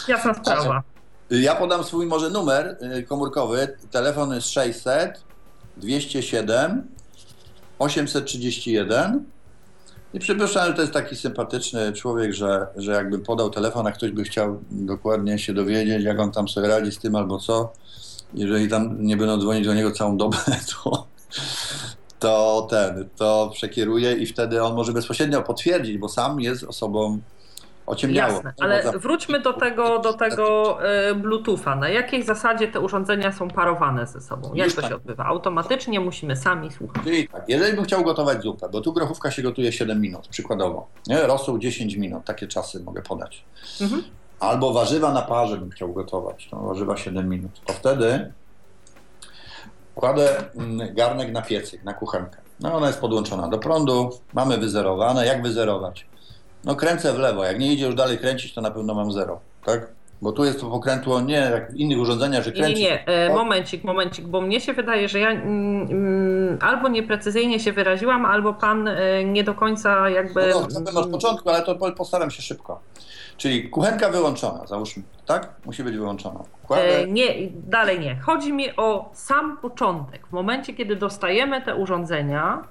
Jasna 0.07 0.33
sprawa. 0.33 0.83
Ja 1.29 1.55
podam 1.55 1.83
swój 1.83 2.05
może 2.05 2.29
numer 2.29 2.77
komórkowy. 3.07 3.77
Telefon 3.91 4.33
jest 4.33 4.49
600 4.49 5.23
207 5.77 6.87
831. 7.79 9.23
I 10.13 10.19
przypuszczam, 10.19 10.67
że 10.67 10.73
to 10.73 10.81
jest 10.81 10.93
taki 10.93 11.15
sympatyczny 11.15 11.93
człowiek, 11.93 12.33
że, 12.33 12.67
że 12.75 12.91
jakbym 12.91 13.21
podał 13.21 13.49
telefon, 13.49 13.87
a 13.87 13.91
ktoś 13.91 14.11
by 14.11 14.23
chciał 14.23 14.59
dokładnie 14.71 15.39
się 15.39 15.53
dowiedzieć, 15.53 16.03
jak 16.03 16.19
on 16.19 16.31
tam 16.31 16.47
sobie 16.47 16.67
radzi 16.67 16.91
z 16.91 16.99
tym 16.99 17.15
albo 17.15 17.39
co, 17.39 17.73
jeżeli 18.33 18.69
tam 18.69 19.05
nie 19.05 19.17
będą 19.17 19.37
dzwonić 19.37 19.65
do 19.65 19.73
niego 19.73 19.91
całą 19.91 20.17
dobę, 20.17 20.37
to, 20.83 21.07
to 22.19 22.67
ten, 22.69 23.09
to 23.15 23.49
przekieruje 23.53 24.13
i 24.13 24.25
wtedy 24.25 24.63
on 24.63 24.75
może 24.75 24.93
bezpośrednio 24.93 25.41
potwierdzić, 25.41 25.97
bo 25.97 26.09
sam 26.09 26.41
jest 26.41 26.63
osobą 26.63 27.19
ociemniałą. 27.89 28.33
Jasne, 28.33 28.53
ale 28.59 28.83
za- 28.83 28.91
wróćmy 28.91 29.39
do 29.39 29.53
tego, 29.53 29.99
do 29.99 30.13
tego 30.13 30.77
e, 30.89 31.15
Bluetootha. 31.15 31.75
Na 31.75 31.89
jakiej 31.89 32.23
zasadzie 32.23 32.67
te 32.67 32.79
urządzenia 32.79 33.31
są 33.31 33.47
parowane 33.47 34.07
ze 34.07 34.21
sobą? 34.21 34.51
Jak 34.53 34.67
Już 34.67 34.75
to 34.75 34.81
tak. 34.81 34.89
się 34.89 34.95
odbywa? 34.95 35.25
Automatycznie 35.25 35.99
musimy 35.99 36.35
sami 36.35 36.71
słuchać. 36.71 37.03
Czyli 37.03 37.27
tak, 37.27 37.43
jeżeli 37.47 37.75
bym 37.75 37.83
chciał 37.85 38.03
gotować 38.03 38.41
zupę, 38.41 38.69
bo 38.71 38.81
tu 38.81 38.93
grochówka 38.93 39.31
się 39.31 39.41
gotuje 39.41 39.71
7 39.71 40.01
minut, 40.01 40.27
przykładowo, 40.27 40.87
nie? 41.07 41.21
rosół 41.21 41.59
10 41.59 41.95
minut, 41.95 42.25
takie 42.25 42.47
czasy 42.47 42.83
mogę 42.83 43.01
podać. 43.01 43.43
Mhm. 43.81 44.03
Albo 44.39 44.73
warzywa 44.73 45.13
na 45.13 45.21
parze 45.21 45.57
bym 45.57 45.69
chciał 45.69 45.93
gotować, 45.93 46.49
no, 46.51 46.59
warzywa 46.59 46.97
7 46.97 47.29
minut, 47.29 47.51
to 47.65 47.73
wtedy 47.73 48.33
kładę 49.95 50.43
mm, 50.55 50.95
garnek 50.95 51.31
na 51.31 51.41
piecyk, 51.41 51.83
na 51.83 51.93
kuchenkę. 51.93 52.37
No 52.59 52.73
ona 52.73 52.87
jest 52.87 53.01
podłączona 53.01 53.47
do 53.47 53.57
prądu, 53.57 54.09
mamy 54.33 54.57
wyzerowane. 54.57 55.25
Jak 55.25 55.43
wyzerować? 55.43 56.05
No 56.63 56.75
kręcę 56.75 57.13
w 57.13 57.19
lewo, 57.19 57.43
jak 57.43 57.59
nie 57.59 57.73
idzie 57.73 57.85
już 57.85 57.95
dalej 57.95 58.17
kręcić, 58.17 58.53
to 58.53 58.61
na 58.61 58.71
pewno 58.71 58.93
mam 58.93 59.11
zero, 59.11 59.39
tak? 59.65 59.87
Bo 60.21 60.31
tu 60.31 60.45
jest 60.45 60.61
to 60.61 60.69
pokrętło 60.69 61.21
nie 61.21 61.35
jak 61.35 61.71
w 61.71 61.75
innych 61.75 61.99
urządzeniach, 61.99 62.43
że 62.43 62.51
kręci. 62.51 62.83
Nie, 62.83 62.89
nie, 62.89 63.03
nie. 63.29 63.35
momencik, 63.35 63.83
momencik, 63.83 64.25
bo 64.25 64.41
mnie 64.41 64.61
się 64.61 64.73
wydaje, 64.73 65.09
że 65.09 65.19
ja 65.19 65.29
mm, 65.31 65.87
mm, 65.91 66.57
albo 66.61 66.87
nieprecyzyjnie 66.87 67.59
się 67.59 67.71
wyraziłam, 67.71 68.25
albo 68.25 68.53
pan 68.53 68.87
e, 68.87 69.23
nie 69.23 69.43
do 69.43 69.53
końca 69.53 70.09
jakby... 70.09 70.51
No 70.53 70.81
dobrze, 70.81 70.99
od 70.99 71.11
początku, 71.11 71.49
ale 71.49 71.61
to 71.61 71.75
postaram 71.75 72.31
się 72.31 72.41
szybko. 72.41 72.79
Czyli 73.37 73.69
kuchenka 73.69 74.09
wyłączona, 74.09 74.67
załóżmy, 74.67 75.03
tak? 75.25 75.49
Musi 75.65 75.83
być 75.83 75.97
wyłączona. 75.97 76.39
E, 76.69 77.07
nie, 77.07 77.25
dalej 77.51 77.99
nie. 77.99 78.19
Chodzi 78.19 78.53
mi 78.53 78.75
o 78.75 79.09
sam 79.13 79.57
początek. 79.57 80.27
W 80.27 80.31
momencie, 80.31 80.73
kiedy 80.73 80.95
dostajemy 80.95 81.61
te 81.61 81.75
urządzenia, 81.75 82.63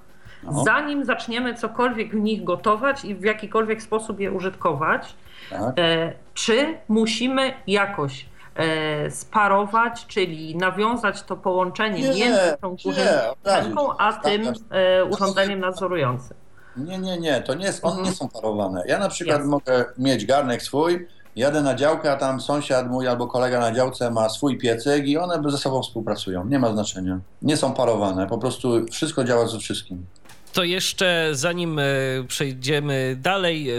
no. 0.42 0.64
zanim 0.64 1.04
zaczniemy 1.04 1.54
cokolwiek 1.54 2.10
w 2.10 2.20
nich 2.20 2.44
gotować 2.44 3.04
i 3.04 3.14
w 3.14 3.22
jakikolwiek 3.22 3.82
sposób 3.82 4.20
je 4.20 4.32
użytkować, 4.32 5.14
tak. 5.50 5.78
e, 5.78 6.12
czy 6.34 6.78
musimy 6.88 7.52
jakoś 7.66 8.26
e, 8.56 9.10
sparować, 9.10 10.06
czyli 10.06 10.56
nawiązać 10.56 11.22
to 11.22 11.36
połączenie 11.36 12.00
nie, 12.00 12.14
między 12.14 12.56
tą 12.60 12.76
kuchenką, 12.76 13.96
a 13.98 14.12
tym 14.12 14.52
e, 14.70 15.04
urządzeniem 15.04 15.60
nadzorującym. 15.60 16.36
Nie, 16.76 16.98
nie, 16.98 17.18
nie, 17.18 17.40
to 17.40 17.54
nie 17.54 17.64
jest, 17.64 17.84
one 17.84 17.94
mhm. 17.94 18.10
nie 18.10 18.16
są 18.16 18.28
parowane. 18.28 18.82
Ja 18.86 18.98
na 18.98 19.08
przykład 19.08 19.36
Jasne. 19.36 19.50
mogę 19.50 19.84
mieć 19.98 20.26
garnek 20.26 20.62
swój, 20.62 21.06
jadę 21.36 21.62
na 21.62 21.74
działkę, 21.74 22.12
a 22.12 22.16
tam 22.16 22.40
sąsiad 22.40 22.90
mój 22.90 23.08
albo 23.08 23.26
kolega 23.26 23.60
na 23.60 23.72
działce 23.72 24.10
ma 24.10 24.28
swój 24.28 24.58
piecyk 24.58 25.06
i 25.06 25.18
one 25.18 25.50
ze 25.50 25.58
sobą 25.58 25.82
współpracują. 25.82 26.44
Nie 26.44 26.58
ma 26.58 26.72
znaczenia. 26.72 27.20
Nie 27.42 27.56
są 27.56 27.74
parowane, 27.74 28.26
po 28.26 28.38
prostu 28.38 28.86
wszystko 28.90 29.24
działa 29.24 29.46
ze 29.46 29.58
wszystkim. 29.58 30.06
To 30.52 30.64
jeszcze 30.64 31.28
zanim 31.32 31.78
e, 31.78 31.84
przejdziemy 32.28 33.16
dalej, 33.20 33.70
e, 33.70 33.74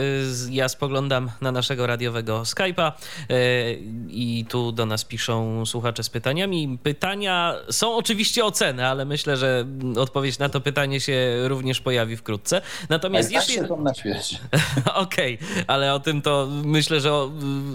ja 0.49 0.69
spoglądam 0.69 1.31
na 1.41 1.51
naszego 1.51 1.87
radiowego 1.87 2.41
Skype'a 2.41 2.91
e, 3.29 3.73
i 4.09 4.45
tu 4.49 4.71
do 4.71 4.85
nas 4.85 5.05
piszą 5.05 5.65
słuchacze 5.65 6.03
z 6.03 6.09
pytaniami. 6.09 6.77
Pytania 6.83 7.55
są 7.71 7.95
oczywiście 7.95 8.45
oceny, 8.45 8.87
ale 8.87 9.05
myślę, 9.05 9.37
że 9.37 9.65
odpowiedź 9.97 10.39
na 10.39 10.49
to 10.49 10.61
pytanie 10.61 10.99
się 10.99 11.47
również 11.47 11.81
pojawi 11.81 12.17
wkrótce. 12.17 12.61
Natomiast 12.89 13.31
jeszcze... 13.31 13.59
Tak 13.59 13.67
są 13.67 13.81
na 13.81 13.93
świecie. 13.93 14.37
Okej, 14.95 15.35
okay, 15.35 15.63
ale 15.67 15.93
o 15.93 15.99
tym 15.99 16.21
to 16.21 16.47
myślę, 16.63 17.01
że 17.01 17.11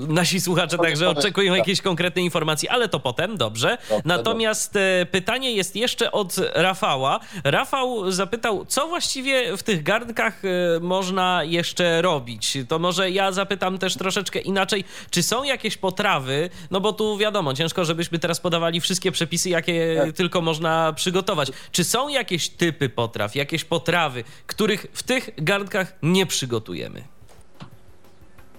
nasi 0.08 0.40
słuchacze 0.40 0.78
także 0.78 1.08
oczekują 1.08 1.54
jakiejś 1.54 1.80
konkretnej 1.80 2.24
informacji, 2.24 2.68
ale 2.68 2.88
to 2.88 3.00
potem, 3.00 3.36
dobrze. 3.36 3.78
Natomiast 4.04 4.78
pytanie 5.10 5.52
jest 5.52 5.76
jeszcze 5.76 6.12
od 6.12 6.36
Rafała. 6.54 7.20
Rafał 7.44 8.10
zapytał, 8.10 8.64
co 8.64 8.83
właściwie 8.86 9.56
w 9.56 9.62
tych 9.62 9.82
garnkach 9.82 10.42
e, 10.44 10.80
można 10.80 11.44
jeszcze 11.44 12.02
robić? 12.02 12.58
To 12.68 12.78
może 12.78 13.10
ja 13.10 13.32
zapytam 13.32 13.78
też 13.78 13.96
troszeczkę 13.96 14.38
inaczej, 14.38 14.84
czy 15.10 15.22
są 15.22 15.44
jakieś 15.44 15.76
potrawy, 15.76 16.50
no 16.70 16.80
bo 16.80 16.92
tu 16.92 17.16
wiadomo, 17.16 17.54
ciężko, 17.54 17.84
żebyśmy 17.84 18.18
teraz 18.18 18.40
podawali 18.40 18.80
wszystkie 18.80 19.12
przepisy, 19.12 19.48
jakie 19.48 19.96
tak. 20.04 20.12
tylko 20.12 20.40
można 20.40 20.92
przygotować. 20.92 21.48
Czy 21.72 21.84
są 21.84 22.08
jakieś 22.08 22.48
typy 22.48 22.88
potraw, 22.88 23.34
jakieś 23.34 23.64
potrawy, 23.64 24.24
których 24.46 24.86
w 24.92 25.02
tych 25.02 25.30
garnkach 25.36 25.96
nie 26.02 26.26
przygotujemy? 26.26 27.04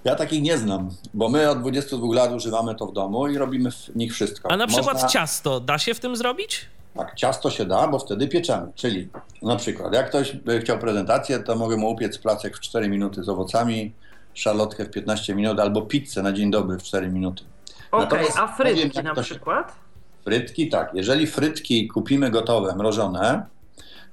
Ja 0.03 0.15
takich 0.15 0.41
nie 0.41 0.57
znam, 0.57 0.89
bo 1.13 1.29
my 1.29 1.49
od 1.49 1.59
22 1.59 2.15
lat 2.15 2.33
używamy 2.33 2.75
to 2.75 2.85
w 2.85 2.93
domu 2.93 3.27
i 3.27 3.37
robimy 3.37 3.71
w 3.71 3.95
nich 3.95 4.13
wszystko. 4.13 4.51
A 4.51 4.57
na 4.57 4.67
przykład 4.67 4.93
Można... 4.93 5.09
ciasto 5.09 5.59
da 5.59 5.77
się 5.77 5.93
w 5.93 5.99
tym 5.99 6.15
zrobić? 6.15 6.65
Tak, 6.95 7.15
ciasto 7.15 7.49
się 7.49 7.65
da, 7.65 7.87
bo 7.87 7.99
wtedy 7.99 8.27
pieczemy. 8.27 8.71
Czyli 8.75 9.09
na 9.41 9.55
przykład, 9.55 9.93
jak 9.93 10.09
ktoś 10.09 10.33
by 10.33 10.59
chciał 10.59 10.79
prezentację, 10.79 11.39
to 11.39 11.55
mogę 11.55 11.77
mu 11.77 11.89
upiec 11.89 12.17
placek 12.17 12.57
w 12.57 12.59
4 12.59 12.89
minuty 12.89 13.23
z 13.23 13.29
owocami, 13.29 13.93
szalotkę 14.33 14.85
w 14.85 14.91
15 14.91 15.35
minut 15.35 15.59
albo 15.59 15.81
pizzę 15.81 16.21
na 16.21 16.33
dzień 16.33 16.51
dobry 16.51 16.77
w 16.77 16.83
4 16.83 17.07
minuty. 17.07 17.43
Okej, 17.91 18.29
okay, 18.29 18.43
a 18.43 18.47
frytki 18.47 18.89
powiem, 18.89 19.15
na 19.15 19.23
przykład? 19.23 19.67
Się... 19.67 19.75
Frytki, 20.23 20.69
tak. 20.69 20.91
Jeżeli 20.93 21.27
frytki 21.27 21.87
kupimy 21.87 22.31
gotowe, 22.31 22.75
mrożone, 22.75 23.45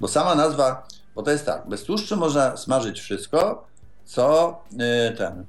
bo 0.00 0.08
sama 0.08 0.34
nazwa, 0.34 0.86
bo 1.14 1.22
to 1.22 1.30
jest 1.30 1.46
tak, 1.46 1.68
bez 1.68 1.84
tłuszczu 1.84 2.16
można 2.16 2.56
smażyć 2.56 3.00
wszystko, 3.00 3.66
co 4.04 4.58
yy, 4.72 5.16
ten, 5.18 5.44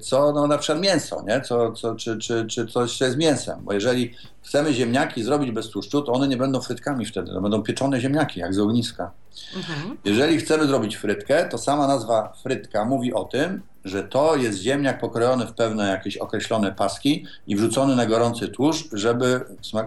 co 0.00 0.32
no, 0.32 0.46
na 0.46 0.58
przykład 0.58 0.82
mięso, 0.82 1.24
nie? 1.28 1.40
Co, 1.40 1.72
co, 1.72 1.94
czy, 1.94 2.18
czy, 2.18 2.46
czy 2.46 2.66
coś, 2.66 2.98
co 2.98 3.04
jest 3.04 3.16
mięsem. 3.16 3.60
Bo 3.62 3.72
jeżeli 3.72 4.14
chcemy 4.42 4.72
ziemniaki 4.72 5.22
zrobić 5.22 5.50
bez 5.50 5.70
tłuszczu, 5.70 6.02
to 6.02 6.12
one 6.12 6.28
nie 6.28 6.36
będą 6.36 6.60
frytkami 6.60 7.06
wtedy, 7.06 7.32
to 7.32 7.40
będą 7.40 7.62
pieczone 7.62 8.00
ziemniaki, 8.00 8.40
jak 8.40 8.54
z 8.54 8.58
ogniska. 8.58 9.10
Mhm. 9.56 9.96
Jeżeli 10.04 10.38
chcemy 10.38 10.66
zrobić 10.66 10.96
frytkę, 10.96 11.48
to 11.48 11.58
sama 11.58 11.86
nazwa 11.86 12.32
frytka 12.42 12.84
mówi 12.84 13.14
o 13.14 13.24
tym, 13.24 13.62
że 13.84 14.02
to 14.02 14.36
jest 14.36 14.58
ziemniak 14.58 15.00
pokrojony 15.00 15.46
w 15.46 15.52
pewne 15.52 15.88
jakieś 15.88 16.16
określone 16.16 16.72
paski 16.72 17.26
i 17.46 17.56
wrzucony 17.56 17.96
na 17.96 18.06
gorący 18.06 18.48
tłuszcz, 18.48 18.88
żeby 18.92 19.40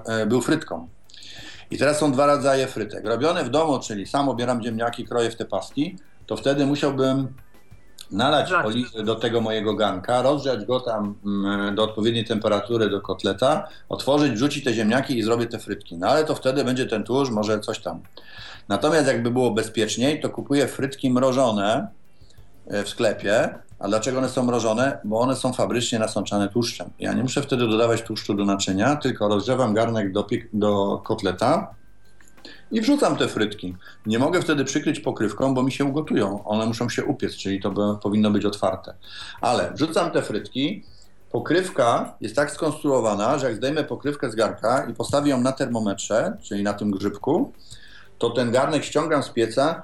e, 0.05 0.25
był 0.25 0.41
frytką. 0.41 0.87
I 1.71 1.77
teraz 1.77 1.97
są 1.97 2.11
dwa 2.11 2.25
rodzaje 2.25 2.67
frytek. 2.67 3.05
Robione 3.05 3.43
w 3.43 3.49
domu, 3.49 3.79
czyli 3.79 4.07
sam 4.07 4.29
obieram 4.29 4.63
ziemniaki, 4.63 5.05
kroję 5.05 5.31
w 5.31 5.35
te 5.35 5.45
paski, 5.45 5.97
to 6.25 6.37
wtedy 6.37 6.65
musiałbym 6.65 7.27
nalać 8.11 8.51
oliwy 8.51 9.03
do 9.03 9.15
tego 9.15 9.41
mojego 9.41 9.75
ganka, 9.75 10.21
rozgrzać 10.21 10.65
go 10.65 10.79
tam 10.79 11.15
mm, 11.25 11.75
do 11.75 11.83
odpowiedniej 11.83 12.25
temperatury 12.25 12.89
do 12.89 13.01
kotleta, 13.01 13.67
otworzyć, 13.89 14.33
wrzucić 14.33 14.63
te 14.63 14.73
ziemniaki 14.73 15.17
i 15.17 15.23
zrobię 15.23 15.45
te 15.45 15.59
frytki. 15.59 15.97
No 15.97 16.07
ale 16.07 16.23
to 16.23 16.35
wtedy 16.35 16.63
będzie 16.63 16.85
ten 16.85 17.03
tłuszcz, 17.03 17.31
może 17.31 17.59
coś 17.59 17.79
tam. 17.79 17.99
Natomiast 18.69 19.07
jakby 19.07 19.31
było 19.31 19.51
bezpieczniej, 19.51 20.21
to 20.21 20.29
kupuję 20.29 20.67
frytki 20.67 21.11
mrożone 21.11 21.87
e, 22.67 22.83
w 22.83 22.89
sklepie. 22.89 23.49
A 23.79 23.87
dlaczego 23.87 24.17
one 24.17 24.29
są 24.29 24.43
mrożone? 24.43 24.97
Bo 25.03 25.19
one 25.19 25.35
są 25.35 25.53
fabrycznie 25.53 25.99
nasączane 25.99 26.49
tłuszczem. 26.49 26.89
Ja 26.99 27.13
nie 27.13 27.23
muszę 27.23 27.41
wtedy 27.41 27.67
dodawać 27.67 28.01
tłuszczu 28.01 28.33
do 28.33 28.45
naczynia, 28.45 28.95
tylko 28.95 29.27
rozgrzewam 29.27 29.73
garnek 29.73 30.11
do, 30.11 30.27
do 30.53 31.01
kotleta, 31.05 31.75
i 32.71 32.81
wrzucam 32.81 33.17
te 33.17 33.27
frytki. 33.27 33.75
Nie 34.05 34.19
mogę 34.19 34.41
wtedy 34.41 34.65
przykryć 34.65 34.99
pokrywką, 34.99 35.53
bo 35.53 35.63
mi 35.63 35.71
się 35.71 35.85
ugotują. 35.85 36.43
One 36.43 36.65
muszą 36.65 36.89
się 36.89 37.05
upiec, 37.05 37.35
czyli 37.35 37.61
to 37.61 37.71
by, 37.71 37.81
powinno 38.03 38.31
być 38.31 38.45
otwarte. 38.45 38.93
Ale 39.41 39.71
wrzucam 39.73 40.11
te 40.11 40.21
frytki. 40.21 40.83
Pokrywka 41.31 42.15
jest 42.21 42.35
tak 42.35 42.51
skonstruowana, 42.51 43.37
że 43.37 43.47
jak 43.47 43.55
zdejmę 43.55 43.83
pokrywkę 43.83 44.29
z 44.29 44.35
garka 44.35 44.87
i 44.89 44.93
postawię 44.93 45.31
ją 45.31 45.41
na 45.41 45.51
termometrze, 45.51 46.37
czyli 46.43 46.63
na 46.63 46.73
tym 46.73 46.91
grzybku, 46.91 47.53
to 48.17 48.29
ten 48.29 48.51
garnek 48.51 48.83
ściągam 48.83 49.23
z 49.23 49.29
pieca 49.29 49.83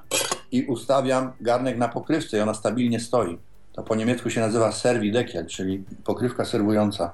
i 0.51 0.65
ustawiam 0.65 1.31
garnek 1.41 1.77
na 1.77 1.87
pokrywce 1.87 2.37
i 2.37 2.41
ona 2.41 2.53
stabilnie 2.53 2.99
stoi. 2.99 3.37
To 3.73 3.83
po 3.83 3.95
niemiecku 3.95 4.29
się 4.29 4.41
nazywa 4.41 4.71
servidekiel, 4.71 5.45
czyli 5.45 5.83
pokrywka 6.03 6.45
serwująca. 6.45 7.13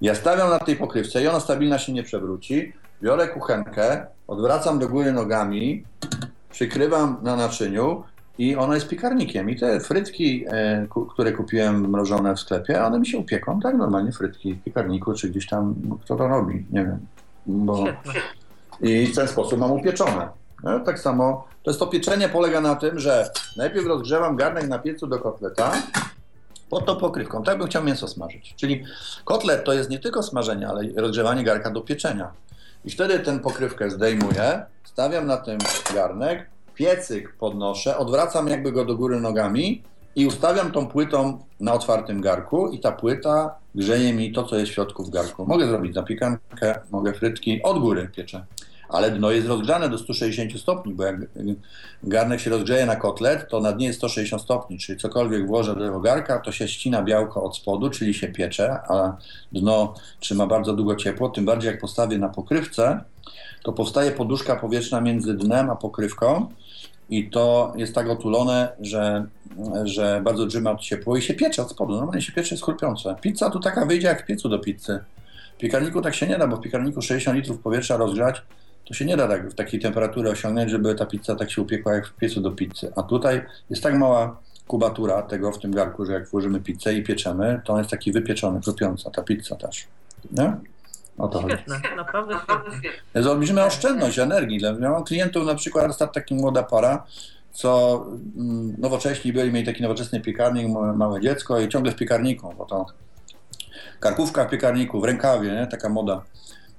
Ja 0.00 0.14
stawiam 0.14 0.50
na 0.50 0.58
tej 0.58 0.76
pokrywce 0.76 1.22
i 1.22 1.28
ona 1.28 1.40
stabilna 1.40 1.78
się 1.78 1.92
nie 1.92 2.02
przewróci. 2.02 2.72
Biorę 3.02 3.28
kuchenkę, 3.28 4.06
odwracam 4.28 4.78
do 4.78 4.88
góry 4.88 5.12
nogami, 5.12 5.84
przykrywam 6.50 7.16
na 7.22 7.36
naczyniu 7.36 8.04
i 8.38 8.56
ona 8.56 8.74
jest 8.74 8.88
piekarnikiem. 8.88 9.50
I 9.50 9.56
te 9.56 9.80
frytki, 9.80 10.44
e, 10.48 10.86
które 11.10 11.32
kupiłem 11.32 11.90
mrożone 11.90 12.34
w 12.34 12.40
sklepie, 12.40 12.84
one 12.84 12.98
mi 12.98 13.06
się 13.06 13.18
upieką, 13.18 13.60
tak 13.60 13.76
normalnie 13.76 14.12
frytki 14.12 14.54
w 14.54 14.62
piekarniku, 14.64 15.14
czy 15.14 15.30
gdzieś 15.30 15.46
tam, 15.46 15.74
kto 16.04 16.16
to 16.16 16.28
robi, 16.28 16.66
nie 16.70 16.84
wiem. 16.84 16.98
Bo... 17.46 17.84
I 18.80 19.06
w 19.06 19.16
ten 19.16 19.28
sposób 19.28 19.58
mam 19.58 19.72
upieczone. 19.72 20.28
No, 20.62 20.80
tak 20.80 20.98
samo, 20.98 21.48
to 21.62 21.70
jest 21.70 21.80
to 21.80 21.86
pieczenie 21.86 22.28
polega 22.28 22.60
na 22.60 22.74
tym, 22.74 22.98
że 22.98 23.30
najpierw 23.56 23.86
rozgrzewam 23.86 24.36
garnek 24.36 24.68
na 24.68 24.78
piecu 24.78 25.06
do 25.06 25.18
kotleta, 25.18 25.72
pod 26.70 26.86
tą 26.86 26.96
pokrywką. 26.96 27.42
Tak 27.42 27.58
bym 27.58 27.66
chciał 27.66 27.84
mięso 27.84 28.08
smażyć. 28.08 28.54
Czyli 28.56 28.84
kotlet 29.24 29.64
to 29.64 29.72
jest 29.72 29.90
nie 29.90 29.98
tylko 29.98 30.22
smażenie, 30.22 30.68
ale 30.68 30.82
rozgrzewanie 30.96 31.44
garka 31.44 31.70
do 31.70 31.80
pieczenia. 31.80 32.30
I 32.84 32.90
wtedy 32.90 33.18
tę 33.18 33.38
pokrywkę 33.38 33.90
zdejmuję, 33.90 34.62
stawiam 34.84 35.26
na 35.26 35.36
tym 35.36 35.58
garnek, 35.94 36.50
piecyk 36.74 37.34
podnoszę, 37.38 37.98
odwracam 37.98 38.48
jakby 38.48 38.72
go 38.72 38.84
do 38.84 38.96
góry 38.96 39.20
nogami 39.20 39.82
i 40.16 40.26
ustawiam 40.26 40.72
tą 40.72 40.86
płytą 40.86 41.38
na 41.60 41.72
otwartym 41.72 42.20
garku 42.20 42.68
i 42.68 42.80
ta 42.80 42.92
płyta 42.92 43.54
grzeje 43.74 44.12
mi 44.12 44.32
to, 44.32 44.44
co 44.44 44.56
jest 44.56 44.70
w 44.70 44.74
środku 44.74 45.04
w 45.04 45.10
garku. 45.10 45.46
Mogę 45.46 45.66
zrobić 45.66 45.94
zapiekankę, 45.94 46.80
mogę 46.90 47.12
frytki, 47.12 47.62
od 47.62 47.78
góry 47.78 48.10
pieczę 48.16 48.44
ale 48.92 49.10
dno 49.10 49.30
jest 49.30 49.48
rozgrzane 49.48 49.88
do 49.88 49.98
160 49.98 50.60
stopni, 50.60 50.94
bo 50.94 51.04
jak 51.04 51.16
garnek 52.02 52.40
się 52.40 52.50
rozgrzeje 52.50 52.86
na 52.86 52.96
kotlet, 52.96 53.48
to 53.48 53.60
na 53.60 53.72
dnie 53.72 53.86
jest 53.86 53.98
160 53.98 54.42
stopni, 54.42 54.78
czyli 54.78 54.98
cokolwiek 54.98 55.46
włożę 55.46 55.76
do 55.76 56.00
garka, 56.00 56.38
to 56.38 56.52
się 56.52 56.68
ścina 56.68 57.02
białko 57.02 57.42
od 57.42 57.56
spodu, 57.56 57.90
czyli 57.90 58.14
się 58.14 58.28
piecze, 58.28 58.72
a 58.72 59.16
dno 59.52 59.94
trzyma 60.20 60.46
bardzo 60.46 60.72
długo 60.72 60.96
ciepło, 60.96 61.28
tym 61.28 61.44
bardziej 61.44 61.70
jak 61.70 61.80
postawię 61.80 62.18
na 62.18 62.28
pokrywce, 62.28 63.00
to 63.62 63.72
powstaje 63.72 64.10
poduszka 64.10 64.56
powietrzna 64.56 65.00
między 65.00 65.34
dnem 65.34 65.70
a 65.70 65.76
pokrywką 65.76 66.48
i 67.10 67.30
to 67.30 67.72
jest 67.76 67.94
tak 67.94 68.08
otulone, 68.08 68.72
że, 68.80 69.26
że 69.84 70.20
bardzo 70.24 70.46
drzyma 70.46 70.76
ciepło 70.76 71.16
i 71.16 71.22
się 71.22 71.34
piecze 71.34 71.62
od 71.62 71.70
spodu. 71.70 71.96
Normalnie 71.96 72.22
się 72.22 72.32
piecze, 72.32 72.56
jest. 72.56 73.14
Pizza 73.20 73.50
tu 73.50 73.60
taka 73.60 73.86
wyjdzie 73.86 74.06
jak 74.06 74.22
w 74.22 74.26
piecu 74.26 74.48
do 74.48 74.58
pizzy. 74.58 74.98
W 75.54 75.60
piekarniku 75.60 76.02
tak 76.02 76.14
się 76.14 76.26
nie 76.26 76.38
da, 76.38 76.46
bo 76.46 76.56
w 76.56 76.60
piekarniku 76.60 77.02
60 77.02 77.36
litrów 77.36 77.58
powietrza 77.58 77.96
rozgrzać 77.96 78.42
to 78.90 78.94
się 78.94 79.04
nie 79.04 79.16
da 79.16 79.28
tak, 79.28 79.50
w 79.50 79.54
takiej 79.54 79.80
temperatury 79.80 80.30
osiągnąć, 80.30 80.70
żeby 80.70 80.94
ta 80.94 81.06
pizza 81.06 81.34
tak 81.34 81.50
się 81.50 81.62
upiekła 81.62 81.94
jak 81.94 82.06
w 82.06 82.12
piecu 82.12 82.40
do 82.40 82.50
pizzy. 82.50 82.92
A 82.96 83.02
tutaj 83.02 83.42
jest 83.70 83.82
tak 83.82 83.94
mała 83.94 84.40
kubatura 84.66 85.22
tego 85.22 85.52
w 85.52 85.58
tym 85.58 85.72
garku, 85.72 86.06
że 86.06 86.12
jak 86.12 86.28
włożymy 86.28 86.60
pizzę 86.60 86.94
i 86.94 87.02
pieczemy, 87.02 87.60
to 87.64 87.72
on 87.72 87.78
jest 87.78 87.90
taki 87.90 88.12
wypieczony, 88.12 88.60
chrupiąca 88.60 89.10
ta 89.10 89.22
pizza 89.22 89.56
też. 89.56 89.86
Nie? 90.30 90.56
O 91.18 91.28
to 91.28 91.42
świetne, 91.42 91.74
chodzi. 91.74 91.96
naprawdę 91.96 92.34
świetne. 92.34 93.64
Oszczędność 93.64 94.18
energii. 94.18 94.60
Ja 94.80 94.90
mam 94.90 95.04
klientów, 95.04 95.46
na 95.46 95.54
przykład 95.54 95.90
ostatnio 95.90 96.14
taki 96.14 96.34
młoda 96.34 96.62
para, 96.62 97.06
co 97.52 98.00
mm, 98.36 98.74
nowocześni 98.78 99.32
byli, 99.32 99.52
mieli 99.52 99.66
taki 99.66 99.82
nowoczesny 99.82 100.20
piekarnik, 100.20 100.68
małe 100.94 101.20
dziecko 101.20 101.60
i 101.60 101.68
ciągle 101.68 101.92
w 101.92 101.96
piekarniku, 101.96 102.54
bo 102.58 102.64
to 102.64 102.86
karkówka 104.00 104.44
w 104.44 104.50
piekarniku, 104.50 105.00
w 105.00 105.04
rękawie, 105.04 105.50
nie? 105.50 105.66
taka 105.66 105.88
moda. 105.88 106.22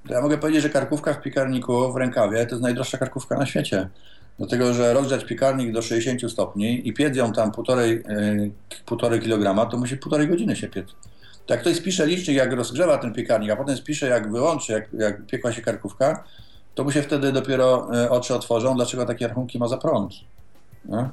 To 0.07 0.13
ja 0.13 0.21
mogę 0.21 0.37
powiedzieć, 0.37 0.63
że 0.63 0.69
karkówka 0.69 1.13
w 1.13 1.21
piekarniku, 1.21 1.93
w 1.93 1.95
rękawie, 1.95 2.45
to 2.45 2.51
jest 2.51 2.61
najdroższa 2.61 2.97
karkówka 2.97 3.37
na 3.37 3.45
świecie. 3.45 3.89
Dlatego, 4.37 4.73
że 4.73 4.93
rozgrzać 4.93 5.25
piekarnik 5.25 5.73
do 5.73 5.81
60 5.81 6.31
stopni 6.31 6.87
i 6.87 6.93
piec 6.93 7.17
ją 7.17 7.33
tam 7.33 7.51
półtorej, 7.51 8.03
yy, 8.09 8.51
półtorej 8.85 9.19
kilograma, 9.19 9.65
to 9.65 9.77
musi 9.77 9.97
półtorej 9.97 10.27
godziny 10.27 10.55
się 10.55 10.67
piec. 10.67 10.87
Tak 11.47 11.61
ktoś 11.61 11.75
spisze 11.75 12.07
licznik, 12.07 12.37
jak 12.37 12.53
rozgrzewa 12.53 12.97
ten 12.97 13.13
piekarnik, 13.13 13.51
a 13.51 13.55
potem 13.55 13.77
spisze, 13.77 14.07
jak 14.07 14.31
wyłączy, 14.31 14.73
jak, 14.73 14.93
jak 14.93 15.25
piekła 15.25 15.51
się 15.51 15.61
karkówka, 15.61 16.23
to 16.75 16.83
mu 16.83 16.91
się 16.91 17.01
wtedy 17.01 17.31
dopiero 17.31 17.89
e, 18.03 18.09
oczy 18.09 18.35
otworzą, 18.35 18.75
dlaczego 18.75 19.05
takie 19.05 19.27
rachunki 19.27 19.59
ma 19.59 19.67
za 19.67 19.77
prąd. 19.77 20.13
Nie? 20.85 21.09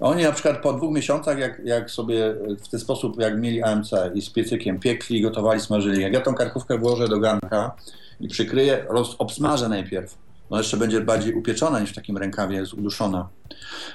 Oni 0.00 0.22
na 0.22 0.32
przykład 0.32 0.62
po 0.62 0.72
dwóch 0.72 0.94
miesiącach, 0.94 1.38
jak, 1.38 1.60
jak 1.64 1.90
sobie 1.90 2.34
w 2.64 2.68
ten 2.68 2.80
sposób, 2.80 3.20
jak 3.20 3.40
mieli 3.40 3.62
AMC 3.62 3.90
i 4.14 4.22
z 4.22 4.30
piecykiem 4.30 4.80
piekli, 4.80 5.22
gotowali, 5.22 5.60
smażyli, 5.60 6.02
jak 6.02 6.12
ja 6.12 6.20
tą 6.20 6.34
karkówkę 6.34 6.78
włożę 6.78 7.08
do 7.08 7.18
garnka 7.18 7.76
i 8.20 8.28
przykryję, 8.28 8.86
obsmażę 9.18 9.68
najpierw, 9.68 10.18
no 10.50 10.58
jeszcze 10.58 10.76
będzie 10.76 11.00
bardziej 11.00 11.34
upieczona 11.34 11.80
niż 11.80 11.90
w 11.90 11.94
takim 11.94 12.16
rękawie, 12.16 12.56
jest 12.56 12.74
uduszona. 12.74 13.28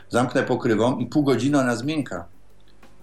Zamknę 0.09 0.43
pokrywą 0.43 0.97
i 0.97 1.05
pół 1.05 1.23
godziny 1.23 1.59
ona 1.59 1.75
zmięka. 1.75 2.25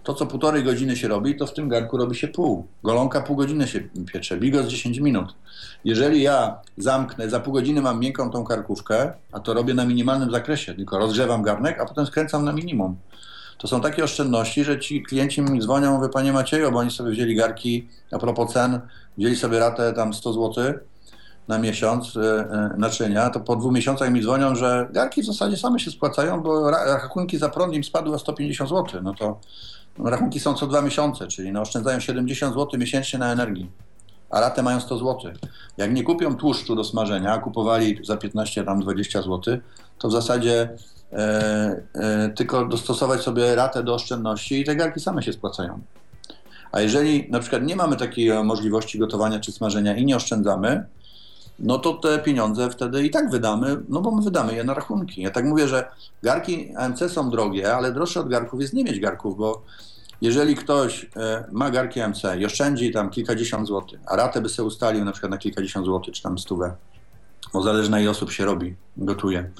To, 0.02 0.14
co 0.14 0.26
półtorej 0.26 0.64
godziny 0.64 0.96
się 0.96 1.08
robi, 1.08 1.36
to 1.36 1.46
w 1.46 1.54
tym 1.54 1.68
garnku 1.68 1.96
robi 1.96 2.16
się 2.16 2.28
pół. 2.28 2.66
Golonka 2.82 3.20
pół 3.20 3.36
godziny 3.36 3.68
się 3.68 3.80
piecze, 4.12 4.36
bigos 4.36 4.66
10 4.66 4.98
minut. 4.98 5.34
Jeżeli 5.84 6.22
ja 6.22 6.60
zamknę, 6.78 7.30
za 7.30 7.40
pół 7.40 7.52
godziny 7.52 7.82
mam 7.82 8.00
miękką 8.00 8.30
tą 8.30 8.44
karkówkę, 8.44 9.12
a 9.32 9.40
to 9.40 9.54
robię 9.54 9.74
na 9.74 9.84
minimalnym 9.84 10.30
zakresie, 10.30 10.74
tylko 10.74 10.98
rozgrzewam 10.98 11.42
garnek, 11.42 11.80
a 11.80 11.86
potem 11.86 12.06
skręcam 12.06 12.44
na 12.44 12.52
minimum. 12.52 12.96
To 13.58 13.68
są 13.68 13.80
takie 13.80 14.04
oszczędności, 14.04 14.64
że 14.64 14.80
ci 14.80 15.02
klienci 15.02 15.42
mi 15.42 15.60
dzwonią, 15.60 16.00
wy 16.00 16.08
panie 16.08 16.32
Macieju, 16.32 16.72
bo 16.72 16.78
oni 16.78 16.90
sobie 16.90 17.10
wzięli 17.10 17.36
garki, 17.36 17.88
a 18.12 18.18
propos 18.18 18.52
cen, 18.52 18.80
wzięli 19.18 19.36
sobie 19.36 19.58
ratę 19.58 19.92
tam 19.92 20.14
100 20.14 20.32
zł 20.32 20.64
na 21.48 21.58
miesiąc 21.58 22.16
e, 22.16 22.20
e, 22.20 22.74
naczynia, 22.78 23.30
to 23.30 23.40
po 23.40 23.56
dwóch 23.56 23.72
miesiącach 23.72 24.12
mi 24.12 24.22
dzwonią, 24.22 24.54
że 24.54 24.88
garki 24.92 25.22
w 25.22 25.26
zasadzie 25.26 25.56
same 25.56 25.80
się 25.80 25.90
spłacają, 25.90 26.40
bo 26.40 26.70
rachunki 26.70 27.38
za 27.38 27.48
prąd 27.48 27.74
im 27.74 27.84
spadły 27.84 28.14
o 28.14 28.18
150 28.18 28.70
zł. 28.70 29.02
No 29.02 29.14
to 29.14 29.38
Rachunki 29.98 30.40
są 30.40 30.54
co 30.54 30.66
dwa 30.66 30.82
miesiące, 30.82 31.26
czyli 31.26 31.52
no 31.52 31.60
oszczędzają 31.60 32.00
70 32.00 32.54
zł 32.54 32.80
miesięcznie 32.80 33.18
na 33.18 33.32
energii, 33.32 33.70
a 34.30 34.40
ratę 34.40 34.62
mają 34.62 34.80
100 34.80 34.98
zł. 34.98 35.32
Jak 35.76 35.94
nie 35.94 36.04
kupią 36.04 36.36
tłuszczu 36.36 36.74
do 36.74 36.84
smażenia, 36.84 37.38
kupowali 37.38 37.98
za 38.04 38.16
15 38.16 38.64
tam 38.64 38.80
20 38.80 39.22
zł, 39.22 39.58
to 39.98 40.08
w 40.08 40.12
zasadzie 40.12 40.68
e, 41.12 41.82
e, 41.94 42.28
tylko 42.28 42.66
dostosować 42.66 43.20
sobie 43.20 43.54
ratę 43.54 43.82
do 43.82 43.94
oszczędności 43.94 44.60
i 44.60 44.64
te 44.64 44.76
garki 44.76 45.00
same 45.00 45.22
się 45.22 45.32
spłacają. 45.32 45.80
A 46.72 46.80
jeżeli 46.80 47.30
na 47.30 47.40
przykład 47.40 47.62
nie 47.62 47.76
mamy 47.76 47.96
takiej 47.96 48.44
możliwości 48.44 48.98
gotowania 48.98 49.40
czy 49.40 49.52
smażenia 49.52 49.96
i 49.96 50.04
nie 50.06 50.16
oszczędzamy, 50.16 50.86
no 51.62 51.78
to 51.78 51.94
te 51.94 52.18
pieniądze 52.18 52.70
wtedy 52.70 53.04
i 53.04 53.10
tak 53.10 53.30
wydamy, 53.30 53.76
no 53.88 54.00
bo 54.00 54.10
my 54.10 54.22
wydamy 54.22 54.54
je 54.54 54.64
na 54.64 54.74
rachunki. 54.74 55.22
Ja 55.22 55.30
tak 55.30 55.44
mówię, 55.44 55.68
że 55.68 55.88
garki 56.22 56.74
AMC 56.76 56.98
są 57.08 57.30
drogie, 57.30 57.74
ale 57.74 57.92
droższe 57.92 58.20
od 58.20 58.28
garków 58.28 58.60
jest 58.60 58.74
nie 58.74 58.84
mieć 58.84 59.00
garków, 59.00 59.36
bo 59.36 59.62
jeżeli 60.20 60.56
ktoś 60.56 61.10
e, 61.16 61.44
ma 61.52 61.70
garki 61.70 62.00
AMC 62.00 62.22
i 62.38 62.46
oszczędzi 62.46 62.92
tam 62.92 63.10
kilkadziesiąt 63.10 63.66
złotych, 63.66 64.00
a 64.06 64.16
ratę 64.16 64.40
by 64.40 64.48
sobie 64.48 64.66
ustalił 64.66 65.04
na 65.04 65.12
przykład 65.12 65.30
na 65.30 65.38
kilkadziesiąt 65.38 65.86
złotych, 65.86 66.14
czy 66.14 66.22
tam 66.22 66.38
stówę, 66.38 66.76
bo 67.52 67.62
zależy 67.62 67.90
na 67.90 68.00
ile 68.00 68.10
osób 68.10 68.32
się 68.32 68.44
robi, 68.44 68.76
gotuje, 68.96 69.50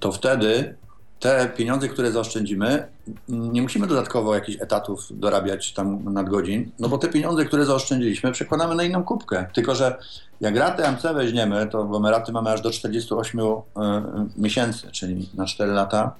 to 0.00 0.12
wtedy 0.12 0.76
te 1.22 1.48
pieniądze, 1.56 1.88
które 1.88 2.12
zaoszczędzimy, 2.12 2.88
nie 3.28 3.62
musimy 3.62 3.86
dodatkowo 3.86 4.34
jakichś 4.34 4.62
etatów 4.62 5.06
dorabiać 5.10 5.72
tam 5.72 6.12
nadgodzin, 6.12 6.70
no 6.78 6.88
bo 6.88 6.98
te 6.98 7.08
pieniądze, 7.08 7.44
które 7.44 7.64
zaoszczędziliśmy, 7.64 8.32
przekładamy 8.32 8.74
na 8.74 8.82
inną 8.82 9.04
kubkę. 9.04 9.46
Tylko, 9.54 9.74
że 9.74 9.98
jak 10.40 10.56
raty 10.56 10.82
MC 10.82 11.14
weźmiemy, 11.14 11.66
to 11.66 11.84
bo 11.84 12.00
my 12.00 12.10
raty 12.10 12.32
mamy 12.32 12.50
aż 12.50 12.60
do 12.60 12.70
48 12.70 13.40
y, 13.40 13.44
miesięcy, 14.36 14.90
czyli 14.90 15.28
na 15.34 15.46
4 15.46 15.72
lata, 15.72 16.14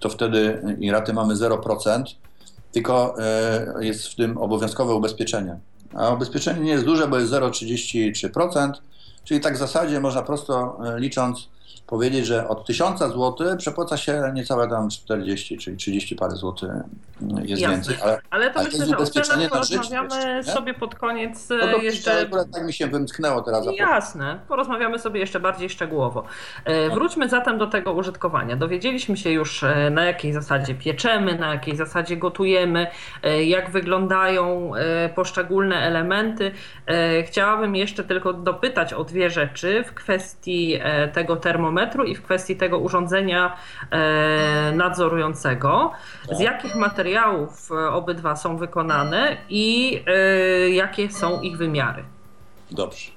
to 0.00 0.08
wtedy 0.08 0.62
i 0.80 0.90
raty 0.90 1.12
mamy 1.12 1.34
0%, 1.34 2.02
tylko 2.72 3.14
y, 3.78 3.84
jest 3.84 4.08
w 4.08 4.16
tym 4.16 4.38
obowiązkowe 4.38 4.94
ubezpieczenie. 4.94 5.58
A 5.94 6.10
ubezpieczenie 6.10 6.60
nie 6.60 6.70
jest 6.70 6.84
duże, 6.84 7.08
bo 7.08 7.18
jest 7.18 7.32
0,33%, 7.32 8.72
czyli 9.24 9.40
tak 9.40 9.54
w 9.54 9.58
zasadzie 9.58 10.00
można 10.00 10.22
prosto 10.22 10.78
y, 10.96 11.00
licząc 11.00 11.48
powiedzieć, 11.90 12.26
że 12.26 12.48
od 12.48 12.66
1000 12.66 12.98
zł 13.00 13.56
przepłaca 13.58 13.96
się 13.96 14.32
niecałe 14.34 14.68
tam 14.68 14.88
40 14.90 15.58
czyli 15.58 15.76
30 15.76 16.16
parę 16.16 16.36
złotych 16.36 16.70
jest 17.44 17.62
Jasne. 17.62 17.76
więcej. 17.76 17.96
Ale, 18.02 18.20
ale 18.30 18.50
to 18.50 18.58
ale 18.60 18.68
myślę, 18.68 18.86
że 18.86 18.96
o 18.96 19.06
cenach 19.06 19.50
porozmawiamy 19.50 20.44
sobie 20.44 20.74
pod 20.74 20.94
koniec 20.94 21.48
no 21.48 21.68
to 21.72 21.76
jeszcze. 21.76 22.30
tak 22.52 22.64
mi 22.64 22.72
się 22.72 22.86
wymknęło 22.86 23.42
teraz. 23.42 23.66
Jasne, 23.76 24.38
porozmawiamy 24.48 24.98
sobie 24.98 25.20
jeszcze 25.20 25.40
bardziej 25.40 25.70
szczegółowo. 25.70 26.24
E, 26.64 26.88
no. 26.88 26.94
Wróćmy 26.94 27.28
zatem 27.28 27.58
do 27.58 27.66
tego 27.66 27.92
użytkowania. 27.92 28.56
Dowiedzieliśmy 28.56 29.16
się 29.16 29.30
już 29.30 29.62
e, 29.62 29.90
na 29.90 30.04
jakiej 30.04 30.32
zasadzie 30.32 30.74
pieczemy, 30.74 31.38
na 31.38 31.52
jakiej 31.52 31.76
zasadzie 31.76 32.16
gotujemy, 32.16 32.86
e, 33.22 33.44
jak 33.44 33.70
wyglądają 33.70 34.72
poszczególne 35.14 35.76
elementy. 35.76 36.52
Chciałabym 37.26 37.76
jeszcze 37.76 38.04
tylko 38.04 38.32
dopytać 38.32 38.92
o 38.92 39.04
dwie 39.04 39.30
rzeczy 39.30 39.84
w 39.84 39.94
kwestii 39.94 40.80
tego 41.12 41.36
termometru 41.36 41.79
i 42.06 42.14
w 42.14 42.22
kwestii 42.22 42.56
tego 42.56 42.78
urządzenia 42.78 43.56
e, 43.90 44.72
nadzorującego. 44.72 45.92
Z 46.24 46.28
tak. 46.28 46.40
jakich 46.40 46.74
materiałów 46.74 47.70
e, 47.70 47.90
obydwa 47.90 48.36
są 48.36 48.56
wykonane 48.56 49.36
i 49.48 50.00
e, 50.06 50.70
jakie 50.70 51.10
są 51.10 51.40
ich 51.40 51.56
wymiary? 51.56 52.04
Dobrze. 52.70 53.10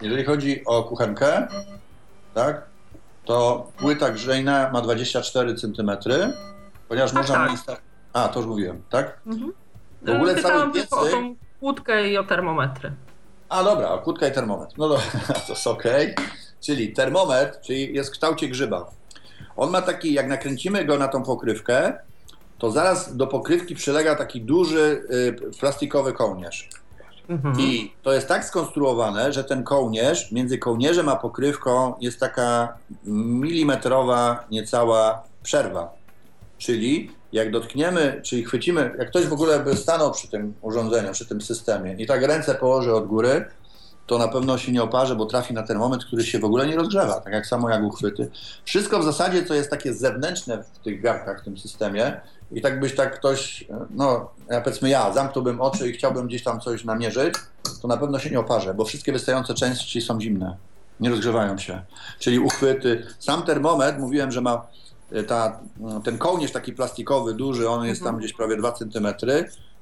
Jeżeli 0.00 0.24
chodzi 0.24 0.64
o 0.64 0.82
kuchenkę, 0.82 1.48
tak, 2.34 2.62
to 3.24 3.66
płyta 3.76 4.10
grzejna 4.10 4.70
ma 4.72 4.80
24 4.80 5.54
cm, 5.54 5.90
ponieważ 6.88 7.10
A, 7.12 7.14
można 7.14 7.56
tak. 7.66 7.80
A, 8.12 8.28
to 8.28 8.40
już 8.40 8.48
mówiłem, 8.48 8.82
tak? 8.90 9.20
Mhm. 9.26 9.52
W 10.02 10.10
ogóle 10.10 10.42
cały 10.42 10.72
piecyk... 10.72 10.92
o 10.92 11.06
tą 11.06 11.34
kłódkę 11.60 12.08
i 12.08 12.18
o 12.18 12.24
termometry. 12.24 12.92
A 13.48 13.64
dobra, 13.64 13.88
o 13.88 13.98
kłódkę 13.98 14.28
i 14.28 14.32
termometr. 14.32 14.74
No 14.78 14.88
dobra, 14.88 15.04
to 15.46 15.52
jest 15.52 15.66
ok 15.66 15.84
czyli 16.64 16.92
termometr, 16.92 17.60
czyli 17.60 17.94
jest 17.94 18.10
w 18.10 18.12
kształcie 18.12 18.48
grzyba. 18.48 18.90
On 19.56 19.70
ma 19.70 19.82
taki, 19.82 20.12
jak 20.12 20.28
nakręcimy 20.28 20.84
go 20.84 20.98
na 20.98 21.08
tą 21.08 21.22
pokrywkę, 21.22 21.92
to 22.58 22.70
zaraz 22.70 23.16
do 23.16 23.26
pokrywki 23.26 23.74
przylega 23.74 24.14
taki 24.14 24.40
duży 24.40 25.02
y, 25.10 25.58
plastikowy 25.60 26.12
kołnierz. 26.12 26.68
Mhm. 27.28 27.60
I 27.60 27.92
to 28.02 28.12
jest 28.12 28.28
tak 28.28 28.44
skonstruowane, 28.44 29.32
że 29.32 29.44
ten 29.44 29.64
kołnierz, 29.64 30.32
między 30.32 30.58
kołnierzem 30.58 31.08
a 31.08 31.16
pokrywką 31.16 31.94
jest 32.00 32.20
taka 32.20 32.78
milimetrowa 33.04 34.44
niecała 34.50 35.22
przerwa. 35.42 35.94
Czyli 36.58 37.10
jak 37.32 37.50
dotkniemy, 37.50 38.20
czyli 38.24 38.44
chwycimy, 38.44 38.94
jak 38.98 39.08
ktoś 39.08 39.26
w 39.26 39.32
ogóle 39.32 39.60
by 39.60 39.76
stanął 39.76 40.12
przy 40.12 40.28
tym 40.28 40.54
urządzeniu, 40.62 41.12
przy 41.12 41.26
tym 41.26 41.40
systemie 41.40 41.94
i 41.98 42.06
tak 42.06 42.22
ręce 42.22 42.54
położy 42.54 42.94
od 42.94 43.06
góry, 43.06 43.44
to 44.06 44.18
na 44.18 44.28
pewno 44.28 44.58
się 44.58 44.72
nie 44.72 44.82
oparzy, 44.82 45.16
bo 45.16 45.26
trafi 45.26 45.54
na 45.54 45.62
ten 45.62 45.78
moment, 45.78 46.04
który 46.04 46.24
się 46.24 46.38
w 46.38 46.44
ogóle 46.44 46.66
nie 46.66 46.76
rozgrzewa, 46.76 47.20
tak 47.20 47.32
jak 47.32 47.46
samo 47.46 47.70
jak 47.70 47.82
uchwyty. 47.82 48.30
Wszystko 48.64 48.98
w 48.98 49.04
zasadzie, 49.04 49.44
co 49.44 49.54
jest 49.54 49.70
takie 49.70 49.94
zewnętrzne 49.94 50.64
w 50.72 50.78
tych 50.78 51.02
garkach, 51.02 51.40
w 51.40 51.44
tym 51.44 51.58
systemie 51.58 52.20
i 52.52 52.60
tak 52.60 52.80
byś 52.80 52.94
tak 52.94 53.18
ktoś, 53.18 53.64
no 53.90 54.30
ja 54.50 54.60
powiedzmy 54.60 54.88
ja, 54.88 55.12
zamknąłbym 55.12 55.60
oczy 55.60 55.90
i 55.90 55.92
chciałbym 55.92 56.26
gdzieś 56.26 56.42
tam 56.42 56.60
coś 56.60 56.84
namierzyć, 56.84 57.34
to 57.82 57.88
na 57.88 57.96
pewno 57.96 58.18
się 58.18 58.30
nie 58.30 58.40
oparzę, 58.40 58.74
bo 58.74 58.84
wszystkie 58.84 59.12
wystające 59.12 59.54
części 59.54 60.00
są 60.00 60.20
zimne, 60.20 60.56
nie 61.00 61.10
rozgrzewają 61.10 61.58
się. 61.58 61.82
Czyli 62.18 62.38
uchwyty. 62.38 63.06
Sam 63.18 63.42
termometr, 63.42 63.98
mówiłem, 63.98 64.32
że 64.32 64.40
ma 64.40 64.66
e, 65.12 65.22
ta, 65.22 65.60
ten 66.04 66.18
kołnierz 66.18 66.52
taki 66.52 66.72
plastikowy, 66.72 67.34
duży, 67.34 67.68
on 67.68 67.86
jest 67.86 68.00
tam 68.00 68.08
mhm. 68.08 68.20
gdzieś 68.20 68.36
prawie 68.36 68.56
2 68.56 68.72
cm, 68.72 69.06
to 69.18 69.26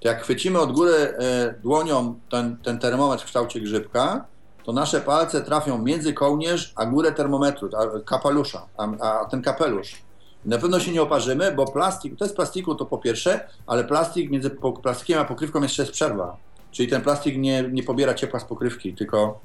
jak 0.05 0.22
chwycimy 0.22 0.59
od 0.59 0.72
góry 0.72 0.94
e, 0.94 1.55
dłonią 1.62 2.20
ten, 2.30 2.57
ten 2.57 2.78
termometr 2.78 3.22
w 3.22 3.26
kształcie 3.26 3.61
grzybka, 3.61 4.24
to 4.64 4.72
nasze 4.72 5.00
palce 5.00 5.42
trafią 5.42 5.78
między 5.78 6.12
kołnierz 6.12 6.72
a 6.76 6.86
górę 6.86 7.12
termometru, 7.12 7.70
a, 7.76 8.00
kapelusza, 8.00 8.66
a, 8.76 8.88
a 9.00 9.24
ten 9.24 9.42
kapelusz. 9.42 10.03
Na 10.44 10.59
pewno 10.59 10.80
się 10.80 10.92
nie 10.92 11.03
oparzymy, 11.03 11.53
bo 11.53 11.72
plastik, 11.72 12.18
to 12.18 12.24
jest 12.24 12.36
plastiku 12.36 12.74
to 12.74 12.86
po 12.86 12.98
pierwsze, 12.98 13.48
ale 13.66 13.84
plastik 13.84 14.30
między 14.30 14.50
plastikiem 14.82 15.18
a 15.18 15.24
pokrywką 15.24 15.62
jeszcze 15.62 15.82
jest 15.82 15.92
przerwa. 15.92 16.36
Czyli 16.70 16.88
ten 16.88 17.03
plastik 17.03 17.38
nie, 17.38 17.62
nie 17.62 17.82
pobiera 17.82 18.14
ciepła 18.14 18.40
z 18.40 18.44
pokrywki, 18.44 18.94
tylko 18.94 19.40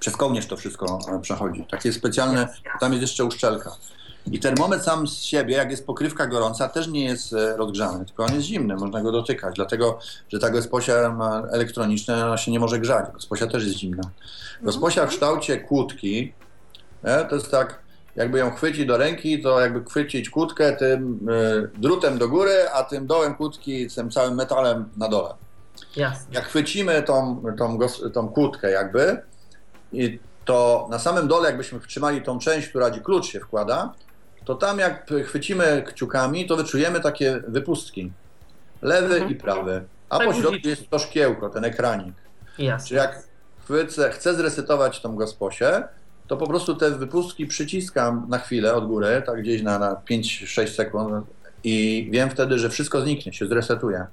przez 0.00 0.16
kołnierz 0.16 0.46
to 0.46 0.56
wszystko 0.56 0.98
e, 1.08 1.20
przechodzi. 1.20 1.66
Takie 1.70 1.92
specjalne, 1.92 2.48
tam 2.80 2.92
jest 2.92 3.02
jeszcze 3.02 3.24
uszczelka. 3.24 3.76
I 4.32 4.40
termometr 4.40 4.84
sam 4.84 5.08
z 5.08 5.22
siebie, 5.22 5.56
jak 5.56 5.70
jest 5.70 5.86
pokrywka 5.86 6.26
gorąca, 6.26 6.68
też 6.68 6.88
nie 6.88 7.04
jest 7.04 7.32
e, 7.32 7.56
rozgrzany, 7.56 8.04
tylko 8.04 8.24
on 8.24 8.34
jest 8.34 8.46
zimny, 8.46 8.76
można 8.76 9.00
go 9.02 9.12
dotykać, 9.12 9.56
dlatego, 9.56 9.98
że 10.28 10.38
ta 10.38 10.50
gosposia 10.50 11.16
elektroniczna 11.52 12.26
ona 12.26 12.36
się 12.36 12.52
nie 12.52 12.60
może 12.60 12.78
grzać. 12.78 13.12
Gosposia 13.12 13.46
też 13.46 13.64
jest 13.64 13.78
zimna. 13.78 14.02
Gosposia 14.62 15.06
w 15.06 15.08
kształcie 15.08 15.60
kłódki, 15.60 16.32
nie, 17.04 17.24
to 17.28 17.34
jest 17.34 17.50
tak, 17.50 17.78
jakby 18.16 18.38
ją 18.38 18.50
chwycić 18.50 18.86
do 18.86 18.96
ręki, 18.96 19.42
to 19.42 19.60
jakby 19.60 19.84
chwycić 19.84 20.30
kłódkę 20.30 20.76
tym 20.76 21.28
y, 21.28 21.70
drutem 21.78 22.18
do 22.18 22.28
góry, 22.28 22.68
a 22.74 22.84
tym 22.84 23.06
dołem 23.06 23.34
kłódki, 23.34 23.88
tym 23.90 24.10
całym 24.10 24.34
metalem 24.34 24.88
na 24.96 25.08
dole. 25.08 25.34
Jasne. 25.96 26.34
Jak 26.34 26.44
chwycimy 26.44 27.02
tą, 27.02 27.42
tą, 27.58 27.78
tą 28.12 28.28
kłódkę 28.28 28.70
jakby, 28.70 29.22
i 29.92 30.18
to 30.44 30.86
na 30.90 30.98
samym 30.98 31.28
dole 31.28 31.48
jakbyśmy 31.48 31.80
wtrzymali 31.80 32.22
tą 32.22 32.38
część, 32.38 32.68
która 32.68 32.90
gdzie 32.90 33.00
klucz 33.00 33.26
się 33.26 33.40
wkłada, 33.40 33.94
to 34.44 34.54
tam 34.54 34.78
jak 34.78 35.10
chwycimy 35.24 35.84
kciukami, 35.86 36.46
to 36.46 36.56
wyczujemy 36.56 37.00
takie 37.00 37.42
wypustki. 37.48 38.12
Lewy 38.82 39.14
mhm. 39.14 39.32
i 39.32 39.34
prawy. 39.34 39.84
A 40.08 40.18
tak 40.18 40.26
po 40.26 40.34
środku 40.34 40.68
jest 40.68 40.90
to 40.90 40.98
szkiełko, 40.98 41.50
ten 41.50 41.64
ekranik. 41.64 42.14
Jasne. 42.58 42.88
Czyli 42.88 42.98
jak 42.98 43.22
chcę, 43.86 44.10
chcę 44.10 44.34
zresetować 44.34 45.00
tą 45.00 45.16
gosposię, 45.16 45.82
to 46.26 46.36
po 46.36 46.46
prostu 46.46 46.74
te 46.74 46.90
wypustki 46.90 47.46
przyciskam 47.46 48.26
na 48.28 48.38
chwilę 48.38 48.74
od 48.74 48.86
góry, 48.86 49.22
tak 49.26 49.42
gdzieś 49.42 49.62
na, 49.62 49.78
na 49.78 49.94
5-6 50.10 50.68
sekund 50.68 51.26
i 51.64 52.08
wiem 52.10 52.30
wtedy, 52.30 52.58
że 52.58 52.70
wszystko 52.70 53.00
zniknie, 53.00 53.32
się 53.32 53.46
zresetuje. 53.46 54.06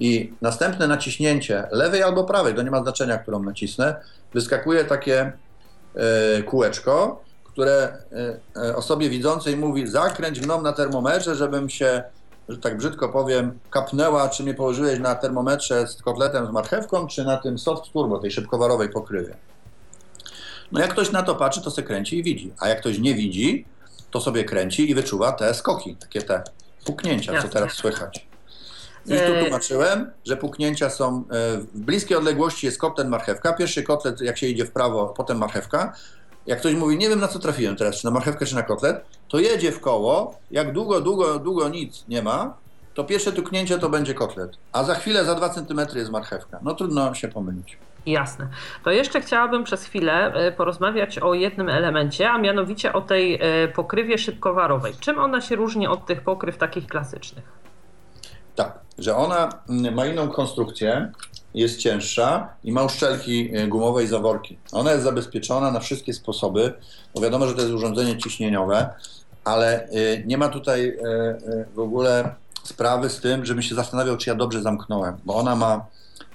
I 0.00 0.32
następne 0.40 0.88
naciśnięcie 0.88 1.68
lewej 1.70 2.02
albo 2.02 2.24
prawej, 2.24 2.54
to 2.54 2.62
nie 2.62 2.70
ma 2.70 2.82
znaczenia, 2.82 3.18
którą 3.18 3.42
nacisnę, 3.42 3.96
wyskakuje 4.34 4.84
takie 4.84 5.32
e, 5.94 6.42
kółeczko, 6.42 7.24
które 7.58 7.98
e, 8.12 8.40
e, 8.56 8.76
osobie 8.76 9.10
widzącej 9.10 9.56
mówi 9.56 9.86
zakręć 9.86 10.40
mną 10.40 10.62
na 10.62 10.72
termometrze, 10.72 11.34
żebym 11.34 11.70
się, 11.70 12.02
że 12.48 12.58
tak 12.58 12.76
brzydko 12.76 13.08
powiem, 13.08 13.58
kapnęła, 13.70 14.28
czy 14.28 14.42
mnie 14.42 14.54
położyłeś 14.54 14.98
na 14.98 15.14
termometrze 15.14 15.88
z 15.88 16.02
kotletem 16.02 16.46
z 16.46 16.50
marchewką, 16.50 17.06
czy 17.06 17.24
na 17.24 17.36
tym 17.36 17.58
soft 17.58 17.92
turbo, 17.92 18.18
tej 18.18 18.30
szybkowarowej 18.30 18.88
pokrywie. 18.88 19.36
No 20.72 20.80
jak 20.80 20.90
ktoś 20.90 21.12
na 21.12 21.22
to 21.22 21.34
patrzy, 21.34 21.62
to 21.62 21.70
se 21.70 21.82
kręci 21.82 22.18
i 22.18 22.22
widzi, 22.22 22.52
a 22.58 22.68
jak 22.68 22.80
ktoś 22.80 22.98
nie 22.98 23.14
widzi, 23.14 23.64
to 24.10 24.20
sobie 24.20 24.44
kręci 24.44 24.90
i 24.90 24.94
wyczuwa 24.94 25.32
te 25.32 25.54
skoki, 25.54 25.96
takie 25.96 26.22
te 26.22 26.42
puknięcia, 26.84 27.32
Jasne. 27.32 27.48
co 27.48 27.54
teraz 27.54 27.72
słychać. 27.72 28.26
Już 29.06 29.20
tu 29.20 29.32
e, 29.32 29.40
tłumaczyłem, 29.40 30.10
że 30.24 30.36
puknięcia 30.36 30.90
są 30.90 31.24
w 31.30 31.66
bliskiej 31.74 32.16
odległości 32.16 32.66
jest 32.66 32.78
kotlet 32.78 33.08
marchewka. 33.08 33.52
Pierwszy 33.52 33.82
kotlet, 33.82 34.20
jak 34.20 34.38
się 34.38 34.46
idzie 34.46 34.64
w 34.64 34.70
prawo, 34.70 35.06
potem 35.16 35.38
marchewka. 35.38 35.92
Jak 36.48 36.58
ktoś 36.58 36.74
mówi, 36.74 36.98
nie 36.98 37.08
wiem 37.08 37.20
na 37.20 37.28
co 37.28 37.38
trafiłem 37.38 37.76
teraz, 37.76 37.96
czy 37.96 38.04
na 38.04 38.10
marchewkę, 38.10 38.46
czy 38.46 38.54
na 38.54 38.62
kotlet, 38.62 39.04
to 39.28 39.38
jedzie 39.38 39.72
w 39.72 39.80
koło. 39.80 40.34
Jak 40.50 40.72
długo, 40.72 41.00
długo, 41.00 41.38
długo 41.38 41.68
nic 41.68 42.04
nie 42.08 42.22
ma, 42.22 42.54
to 42.94 43.04
pierwsze 43.04 43.32
tuknięcie 43.32 43.78
to 43.78 43.88
będzie 43.88 44.14
kotlet. 44.14 44.50
A 44.72 44.84
za 44.84 44.94
chwilę, 44.94 45.24
za 45.24 45.34
dwa 45.34 45.48
centymetry 45.48 45.98
jest 46.00 46.12
marchewka. 46.12 46.58
No 46.62 46.74
trudno 46.74 47.14
się 47.14 47.28
pomylić. 47.28 47.78
Jasne. 48.06 48.48
To 48.84 48.90
jeszcze 48.90 49.20
chciałabym 49.20 49.64
przez 49.64 49.84
chwilę 49.84 50.32
e, 50.32 50.52
porozmawiać 50.52 51.18
o 51.18 51.34
jednym 51.34 51.68
elemencie, 51.68 52.30
a 52.30 52.38
mianowicie 52.38 52.92
o 52.92 53.00
tej 53.00 53.34
e, 53.34 53.68
pokrywie 53.68 54.18
szybkowarowej. 54.18 54.94
Czym 55.00 55.18
ona 55.18 55.40
się 55.40 55.56
różni 55.56 55.86
od 55.86 56.06
tych 56.06 56.20
pokryw 56.20 56.58
takich 56.58 56.86
klasycznych? 56.86 57.44
Tak, 58.54 58.78
że 58.98 59.16
ona 59.16 59.48
mm, 59.68 59.94
ma 59.94 60.06
inną 60.06 60.28
konstrukcję, 60.28 61.12
jest 61.60 61.78
cięższa 61.78 62.48
i 62.64 62.72
ma 62.72 62.82
uszczelki 62.82 63.50
e, 63.54 63.66
gumowe 63.66 64.04
i 64.04 64.06
zaworki. 64.06 64.58
Ona 64.72 64.92
jest 64.92 65.04
zabezpieczona 65.04 65.70
na 65.70 65.80
wszystkie 65.80 66.14
sposoby, 66.14 66.72
bo 67.14 67.20
wiadomo, 67.20 67.46
że 67.46 67.54
to 67.54 67.60
jest 67.60 67.72
urządzenie 67.72 68.18
ciśnieniowe, 68.18 68.88
ale 69.44 69.88
nie 70.26 70.38
ma 70.38 70.48
tutaj 70.48 70.98
w 71.74 71.78
ogóle 71.78 72.34
sprawy 72.62 73.10
z 73.10 73.20
tym, 73.20 73.44
żebym 73.46 73.62
się 73.62 73.74
zastanawiał, 73.74 74.16
czy 74.16 74.30
ja 74.30 74.36
dobrze 74.36 74.62
zamknąłem, 74.62 75.16
bo 75.24 75.34
ona 75.34 75.56
ma 75.56 75.86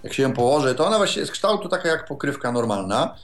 jak 0.03 0.13
się 0.13 0.23
ją 0.23 0.33
położy, 0.33 0.75
to 0.75 0.87
ona 0.87 0.97
właśnie 0.97 1.19
jest 1.19 1.31
kształtu 1.31 1.69
taka 1.69 1.89
jak 1.89 2.05
pokrywka 2.05 2.51
normalna. 2.51 3.15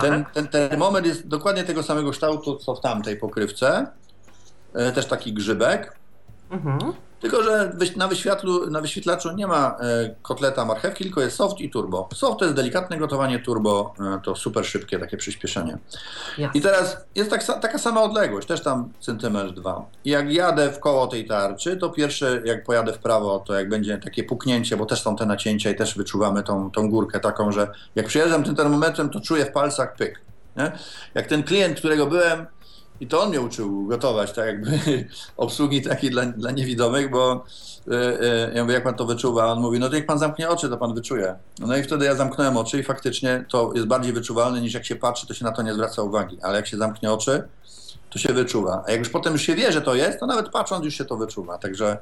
Ten, 0.00 0.24
ten 0.24 0.48
termometr 0.48 1.06
jest 1.06 1.28
dokładnie 1.28 1.64
tego 1.64 1.82
samego 1.82 2.10
kształtu, 2.10 2.56
co 2.56 2.74
w 2.74 2.80
tamtej 2.80 3.16
pokrywce. 3.16 3.86
E, 4.74 4.92
też 4.92 5.06
taki 5.06 5.32
grzybek. 5.32 5.96
Mhm. 6.50 6.92
Tylko, 7.20 7.42
że 7.42 7.76
na, 7.96 8.08
wyświetlu, 8.08 8.70
na 8.70 8.80
wyświetlaczu 8.80 9.32
nie 9.32 9.46
ma 9.46 9.76
e, 9.80 10.14
kotleta 10.22 10.64
marchewki, 10.64 11.04
tylko 11.04 11.20
jest 11.20 11.36
soft 11.36 11.60
i 11.60 11.70
turbo. 11.70 12.08
Soft 12.14 12.38
to 12.38 12.44
jest 12.44 12.56
delikatne 12.56 12.98
gotowanie, 12.98 13.38
turbo 13.38 13.94
e, 14.00 14.20
to 14.24 14.36
super 14.36 14.66
szybkie 14.66 14.98
takie 14.98 15.16
przyspieszenie. 15.16 15.78
I 16.54 16.60
teraz 16.60 16.96
jest 17.14 17.30
tak, 17.30 17.44
taka 17.44 17.78
sama 17.78 18.02
odległość, 18.02 18.48
też 18.48 18.62
tam 18.62 18.92
centymetr 19.00 19.52
dwa. 19.52 19.86
I 20.04 20.10
jak 20.10 20.32
jadę 20.32 20.72
w 20.72 20.80
koło 20.80 21.06
tej 21.06 21.26
tarczy, 21.26 21.76
to 21.76 21.90
pierwsze, 21.90 22.42
jak 22.44 22.64
pojadę 22.64 22.92
w 22.92 22.98
prawo, 22.98 23.38
to 23.46 23.54
jak 23.54 23.68
będzie 23.68 23.98
takie 23.98 24.24
puknięcie, 24.24 24.76
bo 24.76 24.86
też 24.86 25.02
są 25.02 25.16
te 25.16 25.26
nacięcia 25.26 25.70
i 25.70 25.76
też 25.76 25.96
wyczuwamy 25.96 26.42
tą, 26.42 26.70
tą 26.70 26.90
górkę 26.90 27.20
taką, 27.20 27.52
że 27.52 27.68
jak 27.94 28.06
przyjeżdżam 28.06 28.44
tym 28.44 28.54
termometrem, 28.54 29.10
to 29.10 29.20
czuję 29.20 29.44
w 29.44 29.52
palcach 29.52 29.96
pyk. 29.96 30.20
Nie? 30.56 30.72
Jak 31.14 31.26
ten 31.26 31.42
klient, 31.42 31.78
którego 31.78 32.06
byłem, 32.06 32.46
i 33.00 33.06
to 33.06 33.22
on 33.22 33.28
mnie 33.28 33.40
uczył 33.40 33.86
gotować, 33.86 34.32
tak 34.32 34.46
jakby 34.46 34.78
obsługi 35.36 35.82
takiej 35.82 36.10
dla, 36.10 36.26
dla 36.26 36.50
niewidomych, 36.50 37.10
bo 37.10 37.44
yy, 37.86 37.96
yy, 37.96 38.52
ja 38.54 38.62
mówię, 38.62 38.74
jak 38.74 38.84
pan 38.84 38.94
to 38.94 39.04
wyczuwa? 39.04 39.46
On 39.46 39.60
mówi, 39.60 39.78
no 39.78 39.88
to 39.88 39.94
jak 39.94 40.06
pan 40.06 40.18
zamknie 40.18 40.48
oczy, 40.48 40.68
to 40.68 40.76
pan 40.76 40.94
wyczuje. 40.94 41.34
No 41.58 41.76
i 41.76 41.82
wtedy 41.82 42.04
ja 42.04 42.14
zamknąłem 42.14 42.56
oczy 42.56 42.78
i 42.78 42.82
faktycznie 42.82 43.44
to 43.48 43.72
jest 43.74 43.86
bardziej 43.86 44.12
wyczuwalne 44.12 44.60
niż 44.60 44.74
jak 44.74 44.84
się 44.84 44.96
patrzy, 44.96 45.26
to 45.26 45.34
się 45.34 45.44
na 45.44 45.52
to 45.52 45.62
nie 45.62 45.74
zwraca 45.74 46.02
uwagi. 46.02 46.38
Ale 46.42 46.56
jak 46.56 46.66
się 46.66 46.76
zamknie 46.76 47.12
oczy, 47.12 47.48
to 48.10 48.18
się 48.18 48.32
wyczuwa. 48.32 48.84
A 48.86 48.90
jak 48.90 48.98
już 48.98 49.08
potem 49.08 49.32
już 49.32 49.42
się 49.42 49.54
wie, 49.54 49.72
że 49.72 49.82
to 49.82 49.94
jest, 49.94 50.20
to 50.20 50.26
nawet 50.26 50.48
patrząc 50.48 50.84
już 50.84 50.94
się 50.94 51.04
to 51.04 51.16
wyczuwa. 51.16 51.58
Także, 51.58 51.98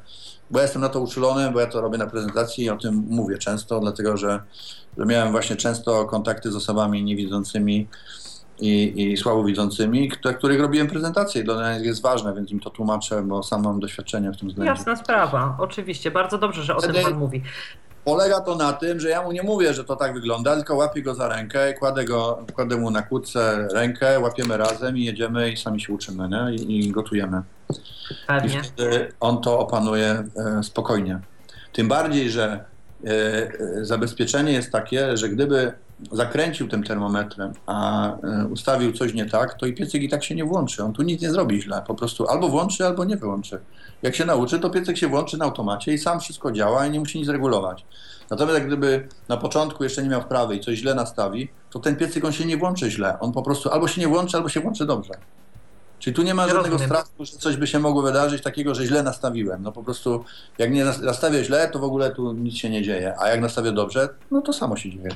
bo 0.51 0.59
ja 0.59 0.63
jestem 0.63 0.83
na 0.83 0.89
to 0.89 1.01
uczulony, 1.01 1.51
bo 1.51 1.61
ja 1.61 1.67
to 1.67 1.81
robię 1.81 1.99
na 1.99 2.07
prezentacji 2.07 2.65
i 2.65 2.71
o 2.71 2.77
tym 2.77 3.05
mówię 3.09 3.39
często, 3.39 3.81
dlatego 3.81 4.17
że, 4.17 4.43
że 4.99 5.07
miałem 5.07 5.33
właśnie 5.33 5.57
często 5.57 6.05
kontakty 6.05 6.51
z 6.53 6.57
osobami 6.57 7.05
niewidzącymi, 7.05 7.89
i, 8.63 9.03
i 9.13 9.17
słabowidzącymi, 9.17 10.13
dla 10.23 10.33
których 10.33 10.61
robiłem 10.61 10.87
prezentację. 10.87 11.45
Dla 11.45 11.77
nich 11.77 11.87
jest 11.87 12.03
ważne, 12.03 12.35
więc 12.35 12.51
im 12.51 12.61
to 12.61 12.71
tłumaczę, 12.71 13.23
bo 13.23 13.43
sam 13.43 13.63
mam 13.63 13.81
doświadczenie 13.81 14.33
w 14.33 14.37
tym 14.37 14.49
względzie. 14.49 14.71
Jasna 14.71 14.97
sprawa, 14.97 15.57
oczywiście. 15.59 16.11
Bardzo 16.11 16.39
dobrze, 16.39 16.63
że 16.63 16.77
o 16.77 16.79
Wtedy 16.79 16.95
tym 16.95 17.05
Pan 17.05 17.15
mówi. 17.15 17.43
Polega 18.05 18.41
to 18.41 18.57
na 18.57 18.73
tym, 18.73 19.01
że 19.01 19.09
ja 19.09 19.23
mu 19.23 19.33
nie 19.33 19.43
mówię, 19.43 19.75
że 19.75 19.85
to 19.85 19.97
tak 19.97 20.15
wygląda, 20.15 20.57
tylko 20.57 20.75
łapię 20.77 21.03
go 21.03 21.15
za 21.15 21.29
rękę, 21.29 21.75
kładę, 21.75 22.05
go, 22.05 22.47
kładę 22.55 22.77
mu 22.77 22.91
na 22.91 23.03
kłódce 23.03 23.69
rękę, 23.73 24.21
łapiemy 24.21 24.57
razem 24.57 24.99
i 24.99 25.05
jedziemy 25.05 25.51
i 25.51 25.57
sami 25.57 25.81
się 25.81 25.93
uczymy 25.93 26.29
nie? 26.29 26.55
I, 26.55 26.87
i 26.87 26.91
gotujemy. 26.91 27.43
Pewnie. 28.27 28.61
I 28.61 28.63
wtedy 28.63 29.13
on 29.21 29.41
to 29.41 29.59
opanuje 29.59 30.25
e, 30.37 30.63
spokojnie. 30.63 31.21
Tym 31.73 31.89
bardziej, 31.89 32.31
że 32.31 32.65
e, 33.05 33.09
e 33.11 33.85
zabezpieczenie 33.85 34.53
jest 34.53 34.73
takie, 34.73 35.17
że 35.17 35.29
gdyby 35.29 35.73
zakręcił 36.13 36.69
tym 36.69 36.85
termometrem, 36.85 37.53
a 37.67 38.07
e, 38.17 38.47
ustawił 38.47 38.93
coś 38.93 39.15
nie 39.15 39.27
tak, 39.27 39.55
to 39.55 39.67
i 39.67 39.73
piecyk 39.73 40.03
i 40.03 40.09
tak 40.09 40.25
się 40.25 40.35
nie 40.35 40.45
włączy. 40.45 40.85
On 40.85 40.93
tu 40.93 41.03
nic 41.03 41.23
nie 41.23 41.31
zrobi 41.31 41.63
źle. 41.63 41.83
Po 41.87 41.95
prostu 41.95 42.29
albo 42.29 42.49
włączy, 42.49 42.87
albo 42.87 43.05
nie 43.05 43.17
wyłączy. 43.17 43.61
Jak 44.03 44.15
się 44.15 44.25
nauczy, 44.25 44.59
to 44.59 44.71
piecyk 44.71 44.97
się 44.97 45.09
włączy 45.09 45.39
na 45.39 45.45
automacie 45.45 45.93
i 45.93 45.99
sam 45.99 46.21
wszystko 46.21 46.53
działa 46.53 46.87
i 46.87 46.91
nie 46.91 47.01
musi 47.01 47.19
nic 47.19 47.29
regulować. 47.29 47.85
Natomiast 48.31 48.59
jak 48.59 48.67
gdyby 48.67 49.09
na 49.29 49.37
początku 49.37 49.85
jeszcze 49.85 50.03
nie 50.03 50.09
miał 50.09 50.23
wprawy 50.23 50.57
i 50.57 50.61
coś 50.61 50.79
źle 50.79 50.95
nastawi, 50.95 51.49
to 51.71 51.79
ten 51.79 51.97
piecyk 51.97 52.25
on 52.25 52.33
się 52.33 52.45
nie 52.45 52.57
włączy 52.57 52.91
źle. 52.91 53.21
On 53.21 53.33
po 53.33 53.43
prostu 53.43 53.71
albo 53.71 53.89
się 53.89 54.01
nie 54.01 54.09
włączy, 54.09 54.37
albo 54.37 54.49
się 54.49 54.61
włączy 54.61 54.87
dobrze. 54.87 55.15
Czyli 55.99 56.17
tu 56.17 56.23
nie 56.23 56.35
ma 56.35 56.49
żadnego 56.49 56.79
strachu, 56.79 57.25
że 57.25 57.33
coś 57.33 57.57
by 57.57 57.67
się 57.67 57.79
mogło 57.79 58.03
wydarzyć 58.03 58.43
takiego, 58.43 58.75
że 58.75 58.87
źle 58.87 59.03
nastawiłem. 59.03 59.63
No 59.63 59.73
po 59.73 59.85
prostu 59.85 60.25
jak 60.59 60.73
nie 60.73 60.85
nastawię 60.85 61.45
źle, 61.45 61.69
to 61.69 61.79
w 61.79 61.85
ogóle 61.85 62.11
tu 62.11 62.33
nic 62.33 62.57
się 62.57 62.71
nie 62.71 62.83
dzieje. 62.83 63.15
A 63.19 63.29
jak 63.29 63.41
nastawię 63.41 63.73
dobrze, 63.73 64.09
no 64.31 64.41
to 64.41 64.53
samo 64.53 64.77
się 64.77 64.91
dzieje. 64.91 65.09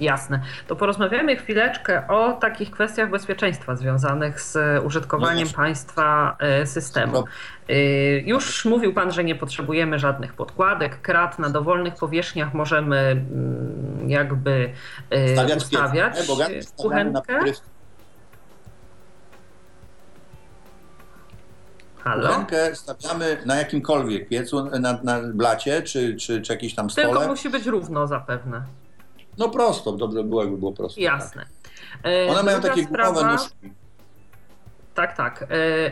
Jasne. 0.00 0.40
To 0.66 0.76
porozmawiamy 0.76 1.36
chwileczkę 1.36 2.08
o 2.08 2.32
takich 2.32 2.70
kwestiach 2.70 3.10
bezpieczeństwa 3.10 3.76
związanych 3.76 4.40
z 4.40 4.84
użytkowaniem 4.84 5.48
no 5.48 5.54
państwa 5.54 6.36
e, 6.38 6.66
systemu. 6.66 7.12
No. 7.12 7.24
E, 7.68 7.74
już 8.18 8.64
mówił 8.64 8.94
Pan, 8.94 9.12
że 9.12 9.24
nie 9.24 9.34
potrzebujemy 9.34 9.98
żadnych 9.98 10.34
podkładek, 10.34 11.00
krat 11.00 11.38
na 11.38 11.50
dowolnych 11.50 11.94
powierzchniach 11.94 12.54
możemy 12.54 12.96
mm, 12.96 14.10
jakby 14.10 14.72
e, 15.10 15.28
Stawiać 15.28 15.58
ustawiać 15.62 16.18
kuchenkę. 16.76 17.40
Halo? 22.04 22.28
Kuchenkę 22.28 22.76
stawiamy 22.76 23.42
na 23.46 23.56
jakimkolwiek 23.56 24.28
piecu, 24.28 24.64
na, 24.64 25.00
na 25.02 25.20
blacie 25.34 25.82
czy, 25.82 26.16
czy, 26.16 26.42
czy 26.42 26.52
jakiś 26.52 26.74
tam 26.74 26.90
stole. 26.90 27.08
Tylko 27.08 27.28
musi 27.28 27.50
być 27.50 27.66
równo 27.66 28.06
zapewne. 28.06 28.62
No 29.40 29.48
prosto, 29.48 29.92
dobrze 29.92 30.24
było, 30.24 30.42
jakby 30.42 30.58
było 30.58 30.72
prosto. 30.72 31.00
Jasne. 31.00 31.46
Tak. 32.02 32.12
One 32.30 32.42
mają 32.42 32.60
takie 32.60 32.84
sprawa... 32.84 33.12
gumowe 33.12 33.32
nóżki. 33.32 33.72
Tak, 34.94 35.16
tak. 35.16 35.42
E, 35.42 35.46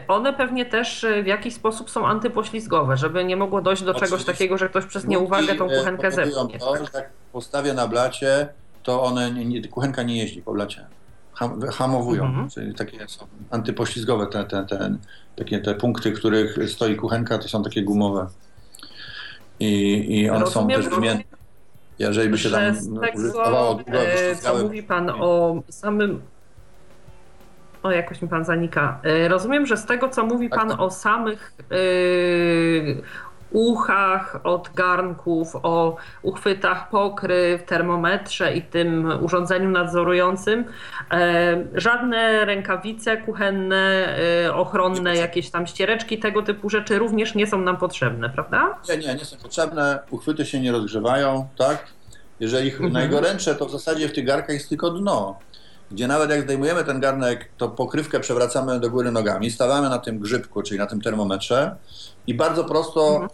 one 0.08 0.32
pewnie 0.32 0.66
też 0.66 1.04
e, 1.04 1.22
w 1.22 1.26
jakiś 1.26 1.54
sposób 1.54 1.90
są 1.90 2.06
antypoślizgowe, 2.06 2.96
żeby 2.96 3.24
nie 3.24 3.36
mogło 3.36 3.60
dojść 3.60 3.82
do 3.82 3.90
Oczywiście. 3.90 4.16
czegoś 4.16 4.26
takiego, 4.26 4.58
że 4.58 4.68
ktoś 4.68 4.86
przez 4.86 5.06
nieuwagę 5.06 5.54
tą 5.54 5.68
kuchenkę 5.68 6.10
zepnie. 6.10 6.58
To, 6.58 6.76
że 6.76 6.82
jak 6.94 7.10
postawię 7.32 7.74
na 7.74 7.88
blacie, 7.88 8.48
to 8.82 9.02
one, 9.02 9.30
nie, 9.30 9.68
kuchenka 9.68 10.02
nie 10.02 10.18
jeździ 10.18 10.42
po 10.42 10.52
blacie. 10.52 10.86
hamowują, 11.72 12.24
mhm. 12.24 12.50
czyli 12.50 12.74
takie 12.74 13.08
są 13.08 13.26
antypoślizgowe 13.50 14.26
te, 14.26 14.44
te, 14.44 14.66
te, 14.66 14.96
takie 15.36 15.58
te 15.58 15.74
punkty, 15.74 16.12
których 16.12 16.58
stoi 16.70 16.96
kuchenka, 16.96 17.38
to 17.38 17.48
są 17.48 17.62
takie 17.62 17.82
gumowe. 17.82 18.26
I, 19.60 20.04
i 20.20 20.30
one 20.30 20.40
Rozumiem, 20.40 20.82
są 20.82 20.82
też 20.82 20.94
wymienne. 20.94 21.37
Jeżeli 21.98 22.28
by 22.28 22.38
się 22.38 22.50
tam 22.50 22.74
użytkowało 23.14 23.74
długo, 23.74 23.98
e, 24.00 24.36
co 24.36 24.58
mówi 24.58 24.82
pan 24.82 25.10
o 25.10 25.62
samym 25.68 26.22
o, 27.82 27.90
jakoś 27.90 28.22
mi 28.22 28.28
pan 28.28 28.44
zanika. 28.44 29.00
E, 29.02 29.28
rozumiem, 29.28 29.66
że 29.66 29.76
z 29.76 29.86
tego, 29.86 30.08
co 30.08 30.26
mówi 30.26 30.50
tak, 30.50 30.58
pan 30.58 30.68
tak. 30.68 30.80
o 30.80 30.90
samych 30.90 31.52
yy, 31.70 33.02
uchach 33.52 34.40
od 34.44 34.70
garnków, 34.74 35.56
o 35.62 35.96
uchwytach 36.22 36.90
pokryw, 36.90 37.64
termometrze 37.66 38.56
i 38.56 38.62
tym 38.62 39.12
urządzeniu 39.20 39.70
nadzorującym. 39.70 40.64
E, 41.10 41.64
żadne 41.74 42.44
rękawice 42.44 43.16
kuchenne, 43.16 44.18
e, 44.44 44.54
ochronne, 44.54 45.16
jakieś 45.16 45.50
tam 45.50 45.66
ściereczki, 45.66 46.18
tego 46.18 46.42
typu 46.42 46.70
rzeczy 46.70 46.98
również 46.98 47.34
nie 47.34 47.46
są 47.46 47.60
nam 47.60 47.76
potrzebne, 47.76 48.30
prawda? 48.30 48.78
Nie, 48.88 48.96
nie, 48.96 49.14
nie 49.14 49.24
są 49.24 49.36
potrzebne. 49.36 49.98
Uchwyty 50.10 50.46
się 50.46 50.60
nie 50.60 50.72
rozgrzewają, 50.72 51.48
tak? 51.58 51.86
Jeżeli 52.40 52.70
mhm. 52.70 52.92
najgorętsze, 52.92 53.54
to 53.54 53.66
w 53.66 53.70
zasadzie 53.70 54.08
w 54.08 54.12
tych 54.12 54.24
garkach 54.24 54.54
jest 54.54 54.68
tylko 54.68 54.90
dno 54.90 55.38
gdzie 55.90 56.08
nawet 56.08 56.30
jak 56.30 56.42
zdejmujemy 56.42 56.84
ten 56.84 57.00
garnek, 57.00 57.48
to 57.56 57.68
pokrywkę 57.68 58.20
przewracamy 58.20 58.80
do 58.80 58.90
góry 58.90 59.12
nogami, 59.12 59.50
stawiamy 59.50 59.88
na 59.88 59.98
tym 59.98 60.18
grzybku, 60.18 60.62
czyli 60.62 60.78
na 60.78 60.86
tym 60.86 61.00
termometrze 61.00 61.76
i 62.28 62.34
bardzo 62.34 62.64
prosto, 62.64 63.08
mhm. 63.08 63.30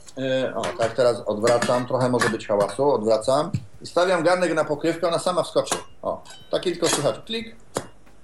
y, 0.49 0.55
o 0.55 0.63
tak 0.79 0.93
teraz 0.93 1.23
odwracam, 1.27 1.87
trochę 1.87 2.09
może 2.09 2.29
być 2.29 2.47
hałasu, 2.47 2.93
odwracam 2.93 3.51
i 3.83 3.87
stawiam 3.87 4.23
garnek 4.23 4.55
na 4.55 4.65
pokrywkę, 4.65 5.09
ona 5.09 5.19
sama 5.19 5.43
wskoczy. 5.43 5.75
O, 6.03 6.23
takie 6.51 6.73
tylko 6.73 6.89
słychać, 6.89 7.17
klik, 7.27 7.57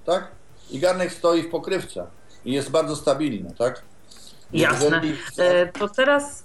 tak? 0.07 0.29
I 0.71 0.79
garnek 0.79 1.13
stoi 1.13 1.43
w 1.43 1.51
pokrywce 1.51 2.07
i 2.45 2.53
jest 2.53 2.71
bardzo 2.71 2.97
stabilny, 2.97 3.55
tak? 3.59 3.83
Jasne. 4.53 4.87
Jeżeli... 4.87 5.17
E, 5.39 5.67
to 5.67 5.89
teraz 5.89 6.45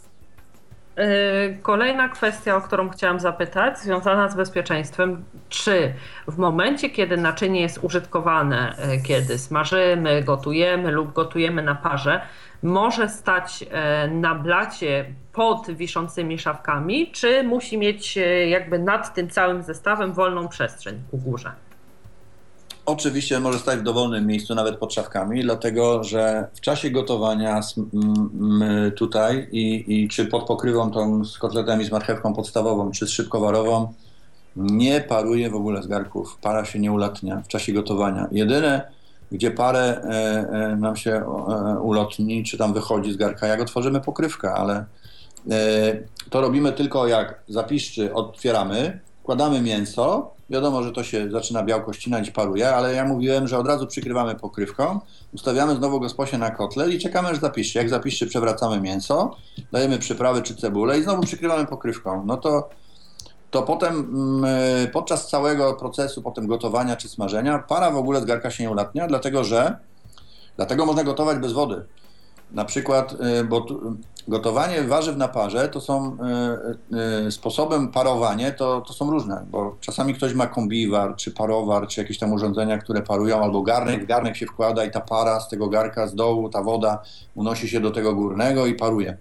e, 0.95 1.53
Kolejna 1.53 2.09
kwestia, 2.09 2.55
o 2.55 2.61
którą 2.61 2.89
chciałam 2.89 3.19
zapytać, 3.19 3.80
związana 3.80 4.30
z 4.30 4.36
bezpieczeństwem. 4.36 5.26
Czy 5.49 5.93
w 6.28 6.38
momencie, 6.38 6.89
kiedy 6.89 7.17
naczynie 7.17 7.61
jest 7.61 7.80
użytkowane, 7.82 8.76
kiedy 9.07 9.38
smażymy, 9.38 10.23
gotujemy 10.23 10.91
lub 10.91 11.13
gotujemy 11.13 11.61
na 11.61 11.76
parze, 11.76 12.21
może 12.64 13.10
stać 13.10 13.66
e, 13.72 14.08
na 14.08 14.36
blacie 14.36 15.06
pod 15.34 15.72
wiszącymi 15.72 16.39
szafkami, 16.39 17.12
czy 17.12 17.43
musi 17.43 17.78
mieć 17.78 18.18
e, 18.18 18.49
jakby 18.49 18.80
nad 18.80 19.14
tym 19.14 19.30
całym 19.30 19.64
zestawem 19.64 20.14
wolną 20.14 20.47
przestrzeń 20.47 21.01
ku 21.12 21.18
górze? 21.18 21.51
Oczywiście 22.86 23.39
może 23.39 23.60
stać 23.60 23.80
w 23.80 23.84
dowolnym 23.84 24.28
miejscu, 24.28 24.56
nawet 24.56 24.78
pod 24.78 24.93
szafkami, 24.93 25.43
dlatego 25.43 26.03
że 26.03 26.47
w 26.53 26.62
czasie 26.62 26.91
gotowania 26.91 27.62
tutaj 28.95 29.47
i, 29.51 29.84
i 29.88 30.10
czy 30.10 30.26
pod 30.26 30.45
pokrywą 30.47 30.91
tą 30.91 31.26
z 31.26 31.38
kotletami 31.38 31.86
z 31.86 31.91
marchewką 31.91 32.34
podstawową, 32.34 32.91
czy 32.91 33.08
z 33.08 33.10
szybkowarową, 33.10 33.93
nie 34.56 35.01
paruje 35.01 35.49
w 35.49 35.56
ogóle 35.56 35.84
z 35.84 35.88
garków. 35.88 36.38
Para 36.41 36.66
się 36.66 36.80
nie 36.80 36.91
ulatnia 36.91 37.41
w 37.41 37.47
czasie 37.47 37.74
gotowania. 37.74 38.28
Jedyne, 38.32 38.91
gdzie 39.32 39.51
parę 39.51 39.80
e, 39.80 40.09
e, 40.71 40.76
nam 40.76 40.95
się 40.95 41.11
e, 41.11 41.23
ulotni, 41.80 42.43
czy 42.43 42.57
tam 42.57 42.73
wychodzi 42.73 43.13
z 43.13 43.17
garka, 43.17 43.47
jak 43.47 43.61
otworzymy 43.61 44.01
pokrywkę, 44.01 44.53
ale 44.53 44.86
to 46.30 46.41
robimy 46.41 46.73
tylko 46.73 47.07
jak 47.07 47.43
zapiszczy, 47.47 48.13
otwieramy, 48.13 48.99
wkładamy 49.23 49.61
mięso, 49.61 50.32
wiadomo, 50.49 50.84
że 50.84 50.91
to 50.91 51.03
się 51.03 51.32
zaczyna 51.32 51.63
białko 51.63 51.93
ścinać 51.93 52.32
paruje, 52.32 52.76
ale 52.76 52.93
ja 52.93 53.05
mówiłem, 53.05 53.47
że 53.47 53.57
od 53.57 53.67
razu 53.67 53.88
przykrywamy 53.88 54.36
pokrywką, 54.36 54.99
ustawiamy 55.34 55.76
znowu 55.76 55.99
gosposie 55.99 56.38
na 56.38 56.51
kotlet 56.51 56.91
i 56.91 56.99
czekamy 56.99 57.30
aż 57.30 57.39
zapiszczy. 57.39 57.78
Jak 57.78 57.89
zapiszczy, 57.89 58.28
przewracamy 58.28 58.82
mięso, 58.82 59.36
dajemy 59.71 59.99
przyprawy 59.99 60.41
czy 60.41 60.55
cebulę 60.55 60.99
i 60.99 61.03
znowu 61.03 61.23
przykrywamy 61.23 61.65
pokrywką. 61.65 62.26
No 62.26 62.38
to 62.38 62.69
to 63.56 63.64
potem 63.64 63.95
mm, 63.95 64.45
e, 64.84 64.88
podczas 64.88 65.30
całego 65.30 65.74
procesu 65.74 66.22
potem 66.22 66.47
gotowania 66.47 66.95
czy 66.95 67.10
smażenia 67.10 67.60
para 67.60 67.91
w 67.91 67.97
ogóle 67.97 68.22
z 68.22 68.26
garka 68.26 68.51
się 68.51 68.64
nie 68.64 68.72
ulatnia, 68.72 69.08
dlatego 69.08 69.43
że 69.43 69.78
dlatego 70.56 70.86
można 70.86 71.03
gotować 71.03 71.38
bez 71.38 71.53
wody. 71.53 71.86
Na 72.51 72.66
przykład, 72.66 73.16
e, 73.20 73.43
bo 73.43 73.66
gotowanie 74.28 74.84
warzyw 74.84 75.18
na 75.18 75.28
parze 75.28 75.70
to 75.70 75.82
są 75.82 76.18
e, 77.28 77.32
sposobem 77.32 77.91
parowania, 77.91 78.51
to, 78.51 78.82
to 78.82 78.93
są 78.93 79.12
różne, 79.12 79.45
bo 79.51 79.76
czasami 79.80 80.14
ktoś 80.14 80.34
ma 80.34 80.47
kombiwar, 80.47 81.16
czy 81.16 81.32
parowar, 81.32 81.88
czy 81.88 82.01
jakieś 82.01 82.20
tam 82.20 82.34
urządzenia, 82.34 82.78
które 82.78 83.01
parują, 83.01 83.43
albo 83.43 83.62
garnek, 83.62 84.06
garnek 84.06 84.36
się 84.36 84.45
wkłada 84.45 84.86
i 84.86 84.91
ta 84.91 85.01
para 85.01 85.39
z 85.39 85.49
tego 85.49 85.70
garka 85.70 86.08
z 86.08 86.16
dołu, 86.16 86.49
ta 86.49 86.64
woda 86.64 87.01
unosi 87.36 87.70
się 87.70 87.80
do 87.80 87.91
tego 87.91 88.16
górnego 88.16 88.66
i 88.66 88.74
paruje. 88.74 89.18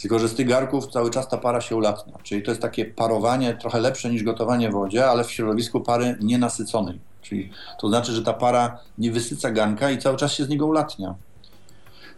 Tylko, 0.00 0.18
że 0.18 0.28
z 0.28 0.34
tych 0.34 0.48
garków 0.48 0.86
cały 0.86 1.10
czas 1.10 1.28
ta 1.28 1.36
para 1.36 1.60
się 1.60 1.76
ulatnia. 1.76 2.18
Czyli 2.22 2.42
to 2.42 2.50
jest 2.50 2.62
takie 2.62 2.84
parowanie 2.84 3.54
trochę 3.54 3.80
lepsze 3.80 4.10
niż 4.10 4.22
gotowanie 4.22 4.70
w 4.70 4.72
wodzie, 4.72 5.06
ale 5.06 5.24
w 5.24 5.30
środowisku 5.30 5.80
pary 5.80 6.16
nienasyconej. 6.20 7.00
Czyli 7.22 7.50
to 7.80 7.88
znaczy, 7.88 8.12
że 8.12 8.22
ta 8.22 8.32
para 8.32 8.78
nie 8.98 9.10
wysyca 9.10 9.50
garnka 9.50 9.90
i 9.90 9.98
cały 9.98 10.16
czas 10.16 10.32
się 10.32 10.44
z 10.44 10.48
niego 10.48 10.66
ulatnia. 10.66 11.14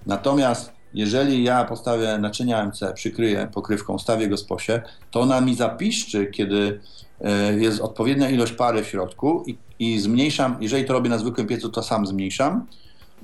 Natomiast 0.06 0.72
jeżeli 0.94 1.44
ja 1.44 1.64
postawię 1.64 2.18
naczynia 2.18 2.58
AMC, 2.58 2.80
przykryję 2.94 3.48
pokrywką, 3.54 3.98
stawię 3.98 4.28
go 4.28 4.36
z 4.36 4.44
posie, 4.44 4.82
to 5.10 5.20
ona 5.20 5.40
mi 5.40 5.54
zapiszczy, 5.54 6.26
kiedy 6.26 6.80
e, 7.20 7.54
jest 7.54 7.80
odpowiednia 7.80 8.30
ilość 8.30 8.52
pary 8.52 8.84
w 8.84 8.88
środku 8.88 9.44
i, 9.46 9.58
i 9.78 10.00
zmniejszam, 10.00 10.56
jeżeli 10.60 10.84
to 10.84 10.92
robię 10.92 11.10
na 11.10 11.18
zwykłym 11.18 11.46
piecu, 11.46 11.68
to 11.68 11.82
sam 11.82 12.06
zmniejszam 12.06 12.66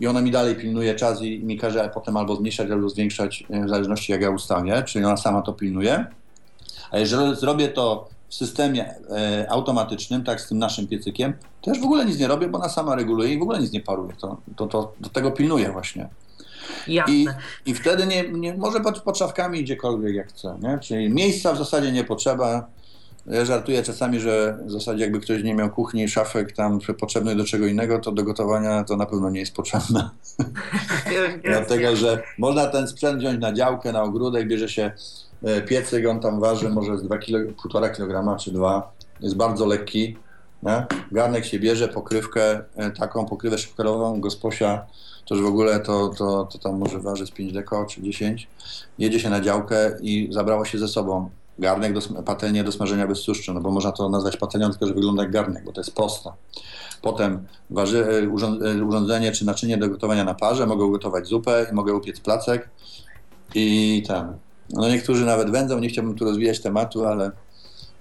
i 0.01 0.07
ona 0.07 0.21
mi 0.21 0.31
dalej 0.31 0.57
pilnuje 0.57 0.95
czas 0.95 1.23
i 1.23 1.39
mi 1.45 1.59
każe 1.59 1.91
potem 1.95 2.17
albo 2.17 2.37
zmniejszać, 2.37 2.71
albo 2.71 2.89
zwiększać 2.89 3.45
e, 3.51 3.65
w 3.65 3.69
zależności 3.69 4.13
jak 4.13 4.21
ja 4.23 4.31
ustawię, 4.31 4.83
czyli 4.83 5.05
ona 5.05 5.17
sama 5.17 5.43
to 5.43 5.53
pilnuje. 5.53 6.07
A 6.91 6.99
jeżeli 6.99 7.37
zrobię 7.37 7.69
to 7.69 8.09
w 8.29 8.35
systemie 8.35 8.95
e, 9.11 9.47
automatycznym, 9.51 10.25
tak 10.25 10.41
z 10.41 10.49
tym 10.49 10.59
naszym 10.59 10.87
piecykiem, 10.87 11.35
to 11.63 11.71
już 11.71 11.81
w 11.81 11.85
ogóle 11.85 12.05
nic 12.05 12.19
nie 12.19 12.29
robię, 12.29 12.49
bo 12.49 12.59
ona 12.59 12.69
sama 12.69 12.95
reguluje 12.95 13.33
i 13.33 13.39
w 13.39 13.43
ogóle 13.43 13.59
nic 13.59 13.73
nie 13.73 13.81
paruje. 13.81 14.13
To, 14.21 14.37
to, 14.57 14.67
to 14.67 14.93
do 15.01 15.09
tego 15.09 15.31
pilnuje 15.31 15.73
właśnie. 15.73 16.09
Jasne. 16.89 17.15
I, 17.15 17.27
I 17.67 17.75
wtedy 17.75 18.07
nie, 18.07 18.29
nie 18.29 18.55
może 18.55 18.81
pod, 18.81 19.01
pod 19.01 19.19
szafkami 19.19 19.63
gdziekolwiek 19.63 20.15
jak 20.15 20.29
chce. 20.29 20.59
Nie? 20.63 20.79
Czyli 20.79 21.11
miejsca 21.11 21.53
w 21.53 21.59
zasadzie 21.59 21.93
nie 21.93 22.05
potrzeba. 22.05 22.67
Ja 23.31 23.45
żartuję 23.45 23.83
czasami, 23.83 24.21
że 24.21 24.59
w 24.67 24.71
zasadzie 24.71 25.03
jakby 25.03 25.21
ktoś 25.21 25.43
nie 25.43 25.55
miał 25.55 25.71
kuchni, 25.71 26.09
szafek 26.09 26.53
tam 26.53 26.79
potrzebnych 27.01 27.37
do 27.37 27.45
czego 27.45 27.67
innego, 27.67 27.99
to 27.99 28.13
do 28.13 28.23
gotowania 28.23 28.85
to 28.85 28.97
na 28.97 29.07
pewno 29.07 29.31
nie 29.31 29.41
jest 29.41 29.55
potrzebne. 29.55 30.11
Dlatego, 31.45 31.97
że 31.97 32.23
można 32.39 32.67
ten 32.67 32.89
sprzęt 32.89 33.19
wziąć 33.19 33.41
na 33.41 33.53
działkę, 33.53 33.93
na 33.93 34.03
ogródek, 34.03 34.49
bierze 34.49 34.69
się 34.69 34.93
e, 35.45 35.63
piecyk, 35.63 36.07
on 36.07 36.21
tam 36.21 36.41
waży 36.41 36.69
może 36.69 36.99
z 36.99 37.03
2 37.03 37.19
kilo, 37.19 37.39
1,5 37.39 37.97
kg 37.97 38.37
czy 38.37 38.53
2. 38.53 38.93
Jest 39.21 39.37
bardzo 39.37 39.67
lekki. 39.67 40.17
Nie? 40.63 40.87
Garnek 41.13 41.45
się 41.45 41.59
bierze, 41.59 41.89
pokrywkę, 41.89 42.61
e, 42.77 42.91
taką 42.91 43.27
pokrywę 43.27 43.59
szybkerową, 43.59 44.21
gosposia, 44.21 44.87
to 45.27 45.35
już 45.35 45.45
w 45.45 45.49
ogóle 45.49 45.81
to, 45.81 46.09
to, 46.09 46.45
to 46.45 46.59
tam 46.59 46.79
może 46.79 47.01
ważyć 47.01 47.33
5 47.33 47.53
deko 47.53 47.87
czy 47.87 48.03
10. 48.03 48.49
Jedzie 48.99 49.21
się 49.21 49.31
na 49.31 49.41
działkę 49.41 49.97
i 50.01 50.29
zabrało 50.31 50.65
się 50.65 50.79
ze 50.79 50.89
sobą 50.89 51.31
garnek, 51.59 51.93
do, 51.93 52.23
patelnię 52.23 52.65
do 52.65 52.73
smażenia 52.73 53.07
bez 53.07 53.23
tłuszczu, 53.23 53.55
no 53.55 53.61
bo 53.61 53.71
można 53.71 53.93
to 53.93 54.09
nazwać 54.09 54.37
patelnią, 54.37 54.71
tylko 54.71 54.87
że 54.87 54.95
wygląda 54.95 55.23
jak 55.23 55.33
garnek, 55.33 55.65
bo 55.65 55.73
to 55.73 55.81
jest 55.81 55.95
prosta. 55.95 56.35
Potem 57.03 57.47
e, 57.77 58.23
e, 58.71 58.85
urządzenie 58.85 59.33
czy 59.33 59.47
naczynie 59.47 59.77
do 59.77 59.89
gotowania 59.89 60.25
na 60.25 60.35
parze, 60.35 60.67
mogę 60.67 60.85
ugotować 60.85 61.27
zupę, 61.27 61.67
mogę 61.73 61.95
upiec 61.95 62.21
placek 62.21 62.69
i 63.55 64.03
tam. 64.09 64.37
No 64.71 64.89
niektórzy 64.89 65.25
nawet 65.25 65.51
wędzą, 65.51 65.79
nie 65.79 65.89
chciałbym 65.89 66.15
tu 66.15 66.25
rozwijać 66.25 66.61
tematu, 66.61 67.07
ale 67.07 67.31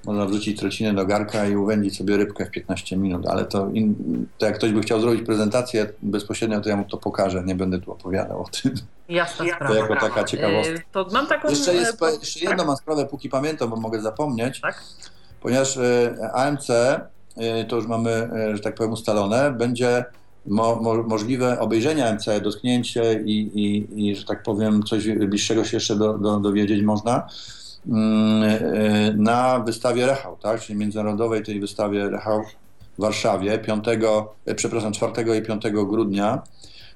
można 0.05 0.25
wrzucić 0.25 0.59
trocinę 0.59 0.93
do 0.93 1.05
garka 1.05 1.47
i 1.47 1.55
uwędzić 1.55 1.97
sobie 1.97 2.17
rybkę 2.17 2.45
w 2.45 2.51
15 2.51 2.97
minut, 2.97 3.27
ale 3.27 3.45
to, 3.45 3.69
in, 3.69 3.95
to 4.37 4.45
jak 4.45 4.55
ktoś 4.55 4.71
by 4.71 4.81
chciał 4.81 5.01
zrobić 5.01 5.21
prezentację 5.21 5.89
bezpośrednio, 6.01 6.61
to 6.61 6.69
ja 6.69 6.75
mu 6.75 6.85
to 6.85 6.97
pokażę, 6.97 7.43
nie 7.45 7.55
będę 7.55 7.79
tu 7.79 7.91
opowiadał 7.91 8.41
o 8.41 8.49
tym. 8.61 8.75
Jasna 9.09 9.45
sprawa. 9.45 9.67
To 9.67 9.75
jako 9.75 9.95
taka 9.95 10.23
ciekawostka. 10.23 10.73
Yy, 10.73 10.81
to 10.91 11.07
mam 11.11 11.27
taką... 11.27 11.49
Jeszcze, 11.49 11.73
jest, 11.73 12.03
e, 12.03 12.11
jeszcze 12.19 12.39
jedną 12.39 12.65
mam 12.65 12.77
sprawę, 12.77 13.05
póki 13.05 13.29
pamiętam, 13.29 13.69
bo 13.69 13.75
mogę 13.75 14.01
zapomnieć. 14.01 14.61
Tak? 14.61 14.83
Ponieważ 15.41 15.77
e, 15.77 16.31
AMC, 16.33 16.69
e, 16.69 17.65
to 17.67 17.75
już 17.75 17.87
mamy, 17.87 18.29
że 18.53 18.59
tak 18.59 18.75
powiem, 18.75 18.91
ustalone, 18.91 19.51
będzie 19.51 20.05
mo, 20.45 20.75
mo, 20.75 21.03
możliwe 21.03 21.59
obejrzenie 21.59 22.09
AMC, 22.09 22.25
dotknięcie 22.41 23.21
i, 23.25 23.51
i, 23.53 24.07
i, 24.09 24.15
że 24.15 24.25
tak 24.25 24.43
powiem, 24.43 24.83
coś 24.83 25.09
bliższego 25.09 25.63
się 25.63 25.77
jeszcze 25.77 25.95
do, 25.95 26.17
do, 26.17 26.39
dowiedzieć 26.39 26.83
można 26.83 27.27
na 29.15 29.59
wystawie 29.59 30.05
Rechał, 30.05 30.37
tak? 30.37 30.61
czyli 30.61 30.79
międzynarodowej 30.79 31.43
tej 31.43 31.59
wystawie 31.59 32.09
Rechał 32.09 32.43
w 32.97 33.01
Warszawie 33.01 33.59
5, 33.59 33.85
e, 34.45 34.55
przepraszam, 34.55 34.91
4 34.91 35.37
i 35.37 35.41
5 35.41 35.63
grudnia 35.71 36.41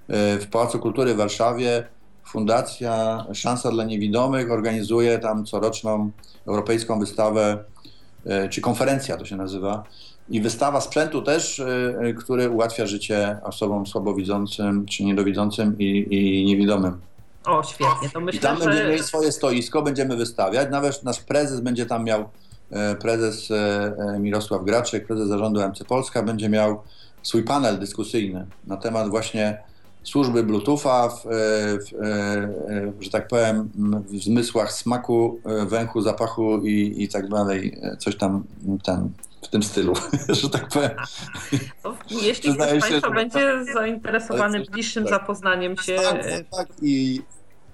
e, 0.07 0.37
w 0.37 0.47
Pałacu 0.47 0.79
Kultury 0.79 1.13
w 1.13 1.17
Warszawie 1.17 1.83
Fundacja 2.25 3.25
Szansa 3.33 3.71
dla 3.71 3.83
Niewidomych 3.83 4.51
organizuje 4.51 5.19
tam 5.19 5.45
coroczną 5.45 6.11
europejską 6.47 6.99
wystawę 6.99 7.63
czy 8.49 8.61
konferencja 8.61 9.17
to 9.17 9.25
się 9.25 9.35
nazywa, 9.35 9.83
i 10.29 10.41
wystawa 10.41 10.81
sprzętu 10.81 11.21
też, 11.21 11.61
który 12.19 12.49
ułatwia 12.49 12.85
życie 12.85 13.37
osobom 13.43 13.87
słabowidzącym 13.87 14.85
czy 14.85 15.03
niedowidzącym 15.03 15.75
i, 15.79 16.07
i 16.09 16.45
niewidomym. 16.45 16.97
O, 17.45 17.63
świetnie. 17.63 18.09
To 18.09 18.19
myślę, 18.19 18.39
I 18.39 18.41
tam 18.41 18.57
że... 18.57 18.65
będziemy 18.65 18.89
mieli 18.89 19.03
swoje 19.03 19.31
stoisko, 19.31 19.81
będziemy 19.81 20.15
wystawiać. 20.15 20.67
Nawet 20.71 21.03
nasz 21.03 21.19
prezes 21.19 21.59
będzie 21.59 21.85
tam 21.85 22.03
miał, 22.03 22.29
prezes 23.01 23.49
Mirosław 24.19 24.63
Graczyk, 24.63 25.07
prezes 25.07 25.27
zarządu 25.27 25.61
MC 25.61 25.83
Polska, 25.87 26.23
będzie 26.23 26.49
miał 26.49 26.83
swój 27.23 27.43
panel 27.43 27.79
dyskusyjny 27.79 28.45
na 28.67 28.77
temat 28.77 29.09
właśnie 29.09 29.63
służby 30.03 30.43
Bluetootha, 30.43 31.09
w, 31.09 31.23
w, 31.23 31.91
w, 32.99 33.03
że 33.03 33.09
tak 33.09 33.27
powiem, 33.27 33.69
w 34.05 34.23
zmysłach 34.23 34.71
smaku, 34.71 35.39
węchu, 35.67 36.01
zapachu 36.01 36.57
i, 36.57 37.03
i 37.03 37.07
tak 37.07 37.29
dalej, 37.29 37.81
coś 37.99 38.15
tam 38.15 38.43
ten, 38.83 39.09
w 39.41 39.47
tym 39.47 39.63
stylu, 39.63 39.93
że 40.41 40.49
tak 40.49 40.67
powiem. 40.67 40.91
Jeśli 42.27 42.55
ktoś 42.55 42.77
z 42.77 42.81
Państwa 42.81 43.11
będzie 43.11 43.65
zainteresowany 43.73 44.65
bliższym 44.71 45.03
tak. 45.03 45.13
zapoznaniem 45.13 45.77
się... 45.77 45.95
Tak, 45.95 46.25
tak, 46.51 46.67
i, 46.81 47.21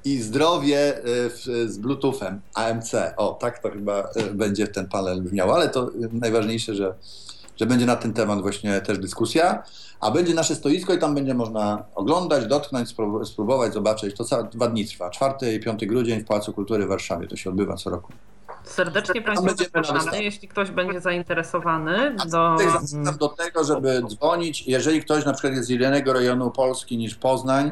i 0.06 0.18
zdrowie 0.22 1.02
z 1.66 1.78
Bluetoothem, 1.78 2.42
AMC, 2.54 2.94
o 3.18 3.38
tak 3.42 3.60
to 3.60 3.70
chyba 3.70 4.10
będzie 4.34 4.68
ten 4.68 4.88
panel 4.88 5.22
brzmiał, 5.22 5.54
ale 5.54 5.70
to 5.70 5.92
najważniejsze, 6.12 6.76
że 6.76 6.94
że 7.60 7.66
będzie 7.66 7.86
na 7.86 7.96
ten 7.96 8.14
temat 8.14 8.42
właśnie 8.42 8.82
też 8.82 9.00
dyskusja, 9.00 9.64
a 10.00 10.12
będzie 10.12 10.34
nasze 10.34 10.56
stoisko 10.56 10.94
i 10.94 11.00
tam 11.00 11.16
będzie 11.16 11.34
można 11.34 11.84
oglądać, 11.96 12.48
dotknąć, 12.48 12.90
spróbować, 13.24 13.74
zobaczyć. 13.74 14.18
To 14.18 14.24
całe 14.24 14.44
dwa 14.44 14.68
dni 14.68 14.86
trwa. 14.86 15.10
4 15.10 15.54
i 15.54 15.60
5 15.60 15.86
grudzień 15.86 16.22
w 16.22 16.26
Pałacu 16.26 16.54
Kultury 16.54 16.86
w 16.86 16.90
Warszawie. 16.90 17.28
To 17.28 17.36
się 17.36 17.50
odbywa 17.50 17.76
co 17.76 17.90
roku. 17.90 18.14
Serdecznie 18.64 19.22
Państwa 19.22 19.56
zapraszamy, 19.56 20.24
jeśli 20.24 20.48
ktoś 20.48 20.72
będzie 20.72 21.02
zainteresowany. 21.02 22.16
Do... 22.32 22.56
Do 23.20 23.28
tego, 23.30 23.64
żeby 23.64 24.02
dzwonić. 24.08 24.68
Jeżeli 24.68 25.02
ktoś 25.02 25.26
na 25.26 25.34
przykład 25.34 25.54
jest 25.54 25.68
z 25.68 25.72
innego 25.72 26.14
rejonu 26.14 26.52
Polski 26.52 26.98
niż 26.98 27.16
Poznań, 27.16 27.72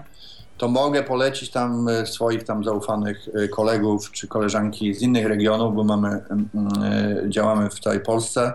to 0.58 0.68
mogę 0.68 1.04
polecić 1.04 1.52
tam 1.52 1.88
e, 1.88 2.06
swoich 2.06 2.44
tam 2.44 2.64
zaufanych 2.64 3.30
e, 3.34 3.48
kolegów 3.48 4.12
czy 4.12 4.28
koleżanki 4.28 4.94
z 4.94 5.02
innych 5.02 5.28
regionów, 5.28 5.76
bo 5.76 5.84
mamy, 5.84 6.10
e, 6.10 7.30
działamy 7.30 7.70
w 7.70 7.80
całej 7.80 8.00
Polsce 8.00 8.54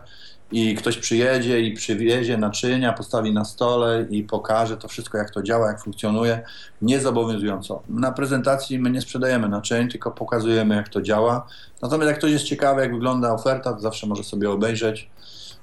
i 0.52 0.74
ktoś 0.74 0.98
przyjedzie 0.98 1.60
i 1.60 1.72
przywiezie 1.72 2.36
naczynia, 2.36 2.92
postawi 2.92 3.32
na 3.32 3.44
stole 3.44 4.06
i 4.10 4.22
pokaże 4.22 4.76
to 4.76 4.88
wszystko, 4.88 5.18
jak 5.18 5.30
to 5.30 5.42
działa, 5.42 5.66
jak 5.66 5.82
funkcjonuje, 5.82 6.42
niezobowiązująco. 6.82 7.82
Na 7.88 8.12
prezentacji 8.12 8.78
my 8.78 8.90
nie 8.90 9.00
sprzedajemy 9.00 9.48
naczyń, 9.48 9.88
tylko 9.88 10.10
pokazujemy, 10.10 10.74
jak 10.74 10.88
to 10.88 11.02
działa. 11.02 11.46
Natomiast 11.82 12.08
jak 12.08 12.18
ktoś 12.18 12.30
jest 12.30 12.44
ciekawy, 12.44 12.80
jak 12.80 12.94
wygląda 12.94 13.34
oferta, 13.34 13.72
to 13.72 13.80
zawsze 13.80 14.06
może 14.06 14.24
sobie 14.24 14.50
obejrzeć, 14.50 15.10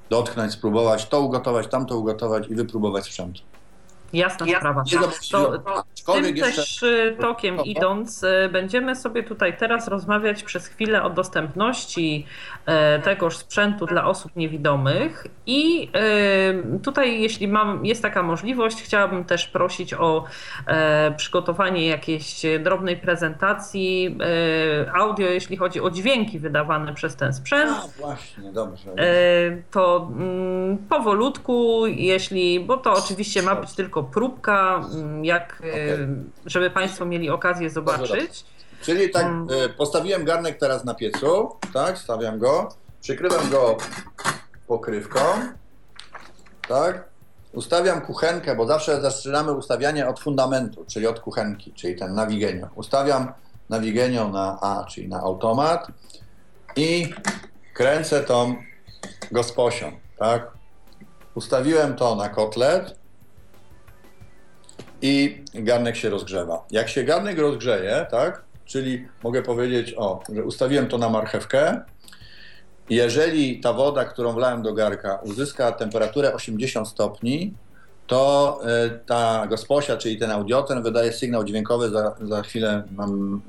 dotknąć, 0.09 0.51
spróbować, 0.51 1.05
to 1.05 1.21
ugotować, 1.21 1.67
tamto 1.67 1.97
ugotować 1.97 2.47
i 2.49 2.55
wypróbować 2.55 3.05
sprzęt. 3.05 3.37
Jasna 4.13 4.45
ja, 4.47 4.57
sprawa. 4.57 4.83
To, 5.31 5.57
to 6.05 6.13
tym 6.13 6.37
jeszcze... 6.37 6.55
też 6.55 6.83
y, 6.83 7.17
tokiem 7.19 7.57
idąc, 7.65 8.23
y, 8.23 8.49
będziemy 8.51 8.95
sobie 8.95 9.23
tutaj 9.23 9.57
teraz 9.57 9.87
rozmawiać 9.87 10.43
przez 10.43 10.67
chwilę 10.67 11.03
o 11.03 11.09
dostępności 11.09 12.25
y, 12.97 13.01
tegoż 13.01 13.37
sprzętu 13.37 13.85
dla 13.85 14.05
osób 14.05 14.35
niewidomych 14.35 15.27
i 15.45 15.89
tutaj 16.83 17.21
jeśli 17.21 17.47
mam, 17.47 17.85
jest 17.85 18.01
taka 18.01 18.23
możliwość, 18.23 18.81
chciałabym 18.83 19.25
też 19.25 19.47
prosić 19.47 19.93
o 19.93 20.23
przygotowanie 21.17 21.87
jakiejś 21.87 22.41
drobnej 22.59 22.97
prezentacji 22.97 24.17
audio, 24.93 25.27
jeśli 25.27 25.57
chodzi 25.57 25.81
o 25.81 25.89
dźwięki 25.89 26.39
wydawane 26.39 26.93
przez 26.93 27.15
ten 27.15 27.33
sprzęt. 27.33 27.71
A, 27.71 28.01
właśnie, 28.01 28.51
dobrze. 28.51 28.91
To 29.71 30.09
mm, 30.11 30.77
powolutku, 30.77 31.87
jeśli, 31.87 32.59
bo 32.59 32.77
to 32.77 32.93
oczywiście 32.93 33.41
ma 33.41 33.55
być 33.55 33.73
tylko 33.73 33.96
tylko 33.97 34.13
próbka, 34.13 34.85
mm, 34.93 35.25
jak, 35.25 35.55
okay. 35.59 36.07
żeby 36.45 36.69
Państwo 36.69 37.05
mieli 37.05 37.29
okazję 37.29 37.69
zobaczyć. 37.69 38.45
Czyli 38.81 39.09
tak, 39.09 39.25
mm. 39.25 39.47
e, 39.65 39.69
postawiłem 39.69 40.25
garnek 40.25 40.59
teraz 40.59 40.85
na 40.85 40.93
piecu, 40.93 41.49
tak, 41.73 41.97
stawiam 41.97 42.39
go, 42.39 42.69
przykrywam 43.01 43.49
go 43.49 43.77
pokrywką, 44.67 45.19
tak, 46.67 47.09
ustawiam 47.53 48.01
kuchenkę, 48.01 48.55
bo 48.55 48.67
zawsze 48.67 49.01
zaczynamy 49.01 49.51
ustawianie 49.53 50.07
od 50.07 50.19
fundamentu, 50.19 50.85
czyli 50.85 51.07
od 51.07 51.19
kuchenki, 51.19 51.73
czyli 51.73 51.95
ten 51.95 52.13
nawigenio. 52.13 52.67
Ustawiam 52.75 53.31
nawigenio 53.69 54.27
na 54.27 54.57
A, 54.61 54.85
czyli 54.85 55.07
na 55.07 55.19
automat 55.19 55.87
i 56.75 57.13
kręcę 57.73 58.23
tą 58.23 58.55
gosposią, 59.31 59.91
tak. 60.17 60.57
Ustawiłem 61.35 61.95
to 61.95 62.15
na 62.15 62.29
kotlet, 62.29 62.99
i 65.01 65.43
garnek 65.53 65.95
się 65.95 66.09
rozgrzewa. 66.09 66.65
Jak 66.71 66.89
się 66.89 67.03
garnek 67.03 67.39
rozgrzeje, 67.39 68.05
tak, 68.11 68.43
czyli 68.65 69.07
mogę 69.23 69.43
powiedzieć, 69.43 69.93
o, 69.97 70.23
że 70.35 70.43
ustawiłem 70.43 70.87
to 70.87 70.97
na 70.97 71.09
marchewkę, 71.09 71.81
jeżeli 72.89 73.59
ta 73.59 73.73
woda, 73.73 74.05
którą 74.05 74.33
wlałem 74.33 74.61
do 74.61 74.73
garka, 74.73 75.19
uzyska 75.23 75.71
temperaturę 75.71 76.33
80 76.33 76.87
stopni, 76.87 77.53
to 78.07 78.59
e, 78.65 78.89
ta 78.89 79.47
gosposia, 79.47 79.97
czyli 79.97 80.17
ten 80.17 80.31
audioten, 80.31 80.83
wydaje 80.83 81.13
sygnał 81.13 81.43
dźwiękowy. 81.43 81.89
Za, 81.89 82.15
za 82.21 82.41
chwilę 82.41 82.83
mam, 82.91 83.41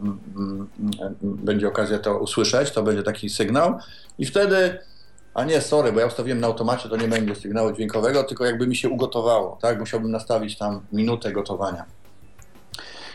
będzie 1.23 1.69
okazja 1.69 1.99
to 1.99 2.19
usłyszeć. 2.19 2.71
To 2.71 2.83
będzie 2.83 3.03
taki 3.03 3.31
sygnał. 3.31 3.79
I 4.19 4.27
wtedy 4.27 4.79
a 5.35 5.45
nie, 5.45 5.61
sorry, 5.61 5.93
bo 5.93 6.01
ja 6.01 6.07
ustawiłem 6.07 6.41
na 6.41 6.47
automacie, 6.47 6.89
to 6.89 6.97
nie 6.97 7.09
będzie 7.09 7.35
sygnału 7.35 7.73
dźwiękowego, 7.73 8.25
tylko 8.25 8.45
jakby 8.45 8.67
mi 8.67 8.77
się 8.77 8.89
ugotowało, 8.89 9.59
tak? 9.63 9.79
Musiałbym 9.79 10.11
nastawić 10.11 10.59
tam 10.59 10.81
minutę 10.93 11.33
gotowania. 11.33 11.85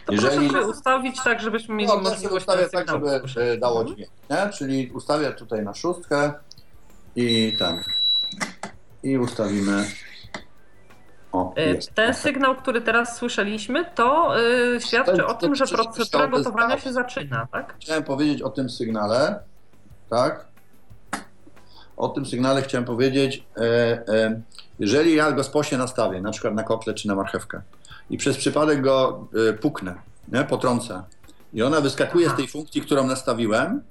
To 0.06 0.14
Jeżeli... 0.14 0.50
proszę 0.50 0.68
ustawić 0.68 1.24
tak, 1.24 1.42
żebyśmy 1.42 1.76
mieli 1.76 1.92
no, 1.92 1.98
możliwość 1.98 2.46
ustawię 2.48 2.70
tak, 2.70 2.90
żeby 2.90 3.22
e, 3.38 3.58
dało 3.58 3.80
mhm. 3.80 3.96
dźwięk, 3.96 4.12
nie? 4.30 4.50
Czyli 4.54 4.92
ustawię 4.92 5.32
tutaj 5.32 5.64
na 5.64 5.74
szóstkę 5.74 6.34
i 7.16 7.56
tak. 7.60 7.86
I 9.04 9.18
ustawimy 9.18 9.86
o, 11.34 11.54
e, 11.56 11.76
Ten 11.96 12.14
sygnał, 12.14 12.56
który 12.56 12.82
teraz 12.82 13.18
słyszeliśmy, 13.18 13.86
to 13.96 14.38
yy, 14.38 14.82
świadczy 14.82 15.26
o 15.26 15.34
tym, 15.34 15.56
że 15.56 15.68
procedura 15.68 16.28
gotowania 16.28 16.80
się 16.80 16.94
zaczyna, 16.94 17.48
tak? 17.52 17.76
Chciałem 17.82 18.04
powiedzieć 18.04 18.42
o 18.42 18.50
tym 18.50 18.70
sygnale, 18.70 19.40
tak? 20.10 20.53
O 21.98 22.10
tym 22.10 22.26
sygnale 22.26 22.62
chciałem 22.62 22.86
powiedzieć, 22.86 23.44
e, 23.58 23.62
e, 24.08 24.42
jeżeli 24.80 25.16
ja 25.16 25.32
go 25.32 25.44
spośnie 25.44 25.78
nastawię, 25.78 26.22
na 26.22 26.32
przykład 26.32 26.54
na 26.54 26.64
kotlet 26.64 26.98
czy 26.98 27.08
na 27.08 27.16
marchewkę 27.16 27.62
i 28.10 28.18
przez 28.18 28.38
przypadek 28.38 28.82
go 28.82 29.28
e, 29.50 29.54
puknę, 29.54 29.96
nie, 30.32 30.44
potrącę 30.44 31.04
i 31.54 31.64
ona 31.64 31.82
wyskakuje 31.82 32.30
z 32.30 32.36
tej 32.36 32.48
funkcji, 32.48 32.82
którą 32.82 33.08
nastawiłem, 33.08 33.82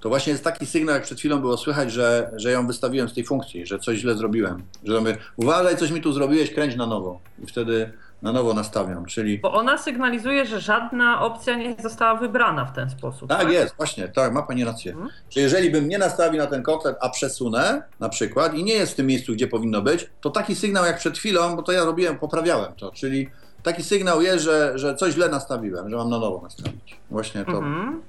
to 0.00 0.08
właśnie 0.08 0.32
jest 0.32 0.44
taki 0.44 0.66
sygnał, 0.66 0.94
jak 0.94 1.04
przed 1.04 1.18
chwilą 1.18 1.40
było 1.40 1.56
słychać, 1.56 1.92
że, 1.92 2.30
że 2.36 2.52
ją 2.52 2.66
wystawiłem 2.66 3.08
z 3.08 3.14
tej 3.14 3.24
funkcji, 3.24 3.66
że 3.66 3.78
coś 3.78 3.98
źle 3.98 4.14
zrobiłem. 4.14 4.62
Że 4.84 5.00
mówię, 5.00 5.16
uważaj, 5.36 5.76
coś 5.76 5.90
mi 5.90 6.00
tu 6.00 6.12
zrobiłeś, 6.12 6.54
kręć 6.54 6.76
na 6.76 6.86
nowo. 6.86 7.20
I 7.42 7.46
wtedy 7.46 7.92
na 8.22 8.32
nowo 8.32 8.54
nastawiam, 8.54 9.06
czyli... 9.06 9.38
Bo 9.38 9.52
ona 9.52 9.78
sygnalizuje, 9.78 10.46
że 10.46 10.60
żadna 10.60 11.22
opcja 11.22 11.56
nie 11.56 11.76
została 11.82 12.14
wybrana 12.14 12.64
w 12.64 12.72
ten 12.72 12.90
sposób. 12.90 13.28
Tak, 13.28 13.38
tak? 13.38 13.52
jest, 13.52 13.76
właśnie, 13.76 14.08
tak, 14.08 14.32
ma 14.32 14.42
Pani 14.42 14.64
rację. 14.64 14.92
Hmm? 14.92 15.10
Że 15.30 15.40
jeżeli 15.40 15.70
bym 15.70 15.88
nie 15.88 15.98
nastawił 15.98 16.40
na 16.40 16.46
ten 16.46 16.62
kotlet, 16.62 16.96
a 17.00 17.08
przesunę 17.08 17.82
na 18.00 18.08
przykład 18.08 18.54
i 18.54 18.64
nie 18.64 18.74
jest 18.74 18.92
w 18.92 18.96
tym 18.96 19.06
miejscu, 19.06 19.32
gdzie 19.32 19.48
powinno 19.48 19.82
być, 19.82 20.10
to 20.20 20.30
taki 20.30 20.54
sygnał 20.54 20.84
jak 20.84 20.98
przed 20.98 21.18
chwilą, 21.18 21.56
bo 21.56 21.62
to 21.62 21.72
ja 21.72 21.84
robiłem, 21.84 22.18
poprawiałem 22.18 22.72
to, 22.72 22.90
czyli 22.90 23.28
taki 23.62 23.82
sygnał 23.82 24.22
jest, 24.22 24.44
że, 24.44 24.72
że 24.78 24.94
coś 24.94 25.14
źle 25.14 25.28
nastawiłem, 25.28 25.90
że 25.90 25.96
mam 25.96 26.10
na 26.10 26.18
nowo 26.18 26.40
nastawić. 26.42 26.96
Właśnie 27.10 27.44
to. 27.44 27.58
Mhm. 27.58 28.02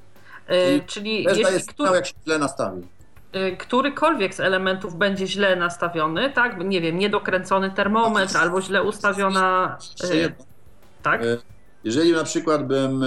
Yy, 0.50 0.82
czyli 0.86 1.24
jeśli 1.24 1.44
jest 1.44 1.70
sygnał, 1.70 1.96
jak 1.96 2.06
się 2.06 2.14
źle 2.26 2.40
nastawi. 2.40 2.82
Y, 3.36 3.58
którykolwiek 3.58 4.36
z 4.36 4.40
elementów 4.40 4.96
będzie 4.96 5.28
źle 5.28 5.56
nastawiony, 5.56 6.30
tak? 6.30 6.66
Nie 6.66 6.82
wiem, 6.82 6.98
niedokręcony 6.98 7.72
termometr 7.72 8.38
albo 8.38 8.62
źle 8.62 8.84
ustawiona. 8.84 9.78
Y, 10.04 10.34
tak? 11.04 11.24
Y, 11.24 11.38
jeżeli 11.84 12.12
na 12.12 12.24
przykład 12.24 12.68
bym 12.68 13.06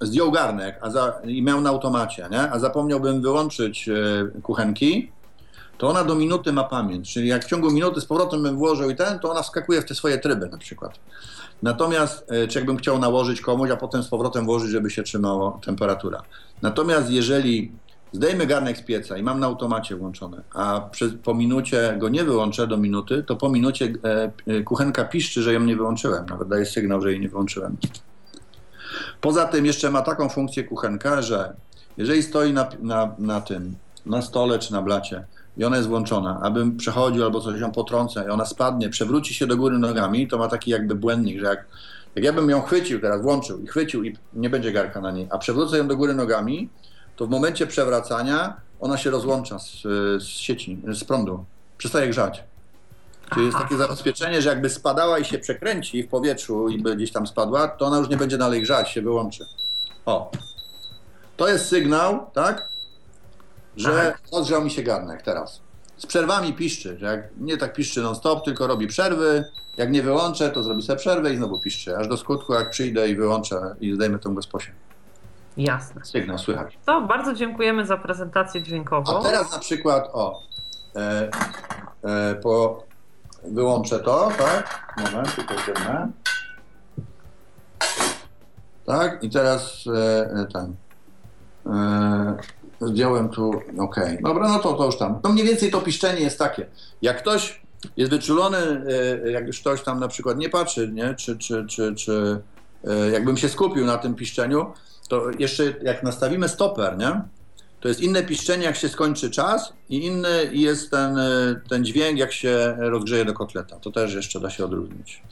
zdjął 0.00 0.32
garnek 0.32 0.78
a 0.82 0.90
za, 0.90 1.20
i 1.24 1.42
miał 1.42 1.60
na 1.60 1.70
automacie, 1.70 2.28
nie? 2.30 2.50
a 2.50 2.58
zapomniałbym 2.58 3.22
wyłączyć 3.22 3.88
kuchenki, 4.42 5.12
to 5.78 5.88
ona 5.88 6.04
do 6.04 6.14
minuty 6.14 6.52
ma 6.52 6.64
pamięć. 6.64 7.14
Czyli 7.14 7.28
jak 7.28 7.44
w 7.44 7.48
ciągu 7.48 7.70
minuty 7.70 8.00
z 8.00 8.04
powrotem 8.04 8.42
bym 8.42 8.56
włożył 8.56 8.90
i 8.90 8.96
ten, 8.96 9.18
to 9.18 9.30
ona 9.30 9.42
wskakuje 9.42 9.82
w 9.82 9.84
te 9.84 9.94
swoje 9.94 10.18
tryby 10.18 10.48
na 10.48 10.58
przykład. 10.58 10.98
Natomiast, 11.62 12.26
czy 12.48 12.58
jakbym 12.58 12.76
chciał 12.76 12.98
nałożyć 12.98 13.40
komuś, 13.40 13.70
a 13.70 13.76
potem 13.76 14.02
z 14.02 14.08
powrotem 14.08 14.44
włożyć, 14.44 14.70
żeby 14.70 14.90
się 14.90 15.02
trzymała 15.02 15.58
temperatura. 15.64 16.22
Natomiast 16.62 17.10
jeżeli 17.10 17.72
zdejmę 18.12 18.46
garnek 18.46 18.78
z 18.78 18.82
pieca 18.82 19.16
i 19.16 19.22
mam 19.22 19.40
na 19.40 19.46
automacie 19.46 19.96
włączone, 19.96 20.42
a 20.54 20.90
po 21.22 21.34
minucie 21.34 21.96
go 21.98 22.08
nie 22.08 22.24
wyłączę 22.24 22.66
do 22.66 22.76
minuty, 22.76 23.22
to 23.26 23.36
po 23.36 23.48
minucie 23.48 23.92
e, 24.04 24.30
e, 24.46 24.62
kuchenka 24.62 25.04
piszczy, 25.04 25.42
że 25.42 25.52
ją 25.52 25.60
nie 25.60 25.76
wyłączyłem. 25.76 26.26
Nawet 26.26 26.48
daje 26.48 26.66
sygnał, 26.66 27.00
że 27.00 27.10
jej 27.10 27.20
nie 27.20 27.28
wyłączyłem. 27.28 27.76
Poza 29.20 29.44
tym 29.44 29.66
jeszcze 29.66 29.90
ma 29.90 30.02
taką 30.02 30.28
funkcję 30.28 30.64
kuchenka, 30.64 31.22
że 31.22 31.54
jeżeli 31.96 32.22
stoi 32.22 32.52
na, 32.52 32.68
na, 32.82 33.14
na 33.18 33.40
tym, 33.40 33.74
na 34.06 34.22
stole 34.22 34.58
czy 34.58 34.72
na 34.72 34.82
blacie, 34.82 35.24
i 35.56 35.64
ona 35.64 35.76
jest 35.76 35.88
włączona, 35.88 36.40
abym 36.42 36.76
przechodził 36.76 37.24
albo 37.24 37.40
coś 37.40 37.60
ją 37.60 37.72
potrącę 37.72 38.24
i 38.26 38.30
ona 38.30 38.44
spadnie, 38.44 38.88
przewróci 38.88 39.34
się 39.34 39.46
do 39.46 39.56
góry 39.56 39.78
nogami, 39.78 40.28
to 40.28 40.38
ma 40.38 40.48
taki 40.48 40.70
jakby 40.70 40.94
błędnik, 40.94 41.40
że 41.40 41.46
jak, 41.46 41.66
jak 42.14 42.24
ja 42.24 42.32
bym 42.32 42.50
ją 42.50 42.62
chwycił 42.62 43.00
teraz, 43.00 43.22
włączył 43.22 43.62
i 43.62 43.66
chwycił 43.66 44.04
i 44.04 44.16
nie 44.34 44.50
będzie 44.50 44.72
garka 44.72 45.00
na 45.00 45.10
niej, 45.10 45.26
a 45.30 45.38
przewrócę 45.38 45.78
ją 45.78 45.88
do 45.88 45.96
góry 45.96 46.14
nogami, 46.14 46.68
to 47.20 47.26
w 47.26 47.30
momencie 47.30 47.66
przewracania 47.66 48.60
ona 48.80 48.96
się 48.96 49.10
rozłącza 49.10 49.58
z, 49.58 49.82
z 50.22 50.26
sieci, 50.26 50.82
z 50.88 51.04
prądu. 51.04 51.44
Przestaje 51.78 52.08
grzać. 52.08 52.44
Czyli 53.34 53.46
jest 53.46 53.58
takie 53.58 53.76
zabezpieczenie, 53.76 54.42
że 54.42 54.48
jakby 54.48 54.70
spadała 54.70 55.18
i 55.18 55.24
się 55.24 55.38
przekręci 55.38 56.02
w 56.02 56.08
powietrzu 56.08 56.68
i 56.68 56.82
by 56.82 56.96
gdzieś 56.96 57.12
tam 57.12 57.26
spadła, 57.26 57.68
to 57.68 57.86
ona 57.86 57.98
już 57.98 58.08
nie 58.08 58.16
będzie 58.16 58.38
dalej 58.38 58.62
grzać, 58.62 58.90
się 58.90 59.02
wyłączy. 59.02 59.46
O. 60.06 60.30
To 61.36 61.48
jest 61.48 61.68
sygnał, 61.68 62.30
tak? 62.32 62.68
Że 63.76 63.90
Tak. 63.90 64.22
odgrzał 64.30 64.64
mi 64.64 64.70
się 64.70 64.82
garnek 64.82 65.22
teraz. 65.22 65.60
Z 65.96 66.06
przerwami 66.06 66.52
piszczy, 66.52 66.98
że 66.98 67.06
jak 67.06 67.28
nie 67.40 67.56
tak 67.56 67.72
piszczy 67.74 68.02
non 68.02 68.16
stop, 68.16 68.44
tylko 68.44 68.66
robi 68.66 68.86
przerwy. 68.86 69.44
Jak 69.76 69.90
nie 69.90 70.02
wyłączę, 70.02 70.50
to 70.50 70.62
zrobi 70.62 70.82
sobie 70.82 70.98
przerwę 70.98 71.32
i 71.32 71.36
znowu 71.36 71.60
piszczy. 71.60 71.96
Aż 71.96 72.08
do 72.08 72.16
skutku, 72.16 72.54
jak 72.54 72.70
przyjdę 72.70 73.08
i 73.08 73.16
wyłączę 73.16 73.74
i 73.80 73.94
zdejmę 73.94 74.18
tą 74.18 74.34
gosposię. 74.34 74.72
Jasne. 75.60 76.04
Sygnał 76.04 76.38
słychać. 76.38 76.78
To 76.86 77.00
bardzo 77.00 77.34
dziękujemy 77.34 77.86
za 77.86 77.96
prezentację 77.96 78.62
dźwiękową. 78.62 79.18
A 79.18 79.22
teraz 79.22 79.52
na 79.52 79.58
przykład, 79.58 80.08
o, 80.12 80.42
e, 80.96 81.30
e, 82.04 82.34
po, 82.34 82.84
wyłączę 83.44 83.98
to, 83.98 84.30
tak? 84.38 84.94
Moment, 84.96 85.34
tylko 85.36 85.54
jedne. 85.68 86.08
Tak, 88.86 89.24
i 89.24 89.30
teraz 89.30 89.84
e, 89.86 90.30
e, 90.30 90.46
ten. 90.52 90.74
E, 91.66 92.36
zdjąłem 92.80 93.28
tu, 93.28 93.62
ok. 93.78 93.96
Dobra, 94.22 94.48
no 94.48 94.58
to, 94.58 94.72
to 94.72 94.86
już 94.86 94.98
tam. 94.98 95.20
No 95.24 95.32
mniej 95.32 95.46
więcej 95.46 95.70
to 95.70 95.80
piszczenie 95.80 96.20
jest 96.20 96.38
takie. 96.38 96.66
Jak 97.02 97.18
ktoś 97.18 97.60
jest 97.96 98.10
wyczulony, 98.10 98.58
e, 99.24 99.30
jak 99.30 99.46
już 99.46 99.60
ktoś 99.60 99.82
tam 99.82 100.00
na 100.00 100.08
przykład 100.08 100.38
nie 100.38 100.48
patrzy, 100.48 100.88
nie? 100.92 101.14
Czy, 101.14 101.38
czy, 101.38 101.66
czy, 101.66 101.94
czy 101.94 102.40
e, 102.84 103.10
jakbym 103.10 103.36
się 103.36 103.48
skupił 103.48 103.84
na 103.84 103.98
tym 103.98 104.14
piszczeniu, 104.14 104.66
to 105.10 105.30
jeszcze 105.38 105.74
jak 105.82 106.02
nastawimy 106.02 106.48
stoper, 106.48 106.98
nie? 106.98 107.22
To 107.80 107.88
jest 107.88 108.00
inne 108.00 108.22
piszczenie, 108.22 108.64
jak 108.64 108.76
się 108.76 108.88
skończy 108.88 109.30
czas 109.30 109.72
i 109.88 110.04
inny 110.06 110.50
jest 110.52 110.90
ten, 110.90 111.18
e, 111.18 111.60
ten 111.68 111.84
dźwięk, 111.84 112.18
jak 112.18 112.32
się 112.32 112.76
rozgrzeje 112.78 113.24
do 113.24 113.32
kotleta. 113.32 113.76
To 113.76 113.90
też 113.90 114.14
jeszcze 114.14 114.40
da 114.40 114.50
się 114.50 114.64
odróżnić. 114.64 115.22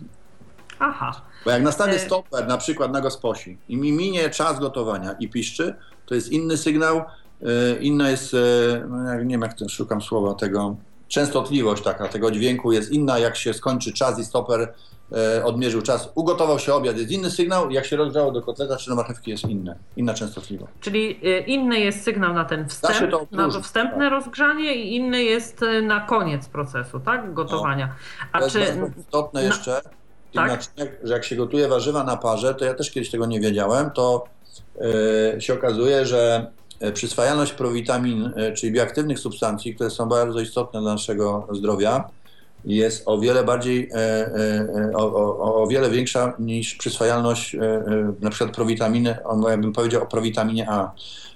Aha. 0.78 1.22
Bo 1.44 1.50
jak 1.50 1.62
nastawię 1.62 1.92
E- 1.92 1.98
stoper 1.98 2.48
na 2.48 2.58
przykład 2.58 2.92
na 2.92 3.00
gosposi 3.00 3.58
i 3.68 3.76
mi 3.76 3.92
minie 3.92 4.30
czas 4.30 4.60
gotowania 4.60 5.12
i 5.12 5.28
piszczy, 5.28 5.74
to 6.06 6.14
jest 6.14 6.32
inny 6.32 6.56
sygnał, 6.56 6.96
e, 6.96 7.04
inna 7.80 8.10
jest, 8.10 8.36
no 8.88 9.14
nie 9.14 9.28
wiem 9.28 9.40
jak 9.40 9.54
to, 9.54 9.68
szukam 9.68 10.02
słowa 10.02 10.34
tego, 10.34 10.76
częstotliwość 11.08 11.82
taka 11.82 12.08
tego 12.08 12.30
dźwięku 12.30 12.72
jest 12.72 12.90
inna, 12.90 13.18
jak 13.18 13.36
się 13.36 13.54
skończy 13.54 13.92
czas 13.92 14.18
i 14.18 14.24
stoper 14.24 14.74
odmierzył 15.44 15.82
czas, 15.82 16.12
ugotował 16.14 16.58
się 16.58 16.74
obiad, 16.74 16.98
jest 16.98 17.10
inny 17.10 17.30
sygnał, 17.30 17.70
jak 17.70 17.86
się 17.86 17.96
rozgrzało 17.96 18.32
do 18.32 18.42
kotleta 18.42 18.76
czy 18.76 18.90
do 18.90 18.96
marchewki 18.96 19.30
jest 19.30 19.44
inne, 19.44 19.76
inna 19.96 20.14
częstotliwość. 20.14 20.72
Czyli 20.80 21.20
y, 21.26 21.38
inny 21.38 21.80
jest 21.80 22.02
sygnał 22.02 22.34
na 22.34 22.44
ten 22.44 22.68
wstęp, 22.68 23.10
to 23.10 23.26
na 23.30 23.48
to 23.50 23.62
wstępne 23.62 23.98
tak. 24.04 24.10
rozgrzanie 24.10 24.74
i 24.74 24.96
inny 24.96 25.24
jest 25.24 25.62
y, 25.62 25.82
na 25.82 26.00
koniec 26.00 26.48
procesu, 26.48 27.00
tak? 27.00 27.34
Gotowania. 27.34 27.94
A 28.32 28.38
To 28.38 28.44
jest 28.44 28.56
czy 28.56 28.62
bardzo 28.62 29.00
istotne 29.00 29.40
na- 29.40 29.46
jeszcze, 29.46 29.80
w 29.80 30.32
tym 30.32 30.42
tak? 30.42 30.50
naczyniach, 30.50 30.88
że 31.02 31.14
jak 31.14 31.24
się 31.24 31.36
gotuje 31.36 31.68
warzywa 31.68 32.04
na 32.04 32.16
parze, 32.16 32.54
to 32.54 32.64
ja 32.64 32.74
też 32.74 32.90
kiedyś 32.90 33.10
tego 33.10 33.26
nie 33.26 33.40
wiedziałem, 33.40 33.90
to 33.90 34.24
e, 35.34 35.40
się 35.40 35.54
okazuje, 35.54 36.06
że 36.06 36.50
e, 36.80 36.92
przyswajalność 36.92 37.52
prowitamin, 37.52 38.32
e, 38.36 38.52
czyli 38.52 38.72
bioaktywnych 38.72 39.18
substancji, 39.18 39.74
które 39.74 39.90
są 39.90 40.08
bardzo 40.08 40.40
istotne 40.40 40.80
dla 40.80 40.92
naszego 40.92 41.48
zdrowia, 41.52 42.08
jest 42.64 43.02
o 43.06 43.18
wiele 43.18 43.44
bardziej, 43.44 43.90
e, 43.92 43.96
e, 43.96 44.92
o, 44.96 45.14
o, 45.14 45.62
o 45.62 45.66
wiele 45.66 45.90
większa 45.90 46.32
niż 46.38 46.74
przyswajalność 46.74 47.54
e, 47.54 47.58
e, 47.60 48.12
na 48.20 48.30
przykład 48.30 48.56
prowitaminy, 48.56 49.24
o, 49.24 49.50
ja 49.50 49.58
bym 49.58 49.72
powiedział 49.72 50.02
o 50.02 50.06
prowitaminie 50.06 50.70
A. 50.70 50.92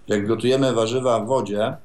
Jak 0.08 0.26
gotujemy 0.26 0.72
warzywa 0.72 1.20
w 1.20 1.26
wodzie, 1.26 1.76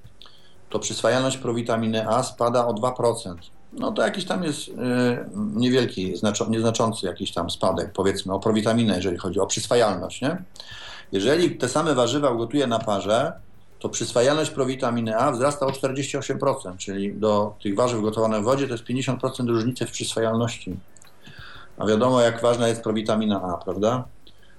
to 0.69 0.79
przyswajalność 0.79 1.38
prowitaminy 1.38 2.07
A 2.09 2.23
spada 2.23 2.67
o 2.67 2.73
2%. 2.73 3.35
No 3.73 3.91
to 3.91 4.01
jakiś 4.01 4.25
tam 4.25 4.43
jest 4.43 4.69
e, 4.69 5.29
niewielki, 5.35 6.13
nieznaczący 6.49 7.05
jakiś 7.05 7.33
tam 7.33 7.49
spadek, 7.49 7.91
powiedzmy, 7.93 8.33
o 8.33 8.39
prowitaminę, 8.39 8.95
jeżeli 8.95 9.17
chodzi 9.17 9.39
o 9.39 9.45
przyswajalność, 9.45 10.21
nie? 10.21 10.43
Jeżeli 11.11 11.57
te 11.57 11.69
same 11.69 11.95
warzywa 11.95 12.29
ugotuję 12.29 12.67
na 12.67 12.79
parze, 12.79 13.33
to 13.80 13.89
przyswajalność 13.89 14.51
prowitaminy 14.51 15.17
A 15.17 15.32
wzrasta 15.32 15.65
o 15.65 15.69
48%, 15.69 16.78
czyli 16.78 17.13
do 17.13 17.55
tych 17.63 17.75
warzyw 17.75 18.01
gotowanych 18.01 18.41
w 18.41 18.43
wodzie 18.43 18.67
to 18.67 18.73
jest 18.73 18.84
50% 18.84 19.47
różnicy 19.47 19.86
w 19.86 19.91
przyswajalności. 19.91 20.75
A 21.78 21.86
wiadomo, 21.86 22.21
jak 22.21 22.41
ważna 22.41 22.67
jest 22.67 22.84
prowitamina 22.84 23.41
A, 23.41 23.57
prawda? 23.57 24.03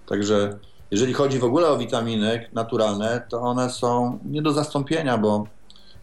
Także 0.07 0.59
jeżeli 0.91 1.15
chodzi 1.15 1.39
w 1.39 1.45
ogóle 1.45 1.69
o 1.69 1.79
witaminy 1.79 2.49
naturalne, 2.53 3.23
to 3.29 3.41
one 3.41 3.71
są 3.71 4.19
nie 4.25 4.43
do 4.43 4.53
zastąpienia, 4.53 5.19
bo 5.19 5.47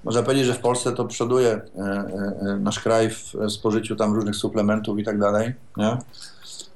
można 0.03 0.23
powiedzieć, 0.23 0.45
że 0.45 0.53
w 0.53 0.59
Polsce 0.59 0.91
to 0.91 1.05
przoduje 1.05 1.49
e, 1.49 1.61
e, 1.79 2.51
e, 2.51 2.57
nasz 2.59 2.79
kraj 2.79 3.09
w 3.09 3.33
spożyciu 3.49 3.95
tam 3.95 4.13
różnych 4.13 4.35
suplementów 4.35 4.99
i 4.99 5.03
tak 5.03 5.19
dalej? 5.19 5.53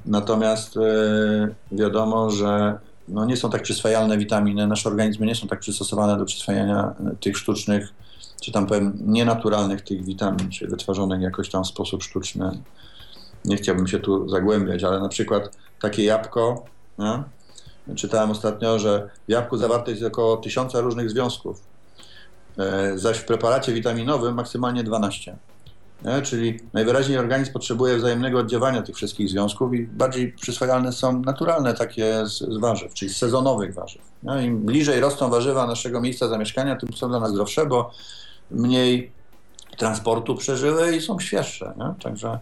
Natomiast 0.06 0.76
wiadomo, 1.72 2.30
że 2.30 2.80
no 3.10 3.26
nie 3.26 3.38
są 3.38 3.50
tak 3.50 3.62
przyswajalne 3.62 4.18
witaminy, 4.18 4.68
nasze 4.68 4.90
organizmy 4.90 5.26
nie 5.26 5.36
są 5.36 5.48
tak 5.48 5.60
przystosowane 5.60 6.18
do 6.18 6.26
przyswajania 6.26 6.96
e, 7.12 7.16
tych 7.16 7.38
sztucznych, 7.38 7.94
czy 8.42 8.52
tam 8.52 8.68
powiem 8.68 8.98
nienaturalnych 9.06 9.82
tych 9.82 10.06
witamin, 10.06 10.50
czy 10.50 10.68
wytworzonych 10.68 11.22
jakoś 11.22 11.50
tam 11.50 11.64
w 11.64 11.68
sposób 11.68 12.04
sztuczny. 12.04 12.52
Nie 13.46 13.58
chciałbym 13.58 13.88
się 13.88 14.00
tu 14.00 14.30
zagłębiać, 14.30 14.84
ale 14.84 15.00
na 15.00 15.10
przykład 15.10 15.58
takie 15.82 16.04
jabłko, 16.04 16.66
nie? 17.00 17.24
czytałem 17.96 18.32
ostatnio, 18.32 18.80
że 18.80 19.10
w 19.28 19.32
jabłku 19.32 19.58
zawarte 19.58 19.92
jest 19.92 20.04
około 20.04 20.38
tysiąca 20.38 20.82
różnych 20.82 21.10
związków, 21.10 21.64
e, 22.58 22.98
zaś 22.98 23.18
w 23.18 23.26
preparacie 23.26 23.74
witaminowym 23.74 24.36
maksymalnie 24.36 24.84
12. 24.84 25.38
Nie? 26.06 26.22
Czyli 26.22 26.60
najwyraźniej 26.74 27.18
organizm 27.18 27.54
potrzebuje 27.54 27.98
wzajemnego 27.98 28.40
oddziaływania 28.40 28.82
tych 28.82 28.96
wszystkich 28.96 29.30
związków 29.30 29.74
i 29.74 29.88
bardziej 29.88 30.32
przyswajalne 30.32 30.92
są 30.92 31.22
naturalne 31.22 31.74
takie 31.74 32.26
z, 32.26 32.38
z 32.38 32.58
warzyw, 32.58 32.94
czyli 32.94 33.14
z 33.14 33.18
sezonowych 33.18 33.74
warzyw. 33.74 34.02
Nie? 34.24 34.46
Im 34.46 34.60
bliżej 34.66 35.00
rosną 35.00 35.30
warzywa 35.30 35.68
naszego 35.68 36.02
miejsca 36.02 36.28
zamieszkania, 36.28 36.76
tym 36.76 36.94
są 36.94 37.10
dla 37.10 37.20
nas 37.20 37.32
zdrowsze, 37.32 37.66
bo 37.66 37.92
mniej 38.52 39.12
transportu 39.78 40.36
przeżyły 40.36 40.96
i 40.96 41.02
są 41.02 41.20
świeższe. 41.20 41.74
Nie? 41.78 42.04
Także 42.04 42.40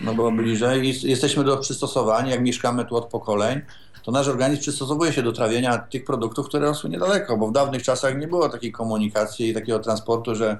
no 0.00 0.14
bo 0.14 0.32
bliżej 0.32 0.94
jesteśmy 1.02 1.44
do 1.44 1.56
przystosowani, 1.56 2.30
jak 2.30 2.42
mieszkamy 2.42 2.84
tu 2.84 2.96
od 2.96 3.06
pokoleń, 3.06 3.60
to 4.02 4.12
nasz 4.12 4.28
organizm 4.28 4.62
przystosowuje 4.62 5.12
się 5.12 5.22
do 5.22 5.32
trawienia 5.32 5.78
tych 5.78 6.04
produktów, 6.04 6.48
które 6.48 6.66
rosły 6.66 6.90
niedaleko, 6.90 7.36
bo 7.36 7.48
w 7.48 7.52
dawnych 7.52 7.82
czasach 7.82 8.18
nie 8.18 8.28
było 8.28 8.48
takiej 8.48 8.72
komunikacji 8.72 9.48
i 9.48 9.54
takiego 9.54 9.78
transportu, 9.78 10.34
że 10.34 10.58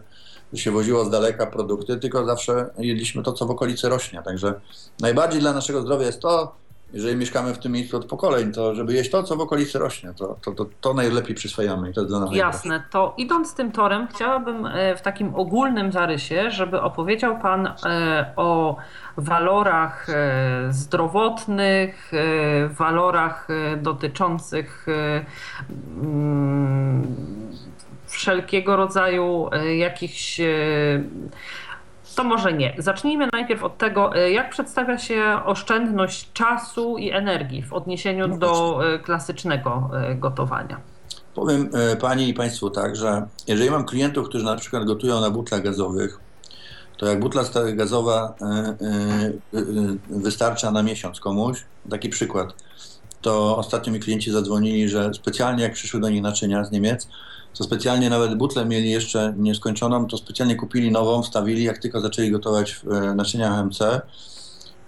się 0.55 0.71
woziło 0.71 1.05
z 1.05 1.11
daleka 1.11 1.47
produkty, 1.47 1.97
tylko 1.97 2.25
zawsze 2.25 2.71
jedliśmy 2.79 3.23
to, 3.23 3.33
co 3.33 3.47
w 3.47 3.51
okolicy 3.51 3.89
rośnie. 3.89 4.23
Także 4.23 4.61
najbardziej 5.01 5.41
dla 5.41 5.53
naszego 5.53 5.83
zdrowia 5.83 6.07
jest 6.07 6.21
to, 6.21 6.53
jeżeli 6.93 7.17
mieszkamy 7.17 7.55
w 7.55 7.59
tym 7.59 7.73
miejscu 7.73 7.97
od 7.97 8.07
pokoleń, 8.07 8.53
to 8.53 8.75
żeby 8.75 8.93
jeść 8.93 9.11
to, 9.11 9.23
co 9.23 9.37
w 9.37 9.41
okolicy 9.41 9.79
rośnie, 9.79 10.13
to, 10.17 10.37
to, 10.45 10.53
to, 10.53 10.67
to 10.81 10.95
najlepiej 10.95 11.35
przyswajamy 11.35 11.91
i 11.91 11.95
to 11.95 12.01
jest 12.01 12.13
dla 12.13 12.21
nas. 12.21 12.33
Jasne, 12.33 12.83
to 12.91 13.15
idąc 13.17 13.55
tym 13.55 13.73
torem, 13.73 14.09
chciałabym 14.15 14.67
e, 14.67 14.97
w 14.97 15.03
takim 15.03 15.35
ogólnym 15.35 15.93
zarysie, 15.93 16.51
żeby 16.51 16.81
opowiedział 16.81 17.41
Pan 17.41 17.67
e, 17.67 18.33
o 18.37 18.77
walorach 19.17 20.11
e, 20.11 20.69
zdrowotnych, 20.71 22.13
walorach 22.71 23.49
dotyczących 23.77 24.87
wszelkiego 28.17 28.77
rodzaju 28.77 29.49
e, 29.53 29.77
jakichś. 29.77 30.41
e, 30.41 30.45
To 32.17 32.25
może 32.25 32.53
nie. 32.53 32.75
Zacznijmy 32.79 33.29
najpierw 33.33 33.63
od 33.65 33.79
tego, 33.79 34.17
e, 34.17 34.31
jak 34.31 34.51
przedstawia 34.51 34.99
się 34.99 35.41
oszczędność 35.45 36.33
czasu 36.33 36.99
i 36.99 37.11
energii 37.11 37.63
w 37.63 37.73
odniesieniu 37.73 38.29
No 38.29 38.39
do 38.39 38.81
klasycznego 39.03 39.91
gotowania. 40.15 40.81
Powiem 41.35 41.71
Pani 42.01 42.29
i 42.29 42.35
Państwu 42.35 42.71
tak, 42.71 42.97
że 42.97 43.27
jeżeli 43.47 43.71
mam 43.71 43.85
klientów, 43.85 44.29
którzy 44.29 44.45
na 44.45 44.57
przykład 44.57 44.85
gotują 44.85 45.21
na 45.21 45.31
butlach 45.31 45.63
gazowych, 45.63 46.19
to 46.97 47.07
jak 47.07 47.21
butla 47.21 47.43
gazowa 47.75 48.35
wystarcza 50.11 50.71
na 50.71 50.83
miesiąc 50.83 51.21
komuś, 51.21 51.65
taki 51.91 52.09
przykład, 52.09 52.55
to 53.21 53.57
ostatnio 53.57 53.93
mi 53.93 54.01
klienci 54.01 54.31
zadzwonili, 54.31 54.89
że 54.89 55.15
specjalnie 55.15 55.63
jak 55.63 55.73
przyszły 55.73 56.01
do 56.01 56.09
nich 56.09 56.23
naczynia 56.23 56.65
z 56.65 56.71
Niemiec, 56.71 57.09
to 57.59 57.65
specjalnie 57.65 58.11
nawet 58.11 58.35
butlę 58.35 58.67
mieli 58.67 58.91
jeszcze 58.91 59.35
nieskończoną, 59.37 60.07
to 60.07 60.17
specjalnie 60.17 60.57
kupili 60.57 60.91
nową, 60.91 61.23
wstawili, 61.23 61.65
jak 61.65 61.79
tylko 61.79 62.01
zaczęli 62.01 62.31
gotować 62.31 62.81
e, 62.91 63.15
naczynia 63.15 63.51
HMC, 63.51 63.79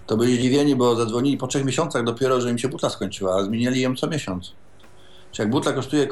to 0.07 0.17
byli 0.17 0.37
zdziwieni, 0.37 0.75
bo 0.75 0.95
zadzwonili 0.95 1.37
po 1.37 1.47
trzech 1.47 1.65
miesiącach 1.65 2.03
dopiero, 2.03 2.41
że 2.41 2.51
im 2.51 2.57
się 2.57 2.69
butla 2.69 2.89
skończyła, 2.89 3.35
a 3.35 3.43
zmieniali 3.43 3.81
ją 3.81 3.95
co 3.95 4.07
miesiąc. 4.07 4.51
Czy 5.31 5.41
jak 5.41 5.51
butla 5.51 5.71
kosztuje 5.71 6.03
e, 6.03 6.09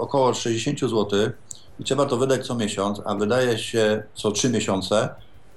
około 0.00 0.34
60 0.34 0.80
zł 0.80 1.06
i 1.80 1.84
trzeba 1.84 2.06
to 2.06 2.16
wydać 2.16 2.46
co 2.46 2.54
miesiąc, 2.54 3.00
a 3.04 3.14
wydaje 3.14 3.58
się 3.58 4.02
co 4.14 4.30
trzy 4.30 4.50
miesiące, 4.50 5.08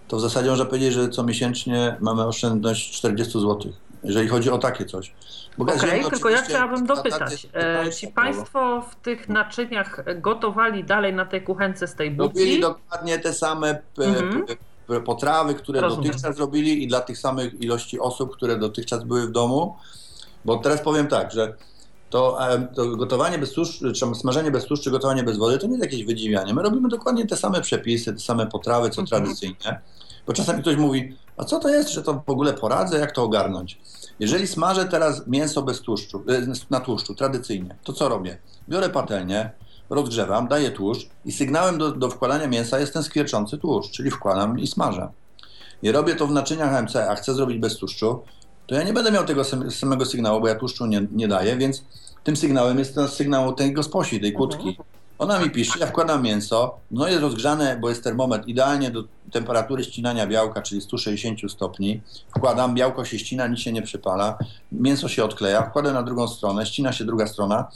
to 0.08 0.18
w 0.18 0.22
zasadzie 0.22 0.50
można 0.50 0.66
powiedzieć, 0.66 0.94
że 0.94 1.10
co 1.10 1.24
miesięcznie 1.24 1.98
mamy 2.00 2.26
oszczędność 2.26 2.92
40 2.92 3.34
zł, 3.34 3.72
jeżeli 4.04 4.28
chodzi 4.28 4.50
o 4.50 4.58
takie 4.58 4.86
coś. 4.86 5.14
Okej, 5.60 5.76
okay, 5.78 6.12
tylko 6.12 6.30
ja 6.30 6.42
chciałabym 6.42 6.86
dopytać. 6.86 7.48
E, 7.54 7.92
czy 7.92 8.08
Państwo 8.08 8.82
w 8.82 8.96
tych 8.96 9.30
naczyniach 9.30 10.22
gotowali 10.22 10.84
dalej 10.84 11.14
na 11.14 11.26
tej 11.26 11.42
kuchence 11.42 11.88
z 11.88 11.96
tej 11.96 12.12
bułki? 12.12 12.40
Robili 12.40 12.60
dokładnie 12.60 13.20
te 13.20 13.34
same 13.34 13.80
mhm. 13.98 14.46
potrawy, 15.06 15.56
które 15.56 15.82
Rozumiem. 15.82 16.06
dotychczas 16.06 16.40
robili 16.40 16.84
i 16.84 16.88
dla 16.88 17.02
tych 17.02 17.18
samych 17.18 17.62
ilości 17.62 18.00
osób, 18.00 18.36
które 18.36 18.58
dotychczas 18.58 19.04
były 19.04 19.28
w 19.28 19.32
domu. 19.32 19.76
Bo 20.46 20.58
teraz 20.58 20.82
powiem 20.82 21.08
tak, 21.08 21.32
że 21.32 21.54
to, 22.10 22.40
to 22.76 22.96
gotowanie 22.96 23.38
bez 23.38 23.52
tłuszczu, 23.52 23.94
czy 23.94 24.16
smażenie 24.16 24.52
bez 24.52 24.66
tłuszczu, 24.66 24.92
gotowanie 24.92 25.24
bez 25.24 25.38
wody 25.38 25.58
to 25.58 25.68
nie 25.68 25.74
jest 25.74 25.84
jakieś 25.84 26.06
wydziwianie. 26.06 26.54
My 26.54 26.62
robimy 26.62 26.90
dokładnie 26.90 27.28
te 27.28 27.38
same 27.38 27.62
przepisy, 27.62 28.14
te 28.14 28.20
same 28.20 28.48
potrawy, 28.48 28.90
co 28.90 29.02
mhm. 29.02 29.08
tradycyjnie. 29.08 29.82
Bo 30.28 30.34
czasami 30.34 30.62
ktoś 30.62 30.76
mówi, 30.76 31.18
a 31.38 31.44
co 31.44 31.60
to 31.60 31.70
jest, 31.70 31.90
że 31.90 32.04
to 32.04 32.24
w 32.28 32.30
ogóle 32.30 32.54
poradzę, 32.54 33.00
jak 33.00 33.12
to 33.12 33.24
ogarnąć? 33.24 33.80
Jeżeli 34.20 34.48
smażę 34.48 34.86
teraz 34.86 35.28
mięso 35.28 35.62
bez 35.62 35.82
tłuszczu, 35.82 36.24
e, 36.30 36.54
na 36.70 36.80
tłuszczu, 36.80 37.16
tradycyjnie, 37.16 37.76
to 37.84 37.94
co 37.94 38.10
robię? 38.10 38.38
Biorę 38.70 38.90
patelnię, 38.90 39.52
rozgrzewam, 39.90 40.48
daję 40.48 40.72
tłuszcz 40.72 41.10
i 41.26 41.32
sygnałem 41.32 41.78
do, 41.78 41.92
do 41.92 42.10
wkładania 42.10 42.48
mięsa 42.48 42.80
jest 42.80 42.94
ten 42.94 43.04
skwierczący 43.04 43.58
tłuszcz, 43.58 43.92
czyli 43.92 44.12
wkładam 44.12 44.60
i 44.60 44.68
smażę. 44.68 45.10
I 45.84 45.92
robię 45.92 46.16
to 46.16 46.28
w 46.28 46.32
naczyniach 46.32 46.74
AMC, 46.74 46.96
a 46.96 47.16
chcę 47.16 47.34
zrobić 47.34 47.58
bez 47.58 47.78
tłuszczu, 47.78 48.24
to 48.68 48.76
ja 48.76 48.84
nie 48.84 48.94
będę 48.94 49.12
miał 49.12 49.26
tego 49.26 49.44
samego 49.70 50.06
sygnału, 50.06 50.42
bo 50.42 50.48
ja 50.48 50.56
tłuszczu 50.56 50.86
nie, 50.86 51.08
nie 51.12 51.28
daję, 51.28 51.58
więc 51.58 51.84
tym 52.24 52.36
sygnałem 52.36 52.80
jest 52.80 52.96
ten 52.96 53.08
sygnał 53.08 53.54
tej 53.54 53.74
gosposi, 53.74 54.22
tej 54.22 54.34
kłódki. 54.34 54.70
Mhm. 54.70 54.88
Ona 55.18 55.40
mi 55.40 55.50
pisze, 55.50 55.80
ja 55.80 55.88
wkładam 55.88 56.24
mięso, 56.24 56.78
no 56.92 57.08
jest 57.08 57.22
rozgrzane, 57.22 57.78
bo 57.82 57.90
jest 57.90 58.04
termometr 58.04 58.48
idealnie 58.48 58.92
do 58.92 59.04
temperatury 59.34 59.84
ścinania 59.84 60.28
białka, 60.28 60.62
czyli 60.62 60.82
160 60.82 61.52
stopni. 61.52 62.02
Wkładam, 62.38 62.76
białko 62.76 63.06
się 63.06 63.20
ścina, 63.20 63.48
nic 63.48 63.60
się 63.60 63.72
nie 63.72 63.82
przypala, 63.82 64.38
mięso 64.72 65.10
się 65.10 65.24
odkleja, 65.24 65.62
wkładam 65.62 65.94
na 65.94 66.04
drugą 66.04 66.28
stronę, 66.28 66.66
ścina 66.66 66.94
się 66.94 67.06
druga 67.06 67.28
strona. 67.28 67.68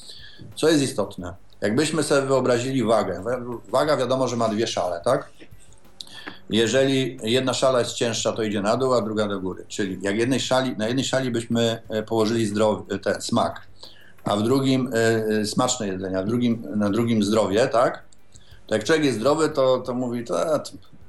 Co 0.55 0.69
jest 0.69 0.83
istotne? 0.83 1.33
Jakbyśmy 1.61 2.03
sobie 2.03 2.21
wyobrazili 2.27 2.83
wagę, 2.83 3.23
waga 3.69 3.97
wiadomo, 3.97 4.27
że 4.27 4.35
ma 4.35 4.49
dwie 4.49 4.67
szale, 4.67 5.01
tak? 5.05 5.29
Jeżeli 6.49 7.19
jedna 7.23 7.53
szala 7.53 7.79
jest 7.79 7.93
cięższa, 7.93 8.31
to 8.31 8.43
idzie 8.43 8.61
na 8.61 8.77
dół, 8.77 8.93
a 8.93 9.01
druga 9.01 9.27
do 9.27 9.39
góry. 9.39 9.65
Czyli 9.67 9.97
jak 10.01 10.17
jednej 10.17 10.39
szali, 10.39 10.77
na 10.77 10.87
jednej 10.87 11.05
szali 11.05 11.31
byśmy 11.31 11.81
e, 11.89 12.03
położyli 12.03 12.45
zdrowy, 12.45 12.99
ten 12.99 13.21
smak, 13.21 13.67
a 14.27 14.35
w 14.35 14.43
drugim 14.43 14.93
y, 15.41 15.45
smaczne 15.45 15.87
jedzenie, 15.87 16.19
a 16.19 16.23
w 16.23 16.25
drugim, 16.25 16.63
na 16.75 16.89
drugim 16.89 17.23
zdrowie, 17.23 17.67
tak? 17.67 18.03
To 18.67 18.75
jak 18.75 18.83
człowiek 18.83 19.05
jest 19.05 19.17
zdrowy, 19.17 19.49
to, 19.49 19.77
to 19.77 19.93
mówi, 19.93 20.23
to 20.23 20.63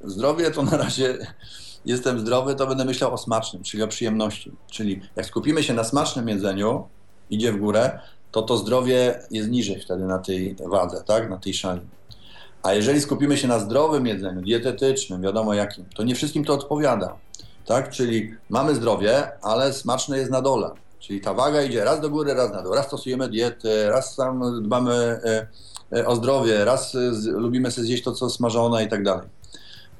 zdrowie 0.04 0.50
to 0.50 0.62
na 0.62 0.76
razie 0.76 1.18
jestem 1.84 2.20
zdrowy, 2.20 2.54
to 2.54 2.66
będę 2.66 2.84
myślał 2.84 3.14
o 3.14 3.18
smacznym, 3.18 3.62
czyli 3.62 3.82
o 3.82 3.88
przyjemności. 3.88 4.52
Czyli 4.70 5.00
jak 5.16 5.26
skupimy 5.26 5.62
się 5.62 5.74
na 5.74 5.84
smacznym 5.84 6.28
jedzeniu, 6.28 6.88
idzie 7.30 7.52
w 7.52 7.58
górę, 7.58 7.98
to 8.30 8.42
to 8.42 8.56
zdrowie 8.56 9.20
jest 9.30 9.50
niżej 9.50 9.80
wtedy 9.80 10.04
na 10.04 10.18
tej 10.18 10.56
wadze, 10.66 11.02
tak? 11.06 11.30
Na 11.30 11.38
tej 11.38 11.54
szali. 11.54 11.80
A 12.62 12.74
jeżeli 12.74 13.00
skupimy 13.00 13.36
się 13.36 13.48
na 13.48 13.58
zdrowym 13.58 14.06
jedzeniu, 14.06 14.42
dietetycznym, 14.42 15.22
wiadomo 15.22 15.54
jakim, 15.54 15.84
to 15.94 16.02
nie 16.02 16.14
wszystkim 16.14 16.44
to 16.44 16.54
odpowiada. 16.54 17.16
Tak? 17.66 17.90
Czyli 17.90 18.34
mamy 18.48 18.74
zdrowie, 18.74 19.42
ale 19.42 19.72
smaczne 19.72 20.18
jest 20.18 20.30
na 20.30 20.42
dole. 20.42 20.70
Czyli 20.98 21.20
ta 21.20 21.34
waga 21.34 21.62
idzie 21.62 21.84
raz 21.84 22.00
do 22.00 22.10
góry, 22.10 22.34
raz 22.34 22.52
na 22.52 22.62
dół. 22.62 22.74
Raz 22.74 22.86
stosujemy 22.86 23.28
dietę, 23.28 23.90
raz 23.90 24.16
tam 24.16 24.62
dbamy 24.62 24.94
e, 24.94 25.46
e, 25.92 26.06
o 26.06 26.16
zdrowie, 26.16 26.64
raz 26.64 26.96
lubimy 27.24 27.70
sobie 27.70 27.86
zjeść 27.86 28.04
to, 28.04 28.12
co 28.12 28.30
smażone 28.30 28.84
i 28.84 28.88
tak 28.88 29.02
dalej. 29.02 29.28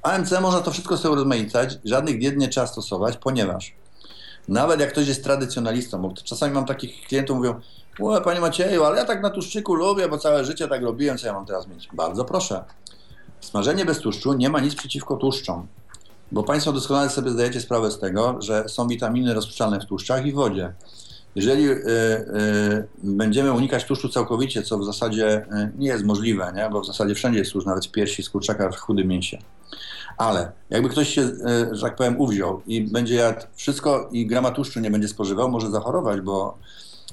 AMC 0.03 0.31
można 0.41 0.61
to 0.61 0.71
wszystko 0.71 0.97
sobie 0.97 1.15
rozmaicać, 1.15 1.77
żadnych 1.85 2.19
diet 2.19 2.37
nie 2.37 2.47
trzeba 2.47 2.67
stosować, 2.67 3.17
ponieważ 3.17 3.73
nawet 4.47 4.79
jak 4.79 4.91
ktoś 4.91 5.07
jest 5.07 5.23
tradycjonalistą, 5.23 6.01
bo 6.01 6.13
czasami 6.23 6.53
mam 6.53 6.65
takich 6.65 7.07
klientów, 7.07 7.37
mówią, 7.37 7.59
o, 8.01 8.21
panie 8.21 8.39
Macieju, 8.39 8.83
ale 8.83 8.97
ja 8.97 9.05
tak 9.05 9.23
na 9.23 9.29
tłuszczyku 9.29 9.75
lubię, 9.75 10.09
bo 10.09 10.17
całe 10.17 10.45
życie 10.45 10.67
tak 10.67 10.81
robiłem, 10.81 11.17
co 11.17 11.27
ja 11.27 11.33
mam 11.33 11.45
teraz 11.45 11.67
mieć? 11.67 11.89
Bardzo 11.93 12.25
proszę. 12.25 12.63
Smażenie 13.41 13.85
bez 13.85 13.99
tłuszczu 13.99 14.33
nie 14.33 14.49
ma 14.49 14.59
nic 14.59 14.75
przeciwko 14.75 15.15
tłuszczom, 15.15 15.67
bo 16.31 16.43
Państwo 16.43 16.73
doskonale 16.73 17.09
sobie 17.09 17.31
zdajecie 17.31 17.61
sprawę 17.61 17.91
z 17.91 17.99
tego, 17.99 18.35
że 18.39 18.69
są 18.69 18.87
witaminy 18.87 19.33
rozpuszczalne 19.33 19.79
w 19.79 19.85
tłuszczach 19.85 20.25
i 20.25 20.31
w 20.31 20.35
wodzie. 20.35 20.73
Jeżeli 21.35 21.69
y, 21.69 21.73
y, 21.73 22.87
będziemy 23.03 23.51
unikać 23.51 23.85
tłuszczu 23.85 24.09
całkowicie, 24.09 24.63
co 24.63 24.77
w 24.77 24.85
zasadzie 24.85 25.37
y, 25.37 25.71
nie 25.77 25.87
jest 25.87 26.03
możliwe, 26.03 26.51
nie? 26.55 26.69
bo 26.71 26.81
w 26.81 26.87
zasadzie 26.87 27.15
wszędzie 27.15 27.39
jest 27.39 27.51
tłuszcz, 27.51 27.67
nawet 27.67 27.85
w 27.85 27.91
piersi, 27.91 28.23
z 28.23 28.29
kurczaka, 28.29 28.71
w 28.71 28.75
chudym 28.75 29.07
mięsie. 29.07 29.37
Ale 30.19 30.51
jakby 30.69 30.89
ktoś 30.89 31.09
się, 31.09 31.29
że 31.71 31.81
tak 31.81 31.95
powiem, 31.95 32.19
uwziął 32.21 32.61
i 32.67 32.81
będzie 32.81 33.15
jadł 33.15 33.41
wszystko 33.55 34.09
i 34.11 34.25
grama 34.25 34.51
tłuszczu 34.51 34.79
nie 34.79 34.91
będzie 34.91 35.07
spożywał, 35.07 35.49
może 35.49 35.71
zachorować, 35.71 36.21
bo 36.21 36.57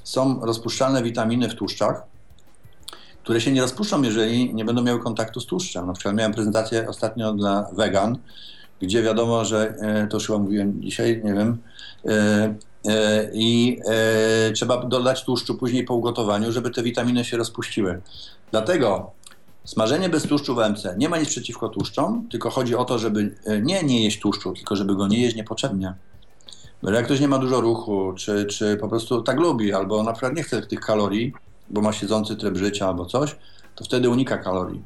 są 0.05 0.41
rozpuszczalne 0.41 1.03
witaminy 1.03 1.49
w 1.49 1.55
tłuszczach, 1.55 2.03
które 3.23 3.41
się 3.41 3.53
nie 3.53 3.61
rozpuszczą, 3.61 4.03
jeżeli 4.03 4.55
nie 4.55 4.65
będą 4.65 4.83
miały 4.83 5.01
kontaktu 5.01 5.41
z 5.41 5.47
tłuszczem. 5.47 5.87
Na 5.87 5.93
przykład 5.93 6.15
miałem 6.15 6.35
prezentację 6.35 6.89
ostatnio 6.89 7.33
dla 7.33 7.67
wegan, 7.73 8.19
gdzie 8.81 9.03
wiadomo, 9.03 9.45
że 9.45 9.75
e, 9.81 10.07
to 10.07 10.17
już 10.17 10.27
chyba 10.27 10.39
mówiłem 10.39 10.83
dzisiaj, 10.83 11.23
nie 11.25 11.35
wiem, 11.35 11.59
e, 12.05 12.55
e, 12.89 13.31
i 13.33 13.81
trzeba 14.55 14.85
dodać 14.85 15.25
tłuszczu 15.25 15.55
później 15.55 15.85
po 15.85 15.95
ugotowaniu, 15.95 16.53
żeby 16.53 16.71
te 16.71 16.83
witaminy 16.83 17.25
się 17.25 17.37
rozpuściły. 17.37 18.01
Dlatego 18.51 19.11
smażenie 19.67 20.09
bez 20.09 20.23
tłuszczu 20.23 20.55
w 20.55 20.59
MC 20.59 20.95
nie 20.97 21.09
ma 21.09 21.19
nic 21.19 21.29
przeciwko 21.29 21.69
tłuszczom, 21.69 22.29
tylko 22.31 22.51
chodzi 22.51 22.77
o 22.77 22.85
to, 22.85 22.99
żeby 22.99 23.37
nie 23.63 23.83
nie 23.83 24.05
jeść 24.05 24.21
tłuszczu, 24.21 24.53
tylko 24.53 24.77
żeby 24.77 24.97
go 24.97 25.07
nie 25.07 25.23
jeść 25.23 25.37
niepotrzebnie. 25.37 25.95
Bo 26.83 26.91
jak 26.91 27.05
ktoś 27.05 27.21
nie 27.21 27.29
ma 27.29 27.39
dużo 27.39 27.61
ruchu, 27.61 28.13
czy, 28.17 28.47
czy 28.47 28.77
po 28.77 28.89
prostu 28.89 29.23
tak 29.23 29.41
lubi, 29.41 29.73
albo 29.73 30.03
na 30.03 30.13
przykład 30.13 30.37
nie 30.37 30.43
chce 30.43 30.63
tych 30.63 30.81
kalorii, 30.81 31.33
bo 31.71 31.81
ma 31.81 31.93
siedzący 31.93 32.37
tryb 32.37 32.57
życia 32.57 32.89
albo 32.89 33.07
coś, 33.07 33.37
to 33.75 33.85
wtedy 33.85 34.11
unika 34.11 34.39
kalorii. 34.39 34.85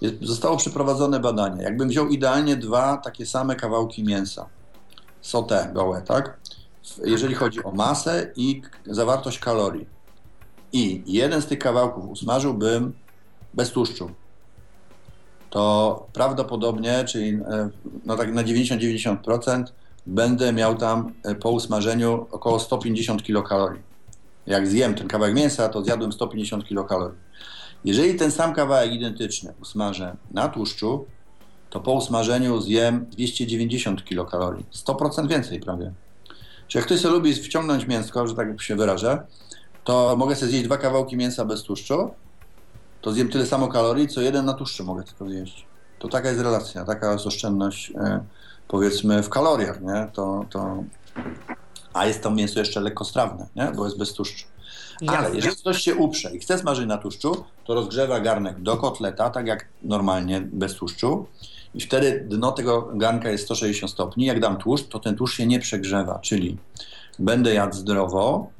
Jest, 0.00 0.14
zostało 0.22 0.56
przeprowadzone 0.56 1.20
badanie. 1.20 1.62
Jakbym 1.62 1.88
wziął 1.88 2.08
idealnie 2.08 2.56
dwa 2.56 2.96
takie 2.96 3.26
same 3.26 3.56
kawałki 3.56 4.04
mięsa, 4.04 4.46
sote 5.20 5.70
gołe, 5.74 6.02
tak? 6.02 6.40
Jeżeli 7.04 7.34
chodzi 7.34 7.64
o 7.64 7.70
masę 7.70 8.32
i 8.36 8.62
zawartość 8.86 9.38
kalorii. 9.38 9.86
I 10.72 11.02
jeden 11.06 11.42
z 11.42 11.46
tych 11.46 11.58
kawałków 11.58 12.08
usmażyłbym 12.08 12.92
bez 13.54 13.70
tłuszczu. 13.70 14.10
To 15.50 16.06
prawdopodobnie, 16.12 17.04
czyli 17.04 17.28
e, 17.28 17.70
no 18.04 18.16
tak 18.16 18.32
na 18.32 18.44
90-90% 18.44 19.64
będę 20.06 20.52
miał 20.52 20.76
tam 20.76 21.12
e, 21.24 21.34
po 21.34 21.50
usmażeniu 21.50 22.26
około 22.30 22.60
150 22.60 23.22
kilokalorii. 23.22 23.82
Jak 24.46 24.68
zjem 24.68 24.94
ten 24.94 25.08
kawałek 25.08 25.34
mięsa, 25.34 25.68
to 25.68 25.84
zjadłem 25.84 26.12
150 26.12 26.68
kilokalorii. 26.68 27.18
Jeżeli 27.84 28.14
ten 28.14 28.30
sam 28.30 28.54
kawałek 28.54 28.92
identyczny 28.92 29.54
usmażę 29.62 30.16
na 30.30 30.48
tłuszczu, 30.48 31.06
to 31.70 31.80
po 31.80 31.92
usmażeniu 31.92 32.60
zjem 32.60 33.06
290 33.10 34.04
kilokalorii. 34.04 34.66
100% 34.72 35.28
więcej 35.28 35.60
prawie. 35.60 35.92
Czy 36.68 36.78
jak 36.78 36.86
ktoś 36.86 37.00
sobie 37.00 37.14
lubi 37.14 37.34
wciągnąć 37.34 37.86
mięsko, 37.86 38.26
że 38.26 38.34
tak 38.34 38.62
się 38.62 38.76
wyrażę, 38.76 39.26
to 39.84 40.16
mogę 40.16 40.36
sobie 40.36 40.50
zjeść 40.50 40.64
dwa 40.64 40.76
kawałki 40.76 41.16
mięsa 41.16 41.44
bez 41.44 41.62
tłuszczu, 41.62 42.10
to 43.00 43.12
zjem 43.12 43.28
tyle 43.28 43.46
samo 43.46 43.68
kalorii, 43.68 44.08
co 44.08 44.20
jeden 44.20 44.44
na 44.44 44.52
tłuszczu 44.52 44.84
mogę 44.84 45.02
tylko 45.04 45.28
zjeść. 45.28 45.66
To 45.98 46.08
taka 46.08 46.28
jest 46.28 46.40
relacja, 46.40 46.84
taka 46.84 47.12
jest 47.12 47.26
oszczędność 47.26 47.90
e, 47.90 48.24
powiedzmy 48.68 49.22
w 49.22 49.28
kaloriach, 49.28 49.80
nie? 49.80 50.08
To, 50.12 50.44
to... 50.50 50.84
A 51.92 52.06
jest 52.06 52.22
to 52.22 52.30
mięso 52.30 52.60
jeszcze 52.60 52.80
lekkostrawne, 52.80 53.46
nie? 53.56 53.72
bo 53.76 53.84
jest 53.84 53.98
bez 53.98 54.12
tłuszczu. 54.12 54.46
Ale 55.06 55.34
jeżeli 55.34 55.56
ktoś 55.56 55.82
się 55.82 55.94
uprze 55.94 56.36
i 56.36 56.38
chce 56.38 56.58
smażyć 56.58 56.86
na 56.86 56.98
tłuszczu, 56.98 57.44
to 57.64 57.74
rozgrzewa 57.74 58.20
garnek 58.20 58.62
do 58.62 58.76
kotleta, 58.76 59.30
tak 59.30 59.46
jak 59.46 59.68
normalnie, 59.82 60.40
bez 60.40 60.74
tłuszczu. 60.74 61.26
I 61.74 61.80
wtedy 61.80 62.26
dno 62.28 62.52
tego 62.52 62.90
garnka 62.94 63.30
jest 63.30 63.44
160 63.44 63.92
stopni. 63.92 64.24
Jak 64.24 64.40
dam 64.40 64.56
tłuszcz, 64.56 64.88
to 64.88 64.98
ten 64.98 65.16
tłuszcz 65.16 65.36
się 65.36 65.46
nie 65.46 65.60
przegrzewa, 65.60 66.18
czyli 66.18 66.58
będę 67.18 67.54
jadł 67.54 67.74
zdrowo, 67.74 68.50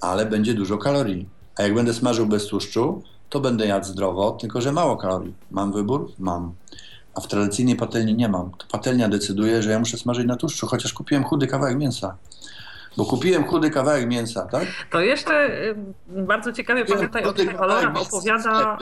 ale 0.00 0.26
będzie 0.26 0.54
dużo 0.54 0.78
kalorii. 0.78 1.28
A 1.56 1.62
jak 1.62 1.74
będę 1.74 1.94
smażył 1.94 2.26
bez 2.26 2.46
tłuszczu, 2.46 3.02
to 3.34 3.40
będę 3.40 3.66
jadł 3.66 3.86
zdrowo, 3.86 4.30
tylko 4.30 4.60
że 4.60 4.72
mało 4.72 4.96
kalorii. 4.96 5.34
Mam 5.50 5.72
wybór? 5.72 6.12
Mam. 6.18 6.54
A 7.14 7.20
w 7.20 7.28
tradycyjnej 7.28 7.76
patelni 7.76 8.14
nie 8.14 8.28
mam. 8.28 8.50
To 8.50 8.66
patelnia 8.72 9.08
decyduje, 9.08 9.62
że 9.62 9.70
ja 9.70 9.78
muszę 9.78 9.96
smażyć 9.96 10.26
na 10.26 10.36
tłuszczu, 10.36 10.66
chociaż 10.66 10.92
kupiłem 10.92 11.24
chudy 11.24 11.46
kawałek 11.46 11.78
mięsa. 11.78 12.16
Bo 12.96 13.04
kupiłem 13.04 13.44
chudy 13.44 13.70
kawałek 13.70 14.08
mięsa, 14.08 14.46
tak? 14.46 14.66
To 14.90 15.00
jeszcze 15.00 15.46
y, 15.70 15.74
bardzo 16.08 16.52
ciekawie 16.52 16.84
pan 16.84 16.98
tutaj 16.98 17.24
o 17.24 17.32
tych 17.32 17.56
walorach 17.56 18.02
opowiada. 18.02 18.78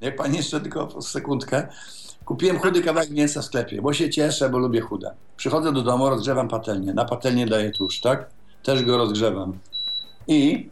Jak 0.00 0.16
pani 0.16 0.36
jeszcze 0.36 0.60
tylko 0.60 1.02
sekundkę. 1.02 1.68
Kupiłem 2.24 2.58
chudy 2.58 2.82
kawałek 2.82 3.10
mięsa 3.10 3.42
w 3.42 3.44
sklepie, 3.44 3.82
bo 3.82 3.92
się 3.92 4.10
cieszę, 4.10 4.48
bo 4.48 4.58
lubię 4.58 4.80
chude. 4.80 5.14
Przychodzę 5.36 5.72
do 5.72 5.82
domu, 5.82 6.10
rozgrzewam 6.10 6.48
patelnię. 6.48 6.94
Na 6.94 7.04
patelnię 7.04 7.46
daję 7.46 7.70
tłuszcz, 7.70 8.00
tak? 8.00 8.26
Też 8.62 8.84
go 8.84 8.96
rozgrzewam. 8.96 9.58
I 10.28 10.70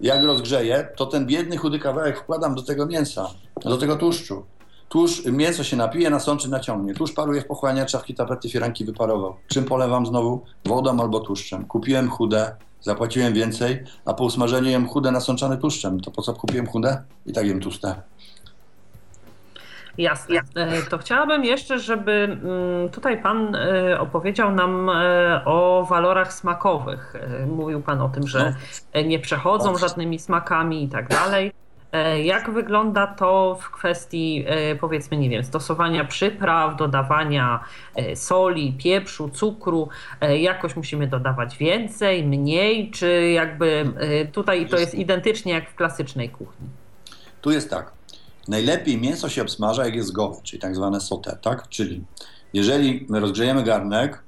jak 0.00 0.24
rozgrzeję, 0.24 0.88
to 0.96 1.06
ten 1.06 1.26
biedny 1.26 1.56
chudy 1.56 1.78
kawałek 1.78 2.18
wkładam 2.20 2.54
do 2.54 2.62
tego 2.62 2.86
mięsa, 2.86 3.30
do 3.64 3.76
tego 3.76 3.96
tłuszczu. 3.96 4.44
Tłuszcz, 4.88 5.24
mięso 5.24 5.64
się 5.64 5.76
napije, 5.76 6.10
nasączy, 6.10 6.50
naciągnie. 6.50 6.94
Tłuszcz 6.94 7.14
paruje 7.14 7.40
w 7.40 7.46
pochłania, 7.46 7.86
czawki, 7.86 8.14
tapety, 8.14 8.48
firanki 8.48 8.84
wyparował. 8.84 9.36
Czym 9.48 9.64
polewam 9.64 10.06
znowu? 10.06 10.44
Wodą 10.64 11.00
albo 11.00 11.20
tłuszczem. 11.20 11.64
Kupiłem 11.64 12.10
chude, 12.10 12.56
zapłaciłem 12.80 13.34
więcej, 13.34 13.84
a 14.04 14.14
po 14.14 14.24
usmażeniu 14.24 14.70
jem 14.70 14.88
chude 14.88 15.10
nasączane 15.10 15.56
tłuszczem. 15.56 16.00
To 16.00 16.10
po 16.10 16.22
co 16.22 16.34
kupiłem 16.34 16.66
chude? 16.66 17.02
I 17.26 17.32
tak 17.32 17.46
jem 17.46 17.60
tłuste. 17.60 18.02
Jasne. 19.98 20.42
E, 20.54 20.82
to 20.82 20.98
chciałabym 20.98 21.44
jeszcze, 21.44 21.78
żeby 21.78 22.12
mm, 22.12 22.88
tutaj 22.88 23.22
Pan 23.22 23.54
e, 23.54 24.00
opowiedział 24.00 24.54
nam 24.54 24.90
e, 24.90 25.44
o 25.44 25.86
walorach 25.90 26.32
smakowych. 26.32 27.14
Mówił 27.46 27.82
Pan 27.82 28.00
o 28.00 28.08
tym, 28.08 28.26
że 28.26 28.54
no. 28.94 29.00
nie 29.02 29.18
przechodzą 29.18 29.76
żadnymi 29.78 30.18
smakami 30.18 30.84
i 30.84 30.88
tak 30.88 31.08
dalej. 31.08 31.52
Jak 32.24 32.50
wygląda 32.50 33.06
to 33.06 33.58
w 33.60 33.70
kwestii, 33.70 34.46
powiedzmy, 34.80 35.16
nie 35.16 35.30
wiem, 35.30 35.44
stosowania 35.44 36.04
przypraw, 36.04 36.76
dodawania 36.76 37.60
soli, 38.14 38.72
pieprzu, 38.72 39.28
cukru? 39.28 39.88
Jakoś 40.38 40.76
musimy 40.76 41.06
dodawać 41.06 41.58
więcej, 41.58 42.24
mniej, 42.24 42.90
czy 42.90 43.30
jakby 43.30 43.84
tutaj 44.32 44.66
to 44.66 44.78
jest 44.78 44.94
identycznie 44.94 45.52
jak 45.52 45.70
w 45.70 45.74
klasycznej 45.74 46.28
kuchni? 46.28 46.66
Tu 47.40 47.50
jest 47.50 47.70
tak. 47.70 47.95
Najlepiej 48.48 49.00
mięso 49.00 49.28
się 49.28 49.42
obsmaża, 49.42 49.84
jak 49.84 49.94
jest 49.94 50.12
gołe, 50.12 50.36
czyli 50.42 50.60
tak 50.62 50.76
zwane 50.76 50.98
sauté, 50.98 51.36
tak? 51.36 51.68
Czyli 51.68 52.04
jeżeli 52.52 53.06
rozgrzejemy 53.10 53.62
garnek 53.62 54.22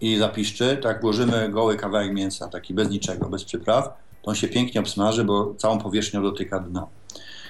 i 0.00 0.16
zapiszczy, 0.16 0.78
tak 0.82 1.00
włożymy 1.00 1.48
goły 1.48 1.76
kawałek 1.76 2.12
mięsa, 2.12 2.48
taki 2.48 2.74
bez 2.74 2.90
niczego, 2.90 3.28
bez 3.28 3.44
przypraw, 3.44 3.84
to 4.22 4.30
on 4.30 4.34
się 4.34 4.48
pięknie 4.48 4.80
obsmaży, 4.80 5.24
bo 5.24 5.54
całą 5.54 5.78
powierzchnią 5.78 6.22
dotyka 6.22 6.60
dna. 6.60 6.86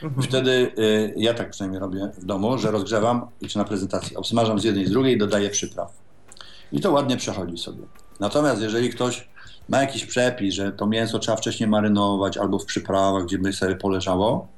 Mhm. 0.02 0.22
Wtedy 0.22 0.50
y, 0.78 1.14
ja 1.16 1.34
tak 1.34 1.50
przynajmniej 1.50 1.80
robię 1.80 2.10
w 2.18 2.24
domu, 2.24 2.58
że 2.58 2.70
rozgrzewam, 2.70 3.26
czy 3.48 3.58
na 3.58 3.64
prezentacji, 3.64 4.16
obsmażam 4.16 4.58
z 4.58 4.64
jednej 4.64 4.84
i 4.84 4.86
z 4.86 4.90
drugiej 4.90 5.14
i 5.14 5.18
dodaję 5.18 5.50
przypraw. 5.50 5.92
I 6.72 6.80
to 6.80 6.92
ładnie 6.92 7.16
przechodzi 7.16 7.58
sobie. 7.58 7.82
Natomiast 8.20 8.62
jeżeli 8.62 8.90
ktoś 8.90 9.28
ma 9.68 9.80
jakiś 9.80 10.06
przepis, 10.06 10.54
że 10.54 10.72
to 10.72 10.86
mięso 10.86 11.18
trzeba 11.18 11.36
wcześniej 11.36 11.68
marynować 11.68 12.38
albo 12.38 12.58
w 12.58 12.64
przyprawach, 12.64 13.24
gdzie 13.24 13.38
by 13.38 13.52
sobie 13.52 13.76
poleżało, 13.76 14.48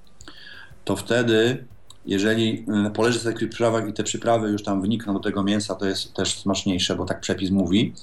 to 0.87 0.97
wtedy, 0.97 1.67
jeżeli 2.05 2.67
y, 2.87 2.91
poleży 2.91 3.19
sobie 3.19 3.35
w 3.35 3.39
przyprawach 3.39 3.89
i 3.89 3.93
te 3.93 4.03
przyprawy 4.03 4.49
już 4.49 4.63
tam 4.63 4.83
wnikną 4.83 5.15
do 5.15 5.21
tego 5.21 5.43
mięsa, 5.43 5.75
to 5.75 5.87
jest 5.87 6.15
też 6.15 6.39
smaczniejsze, 6.39 6.97
bo 6.97 7.05
tak 7.05 7.21
przepis 7.21 7.51
mówi. 7.51 7.95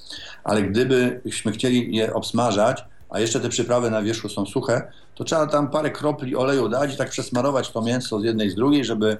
Ale 0.43 0.63
gdybyśmy 0.63 1.51
chcieli 1.51 1.95
je 1.95 2.13
obsmażać, 2.13 2.85
a 3.09 3.19
jeszcze 3.19 3.39
te 3.39 3.49
przyprawy 3.49 3.91
na 3.91 4.01
wierzchu 4.01 4.29
są 4.29 4.45
suche, 4.45 4.87
to 5.15 5.23
trzeba 5.23 5.47
tam 5.47 5.69
parę 5.69 5.91
kropli 5.91 6.35
oleju 6.35 6.69
dać 6.69 6.93
i 6.93 6.97
tak 6.97 7.09
przesmarować 7.09 7.69
to 7.69 7.81
mięso 7.81 8.19
z 8.19 8.23
jednej 8.23 8.49
z 8.49 8.55
drugiej, 8.55 8.85
żeby 8.85 9.17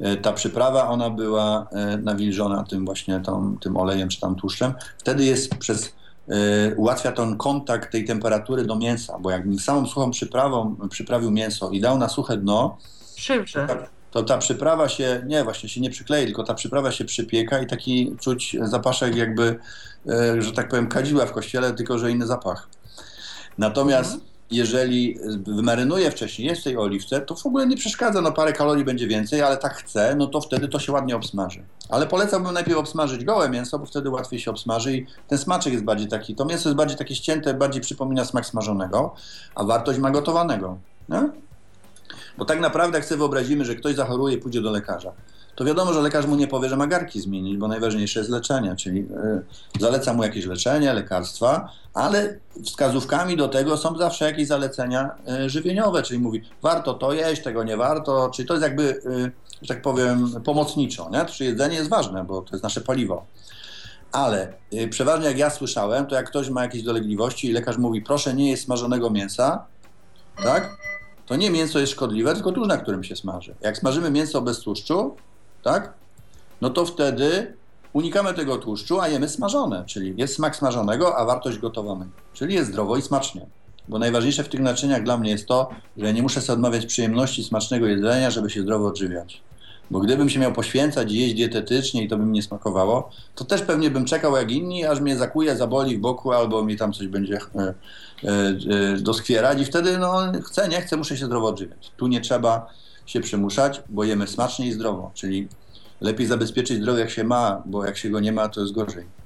y, 0.00 0.16
ta 0.16 0.32
przyprawa, 0.32 0.88
ona 0.88 1.10
była 1.10 1.66
y, 1.94 1.98
nawilżona 1.98 2.64
tym 2.64 2.84
właśnie 2.84 3.22
tym 3.60 3.76
olejem 3.76 4.08
czy 4.08 4.20
tam 4.20 4.34
tłuszczem. 4.34 4.74
Wtedy 4.98 5.24
jest 5.24 5.54
przez 5.54 5.92
ułatwia 6.76 7.12
ten 7.12 7.36
kontakt 7.36 7.92
tej 7.92 8.04
temperatury 8.04 8.64
do 8.64 8.76
mięsa, 8.76 9.18
bo 9.18 9.30
jak 9.30 9.42
samą 9.60 9.86
suchą 9.86 10.10
przyprawą 10.10 10.76
przyprawił 10.90 11.30
mięso 11.30 11.70
i 11.70 11.80
dał 11.80 11.98
na 11.98 12.08
suche 12.08 12.36
dno, 12.36 12.78
Szybsze. 13.20 13.66
To, 13.66 13.76
to 14.10 14.22
ta 14.22 14.38
przyprawa 14.38 14.88
się, 14.88 15.22
nie, 15.26 15.44
właśnie 15.44 15.68
się 15.68 15.80
nie 15.80 15.90
przyklei, 15.90 16.26
tylko 16.26 16.44
ta 16.44 16.54
przyprawa 16.54 16.92
się 16.92 17.04
przypieka 17.04 17.58
i 17.58 17.66
taki 17.66 18.16
czuć 18.20 18.56
zapaszek 18.62 19.16
jakby, 19.16 19.58
e, 20.08 20.42
że 20.42 20.52
tak 20.52 20.68
powiem, 20.68 20.88
kadziła 20.88 21.26
w 21.26 21.32
kościele, 21.32 21.72
tylko 21.72 21.98
że 21.98 22.10
inny 22.10 22.26
zapach. 22.26 22.68
Natomiast 23.58 24.12
mhm. 24.12 24.29
Jeżeli 24.50 25.18
wymarynuje 25.46 26.10
wcześniej, 26.10 26.48
jest 26.48 26.60
w 26.60 26.64
tej 26.64 26.76
oliwce, 26.76 27.20
to 27.20 27.34
w 27.34 27.46
ogóle 27.46 27.66
nie 27.66 27.76
przeszkadza, 27.76 28.20
no 28.20 28.32
parę 28.32 28.52
kalorii 28.52 28.84
będzie 28.84 29.06
więcej, 29.06 29.42
ale 29.42 29.56
tak 29.56 29.74
chce, 29.74 30.14
no 30.16 30.26
to 30.26 30.40
wtedy 30.40 30.68
to 30.68 30.78
się 30.78 30.92
ładnie 30.92 31.16
obsmaży. 31.16 31.62
Ale 31.88 32.06
polecałbym 32.06 32.54
najpierw 32.54 32.78
obsmażyć 32.78 33.24
gołe 33.24 33.50
mięso, 33.50 33.78
bo 33.78 33.86
wtedy 33.86 34.10
łatwiej 34.10 34.40
się 34.40 34.50
obsmaży 34.50 34.96
i 34.96 35.06
ten 35.28 35.38
smaczek 35.38 35.72
jest 35.72 35.84
bardziej 35.84 36.08
taki, 36.08 36.34
to 36.34 36.44
mięso 36.44 36.68
jest 36.68 36.76
bardziej 36.76 36.98
takie 36.98 37.14
ścięte, 37.14 37.54
bardziej 37.54 37.82
przypomina 37.82 38.24
smak 38.24 38.46
smażonego, 38.46 39.14
a 39.54 39.64
wartość 39.64 39.98
ma 39.98 40.10
gotowanego. 40.10 40.78
Nie? 41.08 41.30
Bo 42.38 42.44
tak 42.44 42.60
naprawdę, 42.60 42.98
jak 42.98 43.06
sobie 43.06 43.18
wyobrazimy, 43.18 43.64
że 43.64 43.74
ktoś 43.74 43.94
zachoruje 43.94 44.38
pójdzie 44.38 44.62
do 44.62 44.70
lekarza, 44.70 45.12
to 45.60 45.64
wiadomo, 45.64 45.92
że 45.92 46.00
lekarz 46.00 46.26
mu 46.26 46.36
nie 46.36 46.48
powie, 46.48 46.68
że 46.68 46.76
ma 46.76 46.86
garki 46.86 47.20
zmienić, 47.20 47.56
bo 47.56 47.68
najważniejsze 47.68 48.20
jest 48.20 48.30
leczenie, 48.30 48.76
czyli 48.76 49.00
y, 49.00 49.80
zaleca 49.80 50.14
mu 50.14 50.22
jakieś 50.22 50.46
leczenie, 50.46 50.92
lekarstwa, 50.92 51.72
ale 51.94 52.38
wskazówkami 52.64 53.36
do 53.36 53.48
tego 53.48 53.76
są 53.76 53.98
zawsze 53.98 54.24
jakieś 54.24 54.46
zalecenia 54.46 55.10
y, 55.44 55.50
żywieniowe, 55.50 56.02
czyli 56.02 56.20
mówi, 56.20 56.42
warto 56.62 56.94
to 56.94 57.12
jeść, 57.12 57.42
tego 57.42 57.64
nie 57.64 57.76
warto, 57.76 58.30
czyli 58.34 58.48
to 58.48 58.54
jest 58.54 58.62
jakby, 58.62 58.82
y, 58.82 59.32
że 59.62 59.68
tak 59.68 59.82
powiem, 59.82 60.42
pomocniczo, 60.44 61.10
nie? 61.10 61.24
Czyli 61.24 61.50
jedzenie 61.50 61.76
jest 61.76 61.90
ważne, 61.90 62.24
bo 62.24 62.42
to 62.42 62.48
jest 62.52 62.62
nasze 62.62 62.80
paliwo. 62.80 63.24
Ale 64.12 64.52
przeważnie 64.90 65.26
jak 65.26 65.38
ja 65.38 65.50
słyszałem, 65.50 66.06
to 66.06 66.14
jak 66.14 66.26
ktoś 66.26 66.50
ma 66.50 66.62
jakieś 66.62 66.82
dolegliwości 66.82 67.48
i 67.48 67.52
lekarz 67.52 67.78
mówi, 67.78 68.02
proszę 68.02 68.34
nie 68.34 68.50
jeść 68.50 68.64
smażonego 68.64 69.10
mięsa, 69.10 69.64
tak? 70.42 70.76
to 71.26 71.36
nie 71.36 71.50
mięso 71.50 71.78
jest 71.78 71.92
szkodliwe, 71.92 72.34
tylko 72.34 72.52
tłuszcz, 72.52 72.68
na 72.68 72.76
którym 72.76 73.04
się 73.04 73.16
smaży. 73.16 73.54
Jak 73.60 73.78
smażymy 73.78 74.10
mięso 74.10 74.42
bez 74.42 74.58
tłuszczu, 74.58 75.16
tak, 75.62 75.92
no 76.60 76.70
to 76.70 76.86
wtedy 76.86 77.54
unikamy 77.92 78.34
tego 78.34 78.56
tłuszczu, 78.56 79.00
a 79.00 79.08
jemy 79.08 79.28
smażone, 79.28 79.84
czyli 79.86 80.14
jest 80.16 80.34
smak 80.34 80.56
smażonego, 80.56 81.16
a 81.16 81.24
wartość 81.24 81.58
gotowanego, 81.58 82.10
czyli 82.32 82.54
jest 82.54 82.70
zdrowo 82.70 82.96
i 82.96 83.02
smacznie. 83.02 83.46
Bo 83.88 83.98
najważniejsze 83.98 84.44
w 84.44 84.48
tych 84.48 84.60
naczyniach 84.60 85.02
dla 85.02 85.18
mnie 85.18 85.30
jest 85.30 85.46
to, 85.46 85.70
że 85.96 86.12
nie 86.12 86.22
muszę 86.22 86.40
sobie 86.40 86.54
odmawiać 86.54 86.86
przyjemności 86.86 87.44
smacznego 87.44 87.86
jedzenia, 87.86 88.30
żeby 88.30 88.50
się 88.50 88.62
zdrowo 88.62 88.86
odżywiać. 88.86 89.42
Bo 89.90 90.00
gdybym 90.00 90.30
się 90.30 90.40
miał 90.40 90.52
poświęcać 90.52 91.12
i 91.12 91.18
jeść 91.18 91.34
dietetycznie 91.34 92.04
i 92.04 92.08
to 92.08 92.16
by 92.16 92.24
mi 92.24 92.32
nie 92.32 92.42
smakowało, 92.42 93.10
to 93.34 93.44
też 93.44 93.62
pewnie 93.62 93.90
bym 93.90 94.04
czekał 94.04 94.36
jak 94.36 94.50
inni, 94.50 94.84
aż 94.84 95.00
mnie 95.00 95.16
zakuje, 95.16 95.56
zaboli 95.56 95.96
w 95.96 96.00
boku 96.00 96.32
albo 96.32 96.64
mi 96.64 96.76
tam 96.76 96.92
coś 96.92 97.06
będzie 97.06 97.38
e, 97.56 97.60
e, 97.60 97.74
e, 98.24 98.96
doskwierać 98.96 99.60
i 99.60 99.64
wtedy 99.64 99.98
no 99.98 100.22
chcę, 100.44 100.68
nie 100.68 100.80
chcę, 100.80 100.96
muszę 100.96 101.16
się 101.16 101.26
zdrowo 101.26 101.48
odżywiać. 101.48 101.92
Tu 101.96 102.06
nie 102.06 102.20
trzeba 102.20 102.66
się 103.10 103.20
przymuszać, 103.20 103.82
bo 103.88 104.04
jemy 104.04 104.26
smacznie 104.26 104.66
i 104.66 104.72
zdrowo, 104.72 105.10
czyli 105.14 105.48
lepiej 106.00 106.26
zabezpieczyć 106.26 106.78
zdrowie 106.78 107.00
jak 107.00 107.10
się 107.10 107.24
ma, 107.24 107.62
bo 107.66 107.84
jak 107.84 107.96
się 107.96 108.10
go 108.10 108.20
nie 108.20 108.32
ma, 108.32 108.48
to 108.48 108.60
jest 108.60 108.72
gorzej 108.72 109.19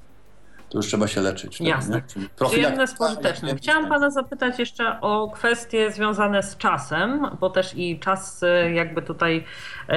to 0.74 0.78
już 0.78 0.86
trzeba 0.86 1.08
się 1.08 1.20
leczyć. 1.20 1.60
Jasne. 1.60 2.02
Przyjemne 2.48 2.86
z 2.86 2.94
pożytecznym. 2.94 3.56
Chciałam 3.56 3.88
Pana 3.88 4.10
zapytać 4.10 4.58
jeszcze 4.58 5.00
o 5.00 5.30
kwestie 5.34 5.90
związane 5.90 6.42
z 6.42 6.56
czasem, 6.56 7.26
bo 7.40 7.50
też 7.50 7.74
i 7.76 7.98
czas 7.98 8.42
e, 8.42 8.72
jakby 8.72 9.02
tutaj 9.02 9.44
e, 9.88 9.96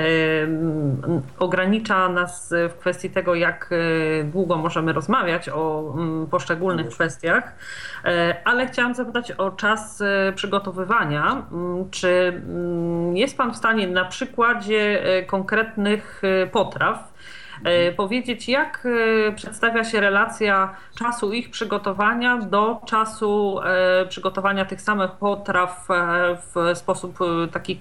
ogranicza 1.40 2.10
nas 2.10 2.54
w 2.70 2.74
kwestii 2.80 3.10
tego, 3.10 3.36
jak 3.36 3.70
e, 3.72 4.24
długo 4.24 4.58
możemy 4.58 4.94
rozmawiać 4.94 5.50
o 5.50 5.94
m, 5.98 6.28
poszczególnych 6.32 6.86
no 6.86 6.92
kwestiach, 6.92 7.56
ale 8.44 8.68
chciałam 8.68 8.96
zapytać 8.96 9.32
o 9.32 9.52
czas 9.52 10.04
przygotowywania. 10.36 11.46
Czy 11.92 12.42
jest 13.14 13.38
Pan 13.38 13.54
w 13.54 13.58
stanie 13.58 13.88
na 13.88 14.06
przykładzie 14.06 15.04
konkretnych 15.28 16.22
potraw 16.52 17.17
powiedzieć, 17.98 18.50
jak 18.50 18.88
e, 19.28 19.32
przedstawia 19.32 19.84
się 19.84 20.00
relacja 20.00 20.76
czasu 20.96 21.34
ich 21.34 21.50
przygotowania 21.50 22.38
do 22.38 22.82
czasu 22.86 23.60
e, 23.60 24.06
przygotowania 24.06 24.66
tych 24.66 24.82
samych 24.82 25.12
potraw 25.12 25.88
w 26.38 26.78
sposób 26.78 27.20
taki 27.52 27.80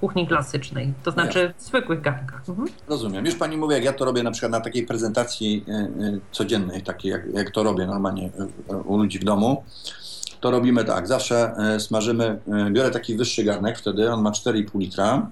kuchni 0.00 0.26
klasycznej, 0.26 0.92
to 1.04 1.10
znaczy 1.10 1.54
w 1.58 1.62
zwykłych 1.62 2.00
garnkach. 2.00 2.48
Mhm. 2.48 2.68
Rozumiem. 2.88 3.26
Już 3.26 3.34
pani 3.34 3.56
mówi, 3.56 3.74
jak 3.74 3.84
ja 3.84 3.92
to 3.92 4.04
robię 4.04 4.22
na 4.22 4.30
przykład 4.30 4.52
na 4.52 4.60
takiej 4.60 4.86
prezentacji 4.86 5.64
codziennej, 6.32 6.82
takiej 6.82 7.10
jak, 7.10 7.22
jak 7.34 7.50
to 7.50 7.62
robię 7.62 7.86
normalnie 7.86 8.30
u 8.84 8.96
ludzi 8.96 9.18
w 9.18 9.24
domu 9.24 9.64
to 10.40 10.50
robimy 10.50 10.84
tak. 10.84 11.06
Zawsze 11.06 11.52
smażymy, 11.78 12.38
biorę 12.70 12.90
taki 12.90 13.16
wyższy 13.16 13.44
garnek, 13.44 13.78
wtedy 13.78 14.12
on 14.12 14.22
ma 14.22 14.30
4,5 14.30 14.78
litra 14.78 15.30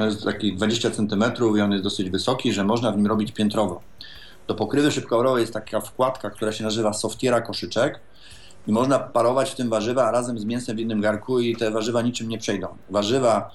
jest 0.00 0.24
taki 0.24 0.56
20 0.56 0.90
cm 0.90 1.24
i 1.56 1.60
on 1.60 1.72
jest 1.72 1.84
dosyć 1.84 2.10
wysoki, 2.10 2.52
że 2.52 2.64
można 2.64 2.92
w 2.92 2.96
nim 2.96 3.06
robić 3.06 3.32
piętrowo. 3.32 3.80
Do 4.48 4.54
pokrywy 4.54 4.90
szybkorowej 4.90 5.40
jest 5.40 5.52
taka 5.52 5.80
wkładka, 5.80 6.30
która 6.30 6.52
się 6.52 6.64
nazywa 6.64 6.92
softiera 6.92 7.40
koszyczek 7.40 8.00
i 8.66 8.72
można 8.72 8.98
parować 8.98 9.50
w 9.50 9.54
tym 9.54 9.70
warzywa 9.70 10.10
razem 10.10 10.38
z 10.38 10.44
mięsem 10.44 10.76
w 10.76 10.80
innym 10.80 11.00
garku 11.00 11.40
i 11.40 11.56
te 11.56 11.70
warzywa 11.70 12.02
niczym 12.02 12.28
nie 12.28 12.38
przejdą. 12.38 12.68
Warzywa, 12.90 13.50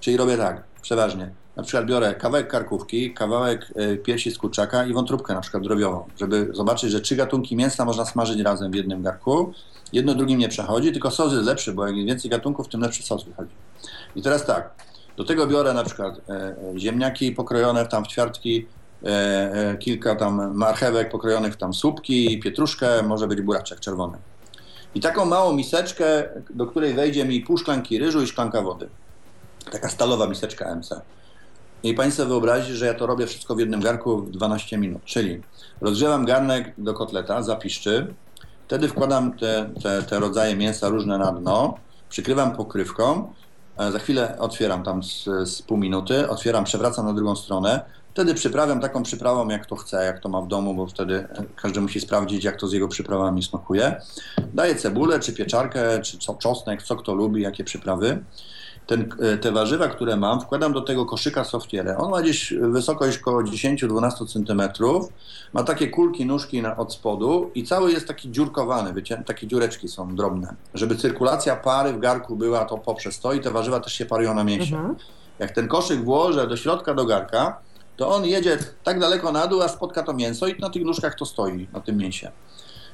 czyli 0.00 0.16
robię 0.16 0.36
tak, 0.36 0.64
przeważnie. 0.82 1.30
Na 1.56 1.62
przykład 1.62 1.86
biorę 1.86 2.14
kawałek 2.14 2.48
karkówki, 2.48 3.14
kawałek 3.14 3.72
e, 3.76 3.96
piersi 3.96 4.30
z 4.30 4.38
kurczaka 4.38 4.86
i 4.86 4.92
wątróbkę 4.92 5.34
na 5.34 5.40
przykład 5.40 5.62
drobiową, 5.62 6.04
żeby 6.18 6.50
zobaczyć, 6.52 6.90
że 6.90 7.00
trzy 7.00 7.16
gatunki 7.16 7.56
mięsa 7.56 7.84
można 7.84 8.04
smażyć 8.04 8.40
razem 8.40 8.72
w 8.72 8.74
jednym 8.74 9.02
garku. 9.02 9.52
Jedno 9.92 10.14
drugim 10.14 10.38
nie 10.38 10.48
przechodzi, 10.48 10.92
tylko 10.92 11.10
sos 11.10 11.32
jest 11.32 11.44
lepszy, 11.44 11.72
bo 11.72 11.86
jak 11.86 11.96
więcej 11.96 12.30
gatunków, 12.30 12.68
tym 12.68 12.80
lepszy 12.80 13.02
sos 13.02 13.24
wychodzi. 13.24 13.54
I 14.16 14.22
teraz 14.22 14.46
tak, 14.46 14.74
do 15.18 15.24
tego 15.24 15.46
biorę 15.46 15.74
na 15.74 15.84
przykład 15.84 16.20
e, 16.28 16.32
e, 16.32 16.78
ziemniaki 16.78 17.32
pokrojone 17.32 17.86
tam 17.86 18.04
w 18.04 18.08
ćwiartki, 18.08 18.66
e, 19.04 19.76
kilka 19.78 20.16
tam 20.16 20.54
marchewek 20.54 21.10
pokrojonych 21.10 21.54
w 21.54 21.56
tam 21.56 21.74
słupki, 21.74 22.40
pietruszkę, 22.40 23.02
może 23.02 23.28
być 23.28 23.40
buraczek 23.40 23.80
czerwony. 23.80 24.18
I 24.94 25.00
taką 25.00 25.24
małą 25.24 25.52
miseczkę, 25.52 26.28
do 26.50 26.66
której 26.66 26.94
wejdzie 26.94 27.24
mi 27.24 27.40
pół 27.40 27.58
szklanki 27.58 27.98
ryżu 27.98 28.22
i 28.22 28.26
szklanka 28.26 28.62
wody. 28.62 28.88
Taka 29.72 29.88
stalowa 29.88 30.26
miseczka 30.26 30.74
MC. 30.74 31.00
I 31.82 31.94
Państwo 31.94 32.26
wyobrazić, 32.26 32.76
że 32.76 32.86
ja 32.86 32.94
to 32.94 33.06
robię 33.06 33.26
wszystko 33.26 33.54
w 33.54 33.60
jednym 33.60 33.80
garku 33.80 34.18
w 34.18 34.30
12 34.30 34.78
minut. 34.78 35.04
Czyli 35.04 35.42
rozgrzewam 35.80 36.24
garnek 36.24 36.74
do 36.78 36.94
kotleta, 36.94 37.42
zapiszczy, 37.42 38.14
wtedy 38.66 38.88
wkładam 38.88 39.32
te, 39.32 39.70
te, 39.82 40.02
te 40.02 40.20
rodzaje 40.20 40.56
mięsa 40.56 40.88
różne 40.88 41.18
na 41.18 41.32
dno, 41.32 41.74
przykrywam 42.08 42.56
pokrywką, 42.56 43.32
za 43.92 43.98
chwilę 43.98 44.38
otwieram 44.38 44.82
tam 44.82 45.02
z, 45.02 45.24
z 45.44 45.62
pół 45.62 45.76
minuty, 45.76 46.28
otwieram, 46.28 46.64
przewracam 46.64 47.06
na 47.06 47.12
drugą 47.12 47.36
stronę, 47.36 47.80
Wtedy 48.18 48.34
przyprawiam 48.34 48.80
taką 48.80 49.02
przyprawą, 49.02 49.48
jak 49.48 49.66
to 49.66 49.76
chce, 49.76 50.04
jak 50.04 50.20
to 50.20 50.28
ma 50.28 50.40
w 50.40 50.48
domu, 50.48 50.74
bo 50.74 50.86
wtedy 50.86 51.28
każdy 51.56 51.80
musi 51.80 52.00
sprawdzić, 52.00 52.44
jak 52.44 52.56
to 52.56 52.66
z 52.66 52.72
jego 52.72 52.88
przyprawami 52.88 53.42
smakuje. 53.42 54.00
Daję 54.54 54.74
cebulę, 54.74 55.20
czy 55.20 55.32
pieczarkę, 55.32 56.00
czy 56.02 56.18
co, 56.18 56.34
czosnek, 56.34 56.82
co 56.82 56.96
kto 56.96 57.14
lubi, 57.14 57.42
jakie 57.42 57.64
przyprawy. 57.64 58.24
Ten, 58.88 59.08
te 59.40 59.52
warzywa, 59.52 59.88
które 59.88 60.16
mam, 60.16 60.40
wkładam 60.40 60.72
do 60.72 60.80
tego 60.80 61.06
koszyka 61.06 61.44
softierę. 61.44 61.96
On 61.98 62.10
ma 62.10 62.22
gdzieś 62.22 62.54
wysokość 62.60 63.18
około 63.18 63.42
10-12 63.42 64.26
cm. 64.26 64.62
Ma 65.52 65.64
takie 65.64 65.88
kulki, 65.88 66.26
nóżki 66.26 66.62
na, 66.62 66.76
od 66.76 66.92
spodu 66.92 67.50
i 67.54 67.64
cały 67.64 67.92
jest 67.92 68.08
taki 68.08 68.30
dziurkowany, 68.30 68.92
wiecie, 68.92 69.22
takie 69.26 69.46
dziureczki 69.46 69.88
są 69.88 70.16
drobne. 70.16 70.54
Żeby 70.74 70.96
cyrkulacja 70.96 71.56
pary 71.56 71.92
w 71.92 71.98
garku 71.98 72.36
była 72.36 72.64
to 72.64 72.78
poprzez 72.78 73.20
to 73.20 73.32
i 73.32 73.40
te 73.40 73.50
warzywa 73.50 73.80
też 73.80 73.92
się 73.92 74.06
parują 74.06 74.34
na 74.34 74.44
mięsie. 74.44 74.76
Mhm. 74.76 74.96
Jak 75.38 75.50
ten 75.50 75.68
koszyk 75.68 76.04
włożę 76.04 76.46
do 76.46 76.56
środka 76.56 76.94
do 76.94 77.04
garka, 77.04 77.60
to 77.96 78.08
on 78.08 78.24
jedzie 78.24 78.58
tak 78.84 79.00
daleko 79.00 79.32
na 79.32 79.46
dół, 79.46 79.62
a 79.62 79.68
spotka 79.68 80.02
to 80.02 80.12
mięso 80.12 80.46
i 80.46 80.60
na 80.60 80.70
tych 80.70 80.84
nóżkach 80.84 81.14
to 81.14 81.26
stoi, 81.26 81.68
na 81.72 81.80
tym 81.80 81.96
mięsie. 81.96 82.30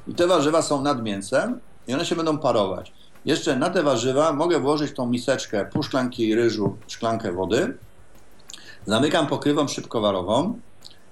I 0.08 0.14
te 0.14 0.26
warzywa 0.26 0.62
są 0.62 0.82
nad 0.82 1.02
mięsem 1.02 1.60
i 1.88 1.94
one 1.94 2.06
się 2.06 2.16
będą 2.16 2.38
parować. 2.38 2.92
Jeszcze 3.24 3.56
na 3.56 3.70
te 3.70 3.82
warzywa 3.82 4.32
mogę 4.32 4.60
włożyć 4.60 4.92
tą 4.92 5.06
miseczkę, 5.06 5.66
pół 5.72 5.82
szklanki 5.82 6.34
ryżu, 6.34 6.76
szklankę 6.86 7.32
wody. 7.32 7.76
Zamykam 8.86 9.26
pokrywą 9.26 9.68
szybkowarową, 9.68 10.58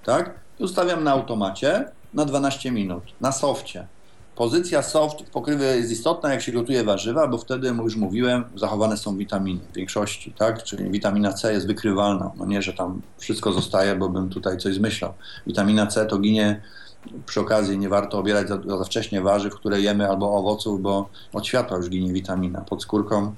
tak? 0.04 0.34
I 0.60 0.64
ustawiam 0.64 1.04
na 1.04 1.12
automacie 1.12 1.84
na 2.14 2.24
12 2.24 2.70
minut, 2.70 3.02
na 3.20 3.32
softie. 3.32 3.86
Pozycja 4.36 4.82
soft 4.82 5.22
pokrywy 5.30 5.64
jest 5.64 5.90
istotna, 5.90 6.32
jak 6.32 6.42
się 6.42 6.52
gotuje 6.52 6.84
warzywa, 6.84 7.28
bo 7.28 7.38
wtedy, 7.38 7.68
już 7.68 7.96
mówiłem, 7.96 8.44
zachowane 8.54 8.96
są 8.96 9.16
witaminy 9.16 9.60
w 9.72 9.76
większości, 9.76 10.32
tak? 10.32 10.62
Czyli 10.62 10.90
witamina 10.90 11.32
C 11.32 11.52
jest 11.52 11.66
wykrywalna. 11.66 12.30
No 12.36 12.46
nie, 12.46 12.62
że 12.62 12.72
tam 12.72 13.02
wszystko 13.18 13.52
zostaje, 13.52 13.96
bo 13.96 14.08
bym 14.08 14.28
tutaj 14.28 14.58
coś 14.58 14.74
zmyślał. 14.74 15.12
Witamina 15.46 15.86
C 15.86 16.06
to 16.06 16.18
ginie 16.18 16.62
przy 17.26 17.40
okazji, 17.40 17.78
nie 17.78 17.88
warto 17.88 18.18
obierać 18.18 18.48
za, 18.48 18.58
za 18.78 18.84
wcześnie 18.84 19.20
warzyw, 19.20 19.54
które 19.54 19.80
jemy, 19.80 20.08
albo 20.08 20.34
owoców, 20.34 20.82
bo 20.82 21.08
od 21.32 21.46
światła 21.46 21.76
już 21.76 21.88
ginie 21.88 22.12
witamina. 22.12 22.60
Pod 22.60 22.82
skórką 22.82 23.34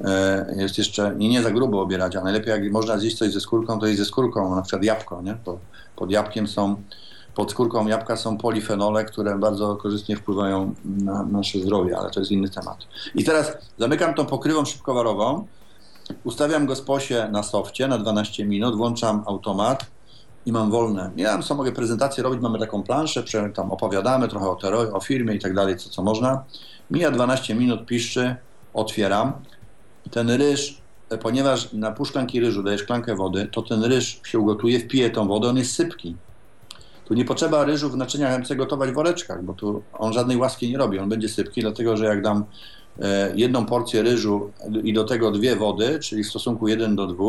e, 0.00 0.54
jest 0.56 0.78
jeszcze, 0.78 1.14
nie, 1.16 1.28
nie 1.28 1.42
za 1.42 1.50
grubo 1.50 1.82
obierać, 1.82 2.16
a 2.16 2.20
najlepiej 2.20 2.50
jak 2.50 2.72
można 2.72 2.98
zjeść 2.98 3.18
coś 3.18 3.32
ze 3.32 3.40
skórką, 3.40 3.78
to 3.78 3.86
jest 3.86 3.98
ze 3.98 4.04
skórką, 4.04 4.54
na 4.54 4.62
przykład 4.62 4.84
jabłko, 4.84 5.22
nie? 5.22 5.36
Pod 5.96 6.10
jabłkiem 6.10 6.48
są 6.48 6.76
pod 7.34 7.50
skórką 7.50 7.86
jabłka 7.86 8.16
są 8.16 8.38
polifenole, 8.38 9.04
które 9.04 9.38
bardzo 9.38 9.76
korzystnie 9.76 10.16
wpływają 10.16 10.74
na 10.84 11.22
nasze 11.22 11.58
zdrowie, 11.58 11.98
ale 11.98 12.10
to 12.10 12.20
jest 12.20 12.32
inny 12.32 12.48
temat. 12.48 12.78
I 13.14 13.24
teraz 13.24 13.52
zamykam 13.78 14.14
tą 14.14 14.26
pokrywą 14.26 14.64
szybkowarową, 14.64 15.46
ustawiam 16.24 16.66
go 16.66 16.76
z 16.76 16.80
posie 16.80 17.28
na 17.32 17.42
softie 17.42 17.88
na 17.88 17.98
12 17.98 18.44
minut, 18.44 18.76
włączam 18.76 19.22
automat 19.26 19.86
i 20.46 20.52
mam 20.52 20.70
wolne. 20.70 21.10
Ja 21.16 21.32
tam 21.32 21.42
co 21.42 21.54
mogę 21.54 21.72
prezentację 21.72 22.22
robić, 22.22 22.40
mamy 22.40 22.58
taką 22.58 22.82
planszę, 22.82 23.24
tam 23.54 23.72
opowiadamy 23.72 24.28
trochę 24.28 24.48
o 24.48 24.56
terrorze, 24.56 24.92
o 24.92 25.00
firmie 25.00 25.34
i 25.34 25.38
tak 25.38 25.54
dalej, 25.54 25.76
co, 25.76 25.90
co 25.90 26.02
można. 26.02 26.44
Mija 26.90 27.10
12 27.10 27.54
minut, 27.54 27.86
piszczy, 27.86 28.36
otwieram. 28.74 29.32
Ten 30.10 30.30
ryż, 30.30 30.78
ponieważ 31.22 31.72
na 31.72 31.92
pół 31.92 32.06
ryżu 32.34 32.62
daję 32.62 32.78
szklankę 32.78 33.16
wody, 33.16 33.48
to 33.52 33.62
ten 33.62 33.84
ryż 33.84 34.20
się 34.24 34.38
ugotuje, 34.38 34.80
wpije 34.80 35.10
tą 35.10 35.28
wodę, 35.28 35.48
on 35.48 35.56
jest 35.56 35.74
sypki. 35.74 36.16
Tu 37.04 37.14
nie 37.14 37.24
potrzeba 37.24 37.64
ryżu 37.64 37.90
w 37.90 37.96
naczyniach 37.96 38.40
MC 38.40 38.56
gotować 38.56 38.90
w 38.90 38.94
woreczkach, 38.94 39.44
bo 39.44 39.52
tu 39.52 39.82
on 39.92 40.12
żadnej 40.12 40.36
łaski 40.36 40.70
nie 40.70 40.78
robi, 40.78 40.98
on 40.98 41.08
będzie 41.08 41.28
sypki, 41.28 41.60
dlatego 41.60 41.96
że 41.96 42.04
jak 42.04 42.22
dam 42.22 42.44
e, 43.00 43.32
jedną 43.36 43.66
porcję 43.66 44.02
ryżu 44.02 44.50
i 44.84 44.92
do 44.92 45.04
tego 45.04 45.30
dwie 45.30 45.56
wody, 45.56 45.98
czyli 45.98 46.24
w 46.24 46.28
stosunku 46.28 46.68
1 46.68 46.96
do 46.96 47.06
2, 47.06 47.24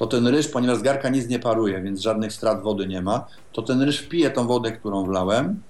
to 0.00 0.06
ten 0.06 0.26
ryż, 0.26 0.48
ponieważ 0.48 0.82
garka 0.82 1.08
nic 1.08 1.28
nie 1.28 1.38
paruje, 1.38 1.82
więc 1.82 2.00
żadnych 2.00 2.32
strat 2.32 2.62
wody 2.62 2.86
nie 2.86 3.02
ma, 3.02 3.26
to 3.52 3.62
ten 3.62 3.82
ryż 3.82 3.98
wpije 3.98 4.30
tą 4.30 4.46
wodę, 4.46 4.72
którą 4.72 5.04
wlałem, 5.04 5.62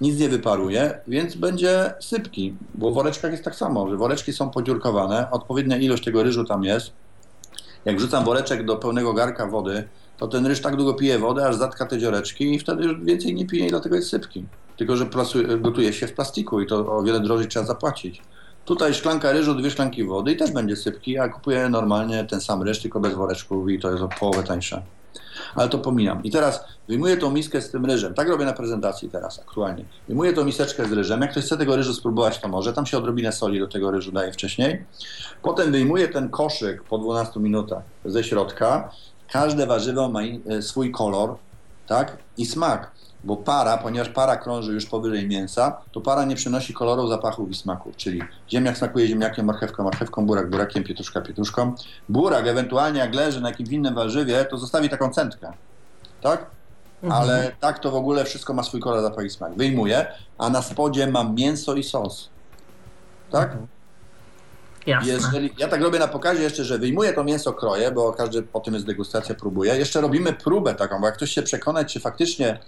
nic 0.00 0.18
nie 0.20 0.28
wyparuje, 0.28 1.00
więc 1.06 1.34
będzie 1.34 1.94
sypki, 2.00 2.54
bo 2.74 2.90
w 2.90 2.94
woreczkach 2.94 3.32
jest 3.32 3.44
tak 3.44 3.54
samo, 3.54 3.88
że 3.90 3.96
woreczki 3.96 4.32
są 4.32 4.50
podziurkowane, 4.50 5.30
odpowiednia 5.30 5.76
ilość 5.76 6.04
tego 6.04 6.22
ryżu 6.22 6.44
tam 6.44 6.64
jest. 6.64 6.92
Jak 7.84 7.96
wrzucam 7.96 8.24
woreczek 8.24 8.64
do 8.64 8.76
pełnego 8.76 9.12
garka 9.12 9.46
wody, 9.46 9.88
to 10.18 10.28
ten 10.28 10.46
ryż 10.46 10.60
tak 10.60 10.76
długo 10.76 10.94
pije 10.94 11.18
wodę, 11.18 11.46
aż 11.46 11.56
zatka 11.56 11.86
te 11.86 11.98
dzioreczki 11.98 12.54
i 12.54 12.58
wtedy 12.58 12.84
już 12.84 13.04
więcej 13.04 13.34
nie 13.34 13.46
pije 13.46 13.66
i 13.66 13.70
dlatego 13.70 13.96
jest 13.96 14.08
sypki. 14.08 14.44
Tylko, 14.76 14.96
że 14.96 15.06
gotuje 15.58 15.92
się 15.92 16.06
w 16.06 16.12
plastiku 16.12 16.60
i 16.60 16.66
to 16.66 16.96
o 16.96 17.02
wiele 17.02 17.20
drożej 17.20 17.48
trzeba 17.48 17.66
zapłacić. 17.66 18.22
Tutaj 18.68 18.94
szklanka 18.94 19.32
ryżu, 19.32 19.54
dwie 19.54 19.70
szklanki 19.70 20.04
wody 20.04 20.32
i 20.32 20.36
też 20.36 20.50
będzie 20.50 20.76
sypki, 20.76 21.18
a 21.18 21.28
kupuję 21.28 21.68
normalnie 21.68 22.24
ten 22.24 22.40
sam 22.40 22.62
ryż, 22.62 22.82
tylko 22.82 23.00
bez 23.00 23.14
woreczków 23.14 23.70
i 23.70 23.78
to 23.78 23.90
jest 23.90 24.02
o 24.02 24.08
połowę 24.08 24.42
tańsze. 24.42 24.82
Ale 25.54 25.68
to 25.68 25.78
pomijam. 25.78 26.22
I 26.22 26.30
teraz 26.30 26.64
wyjmuję 26.88 27.16
tą 27.16 27.30
miskę 27.30 27.60
z 27.62 27.70
tym 27.70 27.86
ryżem. 27.86 28.14
Tak 28.14 28.28
robię 28.28 28.44
na 28.44 28.52
prezentacji 28.52 29.08
teraz 29.10 29.38
aktualnie. 29.38 29.84
Wyjmuję 30.08 30.32
tą 30.32 30.44
miseczkę 30.44 30.88
z 30.88 30.92
ryżem. 30.92 31.20
Jak 31.20 31.30
ktoś 31.30 31.44
chce 31.44 31.56
tego 31.56 31.76
ryżu 31.76 31.94
spróbować, 31.94 32.38
to 32.40 32.48
może. 32.48 32.72
Tam 32.72 32.86
się 32.86 32.98
odrobinę 32.98 33.32
soli 33.32 33.58
do 33.58 33.66
tego 33.68 33.90
ryżu 33.90 34.12
daje 34.12 34.32
wcześniej. 34.32 34.84
Potem 35.42 35.72
wyjmuję 35.72 36.08
ten 36.08 36.28
koszyk 36.28 36.82
po 36.82 36.98
12 36.98 37.40
minutach 37.40 37.82
ze 38.04 38.24
środka 38.24 38.90
Każde 39.32 39.66
warzywo 39.66 40.08
ma 40.08 40.20
e, 40.22 40.62
swój 40.62 40.90
kolor 40.90 41.36
tak? 41.86 42.16
i 42.36 42.46
smak, 42.46 42.90
bo 43.24 43.36
para, 43.36 43.78
ponieważ 43.78 44.08
para 44.08 44.36
krąży 44.36 44.72
już 44.72 44.86
powyżej 44.86 45.28
mięsa, 45.28 45.76
to 45.92 46.00
para 46.00 46.24
nie 46.24 46.36
przynosi 46.36 46.74
koloru, 46.74 47.08
zapachów 47.08 47.50
i 47.50 47.54
smaków, 47.54 47.96
czyli 47.96 48.22
ziemniak 48.50 48.78
smakuje 48.78 49.06
ziemniakiem, 49.06 49.46
marchewką, 49.46 49.84
marchewką, 49.84 50.26
burak, 50.26 50.50
burakiem, 50.50 50.84
pietruszka, 50.84 51.20
pietruszką. 51.20 51.74
Burak 52.08 52.46
ewentualnie 52.46 53.00
jak 53.00 53.14
leży 53.14 53.40
na 53.40 53.48
jakimś 53.48 53.70
innym 53.70 53.94
warzywie, 53.94 54.44
to 54.44 54.58
zostawi 54.58 54.88
taką 54.88 55.10
centkę, 55.10 55.52
tak? 56.20 56.46
Mhm. 57.02 57.22
Ale 57.22 57.52
tak 57.60 57.78
to 57.78 57.90
w 57.90 57.94
ogóle 57.94 58.24
wszystko 58.24 58.54
ma 58.54 58.62
swój 58.62 58.80
kolor, 58.80 59.02
zapach 59.02 59.24
i 59.24 59.30
smak. 59.30 59.54
Wyjmuję, 59.56 60.06
a 60.38 60.50
na 60.50 60.62
spodzie 60.62 61.06
mam 61.06 61.34
mięso 61.34 61.74
i 61.74 61.82
sos. 61.82 62.28
Tak? 63.30 63.48
Mhm. 63.48 63.66
Jasne. 64.86 65.12
Jeżeli, 65.12 65.50
ja 65.58 65.68
tak 65.68 65.82
robię 65.82 65.98
na 65.98 66.08
pokazie 66.08 66.42
jeszcze, 66.42 66.64
że 66.64 66.78
wyjmuję 66.78 67.12
to 67.12 67.24
mięso, 67.24 67.52
kroję, 67.52 67.90
bo 67.90 68.12
każdy 68.12 68.42
po 68.42 68.60
tym 68.60 68.74
jest 68.74 68.86
degustacja, 68.86 69.34
próbuje. 69.34 69.76
Jeszcze 69.76 70.00
robimy 70.00 70.32
próbę 70.32 70.74
taką, 70.74 71.00
bo 71.00 71.06
jak 71.06 71.16
ktoś 71.16 71.30
się 71.30 71.42
przekonać, 71.42 71.92
czy 71.92 72.00
faktycznie 72.00 72.58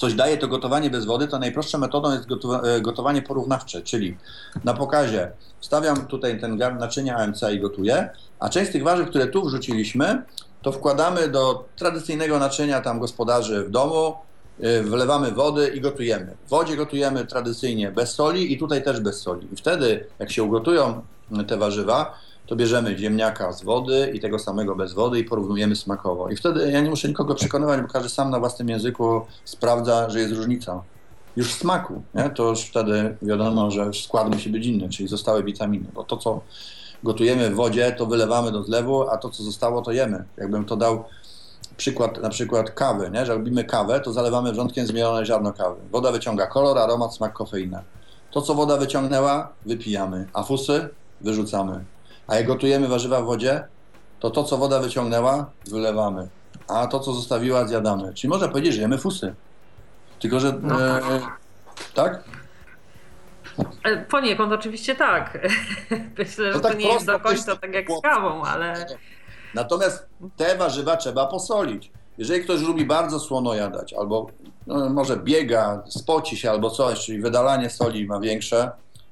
coś 0.00 0.14
daje 0.14 0.38
to 0.38 0.48
gotowanie 0.48 0.90
bez 0.90 1.04
wody, 1.04 1.28
to 1.28 1.38
najprostszą 1.38 1.78
metodą 1.78 2.12
jest 2.12 2.26
e, 2.64 2.80
gotowanie 2.80 3.22
porównawcze, 3.22 3.82
czyli 3.82 4.16
na 4.64 4.74
pokazie 4.74 5.32
wstawiam 5.60 6.06
tutaj 6.06 6.40
ten 6.40 6.58
garn 6.58 6.78
naczynia 6.78 7.16
AMC 7.16 7.42
i 7.52 7.60
gotuję, 7.60 8.10
a 8.38 8.48
część 8.48 8.70
z 8.70 8.72
tych 8.72 8.82
warzyw, 8.82 9.08
które 9.08 9.26
tu 9.26 9.44
wrzuciliśmy, 9.44 10.22
to 10.62 10.72
wkładamy 10.72 11.28
do 11.28 11.64
tradycyjnego 11.76 12.38
naczynia 12.38 12.80
tam 12.80 13.00
gospodarzy 13.00 13.64
w 13.64 13.70
domu, 13.70 14.14
e, 14.60 14.82
wlewamy 14.82 15.30
wody 15.30 15.68
i 15.68 15.80
gotujemy. 15.80 16.36
W 16.46 16.50
wodzie 16.50 16.76
gotujemy 16.76 17.26
tradycyjnie 17.26 17.90
bez 17.90 18.14
soli 18.14 18.52
i 18.52 18.58
tutaj 18.58 18.84
też 18.84 19.00
bez 19.00 19.20
soli. 19.20 19.48
I 19.52 19.56
wtedy, 19.56 20.06
jak 20.18 20.30
się 20.30 20.42
ugotują 20.42 21.02
te 21.48 21.56
warzywa, 21.56 22.14
to 22.50 22.56
bierzemy 22.56 22.98
ziemniaka 22.98 23.52
z 23.52 23.62
wody 23.62 24.12
i 24.14 24.20
tego 24.20 24.38
samego 24.38 24.76
bez 24.76 24.92
wody 24.92 25.18
i 25.18 25.24
porównujemy 25.24 25.76
smakowo. 25.76 26.28
I 26.28 26.36
wtedy 26.36 26.70
ja 26.70 26.80
nie 26.80 26.90
muszę 26.90 27.08
nikogo 27.08 27.34
przekonywać, 27.34 27.80
bo 27.80 27.88
każdy 27.88 28.08
sam 28.08 28.30
na 28.30 28.38
własnym 28.38 28.68
języku 28.68 29.20
sprawdza, 29.44 30.10
że 30.10 30.20
jest 30.20 30.34
różnica. 30.34 30.82
Już 31.36 31.54
w 31.54 31.58
smaku, 31.58 32.02
nie? 32.14 32.30
to 32.30 32.48
już 32.48 32.60
wtedy 32.60 33.16
wiadomo, 33.22 33.70
że 33.70 33.90
skład 33.94 34.34
musi 34.34 34.50
być 34.50 34.66
inny, 34.66 34.88
czyli 34.88 35.08
zostały 35.08 35.44
witaminy, 35.44 35.86
bo 35.94 36.04
to, 36.04 36.16
co 36.16 36.40
gotujemy 37.02 37.50
w 37.50 37.54
wodzie, 37.54 37.92
to 37.92 38.06
wylewamy 38.06 38.52
do 38.52 38.62
zlewu, 38.62 39.08
a 39.10 39.16
to, 39.16 39.30
co 39.30 39.42
zostało, 39.42 39.82
to 39.82 39.92
jemy. 39.92 40.24
Jakbym 40.36 40.64
to 40.64 40.76
dał 40.76 41.04
przykład, 41.76 42.22
na 42.22 42.28
przykład 42.28 42.70
kawy, 42.70 43.10
nie? 43.10 43.26
że 43.26 43.34
robimy 43.34 43.64
kawę, 43.64 44.00
to 44.00 44.12
zalewamy 44.12 44.52
wrzątkiem 44.52 44.86
zmielone 44.86 45.26
ziarno 45.26 45.52
kawy. 45.52 45.80
Woda 45.92 46.12
wyciąga 46.12 46.46
kolor, 46.46 46.78
aromat, 46.78 47.14
smak, 47.14 47.32
kofeina. 47.32 47.82
To, 48.30 48.42
co 48.42 48.54
woda 48.54 48.76
wyciągnęła, 48.76 49.52
wypijamy, 49.66 50.26
a 50.32 50.42
fusy 50.42 50.88
wyrzucamy. 51.20 51.84
A 52.30 52.36
jak 52.36 52.46
gotujemy 52.46 52.88
warzywa 52.88 53.22
w 53.22 53.24
wodzie, 53.24 53.64
to 54.20 54.30
to, 54.30 54.44
co 54.44 54.58
woda 54.58 54.80
wyciągnęła, 54.80 55.50
wylewamy. 55.66 56.28
A 56.68 56.86
to, 56.86 57.00
co 57.00 57.12
zostawiła, 57.12 57.66
zjadamy. 57.66 58.14
Czyli 58.14 58.28
można 58.28 58.48
powiedzieć, 58.48 58.74
że 58.74 58.80
jemy 58.80 58.98
fusy. 58.98 59.34
Tylko, 60.20 60.40
że... 60.40 60.52
No. 60.62 60.98
E, 60.98 61.00
tak? 61.94 62.24
E, 63.84 63.96
poniekąd 63.96 64.52
oczywiście 64.52 64.94
tak. 64.94 65.38
Myślę, 66.18 66.52
że 66.52 66.58
no 66.58 66.60
tak 66.60 66.72
to 66.72 66.78
nie 66.78 66.92
jest 66.92 67.06
do 67.06 67.20
końca 67.20 67.56
tak 67.56 67.74
jak 67.74 67.86
z 67.90 68.00
kawą, 68.02 68.42
ale... 68.42 68.86
Natomiast 69.54 70.06
te 70.36 70.56
warzywa 70.56 70.96
trzeba 70.96 71.26
posolić. 71.26 71.90
jeżeli 72.18 72.44
ktoś 72.44 72.60
lubi 72.60 72.84
bardzo 72.84 73.20
słono 73.20 73.54
jadać, 73.54 73.92
albo 73.92 74.26
no, 74.66 74.90
może 74.90 75.16
biega, 75.16 75.82
spoci 75.88 76.36
się 76.36 76.50
albo 76.50 76.70
coś, 76.70 77.00
czyli 77.06 77.20
wydalanie 77.20 77.70
soli 77.70 78.06
ma 78.06 78.20
większe, 78.20 78.70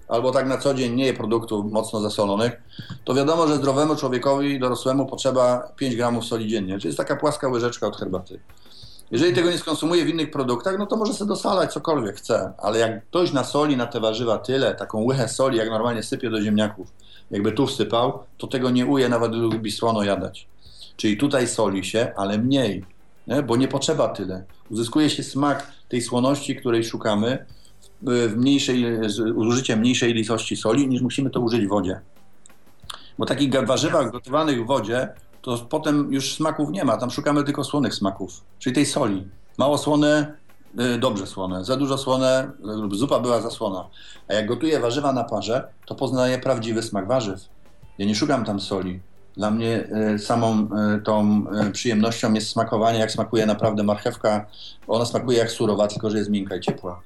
albo 0.09 0.31
tak 0.31 0.47
na 0.47 0.59
co 0.59 0.75
dzień 0.75 0.95
nie 0.95 1.07
je 1.07 1.15
produktów 1.15 1.73
mocno 1.73 2.01
zasolonych, 2.01 2.63
to 3.05 3.15
wiadomo, 3.15 3.49
że 3.49 3.57
zdrowemu 3.57 3.97
człowiekowi 3.97 4.61
dorosłemu 4.61 5.07
potrzeba 5.07 5.73
5 5.77 5.97
gramów 5.97 6.25
soli 6.25 6.49
dziennie, 6.49 6.79
czyli 6.79 6.87
jest 6.87 6.99
taka 6.99 7.17
płaska 7.17 7.49
łyżeczka 7.49 7.87
od 7.87 7.97
herbaty. 7.97 8.41
Jeżeli 9.11 9.35
tego 9.35 9.51
nie 9.51 9.59
skonsumuje 9.59 10.05
w 10.05 10.09
innych 10.09 10.31
produktach, 10.31 10.79
no 10.79 10.87
to 10.87 10.97
może 10.97 11.15
sobie 11.15 11.29
dosalać 11.29 11.73
cokolwiek 11.73 12.17
chce, 12.17 12.53
ale 12.59 12.79
jak 12.79 13.05
ktoś 13.05 13.33
nasoli 13.33 13.77
na 13.77 13.87
te 13.87 14.01
warzywa 14.01 14.39
tyle, 14.39 14.75
taką 14.75 15.05
łychę 15.05 15.29
soli, 15.29 15.59
jak 15.59 15.71
normalnie 15.71 16.03
sypie 16.03 16.31
do 16.31 16.43
ziemniaków, 16.43 16.93
jakby 17.31 17.53
tu 17.53 17.67
wsypał, 17.67 18.23
to 18.39 18.47
tego 18.47 18.71
nie 18.71 18.87
uje, 18.87 19.09
nawet 19.09 19.33
lubi 19.33 19.73
słono 19.73 20.03
jadać. 20.03 20.49
Czyli 20.97 21.17
tutaj 21.17 21.49
soli 21.49 21.85
się, 21.85 22.13
ale 22.17 22.39
mniej, 22.39 22.85
nie? 23.27 23.43
bo 23.43 23.57
nie 23.57 23.69
potrzeba 23.69 24.09
tyle. 24.09 24.45
Uzyskuje 24.71 25.11
się 25.11 25.23
smak 25.23 25.67
tej 25.89 26.03
słoności, 26.03 26.57
której 26.57 26.85
szukamy 26.85 27.47
w 28.03 28.37
mniejszej, 28.37 29.11
z 29.11 29.21
użyciem 29.21 29.79
mniejszej 29.79 30.19
ilości 30.19 30.57
soli, 30.57 30.89
niż 30.89 31.03
musimy 31.03 31.31
to 31.31 31.41
użyć 31.41 31.67
w 31.67 31.69
wodzie. 31.69 32.01
Bo 33.19 33.27
takich 33.27 33.67
warzywach 33.67 34.11
gotowanych 34.13 34.65
w 34.65 34.67
wodzie, 34.67 35.09
to 35.43 35.59
potem 35.59 36.13
już 36.13 36.35
smaków 36.35 36.71
nie 36.71 36.85
ma. 36.85 36.97
Tam 36.97 37.11
szukamy 37.11 37.45
tylko 37.45 37.65
słonych 37.65 37.95
smaków, 37.95 38.41
czyli 38.59 38.75
tej 38.75 38.87
soli. 38.87 39.29
Mało 39.59 39.79
słone, 39.79 40.35
y, 40.81 40.99
dobrze 40.99 41.27
słone. 41.27 41.65
Za 41.65 41.77
dużo 41.77 41.99
słone 41.99 42.51
lub 42.61 42.97
zupa 42.97 43.21
była 43.21 43.41
zasłona. 43.41 43.85
A 44.29 44.35
jak 44.35 44.47
gotuję 44.47 44.81
warzywa 44.81 45.13
na 45.13 45.25
parze, 45.25 45.69
to 45.87 45.95
poznaję 45.95 46.39
prawdziwy 46.39 46.83
smak 46.83 47.09
warzyw. 47.09 47.49
Ja 47.99 48.07
nie 48.07 48.15
szukam 48.15 48.45
tam 48.45 48.61
soli. 48.61 49.01
Dla 49.37 49.51
mnie 49.51 49.89
y, 50.15 50.19
samą 50.19 50.69
y, 50.97 51.03
tą 51.03 51.45
przyjemnością 51.73 52.33
jest 52.33 52.49
smakowanie, 52.49 52.99
jak 52.99 53.13
smakuje 53.13 53.47
naprawdę 53.47 53.83
marchewka. 53.83 54.47
Ona 54.89 55.05
smakuje 55.05 55.39
jak 55.39 55.51
surowa, 55.51 55.89
tylko 55.89 56.11
że 56.11 56.19
jest 56.19 56.31
miękka 56.31 56.57
i 56.57 56.61
ciepła. 56.61 57.01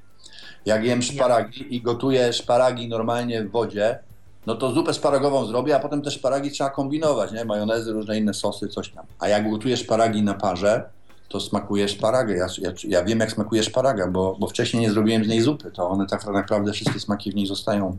Jak 0.67 0.85
jem 0.85 1.03
szparagi 1.03 1.77
i 1.77 1.83
gotuję 1.83 2.33
szparagi 2.33 2.89
normalnie 2.89 3.45
w 3.45 3.51
wodzie, 3.51 3.99
no 4.47 4.55
to 4.55 4.71
zupę 4.71 4.95
szparagową 4.95 5.45
zrobię, 5.45 5.77
a 5.77 5.79
potem 5.79 6.03
te 6.03 6.11
szparagi 6.11 6.51
trzeba 6.51 6.71
kombinować, 6.71 7.33
nie? 7.33 7.45
Majonezy, 7.45 7.93
różne 7.93 8.19
inne 8.19 8.35
sosy, 8.35 8.69
coś 8.69 8.89
tam. 8.89 9.07
A 9.19 9.29
jak 9.29 9.51
gotuję 9.51 9.77
szparagi 9.77 10.23
na 10.23 10.35
parze, 10.35 10.85
to 11.29 11.41
smakuje 11.41 11.89
szparagę. 11.89 12.37
Ja, 12.37 12.47
ja, 12.59 12.73
ja, 12.85 13.05
wiem, 13.05 13.21
jak 13.21 13.33
smakuje 13.33 13.63
szparaga, 13.63 14.07
bo, 14.07 14.37
bo 14.39 14.49
wcześniej 14.49 14.83
nie 14.83 14.91
zrobiłem 14.91 15.25
z 15.25 15.29
niej 15.29 15.41
zupy. 15.41 15.71
To 15.71 15.89
one 15.89 16.07
tak 16.07 16.27
naprawdę 16.27 16.73
wszystkie 16.73 17.01
smaki 17.01 17.33
w 17.33 17.35
niej 17.35 17.47
zostają. 17.47 17.99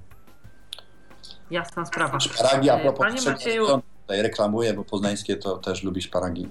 Jasna 1.52 1.86
sprawa. 1.86 2.20
Szparagi, 2.20 2.70
a 2.70 2.78
propos 2.78 3.00
Panie 3.00 3.22
Macieju, 3.32 3.66
tutaj 4.04 4.22
reklamuję, 4.22 4.74
bo 4.74 4.84
poznańskie 4.84 5.36
to 5.36 5.58
też 5.58 5.84
lubi 5.84 6.02
szparagi. 6.02 6.48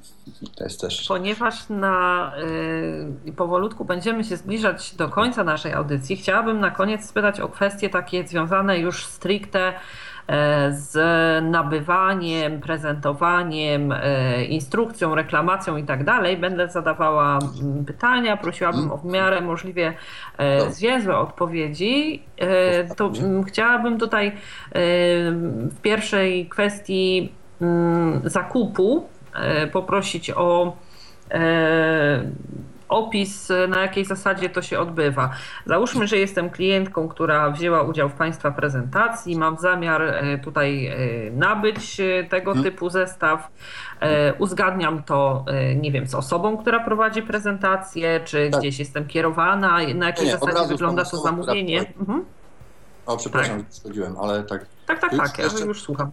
To 0.56 0.64
jest 0.64 0.80
też... 0.80 1.08
Ponieważ 1.08 1.68
na 1.68 2.32
y, 3.26 3.32
powolutku 3.32 3.84
będziemy 3.84 4.24
się 4.24 4.36
zbliżać 4.36 4.94
do 4.94 5.08
końca 5.08 5.44
naszej 5.44 5.72
audycji, 5.72 6.16
chciałabym 6.16 6.60
na 6.60 6.70
koniec 6.70 7.08
spytać 7.08 7.40
o 7.40 7.48
kwestie 7.48 7.90
takie 7.90 8.28
związane 8.28 8.78
już 8.78 9.06
stricte 9.06 9.72
E, 10.26 10.72
z 10.72 10.94
nabywaniem, 11.44 12.60
prezentowaniem, 12.60 13.92
e, 13.92 14.44
instrukcją, 14.44 15.14
reklamacją 15.14 15.76
i 15.76 15.84
tak 15.84 16.04
dalej. 16.04 16.36
Będę 16.36 16.68
zadawała 16.68 17.38
mm, 17.38 17.84
pytania, 17.84 18.36
prosiłabym 18.36 18.92
o 18.92 18.96
w 18.96 19.04
miarę 19.04 19.40
możliwie 19.40 19.94
e, 20.38 20.70
zwięzłe 20.72 21.16
odpowiedzi. 21.16 22.22
To 22.96 23.06
mm, 23.06 23.44
chciałabym 23.44 23.98
tutaj 23.98 24.32
w 25.70 25.80
pierwszej 25.82 26.48
kwestii 26.48 27.32
zakupu 28.24 29.08
poprosić 29.72 30.30
o 30.30 30.76
opis, 32.92 33.48
na 33.68 33.80
jakiej 33.80 34.04
zasadzie 34.04 34.50
to 34.50 34.62
się 34.62 34.80
odbywa. 34.80 35.30
Załóżmy, 35.66 36.06
że 36.06 36.16
jestem 36.16 36.50
klientką, 36.50 37.08
która 37.08 37.50
wzięła 37.50 37.82
udział 37.82 38.08
w 38.08 38.12
Państwa 38.12 38.50
prezentacji, 38.50 39.36
mam 39.36 39.58
zamiar 39.58 40.02
e, 40.02 40.38
tutaj 40.38 40.86
e, 40.86 40.96
nabyć 41.30 42.00
e, 42.00 42.24
tego 42.24 42.52
hmm. 42.52 42.70
typu 42.70 42.90
zestaw. 42.90 43.48
Uzgadniam 44.38 45.02
to, 45.02 45.44
nie 45.76 45.92
wiem, 45.92 46.06
z 46.06 46.14
osobą, 46.14 46.56
która 46.56 46.80
prowadzi 46.80 47.22
prezentację, 47.22 48.20
czy 48.24 48.48
tak. 48.50 48.60
gdzieś 48.60 48.78
jestem 48.78 49.06
kierowana, 49.06 49.78
na 49.94 50.06
jakiej 50.06 50.26
nie, 50.26 50.32
zasadzie 50.32 50.68
wygląda 50.68 51.04
to 51.04 51.16
zamówienie. 51.16 51.84
Mhm. 52.00 52.24
O, 53.06 53.16
przepraszam, 53.16 53.64
tak. 53.84 53.94
ale 54.22 54.42
tak. 54.42 54.66
Tak, 54.86 55.00
tak, 55.00 55.16
tak, 55.16 55.38
ja 55.38 55.44
jeszcze... 55.44 55.64
już 55.66 55.82
słucham. 55.82 56.10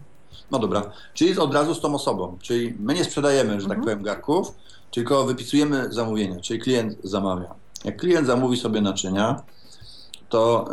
No 0.50 0.58
dobra, 0.58 0.82
czyli 1.14 1.38
od 1.38 1.54
razu 1.54 1.74
z 1.74 1.80
tą 1.80 1.94
osobą, 1.94 2.38
czyli 2.42 2.74
my 2.80 2.94
nie 2.94 3.04
sprzedajemy, 3.04 3.60
że 3.60 3.68
tak 3.68 3.78
mhm. 3.78 3.82
powiem, 3.82 4.02
garków, 4.02 4.52
tylko 4.90 5.24
wypisujemy 5.24 5.92
zamówienie, 5.92 6.40
czyli 6.40 6.60
klient 6.60 6.96
zamawia. 7.04 7.54
Jak 7.84 7.96
klient 7.96 8.26
zamówi 8.26 8.56
sobie 8.56 8.80
naczynia, 8.80 9.42
to 10.28 10.68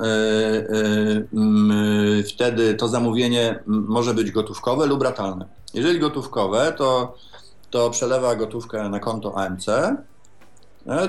yy, 0.71 1.27
yy, 2.15 2.23
wtedy 2.23 2.73
to 2.73 2.87
zamówienie 2.87 3.59
może 3.65 4.13
być 4.13 4.31
gotówkowe 4.31 4.85
lub 4.85 5.01
ratalne. 5.01 5.45
Jeżeli 5.73 5.99
gotówkowe, 5.99 6.73
to, 6.77 7.15
to 7.69 7.89
przelewa 7.89 8.35
gotówkę 8.35 8.89
na 8.89 8.99
konto 8.99 9.37
AMC, 9.37 9.65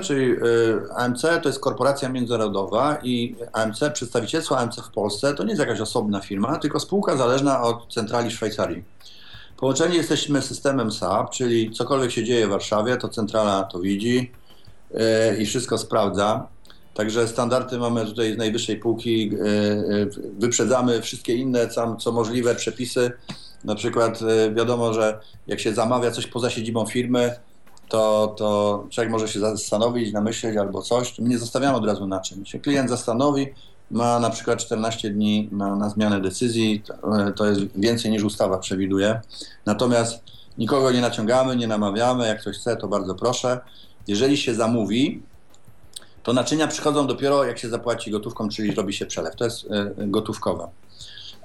czyli 0.01 0.27
yy, 0.27 0.87
AMC 0.95 1.21
to 1.21 1.49
jest 1.49 1.59
korporacja 1.59 2.09
międzynarodowa 2.09 2.97
i 3.03 3.35
AMC, 3.53 3.79
przedstawicielstwo 3.93 4.57
AMC 4.57 4.75
w 4.75 4.89
Polsce 4.89 5.33
to 5.33 5.43
nie 5.43 5.49
jest 5.49 5.59
jakaś 5.59 5.81
osobna 5.81 6.19
firma, 6.19 6.57
tylko 6.57 6.79
spółka 6.79 7.17
zależna 7.17 7.61
od 7.61 7.93
centrali 7.93 8.31
Szwajcarii. 8.31 8.83
Połączeni 9.57 9.97
jesteśmy 9.97 10.41
systemem 10.41 10.91
SAP, 10.91 11.29
czyli 11.29 11.71
cokolwiek 11.71 12.11
się 12.11 12.23
dzieje 12.23 12.47
w 12.47 12.49
Warszawie, 12.49 12.97
to 12.97 13.09
centrala 13.09 13.63
to 13.63 13.79
widzi 13.79 14.31
yy, 14.91 14.99
i 15.39 15.45
wszystko 15.45 15.77
sprawdza. 15.77 16.47
Także 16.93 17.27
standardy 17.27 17.77
mamy 17.77 18.05
tutaj 18.05 18.33
z 18.33 18.37
najwyższej 18.37 18.77
półki, 18.77 19.31
wyprzedzamy 20.39 21.01
wszystkie 21.01 21.33
inne, 21.33 21.67
co 21.99 22.11
możliwe 22.11 22.55
przepisy. 22.55 23.11
Na 23.63 23.75
przykład 23.75 24.19
wiadomo, 24.55 24.93
że 24.93 25.19
jak 25.47 25.59
się 25.59 25.73
zamawia 25.73 26.11
coś 26.11 26.27
poza 26.27 26.49
siedzibą 26.49 26.85
firmy, 26.85 27.35
to, 27.89 28.35
to 28.37 28.83
człowiek 28.89 29.11
może 29.11 29.27
się 29.27 29.39
zastanowić, 29.39 30.13
namyśleć 30.13 30.57
albo 30.57 30.81
coś. 30.81 31.19
My 31.19 31.29
nie 31.29 31.37
zostawiamy 31.37 31.77
od 31.77 31.85
razu 31.85 32.07
na 32.07 32.19
czym. 32.19 32.45
Się 32.45 32.59
klient 32.59 32.89
zastanowi, 32.89 33.47
ma 33.91 34.19
na 34.19 34.29
przykład 34.29 34.59
14 34.59 35.09
dni 35.09 35.49
na, 35.51 35.75
na 35.75 35.89
zmianę 35.89 36.21
decyzji, 36.21 36.83
to 37.35 37.45
jest 37.45 37.61
więcej 37.75 38.11
niż 38.11 38.23
ustawa 38.23 38.57
przewiduje. 38.57 39.21
Natomiast 39.65 40.23
nikogo 40.57 40.91
nie 40.91 41.01
naciągamy, 41.01 41.55
nie 41.55 41.67
namawiamy, 41.67 42.27
jak 42.27 42.41
ktoś 42.41 42.57
chce, 42.57 42.77
to 42.77 42.87
bardzo 42.87 43.15
proszę. 43.15 43.59
Jeżeli 44.07 44.37
się 44.37 44.55
zamówi, 44.55 45.21
to 46.23 46.33
naczynia 46.33 46.67
przychodzą 46.67 47.07
dopiero 47.07 47.43
jak 47.43 47.59
się 47.59 47.69
zapłaci 47.69 48.11
gotówką, 48.11 48.49
czyli 48.49 48.75
robi 48.75 48.93
się 48.93 49.05
przelew. 49.05 49.35
To 49.35 49.45
jest 49.45 49.65
e, 49.71 50.07
gotówkowe. 50.07 50.67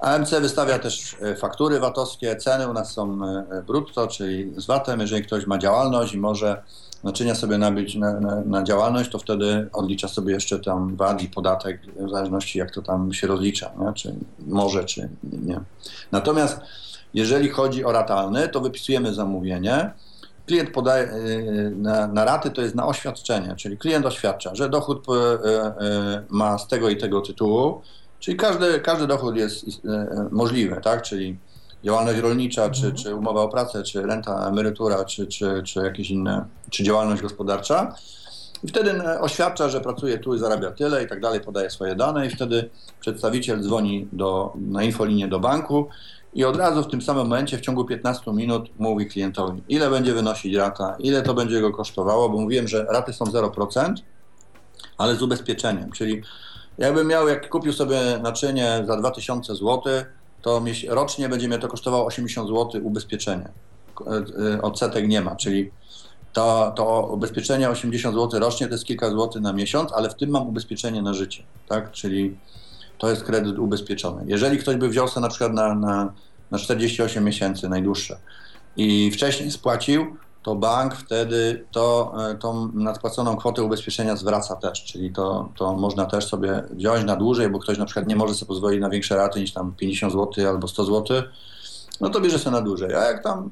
AMC 0.04 0.30
wystawia 0.40 0.78
też 0.78 1.16
e, 1.22 1.36
faktury 1.36 1.80
VAT-owskie, 1.80 2.36
ceny 2.36 2.68
u 2.68 2.72
nas 2.72 2.92
są 2.92 3.18
e, 3.24 3.62
brutto, 3.66 4.06
czyli 4.06 4.52
z 4.56 4.66
VAT-em. 4.66 5.00
Jeżeli 5.00 5.22
ktoś 5.22 5.46
ma 5.46 5.58
działalność 5.58 6.14
i 6.14 6.18
może 6.18 6.62
naczynia 7.04 7.34
sobie 7.34 7.58
nabyć 7.58 7.94
na, 7.94 8.20
na, 8.20 8.40
na, 8.40 8.62
działalność, 8.62 9.10
to 9.10 9.18
wtedy 9.18 9.68
odlicza 9.72 10.08
sobie 10.08 10.34
jeszcze 10.34 10.58
tam 10.58 10.96
VAT 10.96 11.22
i 11.22 11.28
podatek, 11.28 11.80
w 11.96 12.10
zależności 12.10 12.58
jak 12.58 12.70
to 12.70 12.82
tam 12.82 13.12
się 13.12 13.26
rozlicza, 13.26 13.70
nie? 13.80 13.92
czy 13.92 14.14
może, 14.46 14.84
czy 14.84 15.08
nie. 15.42 15.60
Natomiast 16.12 16.60
jeżeli 17.14 17.48
chodzi 17.48 17.84
o 17.84 17.92
ratalny, 17.92 18.48
to 18.48 18.60
wypisujemy 18.60 19.14
zamówienie. 19.14 19.90
Klient 20.46 20.70
podaje 20.70 21.10
na, 21.76 22.06
na 22.06 22.24
raty, 22.24 22.50
to 22.50 22.62
jest 22.62 22.74
na 22.74 22.86
oświadczenie, 22.86 23.54
czyli 23.56 23.78
klient 23.78 24.06
oświadcza, 24.06 24.54
że 24.54 24.68
dochód 24.68 25.06
ma 26.28 26.58
z 26.58 26.68
tego 26.68 26.88
i 26.88 26.96
tego 26.96 27.20
tytułu, 27.20 27.82
czyli 28.24 28.36
każdy, 28.36 28.80
każdy 28.80 29.06
dochód 29.06 29.36
jest 29.36 29.64
możliwy, 30.30 30.80
tak? 30.82 31.02
Czyli 31.02 31.36
działalność 31.84 32.20
rolnicza, 32.20 32.70
czy, 32.70 32.86
mhm. 32.86 32.96
czy 33.02 33.14
umowa 33.14 33.40
o 33.40 33.48
pracę, 33.48 33.82
czy 33.82 34.02
renta, 34.02 34.48
emerytura, 34.48 35.04
czy, 35.04 35.26
czy, 35.26 35.62
czy 35.64 35.80
jakieś 35.80 36.10
inne, 36.10 36.44
czy 36.70 36.84
działalność 36.84 37.22
gospodarcza. 37.22 37.94
I 38.62 38.68
wtedy 38.68 39.02
oświadcza, 39.20 39.68
że 39.68 39.80
pracuje 39.80 40.18
tu 40.18 40.34
i 40.34 40.38
zarabia 40.38 40.70
tyle 40.70 41.04
i 41.04 41.08
tak 41.08 41.20
dalej, 41.20 41.40
podaje 41.40 41.70
swoje 41.70 41.94
dane 41.94 42.26
i 42.26 42.30
wtedy 42.30 42.70
przedstawiciel 43.00 43.62
dzwoni 43.62 44.08
do, 44.12 44.52
na 44.56 44.82
infolinię 44.82 45.28
do 45.28 45.40
banku 45.40 45.88
i 46.34 46.44
od 46.44 46.56
razu 46.56 46.82
w 46.82 46.88
tym 46.88 47.02
samym 47.02 47.22
momencie 47.22 47.58
w 47.58 47.60
ciągu 47.60 47.84
15 47.84 48.32
minut 48.32 48.70
mówi 48.78 49.06
klientowi, 49.06 49.62
ile 49.68 49.90
będzie 49.90 50.14
wynosić 50.14 50.54
rata, 50.54 50.96
ile 50.98 51.22
to 51.22 51.34
będzie 51.34 51.60
go 51.60 51.72
kosztowało, 51.72 52.28
bo 52.28 52.40
mówiłem, 52.40 52.68
że 52.68 52.84
raty 52.84 53.12
są 53.12 53.24
0%, 53.24 53.94
ale 54.98 55.16
z 55.16 55.22
ubezpieczeniem, 55.22 55.92
czyli 55.92 56.22
jakbym 56.78 57.06
miał, 57.06 57.28
jak 57.28 57.48
kupił 57.48 57.72
sobie 57.72 58.00
naczynie 58.22 58.84
za 58.86 58.96
2000 58.96 59.54
zł, 59.54 59.82
to 60.42 60.62
rocznie 60.88 61.28
będzie 61.28 61.48
mnie 61.48 61.58
to 61.58 61.68
kosztowało 61.68 62.06
80 62.06 62.48
zł 62.48 62.80
ubezpieczenie. 62.84 63.48
E, 64.06 64.10
e, 64.54 64.62
odsetek 64.62 65.08
nie 65.08 65.20
ma, 65.20 65.36
czyli 65.36 65.70
to, 66.32 66.72
to 66.76 67.08
ubezpieczenie 67.12 67.70
80 67.70 68.14
zł 68.14 68.40
rocznie 68.40 68.66
to 68.66 68.72
jest 68.72 68.84
kilka 68.84 69.10
złotych 69.10 69.42
na 69.42 69.52
miesiąc, 69.52 69.92
ale 69.92 70.10
w 70.10 70.14
tym 70.14 70.30
mam 70.30 70.48
ubezpieczenie 70.48 71.02
na 71.02 71.14
życie, 71.14 71.42
tak? 71.68 71.90
Czyli 71.90 72.36
to 72.98 73.10
jest 73.10 73.24
kredyt 73.24 73.58
ubezpieczony. 73.58 74.24
Jeżeli 74.26 74.58
ktoś 74.58 74.76
by 74.76 74.88
wziął 74.88 75.08
sobie 75.08 75.22
na 75.22 75.28
przykład 75.28 75.52
na, 75.52 75.74
na, 75.74 76.12
na 76.50 76.58
48 76.58 77.24
miesięcy 77.24 77.68
najdłuższe 77.68 78.18
i 78.76 79.10
wcześniej 79.10 79.50
spłacił, 79.50 80.16
to 80.44 80.54
bank 80.54 80.94
wtedy 80.94 81.64
to, 81.72 82.14
e, 82.30 82.34
tą 82.34 82.70
nadpłaconą 82.74 83.36
kwotę 83.36 83.62
ubezpieczenia 83.62 84.16
zwraca 84.16 84.56
też, 84.56 84.84
czyli 84.84 85.12
to, 85.12 85.48
to 85.56 85.72
można 85.72 86.06
też 86.06 86.26
sobie 86.26 86.62
wziąć 86.70 87.04
na 87.04 87.16
dłużej, 87.16 87.50
bo 87.50 87.58
ktoś 87.58 87.78
na 87.78 87.84
przykład 87.84 88.06
nie 88.06 88.16
może 88.16 88.34
sobie 88.34 88.48
pozwolić 88.48 88.80
na 88.80 88.90
większe 88.90 89.16
raty 89.16 89.40
niż 89.40 89.52
tam 89.52 89.74
50 89.76 90.12
zł 90.12 90.48
albo 90.48 90.68
100 90.68 90.84
zł, 90.84 91.22
no 92.00 92.10
to 92.10 92.20
bierze 92.20 92.38
sobie 92.38 92.56
na 92.56 92.62
dłużej. 92.62 92.94
A 92.94 93.04
jak 93.04 93.22
tam 93.22 93.50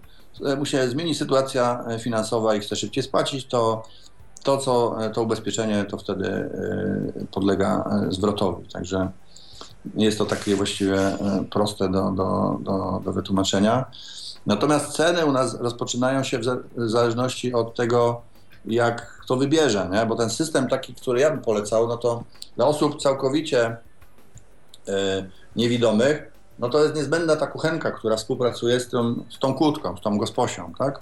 mu 0.58 0.66
się 0.66 0.88
zmieni 0.88 1.14
sytuacja 1.14 1.84
finansowa 1.98 2.54
i 2.54 2.60
chce 2.60 2.76
szybciej 2.76 3.02
spłacić, 3.02 3.46
to 3.46 3.82
to, 4.42 4.58
co 4.58 4.96
to 5.14 5.22
ubezpieczenie, 5.22 5.84
to 5.84 5.98
wtedy 5.98 6.50
podlega 7.30 7.84
zwrotowi. 8.08 8.68
Także 8.68 9.10
jest 9.94 10.18
to 10.18 10.24
takie 10.24 10.56
właściwie 10.56 10.98
proste 11.50 11.88
do, 11.88 12.10
do, 12.10 12.58
do, 12.60 13.00
do 13.04 13.12
wytłumaczenia. 13.12 13.84
Natomiast 14.46 14.92
ceny 14.92 15.26
u 15.26 15.32
nas 15.32 15.60
rozpoczynają 15.60 16.22
się 16.22 16.38
w 16.38 16.44
zależności 16.76 17.52
od 17.52 17.74
tego, 17.74 18.22
jak 18.64 19.18
kto 19.18 19.36
wybierze, 19.36 19.88
nie? 19.92 20.06
bo 20.06 20.16
ten 20.16 20.30
system 20.30 20.68
taki, 20.68 20.94
który 20.94 21.20
ja 21.20 21.30
bym 21.30 21.40
polecał, 21.40 21.88
no 21.88 21.96
to 21.96 22.22
dla 22.56 22.66
osób 22.66 23.02
całkowicie 23.02 23.76
y, 24.88 24.92
niewidomych, 25.56 26.32
no 26.58 26.68
to 26.68 26.82
jest 26.82 26.94
niezbędna 26.94 27.36
ta 27.36 27.46
kuchenka, 27.46 27.90
która 27.90 28.16
współpracuje 28.16 28.80
z 28.80 28.88
tą, 28.88 29.14
z 29.30 29.38
tą 29.38 29.54
kłódką, 29.54 29.96
z 29.96 30.00
tą 30.00 30.18
gosposią, 30.18 30.72
tak? 30.78 31.00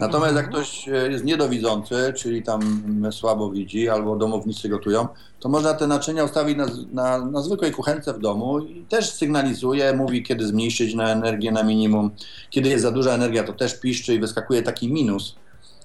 Natomiast 0.00 0.36
jak 0.36 0.48
ktoś 0.48 0.88
e, 0.88 1.10
jest 1.10 1.24
niedowidzący, 1.24 2.12
czyli 2.16 2.42
tam 2.42 2.82
słabo 3.10 3.50
widzi, 3.50 3.88
albo 3.88 4.16
domownicy 4.16 4.68
gotują, 4.68 5.08
to 5.40 5.48
można 5.48 5.74
te 5.74 5.86
naczynia 5.86 6.24
ustawić 6.24 6.56
na, 6.56 6.66
na, 6.92 7.18
na 7.26 7.42
zwykłej 7.42 7.72
kuchence 7.72 8.12
w 8.12 8.18
domu 8.18 8.58
i 8.58 8.84
też 8.88 9.10
sygnalizuje, 9.10 9.92
mówi 9.92 10.22
kiedy 10.22 10.46
zmniejszyć 10.46 10.94
na 10.94 11.12
energię 11.12 11.52
na 11.52 11.62
minimum. 11.62 12.10
Kiedy 12.50 12.68
jest 12.68 12.82
za 12.82 12.90
duża 12.90 13.10
energia, 13.10 13.44
to 13.44 13.52
też 13.52 13.80
piszczy 13.80 14.14
i 14.14 14.18
wyskakuje 14.18 14.62
taki 14.62 14.92
minus. 14.92 15.36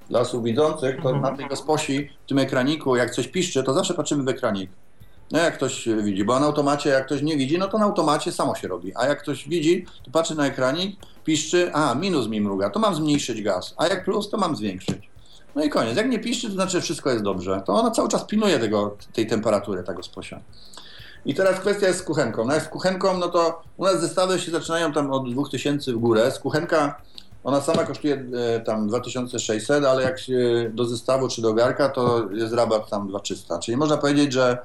Dla 0.10 0.20
osób 0.20 0.44
widzących, 0.44 1.02
to 1.04 1.16
na 1.16 1.38
tej 1.38 1.48
gosposi, 1.48 2.10
w 2.26 2.30
tym 2.30 2.40
ekraniku, 2.40 2.96
jak 2.96 3.12
coś 3.12 3.28
piszczy, 3.28 3.64
to 3.64 3.74
zawsze 3.74 3.94
patrzymy 3.94 4.24
w 4.24 4.28
ekranik. 4.28 4.70
No 5.32 5.40
jak 5.40 5.54
ktoś 5.54 5.90
widzi, 6.04 6.24
bo 6.24 6.40
na 6.40 6.46
automacie, 6.46 6.90
jak 6.90 7.06
ktoś 7.06 7.22
nie 7.22 7.38
widzi, 7.38 7.58
no 7.58 7.68
to 7.68 7.78
na 7.78 7.86
automacie 7.86 8.32
samo 8.32 8.56
się 8.56 8.68
robi. 8.68 8.92
A 8.96 9.08
jak 9.08 9.22
ktoś 9.22 9.48
widzi, 9.48 9.86
to 10.04 10.12
patrzy 10.12 10.36
na 10.36 10.48
ekranik, 10.48 11.00
piszczy, 11.24 11.74
a 11.74 11.96
minus 11.96 12.28
mi 12.28 12.42
mruga, 12.42 12.70
to 12.70 12.80
mam 12.80 12.96
zmniejszyć 12.96 13.42
gaz, 13.42 13.74
a 13.78 13.88
jak 13.88 14.06
plus, 14.06 14.30
to 14.30 14.38
mam 14.38 14.56
zwiększyć. 14.56 15.10
No 15.56 15.64
i 15.64 15.70
koniec. 15.70 15.98
Jak 15.98 16.10
nie 16.10 16.20
piszczy, 16.20 16.48
to 16.48 16.54
znaczy, 16.54 16.72
że 16.72 16.82
wszystko 16.82 17.10
jest 17.10 17.24
dobrze. 17.24 17.62
To 17.66 17.74
ona 17.74 17.92
cały 17.92 18.10
czas 18.10 18.24
pilnuje 18.24 18.60
tego, 18.60 18.98
tej 19.14 19.28
temperatury, 19.28 19.84
tego 19.84 20.04
sposia. 20.04 20.40
I 21.26 21.36
teraz 21.36 21.60
kwestia 21.60 21.88
jest 21.88 22.00
z 22.00 22.04
kuchenką. 22.04 22.46
No 22.46 22.54
jak 22.54 22.64
z 22.64 22.68
kuchenką, 22.68 23.18
no 23.18 23.28
to 23.28 23.62
u 23.78 23.84
nas 23.84 24.02
zestawy 24.02 24.40
się 24.40 24.52
zaczynają 24.52 24.94
tam 24.94 25.12
od 25.12 25.32
2000 25.32 25.94
w 25.94 25.98
górę. 25.98 26.32
Z 26.32 26.40
kuchenka 26.40 27.02
ona 27.44 27.62
sama 27.62 27.84
kosztuje 27.84 28.26
e, 28.56 28.60
tam 28.60 28.88
2600, 28.88 29.86
ale 29.86 30.04
jak 30.04 30.20
się 30.20 30.72
do 30.74 30.86
zestawu 30.86 31.28
czy 31.28 31.42
do 31.42 31.54
garka, 31.54 31.90
to 31.90 32.32
jest 32.32 32.54
rabat 32.54 32.90
tam 32.90 33.08
2300. 33.08 33.60
Czyli 33.60 33.78
można 33.78 33.98
powiedzieć, 33.98 34.34
że 34.34 34.58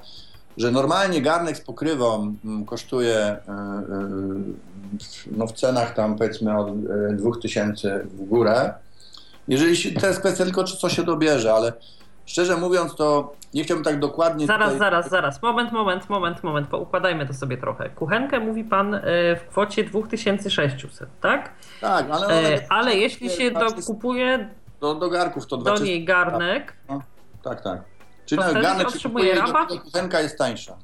że 0.57 0.71
normalnie 0.71 1.21
garnek 1.21 1.57
z 1.57 1.61
pokrywą 1.61 2.35
mm, 2.45 2.65
kosztuje 2.65 3.15
e, 3.17 3.37
e, 3.47 4.09
no 5.31 5.47
w 5.47 5.51
cenach 5.51 5.93
tam 5.93 6.17
powiedzmy 6.17 6.57
od 6.57 6.73
2000 7.15 7.93
e, 7.93 7.99
w 7.99 8.25
górę. 8.25 8.73
Jeżeli 9.47 9.77
się, 9.77 9.91
to 9.91 10.07
jest 10.07 10.19
kwestia 10.19 10.43
tylko, 10.43 10.63
czy 10.63 10.77
co 10.77 10.89
się 10.89 11.03
dobierze, 11.03 11.53
ale 11.53 11.73
szczerze 12.25 12.57
mówiąc, 12.57 12.95
to 12.95 13.33
nie 13.53 13.63
chciałbym 13.63 13.83
tak 13.83 13.99
dokładnie. 13.99 14.45
Zaraz, 14.45 14.65
tutaj... 14.65 14.79
zaraz, 14.79 15.09
zaraz. 15.09 15.41
Moment, 15.41 15.71
moment, 15.71 16.09
moment, 16.09 16.43
moment. 16.43 16.67
Poukładajmy 16.67 17.27
to 17.27 17.33
sobie 17.33 17.57
trochę. 17.57 17.89
Kuchenkę 17.89 18.39
mówi 18.39 18.63
pan 18.63 18.99
w 19.37 19.49
kwocie 19.49 19.83
2600, 19.83 21.09
tak? 21.21 21.51
Tak, 21.81 22.05
ale. 22.11 22.53
E, 22.53 22.65
ale 22.69 22.95
jeśli 22.95 23.29
się 23.29 23.51
dokupuje. 23.51 24.49
Do, 24.81 24.95
do 24.95 25.09
garków 25.09 25.47
to 25.47 25.57
20... 25.57 25.79
Do 25.79 25.85
niej 25.85 26.05
garnek. 26.05 26.73
No, 26.89 27.01
tak, 27.43 27.61
tak. 27.61 27.92
Czyli 28.25 28.41
na 28.41 28.53
garnek 28.53 28.89
się 28.89 29.09
kupuje 29.09 29.35
rabat? 29.35 29.69
kuchenka 29.83 30.21
jest 30.21 30.37
tańsza. 30.37 30.77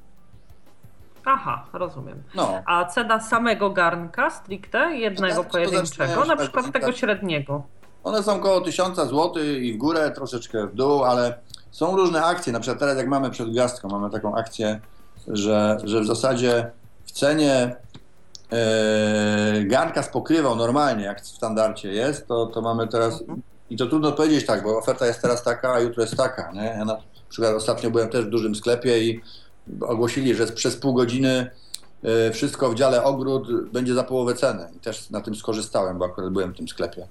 Aha, 1.26 1.66
rozumiem. 1.74 2.24
No. 2.36 2.61
A 2.66 2.86
cena 2.86 3.20
samego 3.20 3.70
garnka 3.70 4.30
stricte, 4.30 4.98
jednego 4.98 5.44
pojedynczego, 5.44 6.26
na 6.26 6.36
przykład 6.36 6.72
tego 6.72 6.91
średniego? 6.91 7.64
One 8.03 8.24
są 8.24 8.36
około 8.36 8.61
1000 8.61 8.95
zł 8.98 9.34
i 9.61 9.74
w 9.74 9.78
górę, 9.78 10.11
troszeczkę 10.11 10.68
w 10.68 10.76
dół, 10.76 11.03
ale 11.03 11.40
są 11.72 11.95
różne 11.95 12.24
akcje. 12.24 12.53
Na 12.53 12.60
przykład 12.60 12.80
teraz 12.80 12.98
jak 12.98 13.07
mamy 13.07 13.30
przed 13.30 13.52
gwiazdką, 13.52 13.90
mamy 13.90 14.10
taką 14.10 14.36
akcję, 14.36 14.80
że, 15.28 15.78
że 15.84 16.02
w 16.02 16.06
zasadzie 16.06 16.72
w 17.06 17.11
cenie 17.11 17.76
yy, 18.52 19.66
garnka 19.66 20.03
z 20.03 20.11
normalnie, 20.57 21.06
jak 21.06 21.22
w 21.22 21.28
standardzie 21.28 21.94
jest, 21.94 22.28
to, 22.28 22.45
to 22.45 22.61
mamy 22.61 22.88
teraz, 22.88 23.22
mhm. 23.22 23.41
i 23.70 23.78
to 23.78 23.86
trudno 23.86 24.11
powiedzieć 24.11 24.45
tak, 24.45 24.64
bo 24.64 24.78
oferta 24.78 25.06
jest 25.06 25.22
teraz 25.22 25.44
taka, 25.44 25.74
a 25.74 25.80
jutro 25.80 26.02
jest 26.02 26.18
taka. 26.18 26.52
Nie? 26.52 26.64
Ja 26.64 26.86
na 26.86 26.98
przykład 27.30 27.56
ostatnio 27.56 27.91
byłem 27.91 28.10
też 28.10 28.26
w 28.26 28.30
dużym 28.30 28.56
sklepie 28.56 29.03
i 29.03 29.22
ogłosili, 29.81 30.35
że 30.35 30.47
przez 30.47 30.76
pół 30.76 30.93
godziny 30.93 31.51
e, 32.03 32.31
wszystko 32.31 32.69
w 32.69 32.76
dziale 32.76 33.03
ogród 33.03 33.69
będzie 33.72 33.93
za 33.93 34.03
połowę 34.03 34.35
ceny. 34.35 34.68
I 34.76 34.80
też 34.80 35.10
na 35.10 35.22
tym 35.22 35.35
skorzystałem, 35.35 35.97
bo 35.97 36.06
akurat 36.06 36.30
byłem 36.30 36.53
w 36.53 36.57
tym 36.57 36.68
sklepie. 36.68 37.07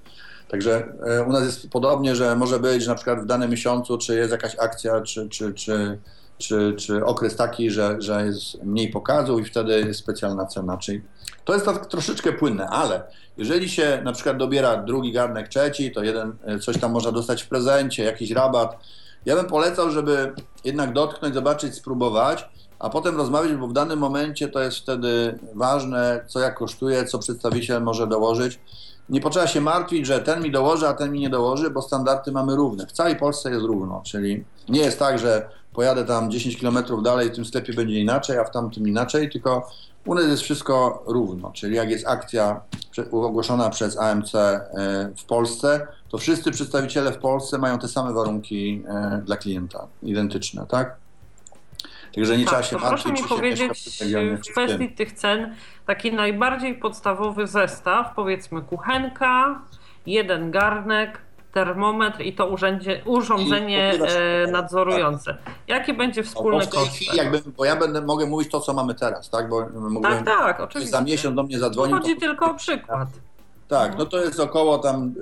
Także 0.48 0.92
e, 1.06 1.24
u 1.24 1.32
nas 1.32 1.44
jest 1.44 1.70
podobnie, 1.70 2.16
że 2.16 2.36
może 2.36 2.60
być 2.60 2.82
że 2.82 2.90
na 2.90 2.94
przykład 2.94 3.20
w 3.20 3.26
danym 3.26 3.50
miesiącu, 3.50 3.98
czy 3.98 4.16
jest 4.16 4.32
jakaś 4.32 4.56
akcja, 4.58 5.00
czy, 5.00 5.28
czy, 5.28 5.54
czy, 5.54 5.98
czy, 6.38 6.74
czy 6.78 7.04
okres 7.04 7.36
taki, 7.36 7.70
że, 7.70 7.96
że 7.98 8.26
jest 8.26 8.64
mniej 8.64 8.88
pokazu 8.88 9.38
i 9.38 9.44
wtedy 9.44 9.80
jest 9.80 10.00
specjalna 10.00 10.46
cena. 10.46 10.76
Czyli 10.76 11.02
to 11.44 11.54
jest 11.54 11.66
tak 11.66 11.86
troszeczkę 11.86 12.32
płynne, 12.32 12.68
ale 12.68 13.02
jeżeli 13.36 13.68
się 13.68 14.00
na 14.04 14.12
przykład 14.12 14.36
dobiera 14.36 14.76
drugi 14.76 15.12
garnek, 15.12 15.48
trzeci, 15.48 15.90
to 15.90 16.02
jeden 16.02 16.32
e, 16.44 16.58
coś 16.58 16.78
tam 16.78 16.92
można 16.92 17.12
dostać 17.12 17.42
w 17.42 17.48
prezencie, 17.48 18.04
jakiś 18.04 18.30
rabat, 18.30 18.78
ja 19.28 19.36
bym 19.36 19.46
polecał, 19.46 19.90
żeby 19.90 20.32
jednak 20.64 20.92
dotknąć, 20.92 21.34
zobaczyć, 21.34 21.74
spróbować, 21.74 22.48
a 22.78 22.90
potem 22.90 23.16
rozmawiać, 23.16 23.52
bo 23.52 23.68
w 23.68 23.72
danym 23.72 23.98
momencie 23.98 24.48
to 24.48 24.60
jest 24.60 24.76
wtedy 24.76 25.38
ważne, 25.54 26.24
co 26.26 26.40
jak 26.40 26.58
kosztuje, 26.58 27.04
co 27.04 27.18
przedstawiciel 27.18 27.82
może 27.82 28.06
dołożyć. 28.06 28.60
Nie 29.08 29.20
potrzeba 29.20 29.46
się 29.46 29.60
martwić, 29.60 30.06
że 30.06 30.20
ten 30.20 30.42
mi 30.42 30.50
dołoży, 30.50 30.88
a 30.88 30.92
ten 30.92 31.12
mi 31.12 31.20
nie 31.20 31.30
dołoży, 31.30 31.70
bo 31.70 31.82
standardy 31.82 32.32
mamy 32.32 32.56
równe. 32.56 32.86
W 32.86 32.92
całej 32.92 33.16
Polsce 33.16 33.50
jest 33.50 33.64
równo, 33.64 34.02
czyli 34.04 34.44
nie 34.68 34.80
jest 34.80 34.98
tak, 34.98 35.18
że 35.18 35.48
pojadę 35.72 36.04
tam 36.04 36.30
10 36.30 36.60
km 36.60 37.02
dalej, 37.02 37.30
w 37.30 37.34
tym 37.34 37.44
sklepie 37.44 37.72
będzie 37.72 38.00
inaczej, 38.00 38.38
a 38.38 38.44
w 38.44 38.50
tamtym 38.50 38.88
inaczej, 38.88 39.30
tylko 39.30 39.70
u 40.08 40.14
nas 40.14 40.24
jest 40.24 40.42
wszystko 40.42 41.02
równo, 41.06 41.50
czyli 41.52 41.76
jak 41.76 41.90
jest 41.90 42.06
akcja 42.06 42.60
ogłoszona 43.12 43.70
przez 43.70 43.98
AMC 43.98 44.34
e, 44.34 44.60
w 45.16 45.24
Polsce, 45.24 45.86
to 46.08 46.18
wszyscy 46.18 46.50
przedstawiciele 46.50 47.12
w 47.12 47.18
Polsce 47.18 47.58
mają 47.58 47.78
te 47.78 47.88
same 47.88 48.12
warunki 48.12 48.82
e, 48.88 49.22
dla 49.24 49.36
klienta, 49.36 49.86
identyczne, 50.02 50.66
tak? 50.68 50.96
Także 52.14 52.38
nie 52.38 52.44
tak, 52.44 52.52
trzeba 52.52 52.62
się 52.62 52.78
martwić. 52.78 53.18
Proszę 53.18 53.34
mi 53.34 53.40
powiedzieć 53.40 53.72
w 54.38 54.52
kwestii 54.52 54.88
tych 54.88 55.12
cen 55.12 55.54
taki 55.86 56.12
najbardziej 56.12 56.74
podstawowy 56.74 57.46
zestaw, 57.46 58.14
powiedzmy 58.16 58.62
kuchenka, 58.62 59.62
jeden 60.06 60.50
garnek, 60.50 61.18
termometr 61.52 62.20
i 62.20 62.32
to 62.32 62.46
urządzie, 62.46 63.02
urządzenie 63.04 63.92
e, 63.92 64.46
nadzorujące. 64.50 65.36
Jaki 65.68 65.94
będzie 65.94 66.22
wspólny 66.22 66.64
bo 66.64 66.70
koszt? 66.70 67.14
Jakby, 67.14 67.42
bo 67.56 67.64
ja 67.64 67.76
będę, 67.76 68.02
mogę 68.02 68.26
mówić 68.26 68.50
to, 68.50 68.60
co 68.60 68.74
mamy 68.74 68.94
teraz, 68.94 69.30
tak? 69.30 69.48
Bo 69.48 69.66
mogę, 69.74 70.08
tak, 70.08 70.24
tak, 70.24 70.60
oczywiście. 70.60 70.92
Za 70.92 71.00
miesiąc 71.00 71.36
do 71.36 71.42
mnie 71.42 71.58
zadzwonił. 71.58 71.96
Chodzi 71.96 72.16
tylko 72.16 72.50
o 72.50 72.54
przykład. 72.54 73.08
Tak, 73.68 73.98
no 73.98 74.06
to 74.06 74.24
jest 74.24 74.40
około 74.40 74.78
tam 74.78 75.14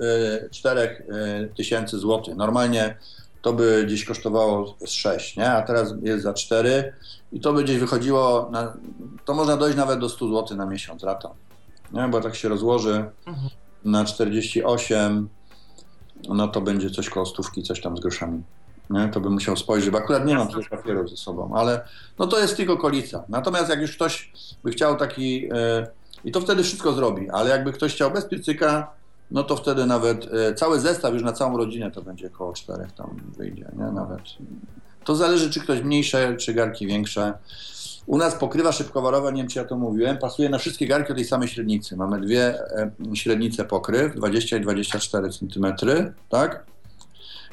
4 0.51 0.81
e, 0.81 0.83
e, 0.83 1.47
tysięcy 1.47 1.97
złotych. 1.97 2.35
Normalnie 2.35 2.97
to 3.41 3.53
by 3.53 3.83
gdzieś 3.87 4.05
kosztowało 4.05 4.75
z 4.85 4.91
6, 4.91 5.37
nie? 5.37 5.51
A 5.51 5.61
teraz 5.61 5.93
jest 6.01 6.23
za 6.23 6.33
4 6.33 6.93
i 7.31 7.39
to 7.39 7.53
by 7.53 7.63
gdzieś 7.63 7.77
wychodziło, 7.77 8.49
na, 8.51 8.73
to 9.25 9.33
można 9.33 9.57
dojść 9.57 9.77
nawet 9.77 9.99
do 9.99 10.09
100 10.09 10.27
zł 10.27 10.57
na 10.57 10.65
miesiąc 10.65 11.03
rata. 11.03 11.29
Nie? 11.91 12.07
Bo 12.07 12.21
tak 12.21 12.35
się 12.35 12.49
rozłoży 12.49 13.05
mhm. 13.27 13.49
na 13.85 14.05
48, 14.05 15.29
no 16.29 16.47
to 16.47 16.61
będzie 16.61 16.89
coś 16.89 17.09
koło 17.09 17.25
stówki, 17.25 17.63
coś 17.63 17.81
tam 17.81 17.97
z 17.97 17.99
groszami. 17.99 18.43
Nie? 18.89 19.07
To 19.07 19.19
bym 19.19 19.33
musiał 19.33 19.57
spojrzeć, 19.57 19.89
bo 19.89 19.97
akurat 19.97 20.25
nie 20.25 20.35
mam 20.35 20.47
tutaj 20.47 20.65
papierów 20.69 21.09
ze 21.09 21.17
sobą, 21.17 21.55
ale 21.55 21.81
no 22.19 22.27
to 22.27 22.39
jest 22.39 22.57
tylko 22.57 22.73
okolica. 22.73 23.23
Natomiast 23.29 23.69
jak 23.69 23.81
już 23.81 23.95
ktoś 23.95 24.31
by 24.63 24.71
chciał 24.71 24.97
taki, 24.97 25.49
e, 25.53 25.87
i 26.23 26.31
to 26.31 26.41
wtedy 26.41 26.63
wszystko 26.63 26.93
zrobi, 26.93 27.29
ale 27.29 27.49
jakby 27.49 27.73
ktoś 27.73 27.93
chciał 27.93 28.11
bez 28.11 28.25
piecyka, 28.25 28.91
no 29.31 29.43
to 29.43 29.55
wtedy 29.55 29.85
nawet 29.85 30.33
e, 30.33 30.53
cały 30.53 30.79
zestaw 30.79 31.13
już 31.13 31.23
na 31.23 31.33
całą 31.33 31.57
rodzinę 31.57 31.91
to 31.91 32.01
będzie 32.01 32.27
około 32.27 32.53
czterech 32.53 32.91
tam 32.91 33.17
wyjdzie, 33.37 33.65
nie? 33.77 33.85
Nawet. 33.85 34.21
To 35.03 35.15
zależy, 35.15 35.49
czy 35.49 35.59
ktoś 35.59 35.81
mniejsze, 35.81 36.37
czy 36.37 36.53
garki 36.53 36.87
większe. 36.87 37.33
U 38.07 38.17
nas 38.17 38.35
pokrywa 38.35 38.71
szybkowarowa, 38.71 39.31
nie 39.31 39.41
wiem 39.41 39.47
czy 39.47 39.59
ja 39.59 39.65
to 39.65 39.77
mówiłem, 39.77 40.17
pasuje 40.17 40.49
na 40.49 40.57
wszystkie 40.57 40.87
garki 40.87 41.11
o 41.11 41.15
tej 41.15 41.25
samej 41.25 41.47
średnicy. 41.47 41.97
Mamy 41.97 42.21
dwie 42.21 42.59
średnice 43.13 43.65
pokryw, 43.65 44.15
20 44.15 44.57
i 44.57 44.61
24 44.61 45.29
cm, 45.29 45.65
tak? 46.29 46.65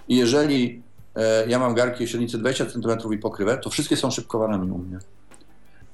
I 0.09 0.17
jeżeli 0.17 0.83
e, 1.17 1.49
ja 1.49 1.59
mam 1.59 1.75
garki 1.75 2.05
o 2.05 2.07
średnicy 2.07 2.39
20 2.39 2.67
cm 2.67 3.13
i 3.13 3.19
pokrywę, 3.19 3.59
to 3.59 3.71
wszystkie 3.71 3.97
są 3.97 4.11
szybkowarami 4.11 4.71
u 4.71 4.79
mnie. 4.79 4.99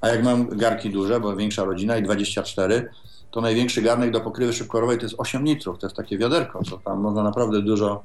A 0.00 0.08
jak 0.08 0.24
mam 0.24 0.48
garki 0.48 0.90
duże, 0.90 1.20
bo 1.20 1.36
większa 1.36 1.64
rodzina 1.64 1.96
i 1.96 2.02
24, 2.02 2.88
to 3.30 3.40
największy 3.40 3.82
garnek 3.82 4.10
do 4.10 4.20
pokrywy 4.20 4.52
szybkorowej 4.52 4.98
to 4.98 5.02
jest 5.02 5.14
8 5.18 5.44
litrów. 5.44 5.78
To 5.78 5.86
jest 5.86 5.96
takie 5.96 6.18
wiaderko, 6.18 6.64
co 6.64 6.78
tam 6.78 7.00
można 7.00 7.22
naprawdę 7.22 7.62
dużo, 7.62 8.02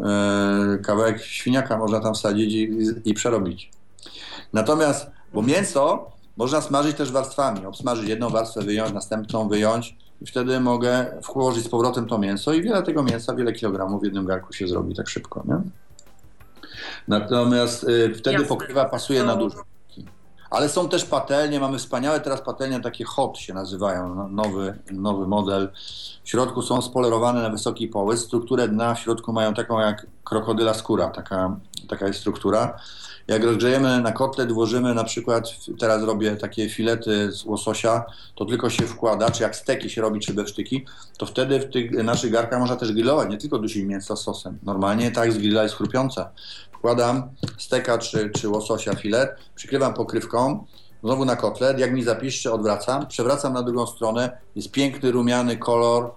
e, 0.00 0.78
kawałek 0.82 1.22
świniaka 1.22 1.78
można 1.78 2.00
tam 2.00 2.14
wsadzić 2.14 2.54
i, 2.54 2.70
i 3.04 3.14
przerobić. 3.14 3.70
Natomiast, 4.52 5.10
bo 5.34 5.42
mięso 5.42 6.10
można 6.36 6.60
smażyć 6.60 6.96
też 6.96 7.12
warstwami. 7.12 7.66
Obsmażyć 7.66 8.08
jedną 8.08 8.30
warstwę, 8.30 8.62
wyjąć, 8.62 8.92
następną 8.92 9.48
wyjąć 9.48 9.96
i 10.20 10.26
wtedy 10.26 10.60
mogę 10.60 11.06
włożyć 11.34 11.64
z 11.64 11.68
powrotem 11.68 12.06
to 12.06 12.18
mięso 12.18 12.52
i 12.52 12.62
wiele 12.62 12.82
tego 12.82 13.02
mięsa, 13.02 13.34
wiele 13.34 13.52
kilogramów 13.52 14.00
w 14.00 14.04
jednym 14.04 14.26
garku 14.26 14.52
się 14.52 14.68
zrobi 14.68 14.94
tak 14.94 15.08
szybko. 15.08 15.42
Nie? 15.44 15.56
Natomiast 17.08 17.84
y, 17.84 18.14
wtedy 18.14 18.32
Jasne. 18.32 18.48
pokrywa 18.48 18.84
pasuje 18.84 19.24
na 19.24 19.36
dużo. 19.36 19.62
Ale 20.50 20.68
są 20.68 20.88
też 20.88 21.04
patelnie, 21.04 21.60
mamy 21.60 21.78
wspaniałe 21.78 22.20
teraz 22.20 22.42
patelnie, 22.42 22.80
takie 22.80 23.04
hot 23.04 23.38
się 23.38 23.54
nazywają, 23.54 24.14
no, 24.14 24.28
nowy, 24.28 24.78
nowy 24.92 25.26
model. 25.26 25.72
W 26.24 26.30
środku 26.30 26.62
są 26.62 26.82
spolerowane 26.82 27.42
na 27.42 27.50
wysoki 27.50 27.88
połysk, 27.88 28.26
strukturę 28.26 28.68
dna 28.68 28.94
w 28.94 29.00
środku 29.00 29.32
mają 29.32 29.54
taką 29.54 29.80
jak 29.80 30.06
krokodyla 30.24 30.74
skóra, 30.74 31.08
taka, 31.08 31.56
taka 31.88 32.06
jest 32.06 32.20
struktura. 32.20 32.78
Jak 33.28 33.44
rozgrzejemy 33.44 34.00
na 34.00 34.12
kotlet, 34.12 34.52
włożymy 34.52 34.94
na 34.94 35.04
przykład, 35.04 35.50
teraz 35.78 36.02
robię 36.02 36.36
takie 36.36 36.68
filety 36.68 37.32
z 37.32 37.44
łososia, 37.44 38.04
to 38.34 38.44
tylko 38.44 38.70
się 38.70 38.86
wkłada, 38.86 39.30
czy 39.30 39.42
jak 39.42 39.56
steki 39.56 39.90
się 39.90 40.02
robi, 40.02 40.20
czy 40.20 40.34
bewsztyki, 40.34 40.84
to 41.18 41.26
wtedy 41.26 41.60
w 41.60 41.70
tych 41.70 41.90
naszych 41.90 42.32
garkach 42.32 42.60
można 42.60 42.76
też 42.76 42.92
grillować, 42.92 43.30
nie 43.30 43.38
tylko 43.38 43.58
dusić 43.58 43.84
mięso 43.84 44.16
sosem. 44.16 44.58
Normalnie 44.62 45.10
tak 45.10 45.32
z 45.32 45.38
grilla 45.38 45.62
jest 45.62 45.74
chrupiące. 45.74 46.28
Wkładam 46.72 47.22
steka 47.58 47.98
czy, 47.98 48.30
czy 48.30 48.48
łososia 48.48 48.94
filet, 48.94 49.30
przykrywam 49.54 49.94
pokrywką, 49.94 50.66
znowu 51.02 51.24
na 51.24 51.36
kotlet, 51.36 51.78
jak 51.78 51.92
mi 51.92 52.02
zapiszczy, 52.02 52.52
odwracam, 52.52 53.06
przewracam 53.06 53.52
na 53.52 53.62
drugą 53.62 53.86
stronę, 53.86 54.38
jest 54.56 54.70
piękny, 54.70 55.12
rumiany 55.12 55.56
kolor, 55.56 56.10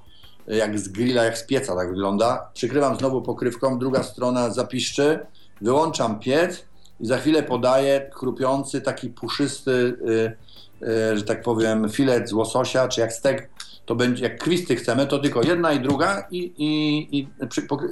jak 0.47 0.79
z 0.79 0.87
grilla, 0.87 1.23
jak 1.23 1.37
z 1.37 1.43
pieca 1.43 1.75
tak 1.75 1.89
wygląda. 1.89 2.49
Przykrywam 2.53 2.97
znowu 2.97 3.21
pokrywką, 3.21 3.79
druga 3.79 4.03
strona 4.03 4.49
zapiszczy, 4.49 5.19
wyłączam 5.61 6.19
piec 6.19 6.68
i 6.99 7.05
za 7.05 7.17
chwilę 7.17 7.43
podaję 7.43 8.09
chrupiący, 8.13 8.81
taki 8.81 9.09
puszysty, 9.09 9.71
y, 9.71 10.87
y, 10.87 11.17
że 11.17 11.23
tak 11.23 11.41
powiem, 11.41 11.89
filet 11.89 12.29
z 12.29 12.33
łososia, 12.33 12.87
czy 12.87 13.01
jak 13.01 13.13
stek, 13.13 13.49
to 13.85 13.95
będzie, 13.95 14.23
jak 14.23 14.39
kwisty 14.43 14.75
chcemy, 14.75 15.07
to 15.07 15.19
tylko 15.19 15.43
jedna 15.43 15.73
i 15.73 15.79
druga 15.79 16.27
i, 16.31 16.37
i, 16.57 17.19
i, 17.19 17.27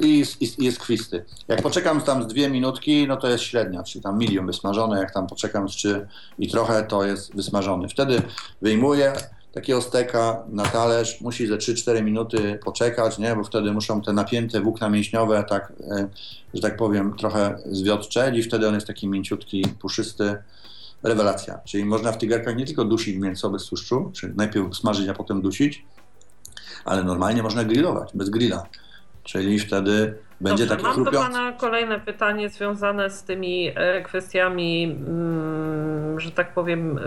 i, 0.01 0.65
jest 0.65 0.79
kwisty. 0.79 1.25
Jak 1.47 1.61
poczekam 1.61 2.01
tam 2.01 2.23
z 2.23 2.27
dwie 2.27 2.49
minutki, 2.49 3.07
no 3.07 3.17
to 3.17 3.27
jest 3.27 3.43
średnia, 3.43 3.83
czyli 3.83 4.03
tam 4.03 4.17
milion 4.17 4.45
wysmażony, 4.47 4.99
jak 4.99 5.13
tam 5.13 5.27
poczekam 5.27 5.69
z 5.69 5.71
trzy 5.71 6.07
i 6.39 6.49
trochę, 6.49 6.83
to 6.83 7.05
jest 7.05 7.35
wysmażony. 7.35 7.89
Wtedy 7.89 8.21
wyjmuję, 8.61 9.13
takiego 9.57 9.81
steka 9.81 10.43
na 10.49 10.63
talerz 10.63 11.21
musi 11.21 11.47
ze 11.47 11.57
3-4 11.57 12.03
minuty 12.03 12.59
poczekać, 12.63 13.17
nie? 13.17 13.35
bo 13.35 13.43
wtedy 13.43 13.71
muszą 13.71 14.01
te 14.01 14.13
napięte 14.13 14.61
włókna 14.61 14.89
mięśniowe, 14.89 15.45
tak, 15.49 15.73
e, 15.91 16.07
że 16.53 16.61
tak 16.61 16.77
powiem, 16.77 17.13
trochę 17.13 17.57
zwiotczeć 17.65 18.37
i 18.37 18.43
wtedy 18.43 18.67
on 18.67 18.73
jest 18.73 18.87
taki 18.87 19.07
mięciutki, 19.07 19.63
puszysty. 19.81 20.37
Rewelacja. 21.03 21.59
Czyli 21.65 21.85
można 21.85 22.11
w 22.11 22.17
tych 22.17 22.29
garkach 22.29 22.55
nie 22.55 22.65
tylko 22.65 22.85
dusić 22.85 23.17
mięso 23.17 23.49
bez 23.49 23.65
tłuszczu, 23.65 24.11
czyli 24.13 24.33
najpierw 24.35 24.77
smażyć, 24.77 25.09
a 25.09 25.13
potem 25.13 25.41
dusić, 25.41 25.85
ale 26.85 27.03
normalnie 27.03 27.43
można 27.43 27.63
grillować, 27.63 28.11
bez 28.13 28.29
grilla. 28.29 28.63
Czyli 29.23 29.59
wtedy 29.59 30.17
będzie 30.41 30.65
Dobrze, 30.65 30.83
taki 30.83 30.99
Mam 30.99 31.03
do 31.03 31.11
Pana 31.11 31.51
kolejne 31.51 31.99
pytanie 31.99 32.49
związane 32.49 33.09
z 33.09 33.23
tymi 33.23 33.71
e, 33.75 34.01
kwestiami, 34.01 34.83
mm, 34.83 36.19
że 36.19 36.31
tak 36.31 36.53
powiem, 36.53 36.99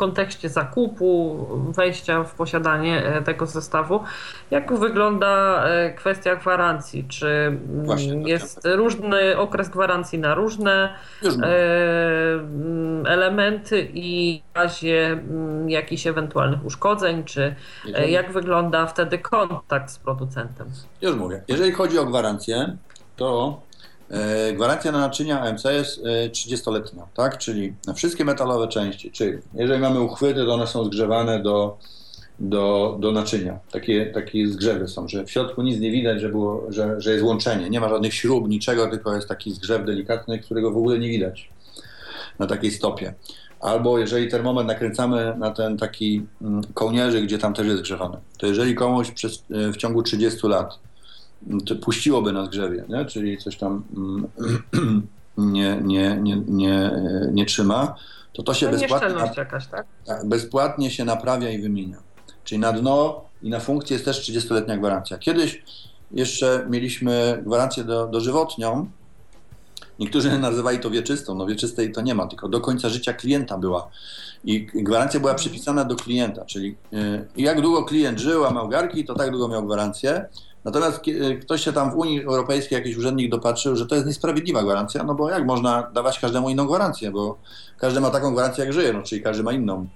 kontekście 0.00 0.48
zakupu, 0.48 1.46
wejścia 1.76 2.24
w 2.24 2.34
posiadanie 2.34 3.04
e, 3.04 3.22
tego 3.22 3.46
zestawu. 3.46 4.00
Jak 4.50 4.78
wygląda 4.78 5.64
e, 5.64 5.94
kwestia 5.94 6.36
gwarancji? 6.36 7.04
Czy 7.08 7.28
mm, 7.28 7.84
Właśnie, 7.84 8.30
jest 8.30 8.60
różny 8.64 9.38
okres 9.38 9.68
gwarancji 9.68 10.18
na 10.18 10.34
różne 10.34 10.94
e, 11.24 11.28
mm, 12.34 13.06
elementy 13.06 13.88
i 13.94 14.42
w 14.52 14.56
razie 14.56 15.06
mm, 15.06 15.70
jakichś 15.70 16.06
ewentualnych 16.06 16.64
uszkodzeń, 16.64 17.24
czy 17.24 17.54
jak 18.08 18.32
wygląda 18.32 18.86
wtedy 18.86 19.18
kontakt 19.18 19.90
z 19.90 19.98
producentem? 19.98 20.66
Już 21.02 21.16
mówię. 21.16 21.42
Jeżeli 21.48 21.72
chodzi 21.72 21.98
o 21.98 22.04
gwarancję, 22.04 22.76
to 23.16 23.60
gwarancja 24.54 24.92
na 24.92 24.98
naczynia 24.98 25.40
AMC 25.40 25.64
jest 25.64 26.00
30-letnia, 26.30 27.02
e, 27.02 27.06
tak? 27.14 27.38
Czyli 27.38 27.74
na 27.86 27.94
wszystkie 27.94 28.24
metalowe 28.24 28.68
części, 28.68 29.10
czyli 29.10 29.38
jeżeli 29.54 29.80
mamy 29.80 30.00
uchwyty, 30.00 30.44
to 30.44 30.54
one 30.54 30.66
są 30.66 30.84
zgrzewane 30.84 31.42
do, 31.42 31.78
do, 32.40 32.96
do 33.00 33.12
naczynia. 33.12 33.58
Takie, 33.72 34.06
takie 34.06 34.48
zgrzewy 34.48 34.88
są, 34.88 35.08
że 35.08 35.24
w 35.24 35.30
środku 35.30 35.62
nic 35.62 35.80
nie 35.80 35.90
widać, 35.90 36.20
że, 36.20 36.28
było, 36.28 36.66
że, 36.68 37.00
że 37.00 37.12
jest 37.12 37.24
łączenie. 37.24 37.70
Nie 37.70 37.80
ma 37.80 37.88
żadnych 37.88 38.14
śrub, 38.14 38.48
niczego, 38.48 38.86
tylko 38.86 39.14
jest 39.14 39.28
taki 39.28 39.52
zgrzew 39.52 39.84
delikatny, 39.84 40.38
którego 40.38 40.70
w 40.70 40.76
ogóle 40.76 40.98
nie 40.98 41.08
widać 41.08 41.50
na 42.38 42.46
takiej 42.46 42.70
stopie. 42.70 43.14
Albo 43.60 43.98
jeżeli 43.98 44.28
termometr 44.28 44.66
nakręcamy 44.66 45.34
na 45.38 45.50
ten 45.50 45.76
taki 45.76 46.26
mm, 46.42 46.62
kołnierzyk, 46.74 47.24
gdzie 47.24 47.38
tam 47.38 47.54
też 47.54 47.66
jest 47.66 47.78
zgrzewany, 47.78 48.16
to 48.38 48.46
jeżeli 48.46 48.74
komuś 48.74 49.10
przez, 49.10 49.44
e, 49.50 49.72
w 49.72 49.76
ciągu 49.76 50.02
30 50.02 50.46
lat 50.46 50.78
to 51.66 51.76
puściłoby 51.76 52.32
na 52.32 52.44
zgrzewie, 52.44 52.84
nie? 52.88 53.04
czyli 53.04 53.38
coś 53.38 53.56
tam 53.56 53.82
mm, 53.96 54.28
nie, 55.52 55.80
nie, 55.84 56.18
nie, 56.22 56.36
nie, 56.46 56.90
nie 57.32 57.46
trzyma, 57.46 57.94
to 58.32 58.42
to 58.42 58.54
się 58.54 58.66
to 58.66 58.72
bezpłatnie, 58.72 59.32
jakaś, 59.36 59.66
tak? 59.66 59.86
tak? 60.06 60.28
bezpłatnie 60.28 60.90
się 60.90 61.04
naprawia 61.04 61.50
i 61.50 61.62
wymienia. 61.62 61.96
Czyli 62.44 62.58
na 62.58 62.72
dno 62.72 63.24
i 63.42 63.50
na 63.50 63.60
funkcję 63.60 63.94
jest 63.94 64.04
też 64.04 64.30
30-letnia 64.30 64.76
gwarancja. 64.76 65.18
Kiedyś 65.18 65.62
jeszcze 66.10 66.66
mieliśmy 66.70 67.42
gwarancję 67.46 67.84
do, 67.84 68.06
dożywotnią. 68.06 68.90
Niektórzy 69.98 70.38
nazywali 70.38 70.78
to 70.78 70.90
wieczystą. 70.90 71.34
No 71.34 71.46
wieczystej 71.46 71.92
to 71.92 72.00
nie 72.00 72.14
ma, 72.14 72.26
tylko 72.26 72.48
do 72.48 72.60
końca 72.60 72.88
życia 72.88 73.12
klienta 73.12 73.58
była. 73.58 73.90
I 74.44 74.66
gwarancja 74.66 75.20
była 75.20 75.34
przypisana 75.34 75.84
do 75.84 75.96
klienta, 75.96 76.44
czyli 76.44 76.76
yy, 76.92 77.26
jak 77.36 77.60
długo 77.60 77.84
klient 77.84 78.18
żył, 78.18 78.44
a 78.44 78.50
miał 78.50 78.68
garki, 78.68 79.04
to 79.04 79.14
tak 79.14 79.30
długo 79.30 79.48
miał 79.48 79.66
gwarancję. 79.66 80.28
Natomiast 80.64 81.00
e, 81.08 81.34
ktoś 81.34 81.64
się 81.64 81.72
tam 81.72 81.90
w 81.90 81.94
Unii 81.94 82.24
Europejskiej, 82.24 82.76
jakiś 82.76 82.96
urzędnik 82.96 83.30
dopatrzył, 83.30 83.76
że 83.76 83.86
to 83.86 83.94
jest 83.94 84.06
niesprawiedliwa 84.06 84.62
gwarancja, 84.62 85.02
no 85.02 85.14
bo 85.14 85.30
jak 85.30 85.46
można 85.46 85.90
dawać 85.94 86.18
każdemu 86.18 86.50
inną 86.50 86.66
gwarancję, 86.66 87.10
bo 87.10 87.38
każdy 87.78 88.00
ma 88.00 88.10
taką 88.10 88.32
gwarancję 88.32 88.64
jak 88.64 88.72
żyje, 88.72 88.92
no 88.92 89.02
czyli 89.02 89.22
każdy 89.22 89.42
ma 89.42 89.52
inną. 89.52 89.86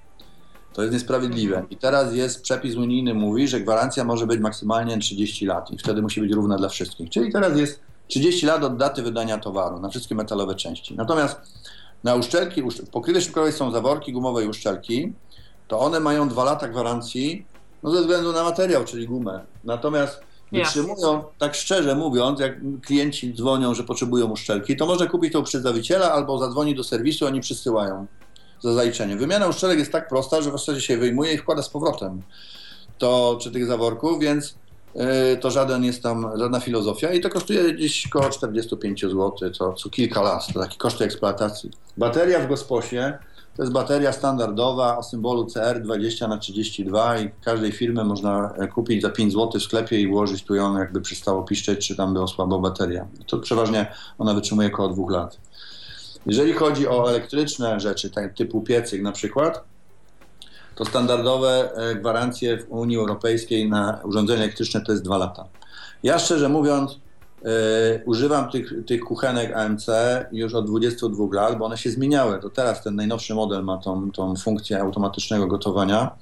To 0.73 0.83
jest 0.83 0.95
niesprawiedliwe. 0.95 1.65
I 1.71 1.77
teraz 1.77 2.15
jest 2.15 2.43
przepis 2.43 2.77
unijny, 2.77 3.15
mówi, 3.15 3.49
że 3.49 3.61
gwarancja 3.61 4.05
może 4.05 4.27
być 4.27 4.41
maksymalnie 4.41 4.99
30 4.99 5.47
lat 5.47 5.71
i 5.71 5.79
wtedy 5.79 6.03
musi 6.03 6.21
być 6.21 6.33
równa 6.33 6.57
dla 6.57 6.69
wszystkich. 6.69 7.11
Czyli 7.11 7.33
teraz 7.33 7.59
jest 7.59 7.81
30 8.09 8.47
lat 8.47 8.65
od 8.65 8.77
daty 8.77 9.03
wydania 9.03 9.39
towaru 9.39 9.81
na 9.81 9.89
wszystkie 9.89 10.15
metalowe 10.15 10.55
części. 10.55 10.97
Natomiast 10.97 11.41
na 12.05 12.15
uszczelki, 12.15 12.63
w 12.63 12.91
pokrywie 12.91 13.21
szybkowej 13.21 13.53
są 13.53 13.71
zaworki 13.71 14.13
gumowe 14.13 14.45
i 14.45 14.49
uszczelki, 14.49 15.13
to 15.69 15.81
one 15.81 16.01
mają 16.01 16.29
2 16.29 16.45
lata 16.45 16.69
gwarancji 16.69 17.47
no 17.83 17.91
ze 17.91 18.01
względu 18.01 18.33
na 18.33 18.45
materiał, 18.45 18.85
czyli 18.85 19.07
gumę. 19.07 19.41
Natomiast 19.65 20.21
wytrzymują, 20.53 21.25
tak 21.39 21.55
szczerze 21.55 21.95
mówiąc, 21.95 22.41
jak 22.41 22.81
klienci 22.81 23.35
dzwonią, 23.35 23.75
że 23.75 23.85
potrzebują 23.85 24.27
uszczelki, 24.27 24.77
to 24.77 24.87
może 24.87 25.07
kupić 25.07 25.33
to 25.33 25.41
u 25.41 25.43
przedstawiciela 25.43 26.13
albo 26.13 26.39
zadzwoni 26.39 26.75
do 26.75 26.85
serwisu, 26.85 27.27
oni 27.27 27.41
przysyłają 27.41 28.07
za 28.61 28.75
zaliczenie. 28.75 29.17
Wymiana 29.17 29.47
uszczelek 29.47 29.79
jest 29.79 29.93
tak 29.93 30.09
prosta, 30.09 30.43
że 30.43 30.51
w 30.51 30.53
zasadzie 30.53 30.81
się 30.81 30.97
wyjmuje 30.97 31.33
i 31.33 31.39
wkłada 31.39 31.63
z 31.63 31.69
powrotem 31.69 32.23
to 32.99 33.39
czy 33.43 33.51
tych 33.51 33.67
zaworków, 33.67 34.21
więc 34.21 34.55
yy, 34.95 35.03
to 35.41 35.51
żaden 35.51 35.85
jest 35.85 36.03
tam, 36.03 36.31
żadna 36.35 36.61
filozofia 36.61 37.13
i 37.13 37.21
to 37.21 37.31
kosztuje 37.31 37.75
gdzieś 37.75 38.07
około 38.07 38.31
45 38.31 39.01
zł 39.01 39.51
co, 39.53 39.73
co 39.73 39.91
kilka 39.91 40.23
lat, 40.23 40.53
to 40.53 40.61
taki 40.61 40.79
koszty 40.79 41.05
eksploatacji. 41.05 41.71
Bateria 41.97 42.41
w 42.41 42.49
gosposie 42.49 43.19
to 43.57 43.63
jest 43.63 43.73
bateria 43.73 44.13
standardowa 44.13 44.99
o 44.99 45.03
symbolu 45.03 45.45
CR20 45.45 46.29
na 46.29 46.39
32 46.39 47.19
i 47.19 47.31
każdej 47.45 47.73
firmy 47.73 48.05
można 48.05 48.55
e, 48.59 48.69
kupić 48.69 49.03
za 49.03 49.11
5 49.11 49.33
zł 49.33 49.61
w 49.61 49.63
sklepie 49.63 50.01
i 50.01 50.09
włożyć 50.09 50.45
tu 50.45 50.55
ją, 50.55 50.79
jakby 50.79 51.01
przestało 51.01 51.43
piszczeć, 51.43 51.87
czy 51.87 51.97
tam 51.97 52.15
była 52.15 52.27
słaba 52.27 52.59
bateria. 52.59 53.07
To 53.27 53.39
przeważnie 53.39 53.87
ona 54.19 54.35
wytrzymuje 54.35 54.69
około 54.69 54.89
dwóch 54.89 55.11
lat. 55.11 55.39
Jeżeli 56.27 56.53
chodzi 56.53 56.89
o 56.89 57.11
elektryczne 57.11 57.81
rzeczy, 57.81 58.11
tak, 58.11 58.35
typu 58.35 58.61
piecyk 58.61 59.03
na 59.03 59.13
przykład, 59.13 59.65
to 60.75 60.85
standardowe 60.85 61.71
e, 61.77 61.95
gwarancje 61.95 62.59
w 62.59 62.71
Unii 62.71 62.97
Europejskiej 62.97 63.69
na 63.69 64.01
urządzenia 64.05 64.43
elektryczne 64.43 64.81
to 64.81 64.93
jest 64.93 65.05
2 65.05 65.17
lata. 65.17 65.45
Ja 66.03 66.19
szczerze 66.19 66.49
mówiąc, 66.49 66.99
używam 68.05 68.51
tych, 68.51 68.73
tych 68.87 69.01
kuchenek 69.01 69.57
AMC 69.57 69.87
już 70.33 70.55
od 70.55 70.67
22 70.67 71.25
lat, 71.33 71.59
bo 71.59 71.65
one 71.65 71.79
się 71.79 71.91
zmieniały. 71.91 72.39
To 72.39 72.51
teraz 72.51 72.83
ten 72.83 72.95
najnowszy 72.95 73.35
model 73.35 73.65
ma 73.65 73.79
tą, 73.79 74.11
tą 74.11 74.37
funkcję 74.37 74.81
automatycznego 74.81 75.47
gotowania, 75.47 76.17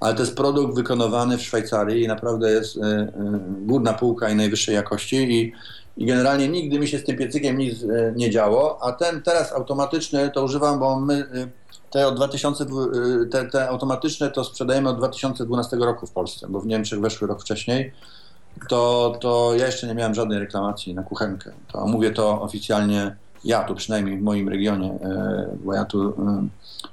ale 0.00 0.14
to 0.14 0.20
jest 0.22 0.36
produkt 0.36 0.74
wykonywany 0.74 1.38
w 1.38 1.42
Szwajcarii 1.42 2.04
i 2.04 2.08
naprawdę 2.08 2.50
jest 2.50 2.76
e, 2.76 2.80
e, 2.80 3.10
górna 3.60 3.92
półka 3.92 4.30
i 4.30 4.36
najwyższej 4.36 4.74
jakości 4.74 5.16
i, 5.16 5.52
i 5.96 6.06
generalnie 6.06 6.48
nigdy 6.48 6.78
mi 6.78 6.88
się 6.88 6.98
z 6.98 7.04
tym 7.04 7.16
piecykiem 7.16 7.58
nic 7.58 7.82
e, 7.82 8.12
nie 8.16 8.30
działo, 8.30 8.78
a 8.82 8.92
ten 8.92 9.22
teraz 9.22 9.52
automatyczny 9.52 10.30
to 10.30 10.44
używam, 10.44 10.78
bo 10.78 11.00
my 11.00 11.14
e, 11.14 11.48
te, 11.90 12.06
od 12.06 12.16
2000, 12.16 12.64
e, 12.64 12.66
te, 13.26 13.44
te 13.44 13.68
automatyczne 13.68 14.30
to 14.30 14.44
sprzedajemy 14.44 14.88
od 14.88 14.96
2012 14.96 15.76
roku 15.76 16.06
w 16.06 16.10
Polsce, 16.10 16.46
bo 16.48 16.60
w 16.60 16.66
Niemczech 16.66 17.00
weszły 17.00 17.28
rok 17.28 17.40
wcześniej. 17.40 17.92
To, 18.68 19.16
to 19.20 19.54
ja 19.58 19.66
jeszcze 19.66 19.86
nie 19.86 19.94
miałem 19.94 20.14
żadnej 20.14 20.38
reklamacji 20.38 20.94
na 20.94 21.02
kuchenkę. 21.02 21.52
To 21.72 21.86
mówię 21.86 22.10
to 22.10 22.42
oficjalnie 22.42 23.16
ja 23.44 23.64
tu 23.64 23.74
przynajmniej 23.74 24.18
w 24.18 24.22
moim 24.22 24.48
regionie, 24.48 24.98
bo 25.64 25.74
ja 25.74 25.84
tu 25.84 26.14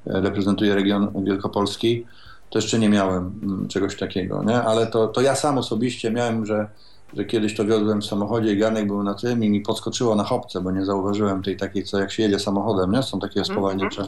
reprezentuję 0.06 0.76
region 0.76 1.24
Wielkopolski, 1.24 2.06
to 2.50 2.60
jeszcze 2.60 2.80
nie 2.80 2.90
miałem 2.90 3.40
mm, 3.44 3.68
czegoś 3.68 3.98
takiego, 3.98 4.44
nie? 4.44 4.64
ale 4.64 4.88
to, 4.88 5.08
to 5.08 5.22
ja 5.22 5.36
sam 5.36 5.58
osobiście 5.58 6.12
miałem, 6.12 6.46
że 6.46 6.68
że 7.14 7.26
kiedyś 7.26 7.56
to 7.56 7.66
wiozłem 7.66 8.02
w 8.02 8.06
samochodzie 8.06 8.54
i 8.54 8.58
garnek 8.58 8.88
był 8.88 9.04
na 9.04 9.14
tym 9.14 9.44
i 9.44 9.50
mi 9.50 9.62
podskoczyło 9.62 10.16
na 10.16 10.24
chopce, 10.24 10.62
bo 10.62 10.72
nie 10.72 10.86
zauważyłem 10.86 11.44
tej 11.44 11.58
takiej, 11.58 11.84
co 11.84 12.00
jak 12.00 12.12
się 12.12 12.24
jedzie 12.24 12.40
samochodem, 12.40 12.92
nie? 12.92 13.04
Są 13.04 13.20
takie 13.20 13.40
mhm. 13.40 13.56
spowalniacze. 13.56 14.08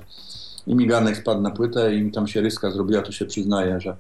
I 0.68 0.76
mi 0.76 0.88
garnek 0.88 1.18
spadł 1.18 1.42
na 1.42 1.52
płytę 1.52 1.96
i 1.96 2.02
mi 2.02 2.12
tam 2.12 2.28
się 2.28 2.42
ryska 2.42 2.72
zrobiła, 2.72 3.02
to 3.02 3.12
się 3.12 3.26
przyznaję, 3.26 3.82
że 3.82 3.96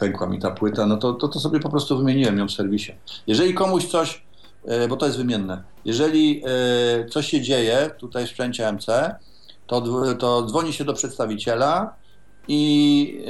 pękła 0.00 0.26
mi 0.26 0.38
ta 0.38 0.50
płyta, 0.50 0.86
no 0.86 0.96
to, 0.96 1.12
to, 1.12 1.28
to 1.28 1.40
sobie 1.40 1.60
po 1.60 1.70
prostu 1.70 1.98
wymieniłem 1.98 2.38
ją 2.38 2.48
w 2.48 2.52
serwisie. 2.52 2.92
Jeżeli 3.26 3.54
komuś 3.54 3.86
coś, 3.86 4.22
e, 4.64 4.88
bo 4.88 4.96
to 4.96 5.06
jest 5.06 5.18
wymienne, 5.18 5.62
jeżeli 5.84 6.42
e, 6.46 7.08
coś 7.08 7.26
się 7.26 7.40
dzieje 7.40 7.90
tutaj 7.98 8.26
w 8.26 8.30
sprzęcie 8.30 8.72
MC, 8.72 9.14
to, 9.66 9.82
to 10.18 10.46
dzwoni 10.46 10.72
się 10.72 10.84
do 10.84 10.94
przedstawiciela, 10.94 12.00
i 12.48 13.22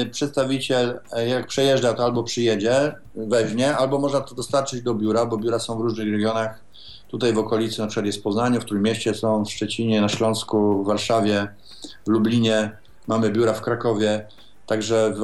yy, 0.00 0.10
przedstawiciel, 0.10 1.00
e, 1.12 1.28
jak 1.28 1.46
przejeżdża, 1.46 1.94
to 1.94 2.04
albo 2.04 2.22
przyjedzie, 2.22 2.94
weźmie, 3.14 3.76
albo 3.76 3.98
można 3.98 4.20
to 4.20 4.34
dostarczyć 4.34 4.82
do 4.82 4.94
biura, 4.94 5.26
bo 5.26 5.36
biura 5.36 5.58
są 5.58 5.78
w 5.78 5.80
różnych 5.80 6.12
regionach. 6.12 6.60
Tutaj 7.08 7.32
w 7.32 7.38
okolicy, 7.38 7.80
na 7.80 7.86
przykład 7.86 8.06
jest 8.06 8.18
w 8.18 8.22
Poznaniu, 8.22 8.60
w 8.60 8.64
Trójmieście 8.64 9.14
są, 9.14 9.44
w 9.44 9.50
Szczecinie, 9.50 10.00
na 10.00 10.08
Śląsku, 10.08 10.84
w 10.84 10.86
Warszawie, 10.86 11.48
w 12.06 12.08
Lublinie, 12.08 12.70
mamy 13.06 13.30
biura 13.30 13.52
w 13.52 13.62
Krakowie, 13.62 14.26
także 14.66 15.14
w, 15.16 15.20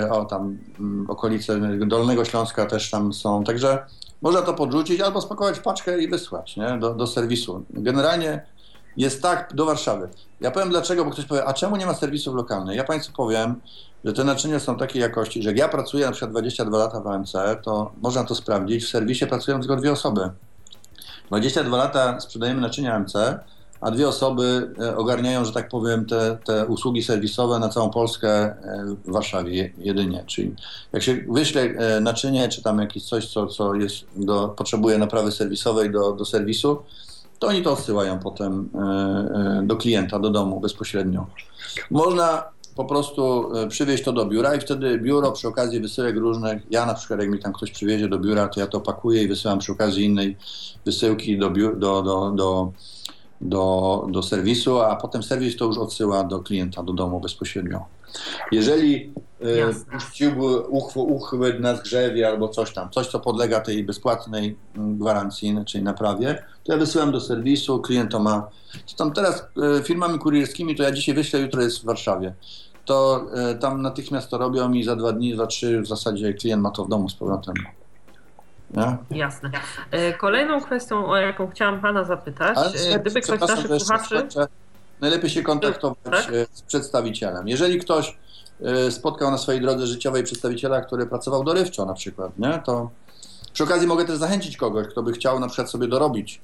yy, 0.00 0.12
o, 0.12 0.24
tam 0.24 0.58
mm, 0.80 1.10
okolice 1.10 1.60
Dolnego 1.86 2.24
Śląska 2.24 2.66
też 2.66 2.90
tam 2.90 3.12
są, 3.12 3.44
także 3.44 3.86
można 4.22 4.42
to 4.42 4.54
podrzucić 4.54 5.00
albo 5.00 5.20
spakować 5.20 5.58
w 5.58 5.62
paczkę 5.62 6.02
i 6.02 6.08
wysłać 6.08 6.56
nie? 6.56 6.78
Do, 6.78 6.94
do 6.94 7.06
serwisu. 7.06 7.64
Generalnie 7.70 8.42
jest 8.96 9.22
tak 9.22 9.54
do 9.54 9.64
Warszawy. 9.66 10.08
Ja 10.40 10.50
powiem 10.50 10.68
dlaczego, 10.68 11.04
bo 11.04 11.10
ktoś 11.10 11.24
powie, 11.24 11.44
a 11.44 11.52
czemu 11.52 11.76
nie 11.76 11.86
ma 11.86 11.94
serwisów 11.94 12.34
lokalnych? 12.34 12.76
Ja 12.76 12.84
Państwu 12.84 13.12
powiem, 13.12 13.60
że 14.04 14.12
te 14.12 14.24
naczynia 14.24 14.60
są 14.60 14.76
takiej 14.76 15.02
jakości, 15.02 15.42
że 15.42 15.48
jak 15.48 15.58
ja 15.58 15.68
pracuję 15.68 16.06
na 16.06 16.12
przykład 16.12 16.30
22 16.30 16.78
lata 16.78 17.00
w 17.00 17.06
AMC, 17.06 17.32
to 17.62 17.92
można 18.02 18.24
to 18.24 18.34
sprawdzić. 18.34 18.84
W 18.84 18.88
serwisie 18.88 19.26
pracują 19.26 19.60
tylko 19.60 19.76
dwie 19.76 19.92
osoby. 19.92 20.30
22 21.28 21.76
lata 21.76 22.20
sprzedajemy 22.20 22.60
naczynia 22.60 22.94
AMC, 22.94 23.14
a 23.84 23.90
dwie 23.90 24.08
osoby 24.08 24.74
e, 24.80 24.96
ogarniają, 24.96 25.44
że 25.44 25.52
tak 25.52 25.68
powiem, 25.68 26.06
te, 26.06 26.38
te 26.44 26.66
usługi 26.66 27.02
serwisowe 27.02 27.58
na 27.58 27.68
całą 27.68 27.90
Polskę 27.90 28.28
e, 28.30 28.84
w 29.04 29.12
Warszawie 29.12 29.72
jedynie. 29.78 30.24
Czyli 30.26 30.54
jak 30.92 31.02
się 31.02 31.24
wyśle 31.28 31.62
e, 31.62 32.00
naczynie, 32.00 32.48
czy 32.48 32.62
tam 32.62 32.78
jakieś 32.78 33.04
coś, 33.04 33.28
co, 33.28 33.46
co 33.46 33.74
jest 33.74 33.96
do, 34.16 34.48
potrzebuje 34.48 34.98
naprawy 34.98 35.32
serwisowej 35.32 35.90
do, 35.90 36.12
do 36.12 36.24
serwisu, 36.24 36.78
to 37.38 37.46
oni 37.46 37.62
to 37.62 37.72
odsyłają 37.72 38.18
potem 38.18 38.70
do 39.62 39.76
klienta, 39.76 40.18
do 40.18 40.30
domu 40.30 40.60
bezpośrednio. 40.60 41.26
Można 41.90 42.44
po 42.76 42.84
prostu 42.84 43.52
przywieźć 43.68 44.04
to 44.04 44.12
do 44.12 44.26
biura 44.26 44.54
i 44.54 44.60
wtedy 44.60 44.98
biuro 44.98 45.32
przy 45.32 45.48
okazji 45.48 45.80
wysyłek 45.80 46.16
różnych, 46.16 46.62
ja 46.70 46.86
na 46.86 46.94
przykład 46.94 47.20
jak 47.20 47.28
mi 47.30 47.38
tam 47.38 47.52
ktoś 47.52 47.70
przywiezie 47.70 48.08
do 48.08 48.18
biura, 48.18 48.48
to 48.48 48.60
ja 48.60 48.66
to 48.66 48.80
pakuję 48.80 49.22
i 49.22 49.28
wysyłam 49.28 49.58
przy 49.58 49.72
okazji 49.72 50.04
innej 50.04 50.36
wysyłki 50.84 51.38
do, 51.38 51.50
do, 51.50 52.02
do, 52.02 52.32
do, 52.34 52.72
do, 53.40 54.06
do 54.10 54.22
serwisu, 54.22 54.80
a 54.80 54.96
potem 54.96 55.22
serwis 55.22 55.56
to 55.56 55.64
już 55.64 55.78
odsyła 55.78 56.24
do 56.24 56.40
klienta, 56.40 56.82
do 56.82 56.92
domu 56.92 57.20
bezpośrednio. 57.20 57.84
Jeżeli 58.52 59.12
puściłby 59.92 60.58
uchwyt 60.94 61.60
na 61.60 61.76
zgrzewie 61.76 62.28
albo 62.28 62.48
coś 62.48 62.72
tam, 62.72 62.90
coś 62.90 63.06
co 63.06 63.20
podlega 63.20 63.60
tej 63.60 63.84
bezpłatnej 63.84 64.56
mm, 64.76 64.98
gwarancji, 64.98 65.56
czyli 65.66 65.84
naprawie, 65.84 66.44
to 66.64 66.72
ja 66.72 66.78
wysyłam 66.78 67.12
do 67.12 67.20
serwisu, 67.20 67.80
klient 67.80 68.10
to 68.10 68.20
ma. 68.20 68.50
Tam 68.96 69.12
teraz 69.12 69.46
e, 69.78 69.82
firmami 69.82 70.18
kurierskimi 70.18 70.76
to 70.76 70.82
ja 70.82 70.92
dzisiaj 70.92 71.14
wyślę, 71.14 71.40
jutro 71.40 71.62
jest 71.62 71.82
w 71.82 71.84
Warszawie. 71.84 72.34
To 72.84 73.26
e, 73.34 73.54
tam 73.54 73.82
natychmiast 73.82 74.30
to 74.30 74.38
robią 74.38 74.72
i 74.72 74.84
za 74.84 74.96
dwa 74.96 75.12
dni, 75.12 75.36
za 75.36 75.46
trzy 75.46 75.80
w 75.80 75.86
zasadzie 75.86 76.34
klient 76.34 76.62
ma 76.62 76.70
to 76.70 76.84
w 76.84 76.88
domu 76.88 77.08
z 77.08 77.14
powrotem. 77.14 77.54
Nie? 78.76 79.18
Jasne. 79.18 79.50
Kolejną 80.18 80.60
kwestią, 80.60 81.06
o 81.06 81.16
jaką 81.16 81.50
chciałam 81.50 81.80
Pana 81.80 82.04
zapytać, 82.04 82.58
Ale, 82.58 82.98
gdyby 82.98 83.20
ktoś 83.20 83.38
z 83.38 83.48
naszych 83.48 83.80
słuchaczy 83.80 84.28
najlepiej 85.00 85.30
się 85.30 85.42
kontaktować 85.42 85.98
tak? 86.04 86.34
E, 86.34 86.46
z 86.52 86.62
przedstawicielem. 86.62 87.48
Jeżeli 87.48 87.78
ktoś 87.78 88.18
e, 88.62 88.90
spotkał 88.90 89.30
na 89.30 89.38
swojej 89.38 89.60
drodze 89.60 89.86
życiowej 89.86 90.24
przedstawiciela, 90.24 90.80
który 90.80 91.06
pracował 91.06 91.44
dorywczo 91.44 91.84
na 91.84 91.94
przykład, 91.94 92.38
nie? 92.38 92.62
to 92.66 92.90
przy 93.52 93.64
okazji 93.64 93.86
mogę 93.86 94.04
też 94.04 94.16
zachęcić 94.16 94.56
kogoś, 94.56 94.86
kto 94.86 95.02
by 95.02 95.12
chciał 95.12 95.40
na 95.40 95.46
przykład 95.46 95.70
sobie 95.70 95.88
dorobić. 95.88 96.40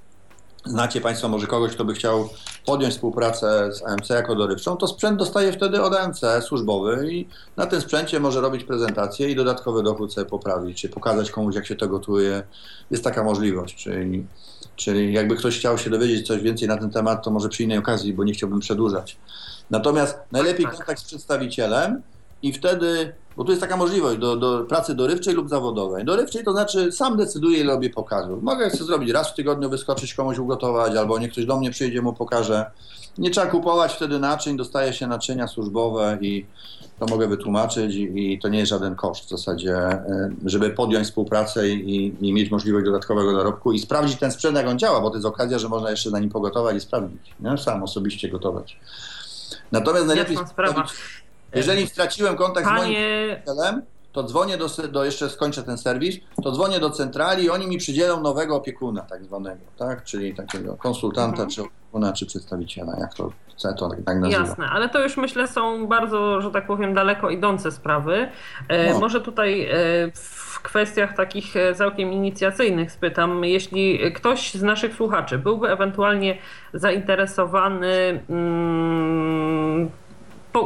Znacie 0.64 1.00
Państwo 1.00 1.28
może 1.28 1.46
kogoś, 1.46 1.72
kto 1.72 1.84
by 1.84 1.94
chciał 1.94 2.28
podjąć 2.66 2.94
współpracę 2.94 3.72
z 3.72 3.82
AMC 3.82 4.08
jako 4.08 4.34
dorywczą, 4.34 4.76
to 4.76 4.86
sprzęt 4.86 5.18
dostaje 5.18 5.52
wtedy 5.52 5.82
od 5.82 5.94
AMC 5.94 6.20
służbowy 6.40 7.08
i 7.12 7.28
na 7.56 7.66
tym 7.66 7.80
sprzęcie 7.80 8.20
może 8.20 8.40
robić 8.40 8.64
prezentację 8.64 9.30
i 9.30 9.34
dodatkowy 9.34 9.82
dochód 9.82 10.12
sobie 10.12 10.26
poprawić, 10.30 10.80
czy 10.80 10.88
pokazać 10.88 11.30
komuś, 11.30 11.54
jak 11.54 11.66
się 11.66 11.76
to 11.76 11.88
gotuje. 11.88 12.42
Jest 12.90 13.04
taka 13.04 13.24
możliwość, 13.24 13.76
czyli 13.76 14.26
Czyli 14.80 15.12
jakby 15.12 15.36
ktoś 15.36 15.58
chciał 15.58 15.78
się 15.78 15.90
dowiedzieć 15.90 16.26
coś 16.26 16.42
więcej 16.42 16.68
na 16.68 16.76
ten 16.76 16.90
temat, 16.90 17.24
to 17.24 17.30
może 17.30 17.48
przy 17.48 17.62
innej 17.62 17.78
okazji, 17.78 18.14
bo 18.14 18.24
nie 18.24 18.32
chciałbym 18.32 18.60
przedłużać. 18.60 19.16
Natomiast 19.70 20.18
najlepiej 20.32 20.64
tak. 20.64 20.76
kontakt 20.76 21.00
z 21.00 21.04
przedstawicielem 21.04 22.02
i 22.42 22.52
wtedy, 22.52 23.12
bo 23.36 23.44
tu 23.44 23.50
jest 23.50 23.62
taka 23.62 23.76
możliwość 23.76 24.18
do, 24.18 24.36
do 24.36 24.64
pracy 24.64 24.94
dorywczej 24.94 25.34
lub 25.34 25.48
zawodowej. 25.48 26.04
Dorywczej 26.04 26.44
to 26.44 26.52
znaczy 26.52 26.92
sam 26.92 27.16
decyduję, 27.16 27.58
ile 27.58 27.72
robię 27.72 27.90
pokazów. 27.90 28.42
Mogę 28.42 28.70
sobie 28.70 28.84
zrobić 28.84 29.10
raz 29.10 29.30
w 29.30 29.34
tygodniu, 29.34 29.70
wyskoczyć 29.70 30.14
komuś 30.14 30.38
ugotować, 30.38 30.96
albo 30.96 31.18
niech 31.18 31.32
ktoś 31.32 31.46
do 31.46 31.58
mnie 31.58 31.70
przyjdzie, 31.70 32.02
mu 32.02 32.12
pokaże. 32.12 32.70
Nie 33.18 33.30
trzeba 33.30 33.46
kupować 33.46 33.92
wtedy 33.92 34.18
naczyń, 34.18 34.56
dostaje 34.56 34.92
się 34.92 35.06
naczynia 35.06 35.48
służbowe 35.48 36.18
i 36.20 36.46
to 36.98 37.06
mogę 37.06 37.28
wytłumaczyć 37.28 37.94
i, 37.94 38.32
i 38.32 38.38
to 38.38 38.48
nie 38.48 38.58
jest 38.58 38.70
żaden 38.70 38.96
koszt 38.96 39.24
w 39.26 39.28
zasadzie, 39.28 39.76
e, 39.76 40.30
żeby 40.44 40.70
podjąć 40.70 41.06
współpracę 41.06 41.68
i, 41.68 42.14
i, 42.20 42.32
mieć 42.32 42.50
możliwość 42.50 42.86
dodatkowego 42.86 43.32
dorobku 43.32 43.72
i 43.72 43.78
sprawdzić 43.78 44.18
ten 44.18 44.32
sprzęt, 44.32 44.56
jak 44.56 44.66
on 44.66 44.78
działa, 44.78 45.00
bo 45.00 45.10
to 45.10 45.16
jest 45.16 45.26
okazja, 45.26 45.58
że 45.58 45.68
można 45.68 45.90
jeszcze 45.90 46.10
na 46.10 46.18
nim 46.18 46.30
pogotować 46.30 46.76
i 46.76 46.80
sprawdzić, 46.80 47.34
nie? 47.40 47.58
sam 47.58 47.82
osobiście 47.82 48.28
gotować. 48.28 48.80
Natomiast 49.72 50.06
najlepiej, 50.06 50.36
jeżeli 51.54 51.86
straciłem 51.86 52.36
kontakt 52.36 52.66
Panie... 52.66 52.80
z 52.80 52.86
moim 52.86 52.96
przyjacielem, 53.42 53.82
to 54.12 54.22
dzwonię 54.22 54.56
do, 54.56 54.68
do, 54.92 55.04
jeszcze 55.04 55.28
skończę 55.28 55.62
ten 55.62 55.78
serwis, 55.78 56.16
to 56.42 56.52
dzwonię 56.52 56.80
do 56.80 56.90
centrali 56.90 57.44
i 57.44 57.50
oni 57.50 57.66
mi 57.66 57.78
przydzielą 57.78 58.20
nowego 58.20 58.56
opiekuna 58.56 59.02
tak 59.02 59.24
zwanego, 59.24 59.60
tak? 59.76 60.04
czyli 60.04 60.34
takiego 60.34 60.76
konsultanta, 60.76 61.42
mhm. 61.42 61.50
czy 61.50 61.62
opiekuna, 61.62 62.12
czy 62.12 62.26
przedstawiciela, 62.26 62.96
jak 63.00 63.14
to 63.14 63.32
chce, 63.54 63.74
to 63.74 63.88
tak, 63.88 63.98
tak 64.06 64.20
nazywa. 64.20 64.42
Jasne, 64.42 64.66
ale 64.66 64.88
to 64.88 65.02
już 65.02 65.16
myślę 65.16 65.48
są 65.48 65.86
bardzo, 65.86 66.40
że 66.40 66.50
tak 66.50 66.66
powiem, 66.66 66.94
daleko 66.94 67.30
idące 67.30 67.72
sprawy. 67.72 68.28
E, 68.68 68.92
no. 68.92 69.00
Może 69.00 69.20
tutaj 69.20 69.62
e, 69.62 69.74
w 70.14 70.60
kwestiach 70.62 71.16
takich 71.16 71.56
e, 71.56 71.74
całkiem 71.74 72.12
inicjacyjnych 72.12 72.92
spytam, 72.92 73.44
jeśli 73.44 74.12
ktoś 74.12 74.54
z 74.54 74.62
naszych 74.62 74.94
słuchaczy 74.94 75.38
byłby 75.38 75.68
ewentualnie 75.68 76.38
zainteresowany 76.74 78.24
mm, 78.28 79.90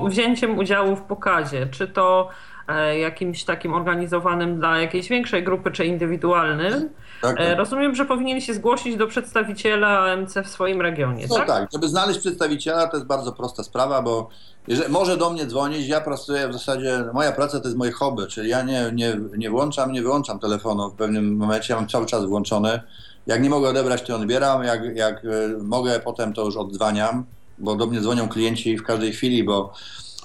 wzięciem 0.06 0.59
udziału 0.59 0.97
w 0.97 1.02
pokazie, 1.02 1.66
czy 1.66 1.89
to 1.89 2.31
E, 2.69 2.98
jakimś 2.98 3.44
takim 3.44 3.74
organizowanym 3.74 4.56
dla 4.56 4.78
jakiejś 4.81 5.09
większej 5.09 5.44
grupy, 5.44 5.70
czy 5.70 5.86
indywidualnym. 5.86 6.90
Tak, 7.23 7.40
e, 7.40 7.48
tak. 7.48 7.59
Rozumiem, 7.59 7.94
że 7.94 8.05
powinien 8.05 8.40
się 8.40 8.55
zgłosić 8.55 8.97
do 8.97 9.06
przedstawiciela 9.06 9.89
AMC 9.89 10.35
w 10.44 10.48
swoim 10.48 10.81
regionie. 10.81 11.27
No 11.28 11.36
tak? 11.36 11.47
tak, 11.47 11.69
żeby 11.73 11.89
znaleźć 11.89 12.20
przedstawiciela 12.20 12.86
to 12.86 12.97
jest 12.97 13.06
bardzo 13.06 13.32
prosta 13.32 13.62
sprawa, 13.62 14.02
bo 14.02 14.28
jeżeli, 14.69 14.93
może 14.93 15.16
do 15.16 15.31
mnie 15.31 15.47
dzwonić, 15.47 15.89
ja 15.89 16.01
pracuję 16.01 16.48
w 16.48 16.52
zasadzie, 16.52 17.05
moja 17.12 17.32
praca 17.32 17.61
to 17.61 17.65
jest 17.65 17.78
moje 17.78 17.93
hobby, 17.93 18.27
czyli 18.27 18.48
ja 18.48 18.62
nie, 18.62 18.90
nie, 18.93 19.16
nie 19.36 19.51
włączam, 19.51 19.93
nie 19.93 20.02
wyłączam 20.02 20.39
telefonu 20.39 20.90
w 20.90 20.94
pewnym 20.94 21.36
momencie, 21.36 21.74
ja 21.74 21.81
mam 21.81 21.89
cały 21.89 22.06
czas 22.06 22.24
włączony. 22.24 22.81
Jak 23.27 23.43
nie 23.43 23.51
mogę 23.51 23.69
odebrać, 23.69 24.02
to 24.02 24.16
odbieram, 24.16 24.65
jak, 24.65 24.97
jak 24.97 25.24
e, 25.24 25.28
mogę, 25.62 26.01
potem 26.01 26.32
to 26.32 26.44
już 26.44 26.56
oddzwaniam, 26.56 27.24
bo 27.59 27.77
do 27.77 27.87
mnie 27.87 28.01
dzwonią 28.01 28.29
klienci 28.29 28.79
w 28.79 28.83
każdej 28.83 29.13
chwili, 29.13 29.45
bo 29.45 29.73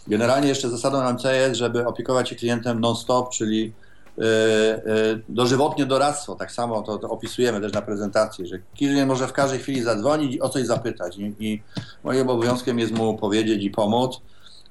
Generalnie 0.10 0.48
jeszcze 0.48 0.70
zasadą 0.70 1.14
MC 1.14 1.24
jest, 1.24 1.56
żeby 1.56 1.88
opiekować 1.88 2.30
się 2.30 2.36
klientem 2.36 2.80
non-stop, 2.80 3.30
czyli 3.30 3.74
yy, 4.18 4.26
yy, 4.26 5.22
dożywotnie 5.30 5.86
doradztwo. 5.86 6.36
Tak 6.36 6.52
samo 6.52 6.82
to, 6.82 6.98
to, 6.98 7.10
opisujemy 7.10 7.62
też 7.62 7.74
na 7.74 7.82
prezentacji, 7.82 8.48
że 8.48 8.60
klient 8.78 9.08
może 9.08 9.28
w 9.28 9.34
każdej 9.34 9.60
chwili 9.60 9.82
zadzwonić 9.82 10.36
i 10.36 10.42
o 10.42 10.50
coś 10.50 10.66
zapytać. 10.66 11.18
I, 11.18 11.36
I, 11.40 11.62
moim 12.04 12.30
obowiązkiem 12.30 12.80
jest 12.80 12.94
mu 12.94 13.18
powiedzieć 13.18 13.64
i 13.64 13.70
pomóc. 13.70 14.22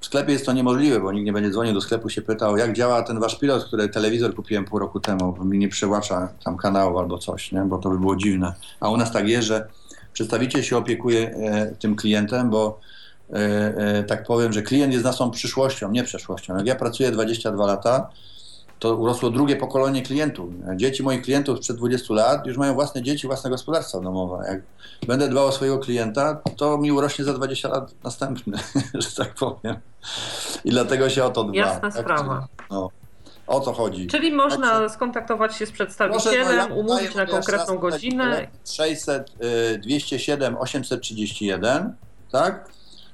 W 0.00 0.06
sklepie 0.06 0.32
jest 0.32 0.46
to 0.46 0.52
niemożliwe, 0.52 1.00
bo 1.00 1.12
nikt 1.12 1.26
nie 1.26 1.32
będzie 1.32 1.50
dzwonił 1.50 1.74
do 1.74 1.80
sklepu 1.80 2.08
się 2.08 2.22
pytał, 2.22 2.56
jak 2.56 2.72
działa 2.72 3.02
ten 3.02 3.20
wasz 3.20 3.38
pilot, 3.38 3.64
który 3.64 3.88
telewizor 3.88 4.34
kupiłem 4.34 4.64
pół 4.64 4.78
roku 4.78 5.00
temu, 5.00 5.32
bo 5.38 5.44
mi 5.44 5.58
nie 5.58 5.68
przełącza 5.68 6.28
tam 6.44 6.56
kanału 6.56 6.98
albo 6.98 7.18
coś, 7.18 7.52
nie? 7.52 7.60
bo 7.60 7.78
to 7.78 7.90
by 7.90 7.98
było 7.98 8.16
dziwne. 8.16 8.54
A 8.80 8.90
u 8.90 8.96
nas 8.96 9.12
tak 9.12 9.28
jest, 9.28 9.46
że 9.46 9.68
przedstawiciel 10.18 10.62
się 10.62 10.76
opiekuje 10.76 11.34
tym 11.78 11.96
klientem, 11.96 12.50
bo 12.50 12.80
e, 13.30 13.34
e, 13.34 14.04
tak 14.04 14.26
powiem, 14.26 14.52
że 14.52 14.62
klient 14.62 14.92
jest 14.92 15.04
naszą 15.04 15.30
przyszłością, 15.30 15.90
nie 15.90 16.04
przeszłością. 16.04 16.56
Jak 16.56 16.66
ja 16.66 16.74
pracuję 16.74 17.10
22 17.10 17.66
lata, 17.66 18.10
to 18.78 18.96
urosło 18.96 19.30
drugie 19.30 19.56
pokolenie 19.56 20.02
klientów. 20.02 20.50
Dzieci 20.76 21.02
moich 21.02 21.22
klientów 21.22 21.58
sprzed 21.58 21.76
20 21.76 22.14
lat 22.14 22.46
już 22.46 22.56
mają 22.56 22.74
własne 22.74 23.02
dzieci, 23.02 23.26
własne 23.26 23.50
gospodarstwa 23.50 24.00
domowe. 24.00 24.44
Jak 24.48 24.62
będę 25.06 25.28
dbał 25.28 25.46
o 25.46 25.52
swojego 25.52 25.78
klienta, 25.78 26.40
to 26.56 26.78
mi 26.78 26.92
urośnie 26.92 27.24
za 27.24 27.32
20 27.32 27.68
lat 27.68 27.94
następny, 28.04 28.58
że 28.94 29.10
tak 29.16 29.34
powiem. 29.34 29.76
I 30.64 30.70
dlatego 30.70 31.10
się 31.10 31.24
o 31.24 31.30
to 31.30 31.44
dba. 31.44 31.56
Jasna 31.56 31.90
tak? 31.90 32.00
sprawa. 32.00 32.46
No, 32.70 32.90
o 33.48 33.60
co 33.60 33.72
chodzi. 33.72 34.06
Czyli 34.06 34.32
można 34.32 34.70
Także- 34.70 34.90
skontaktować 34.94 35.56
się 35.56 35.66
z 35.66 35.70
Proszę, 35.70 35.84
przedstawicielem, 35.84 36.46
no, 36.48 36.52
ja 36.52 36.64
umówić 36.74 37.14
na 37.14 37.26
konkretną 37.26 37.78
godzinę. 37.78 38.24
telefon 38.24 38.50
600 38.64 39.32
y, 39.74 39.78
207 39.78 40.56
831, 40.56 41.94
tak? 42.32 42.68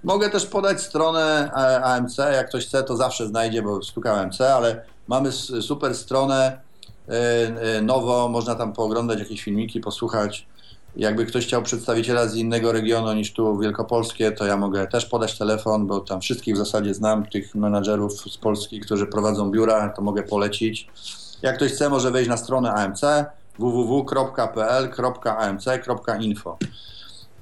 Mogę 0.04 0.30
też 0.30 0.46
podać 0.46 0.80
stronę 0.82 1.50
e, 1.56 1.84
AMC, 1.84 2.18
jak 2.18 2.48
ktoś 2.48 2.66
chce, 2.66 2.82
to 2.82 2.96
zawsze 2.96 3.26
znajdzie, 3.26 3.62
bo 3.62 3.82
sztuka 3.82 4.12
AMC, 4.12 4.40
ale 4.40 4.84
mamy 5.08 5.32
super 5.32 5.94
stronę 5.94 6.58
y, 7.08 7.76
y, 7.78 7.82
nowo, 7.82 8.28
można 8.28 8.54
tam 8.54 8.72
pooglądać 8.72 9.18
jakieś 9.18 9.42
filmiki, 9.42 9.80
posłuchać. 9.80 10.46
Jakby 10.96 11.26
ktoś 11.26 11.46
chciał 11.46 11.62
przedstawiciela 11.62 12.28
z 12.28 12.34
innego 12.34 12.72
regionu 12.72 13.12
niż 13.12 13.32
tu 13.32 13.58
wielkopolskie, 13.58 14.32
to 14.32 14.46
ja 14.46 14.56
mogę 14.56 14.86
też 14.86 15.06
podać 15.06 15.38
telefon, 15.38 15.86
bo 15.86 16.00
tam 16.00 16.20
wszystkich 16.20 16.54
w 16.54 16.58
zasadzie 16.58 16.94
znam, 16.94 17.26
tych 17.26 17.54
menadżerów 17.54 18.12
z 18.12 18.38
Polski, 18.38 18.80
którzy 18.80 19.06
prowadzą 19.06 19.50
biura, 19.50 19.88
to 19.88 20.02
mogę 20.02 20.22
polecić. 20.22 20.88
Jak 21.42 21.56
ktoś 21.56 21.72
chce, 21.72 21.88
może 21.88 22.10
wejść 22.10 22.28
na 22.28 22.36
stronę 22.36 22.72
AMC 22.72 23.00
www.pl.amc.info. 23.58 26.58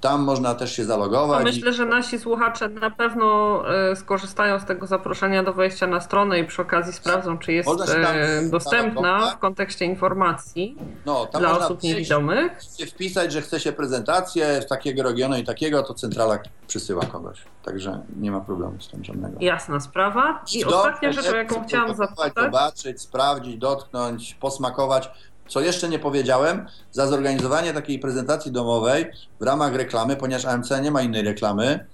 Tam 0.03 0.23
można 0.23 0.55
też 0.55 0.77
się 0.77 0.85
zalogować. 0.85 1.45
myślę, 1.45 1.73
że 1.73 1.87
nasi 1.87 2.19
słuchacze 2.19 2.69
na 2.69 2.91
pewno 2.91 3.63
e, 3.91 3.97
skorzystają 3.97 4.61
z 4.61 4.65
tego 4.65 4.87
zaproszenia 4.87 5.43
do 5.43 5.53
wejścia 5.53 5.87
na 5.87 6.01
stronę 6.01 6.39
i 6.39 6.45
przy 6.45 6.63
okazji 6.63 6.93
sprawdzą, 6.93 7.39
czy 7.39 7.53
jest 7.53 7.69
e, 7.69 8.43
dostępna 8.51 9.31
w 9.31 9.39
kontekście 9.39 9.85
informacji 9.85 10.77
no, 11.07 11.27
tam 11.27 11.43
dla 11.43 11.59
osób 11.59 11.83
niewidomych. 11.83 12.53
wpisać, 12.89 13.33
że 13.33 13.43
chce 13.43 13.61
się 13.61 13.73
prezentację 13.73 14.63
z 14.63 14.67
takiego 14.67 15.03
regionu 15.03 15.37
i 15.37 15.45
takiego, 15.45 15.83
to 15.83 15.95
centrala 15.95 16.39
przysyła 16.67 17.07
kogoś. 17.07 17.39
Także 17.65 18.03
nie 18.17 18.31
ma 18.31 18.41
problemu 18.41 18.81
z 18.81 18.89
tym 18.89 19.05
żadnego. 19.05 19.37
Jasna 19.41 19.81
sprawa. 19.81 20.45
I 20.55 20.65
ostatnia 20.65 21.13
rzecz, 21.13 21.33
o 21.33 21.37
jaką 21.37 21.65
chciałam 21.65 21.95
zapytać. 21.95 22.33
Zobaczyć, 22.37 23.01
sprawdzić, 23.01 23.57
dotknąć, 23.57 24.35
posmakować. 24.35 25.11
Co 25.49 25.61
jeszcze 25.61 25.89
nie 25.89 25.99
powiedziałem, 25.99 26.67
za 26.93 27.07
zorganizowanie 27.07 27.73
takiej 27.73 27.99
prezentacji 27.99 28.53
domowej 28.53 29.07
w 29.41 29.43
ramach 29.43 29.75
reklamy, 29.75 30.17
ponieważ 30.17 30.45
AMC 30.45 30.71
nie 30.83 30.91
ma 30.91 31.03
innej 31.03 31.23
reklamy, 31.23 31.87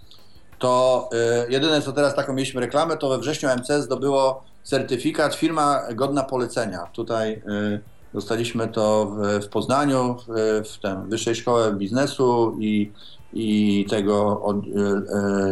to 0.59 1.09
y, 1.47 1.53
jedyne 1.53 1.83
co 1.83 1.93
teraz 1.93 2.15
taką 2.15 2.33
mieliśmy 2.33 2.61
reklamę, 2.61 2.97
to 2.97 3.09
we 3.09 3.19
wrześniu 3.19 3.49
AMC 3.49 3.69
zdobyło 3.81 4.45
certyfikat 4.65 5.35
firma 5.35 5.83
godna 5.95 6.23
polecenia. 6.23 6.87
Tutaj 6.93 7.33
y, 7.33 7.81
dostaliśmy 8.15 8.69
to 8.69 9.07
w, 9.07 9.45
w 9.45 9.49
Poznaniu, 9.49 10.17
w, 10.29 10.63
w 10.69 10.79
tym 10.79 11.11
Wyższej 11.11 11.35
Szkoły 11.35 11.73
Biznesu 11.73 12.57
i, 12.61 12.93
i 13.33 13.87
tego 13.91 14.43
od, 14.43 14.57
y, 14.57 14.69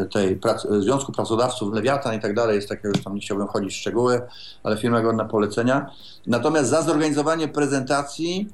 y, 0.03 0.09
tej 0.13 0.37
prac, 0.37 0.67
Związku 0.81 1.13
Pracodawców 1.13 1.75
Lewiatan 1.75 2.15
i 2.15 2.21
tak 2.21 2.35
dalej, 2.35 2.57
jest 2.57 2.69
takie, 2.69 2.89
już 2.89 3.05
tam 3.05 3.15
nie 3.15 3.21
chciałbym 3.21 3.47
chodzić 3.47 3.73
w 3.73 3.77
szczegóły, 3.77 4.21
ale 4.63 4.77
firma 4.77 5.03
godna 5.03 5.25
polecenia. 5.25 5.91
Natomiast 6.27 6.71
za 6.71 6.83
zorganizowanie 6.83 7.49
prezentacji 7.49 8.49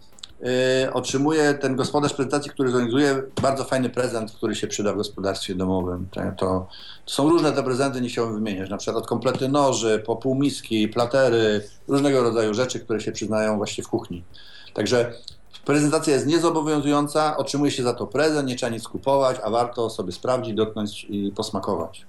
y, 0.87 0.93
otrzymuje 0.93 1.55
ten 1.55 1.77
gospodarz 1.77 2.15
prezentacji, 2.15 2.51
który 2.51 2.71
zorganizuje 2.71 3.23
bardzo 3.43 3.65
fajny 3.65 3.91
prezent, 3.91 4.33
który 4.33 4.55
się 4.55 4.67
przyda 4.67 4.93
w 4.93 4.97
gospodarstwie 4.97 5.55
domowym. 5.55 6.09
To, 6.13 6.21
to 6.37 6.67
są 7.07 7.31
różne 7.31 7.53
te 7.53 7.63
prezenty, 7.63 8.01
nie 8.01 8.09
chciałbym 8.09 8.35
wymieniać, 8.35 8.71
na 8.71 8.77
przykład 8.77 8.97
od 8.97 9.09
komplety 9.09 9.49
noży, 9.49 10.03
po 10.07 10.17
półmiski, 10.17 10.89
platery, 10.89 11.69
różnego 11.89 12.23
rodzaju 12.23 12.55
rzeczy, 12.55 12.81
które 12.81 13.01
się 13.01 13.13
przyznają 13.13 13.57
właśnie 13.57 13.85
w 13.85 13.89
kuchni. 13.89 14.25
Także 14.75 15.13
prezentacja 15.65 16.15
jest 16.15 16.27
niezobowiązująca, 16.27 17.37
otrzymuje 17.37 17.71
się 17.71 17.83
za 17.83 17.95
to 17.95 18.07
prezent, 18.07 18.49
nie 18.49 18.57
trzeba 18.57 18.73
nic 18.73 18.89
kupować, 18.89 19.37
a 19.45 19.51
warto 19.51 19.91
sobie 19.91 20.13
sprawdzić, 20.13 20.55
dotknąć 20.55 21.07
i 21.11 21.33
posmakować. 21.37 22.07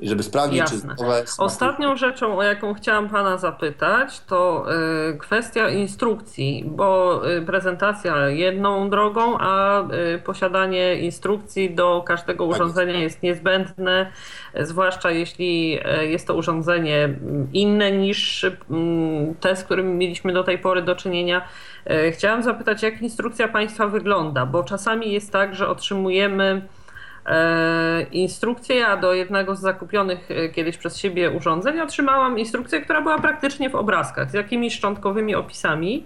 I 0.00 0.08
żeby 0.08 0.22
sprawdzić, 0.22 0.58
Jasne. 0.58 0.76
czy 0.76 0.82
smakuje. 0.82 1.24
Ostatnią 1.38 1.96
rzeczą, 1.96 2.38
o 2.38 2.42
jaką 2.42 2.74
chciałam 2.74 3.08
Pana 3.08 3.38
zapytać, 3.38 4.20
to 4.20 4.66
y, 5.10 5.18
kwestia 5.18 5.68
instrukcji, 5.68 6.64
bo 6.66 7.20
y, 7.30 7.42
prezentacja 7.42 8.28
jedną 8.28 8.90
drogą, 8.90 9.38
a 9.38 9.82
y, 10.14 10.18
posiadanie 10.18 10.94
instrukcji 10.94 11.74
do 11.74 12.04
każdego 12.06 12.48
Tak 12.48 12.56
urządzenia 12.56 12.98
jest 12.98 13.22
niezbędne, 13.22 14.12
zwłaszcza 14.60 15.10
jeśli 15.10 15.80
jest 16.00 16.26
to 16.26 16.34
urządzenie 16.34 17.04
mm, 17.04 17.48
inne 17.52 17.92
niż 17.92 18.46
mm, 18.70 19.34
te, 19.34 19.56
z 19.56 19.64
którymi 19.64 19.94
mieliśmy 19.94 20.32
do 20.32 20.44
tej 20.44 20.58
pory 20.58 20.82
do 20.82 20.96
czynienia. 20.96 21.48
Chciałam 22.12 22.42
zapytać, 22.42 22.82
jak 22.82 23.02
instrukcja 23.02 23.48
Państwa 23.48 23.86
wygląda, 23.86 24.46
bo 24.46 24.64
czasami 24.64 25.12
jest 25.12 25.32
tak, 25.32 25.54
że 25.54 25.68
otrzymujemy 25.68 26.62
instrukcję. 28.12 28.76
Ja 28.76 28.96
do 28.96 29.14
jednego 29.14 29.56
z 29.56 29.60
zakupionych 29.60 30.30
e, 30.30 30.48
kiedyś 30.48 30.76
przez 30.76 30.96
siebie 30.96 31.30
urządzeń 31.30 31.80
otrzymałam 31.80 32.38
instrukcję, 32.38 32.80
która 32.80 33.02
była 33.02 33.18
praktycznie 33.18 33.70
w 33.70 33.74
obrazkach, 33.74 34.30
z 34.30 34.34
jakimiś 34.34 34.74
szczątkowymi 34.74 35.34
opisami. 35.34 36.04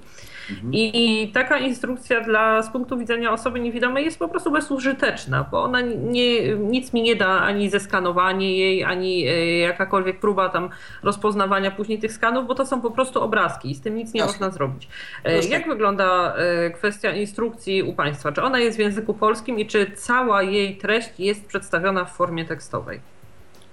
I, 0.72 1.22
I 1.22 1.28
taka 1.32 1.58
instrukcja 1.58 2.20
dla, 2.20 2.62
z 2.62 2.70
punktu 2.70 2.98
widzenia 2.98 3.32
osoby 3.32 3.60
niewidomej 3.60 4.04
jest 4.04 4.18
po 4.18 4.28
prostu 4.28 4.50
bezużyteczna, 4.50 5.48
bo 5.50 5.62
ona 5.62 5.80
nie, 5.80 6.54
nic 6.54 6.92
mi 6.92 7.02
nie 7.02 7.16
da 7.16 7.40
ani 7.40 7.70
zeskanowanie 7.70 8.58
jej, 8.58 8.84
ani 8.84 9.28
e, 9.28 9.58
jakakolwiek 9.58 10.20
próba 10.20 10.48
tam 10.48 10.70
rozpoznawania 11.02 11.70
później 11.70 11.98
tych 11.98 12.12
skanów, 12.12 12.46
bo 12.46 12.54
to 12.54 12.66
są 12.66 12.80
po 12.80 12.90
prostu 12.90 13.22
obrazki 13.22 13.70
i 13.70 13.74
z 13.74 13.80
tym 13.80 13.96
nic 13.96 14.14
nie 14.14 14.20
Jasne. 14.20 14.32
można 14.32 14.50
zrobić. 14.50 14.88
E, 15.24 15.36
Jasne. 15.36 15.50
Jak 15.50 15.68
wygląda 15.68 16.34
e, 16.36 16.70
kwestia 16.70 17.12
instrukcji 17.12 17.82
u 17.82 17.92
Państwa? 17.92 18.32
Czy 18.32 18.42
ona 18.42 18.58
jest 18.58 18.76
w 18.76 18.80
języku 18.80 19.14
polskim 19.14 19.58
i 19.58 19.66
czy 19.66 19.90
cała 19.94 20.42
jej 20.42 20.76
treść 20.76 21.10
jest 21.18 21.46
przedstawiona 21.46 22.04
w 22.04 22.12
formie 22.16 22.44
tekstowej? 22.44 23.00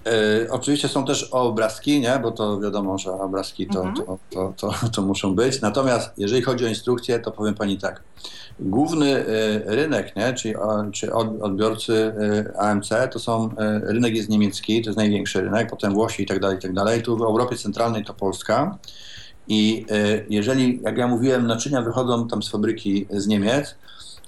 E, 0.06 0.50
oczywiście 0.50 0.88
są 0.88 1.04
też 1.04 1.24
obrazki, 1.24 2.00
nie? 2.00 2.18
bo 2.22 2.30
to 2.30 2.60
wiadomo, 2.60 2.98
że 2.98 3.12
obrazki 3.12 3.66
to, 3.66 3.80
Mhm. 3.84 3.96
to, 4.06 4.18
to, 4.30 4.52
to, 4.56 4.88
to 4.94 5.02
muszą 5.02 5.34
być. 5.34 5.60
Natomiast 5.60 6.10
jeżeli 6.18 6.42
chodzi 6.42 6.64
o 6.64 6.68
instrukcję, 6.68 7.18
to 7.18 7.30
powiem 7.30 7.54
Pani 7.54 7.78
tak. 7.78 8.02
Główny 8.60 9.16
e, 9.16 9.24
rynek, 9.76 10.16
nie? 10.16 10.32
czyli 10.34 10.56
o- 10.56 10.84
czy 10.92 11.12
od- 11.14 11.42
odbiorcy 11.42 12.12
e, 12.54 12.58
AMC, 12.60 12.88
to 13.12 13.18
są, 13.18 13.50
rynek 13.82 14.14
jest 14.16 14.28
niemiecki, 14.28 14.82
to 14.82 14.88
jest 14.90 14.96
największy 14.98 15.40
rynek, 15.40 15.70
potem 15.70 15.94
Włosi 15.94 16.22
i 16.22 16.26
tak 16.26 16.40
dalej, 16.40 16.58
i 16.58 16.60
tak 16.60 16.72
dalej. 16.72 17.02
Tu 17.02 17.16
w 17.16 17.22
Europie 17.22 17.56
Centralnej 17.56 18.04
to 18.04 18.14
Polska. 18.14 18.78
I 19.48 19.86
jeżeli, 20.30 20.80
jak 20.82 20.98
ja 20.98 21.06
mówiłem, 21.08 21.46
naczynia 21.46 21.82
wychodzą 21.82 22.28
tam 22.28 22.42
z 22.42 22.50
fabryki 22.50 23.06
z 23.10 23.26
Niemiec, 23.26 23.74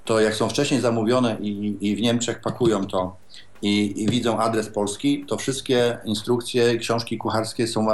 to 0.04 0.20
jak 0.20 0.34
są 0.34 0.48
wcześniej 0.48 0.80
zamówione 0.80 1.36
i, 1.40 1.76
i 1.80 1.96
w 1.96 2.00
Niemczech 2.00 2.40
pakują 2.40 2.86
to 2.86 3.16
i, 3.62 4.02
i 4.02 4.06
widzą 4.06 4.38
adres 4.38 4.68
polski, 4.68 5.24
to 5.26 5.36
wszystkie 5.36 5.98
instrukcje, 6.04 6.76
książki 6.76 7.18
kucharskie 7.18 7.66
są 7.66 7.86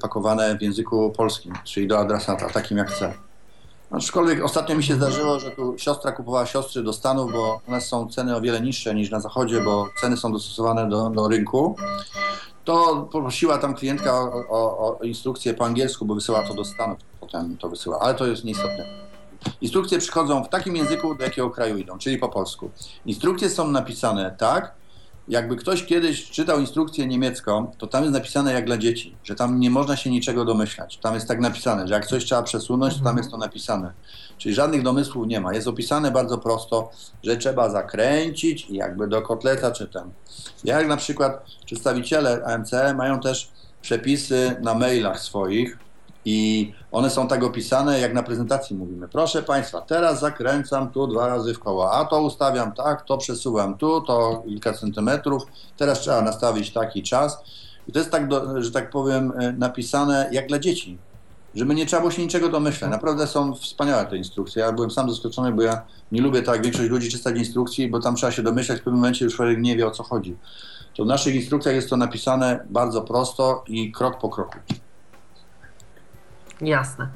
pakowane 0.00 0.58
w 0.58 0.62
języku 0.62 1.10
polskim, 1.16 1.52
czyli 1.64 1.86
do 1.86 1.98
adresata, 1.98 2.50
takim 2.50 2.78
jak 2.78 2.90
chcę. 2.90 3.14
Aczkolwiek 3.90 4.44
ostatnio 4.44 4.76
mi 4.76 4.82
się 4.82 4.94
zdarzyło, 4.94 5.40
że 5.40 5.50
tu 5.50 5.74
siostra 5.78 6.12
kupowała 6.12 6.46
siostry 6.46 6.82
do 6.82 6.92
Stanów, 6.92 7.32
bo 7.32 7.60
nas 7.68 7.86
są 7.86 8.08
ceny 8.08 8.36
o 8.36 8.40
wiele 8.40 8.60
niższe 8.60 8.94
niż 8.94 9.10
na 9.10 9.20
zachodzie, 9.20 9.60
bo 9.60 9.88
ceny 10.00 10.16
są 10.16 10.32
dostosowane 10.32 10.88
do, 10.88 11.10
do 11.10 11.28
rynku. 11.28 11.76
To 12.64 13.08
poprosiła 13.12 13.58
tam 13.58 13.74
klientka 13.74 14.12
o, 14.12 14.44
o, 14.48 14.98
o 15.00 15.02
instrukcję 15.02 15.54
po 15.54 15.64
angielsku, 15.64 16.04
bo 16.04 16.14
wysyła 16.14 16.42
to 16.42 16.54
do 16.54 16.64
Stanów, 16.64 16.98
potem 17.20 17.56
to 17.56 17.68
wysyła, 17.68 17.98
ale 18.00 18.14
to 18.14 18.26
jest 18.26 18.44
nieistotne. 18.44 18.86
Instrukcje 19.60 19.98
przychodzą 19.98 20.44
w 20.44 20.48
takim 20.48 20.76
języku, 20.76 21.14
do 21.14 21.24
jakiego 21.24 21.50
kraju 21.50 21.76
idą, 21.76 21.98
czyli 21.98 22.18
po 22.18 22.28
polsku. 22.28 22.70
Instrukcje 23.06 23.50
są 23.50 23.68
napisane 23.68 24.34
tak, 24.38 24.74
jakby 25.28 25.56
ktoś 25.56 25.84
kiedyś 25.84 26.30
czytał 26.30 26.60
instrukcję 26.60 27.06
niemiecką, 27.06 27.72
to 27.78 27.86
tam 27.86 28.02
jest 28.02 28.14
napisane 28.14 28.52
jak 28.52 28.66
dla 28.66 28.78
dzieci, 28.78 29.16
że 29.24 29.34
tam 29.34 29.60
nie 29.60 29.70
można 29.70 29.96
się 29.96 30.10
niczego 30.10 30.44
domyślać. 30.44 30.98
Tam 30.98 31.14
jest 31.14 31.28
tak 31.28 31.40
napisane, 31.40 31.88
że 31.88 31.94
jak 31.94 32.06
coś 32.06 32.24
trzeba 32.24 32.42
przesunąć, 32.42 32.98
to 32.98 33.04
tam 33.04 33.16
jest 33.16 33.30
to 33.30 33.36
napisane. 33.36 33.92
Czyli 34.38 34.54
żadnych 34.54 34.82
domysłów 34.82 35.26
nie 35.26 35.40
ma. 35.40 35.54
Jest 35.54 35.68
opisane 35.68 36.10
bardzo 36.10 36.38
prosto, 36.38 36.90
że 37.24 37.36
trzeba 37.36 37.70
zakręcić 37.70 38.70
i 38.70 38.74
jakby 38.74 39.08
do 39.08 39.22
kotleta 39.22 39.70
czy 39.70 39.86
ten. 39.86 40.10
Jak 40.64 40.88
na 40.88 40.96
przykład 40.96 41.44
przedstawiciele 41.66 42.44
AMC 42.44 42.72
mają 42.96 43.20
też 43.20 43.50
przepisy 43.82 44.56
na 44.62 44.74
mailach 44.74 45.20
swoich, 45.20 45.78
I 46.28 46.72
one 46.92 47.10
są 47.10 47.28
tak 47.28 47.44
opisane, 47.44 48.00
jak 48.00 48.14
na 48.14 48.22
prezentacji 48.22 48.76
mówimy. 48.76 49.08
Proszę 49.08 49.42
Państwa, 49.42 49.80
teraz 49.80 50.20
zakręcam 50.20 50.90
tu 50.90 51.06
dwa 51.06 51.26
razy 51.26 51.54
w 51.54 51.58
koło, 51.58 51.92
a 51.92 52.04
to 52.04 52.22
ustawiam 52.22 52.72
tak, 52.72 53.04
to 53.04 53.18
przesuwam 53.18 53.78
tu, 53.78 54.00
to 54.00 54.42
kilka 54.46 54.72
centymetrów. 54.72 55.42
Teraz 55.76 56.00
trzeba 56.00 56.22
nastawić 56.22 56.72
taki 56.72 57.02
czas. 57.02 57.38
I 57.88 57.92
to 57.92 57.98
jest 57.98 58.10
tak, 58.10 58.28
do, 58.28 58.62
że 58.62 58.70
tak 58.70 58.90
powiem, 58.90 59.32
e, 59.38 59.52
napisane 59.52 60.28
jak 60.32 60.48
dla 60.48 60.58
dzieci. 60.58 60.98
Żeby 61.54 61.74
nie 61.74 61.86
trzeba 61.86 62.00
było 62.00 62.12
się 62.12 62.22
niczego 62.22 62.48
domyślać. 62.48 62.90
Naprawdę 62.90 63.26
są 63.26 63.54
wspaniałe 63.54 64.06
te 64.06 64.16
instrukcje. 64.16 64.62
Ja 64.62 64.72
byłem 64.72 64.90
sam 64.90 65.10
zaskoczony, 65.10 65.52
bo 65.52 65.62
ja 65.62 65.82
nie 66.12 66.20
lubię 66.20 66.42
tak 66.42 66.62
większość 66.62 66.90
ludzi 66.90 67.10
czytać 67.10 67.36
instrukcji, 67.36 67.88
bo 67.90 68.00
tam 68.00 68.16
trzeba 68.16 68.32
się 68.32 68.42
domyślać, 68.42 68.78
w 68.80 68.82
pewnym 68.82 69.00
momencie 69.00 69.24
już 69.24 69.36
człowiek 69.36 69.58
nie 69.60 69.76
wie 69.76 69.86
o 69.86 69.90
co 69.90 70.02
chodzi. 70.02 70.36
To 70.96 71.04
w 71.04 71.06
naszych 71.06 71.34
instrukcjach 71.34 71.74
jest 71.74 71.90
to 71.90 71.96
napisane 71.96 72.66
bardzo 72.70 73.02
prosto 73.02 73.64
i 73.68 73.92
krok 73.92 74.18
po 74.18 74.28
kroku. 74.28 74.58
Jasne. 76.60 77.08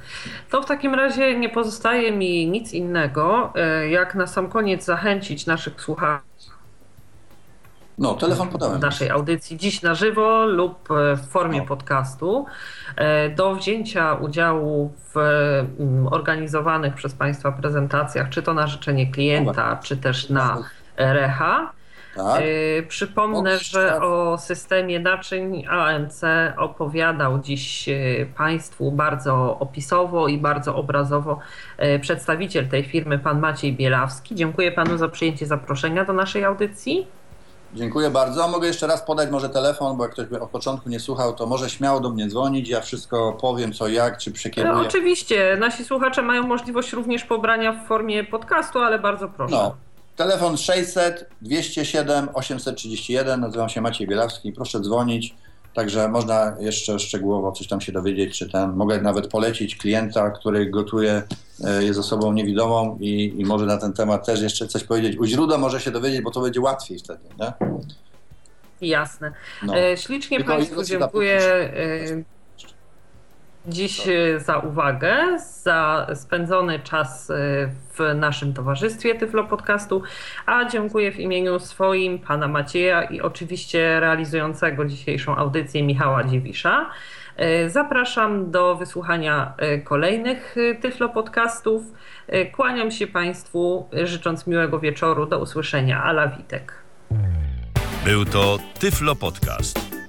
To 0.51 0.63
w 0.63 0.67
takim 0.67 0.95
razie 0.95 1.39
nie 1.39 1.49
pozostaje 1.49 2.13
mi 2.13 2.51
nic 2.51 2.73
innego, 2.73 3.53
e, 3.55 3.89
jak 3.89 4.15
na 4.15 4.27
sam 4.27 4.49
koniec 4.49 4.85
zachęcić 4.85 5.47
naszych 5.47 5.81
słuchaczy 5.81 6.31
no, 8.01 8.15
telefon 8.15 8.49
podałem. 8.49 8.81
naszej 8.81 9.11
audycji 9.11 9.57
dziś 9.57 9.83
na 9.83 9.95
żywo 9.95 10.47
lub 10.47 10.91
e, 10.91 11.17
w 11.17 11.27
formie 11.27 11.63
podcastu 11.63 12.47
e, 12.97 13.31
do 13.31 13.55
wzięcia 13.55 14.15
udziału 14.15 14.93
w 15.15 15.17
mm, 15.17 16.07
organizowanych 16.07 16.95
przez 16.95 17.15
Państwa 17.15 17.53
prezentacjach, 17.53 18.29
czy 18.29 18.43
to 18.43 18.55
na 18.55 18.67
życzenie 18.67 19.11
klienta, 19.11 19.77
czy 19.83 19.97
też 19.97 20.31
na 20.31 20.59
Recha. 20.97 21.73
Tak. 22.25 22.45
Yy, 22.45 22.87
przypomnę, 22.89 23.59
że 23.59 24.03
o 24.03 24.39
systemie 24.39 25.01
naczyń 25.01 25.67
AMC 25.69 26.23
opowiadał 26.59 27.39
dziś 27.39 27.89
Państwu 28.37 28.93
bardzo 28.93 29.59
opisowo 29.59 30.29
i 30.29 30.39
bardzo 30.39 30.77
obrazowo 30.77 31.39
przedstawiciel 32.01 32.69
tej 32.69 32.85
firmy, 32.85 33.19
pan 33.19 33.41
Maciej 33.41 33.73
Bielawski. 33.73 34.35
Dziękuję 34.35 34.73
Panu 34.73 34.97
za 34.99 35.09
przyjęcie 35.09 35.47
zaproszenia 35.47 36.05
do 36.05 36.13
naszej 36.13 36.45
audycji. 36.45 37.07
Dziękuję 37.75 38.11
bardzo. 38.11 38.49
Mogę 38.49 38.69
jeszcze 38.69 38.87
raz 38.87 39.03
podać 39.03 39.31
może 39.31 39.49
telefon, 39.49 39.97
bo 39.97 40.05
jak 40.05 40.13
ktoś 40.13 40.27
by 40.27 40.41
od 40.41 40.51
początku 40.51 40.89
nie 40.89 41.01
słuchał, 41.01 41.35
to 41.35 41.47
może 41.47 41.71
śmiało 41.71 42.01
do 42.01 42.11
mnie 42.11 42.29
dzwonić. 42.29 42.69
Ja 42.69 42.81
wszystko 42.81 43.33
powiem, 43.41 43.73
co 43.73 43.89
jak, 43.89 44.19
czy 44.19 44.33
przekieruję. 44.33 44.75
No, 44.75 44.81
oczywiście. 44.81 45.57
Nasi 45.61 45.85
słuchacze 45.85 46.23
mają 46.23 46.47
możliwość 46.47 46.93
również 46.93 47.25
pobrania 47.25 47.73
w 47.73 47.87
formie 47.87 48.25
podcastu, 48.25 48.79
ale 48.79 48.99
bardzo 48.99 49.29
proszę. 49.29 49.55
No. 49.55 49.75
Telefon 50.21 50.57
600 50.57 51.27
207 51.43 52.29
831. 52.35 53.41
Nazywam 53.41 53.69
się 53.69 53.81
Maciej 53.81 54.07
Bielawski. 54.07 54.53
Proszę 54.53 54.81
dzwonić. 54.81 55.35
Także 55.75 56.09
można 56.09 56.57
jeszcze 56.61 56.99
szczegółowo 56.99 57.53
coś 57.53 57.69
tam 57.69 57.81
się 57.81 57.93
dowiedzieć, 57.93 58.39
czy 58.39 58.51
ten, 58.51 58.73
mogę 58.73 59.01
nawet 59.01 59.29
polecić 59.29 59.77
klienta, 59.77 60.31
który 60.31 60.71
gotuje, 60.71 61.23
e, 61.65 61.85
jest 61.85 62.01
osobą 62.01 62.33
niewidomą 62.33 62.99
i, 63.01 63.35
i 63.39 63.45
może 63.45 63.67
na 63.67 63.77
ten 63.77 63.93
temat 63.93 64.27
też 64.27 64.43
jeszcze 64.43 64.69
coś 64.69 64.85
powiedzieć. 64.85 65.19
U 65.19 65.25
źródła 65.25 65.59
może 65.59 65.81
się 65.81 65.91
dowiedzieć, 65.91 66.23
bo 66.23 66.31
to 66.31 66.41
będzie 66.41 66.61
łatwiej 66.61 66.99
wtedy, 66.99 67.21
nie? 67.39 67.53
Jasne. 68.89 69.33
No. 69.63 69.77
E, 69.79 69.97
ślicznie 69.97 70.37
Tylko 70.37 70.53
Państwu 70.53 70.85
dziękuję 70.85 71.41
dziś 73.67 74.09
e, 74.09 74.41
za 74.41 74.59
uwagę, 74.59 75.39
za 75.63 76.07
spędzony 76.15 76.79
czas 76.79 77.31
e, 77.31 77.35
w 77.69 78.15
naszym 78.15 78.55
towarzystwie 78.55 79.15
Tyflo 79.15 79.45
Podcastu, 79.45 80.03
a 80.47 80.65
dziękuję 80.65 81.13
w 81.13 81.21
imieniu 81.21 81.59
swoim, 81.59 82.19
pana 82.19 82.49
Macieja 82.49 83.03
i 83.03 83.21
oczywiście 83.21 84.01
realizującego 84.01 84.85
dzisiejszą 84.85 85.37
audycję 85.37 85.83
Michała 85.83 86.25
Dziewisza. 86.25 86.91
E, 87.37 87.71
zapraszam 87.71 88.51
do 88.51 88.77
wysłuchania 88.77 89.55
kolejnych 89.85 90.57
Tyflo 90.81 91.09
Podcastów. 91.09 91.83
Kłaniam 92.53 92.91
się 92.91 93.07
Państwu, 93.07 93.89
życząc 93.93 94.47
miłego 94.47 94.79
wieczoru. 94.81 95.27
Do 95.27 95.39
usłyszenia. 95.39 96.03
Ala 96.03 96.29
Witek. 96.29 96.73
Był 98.05 98.25
to 98.25 98.59
Tyflo 98.79 99.17
Podcast. 99.17 99.90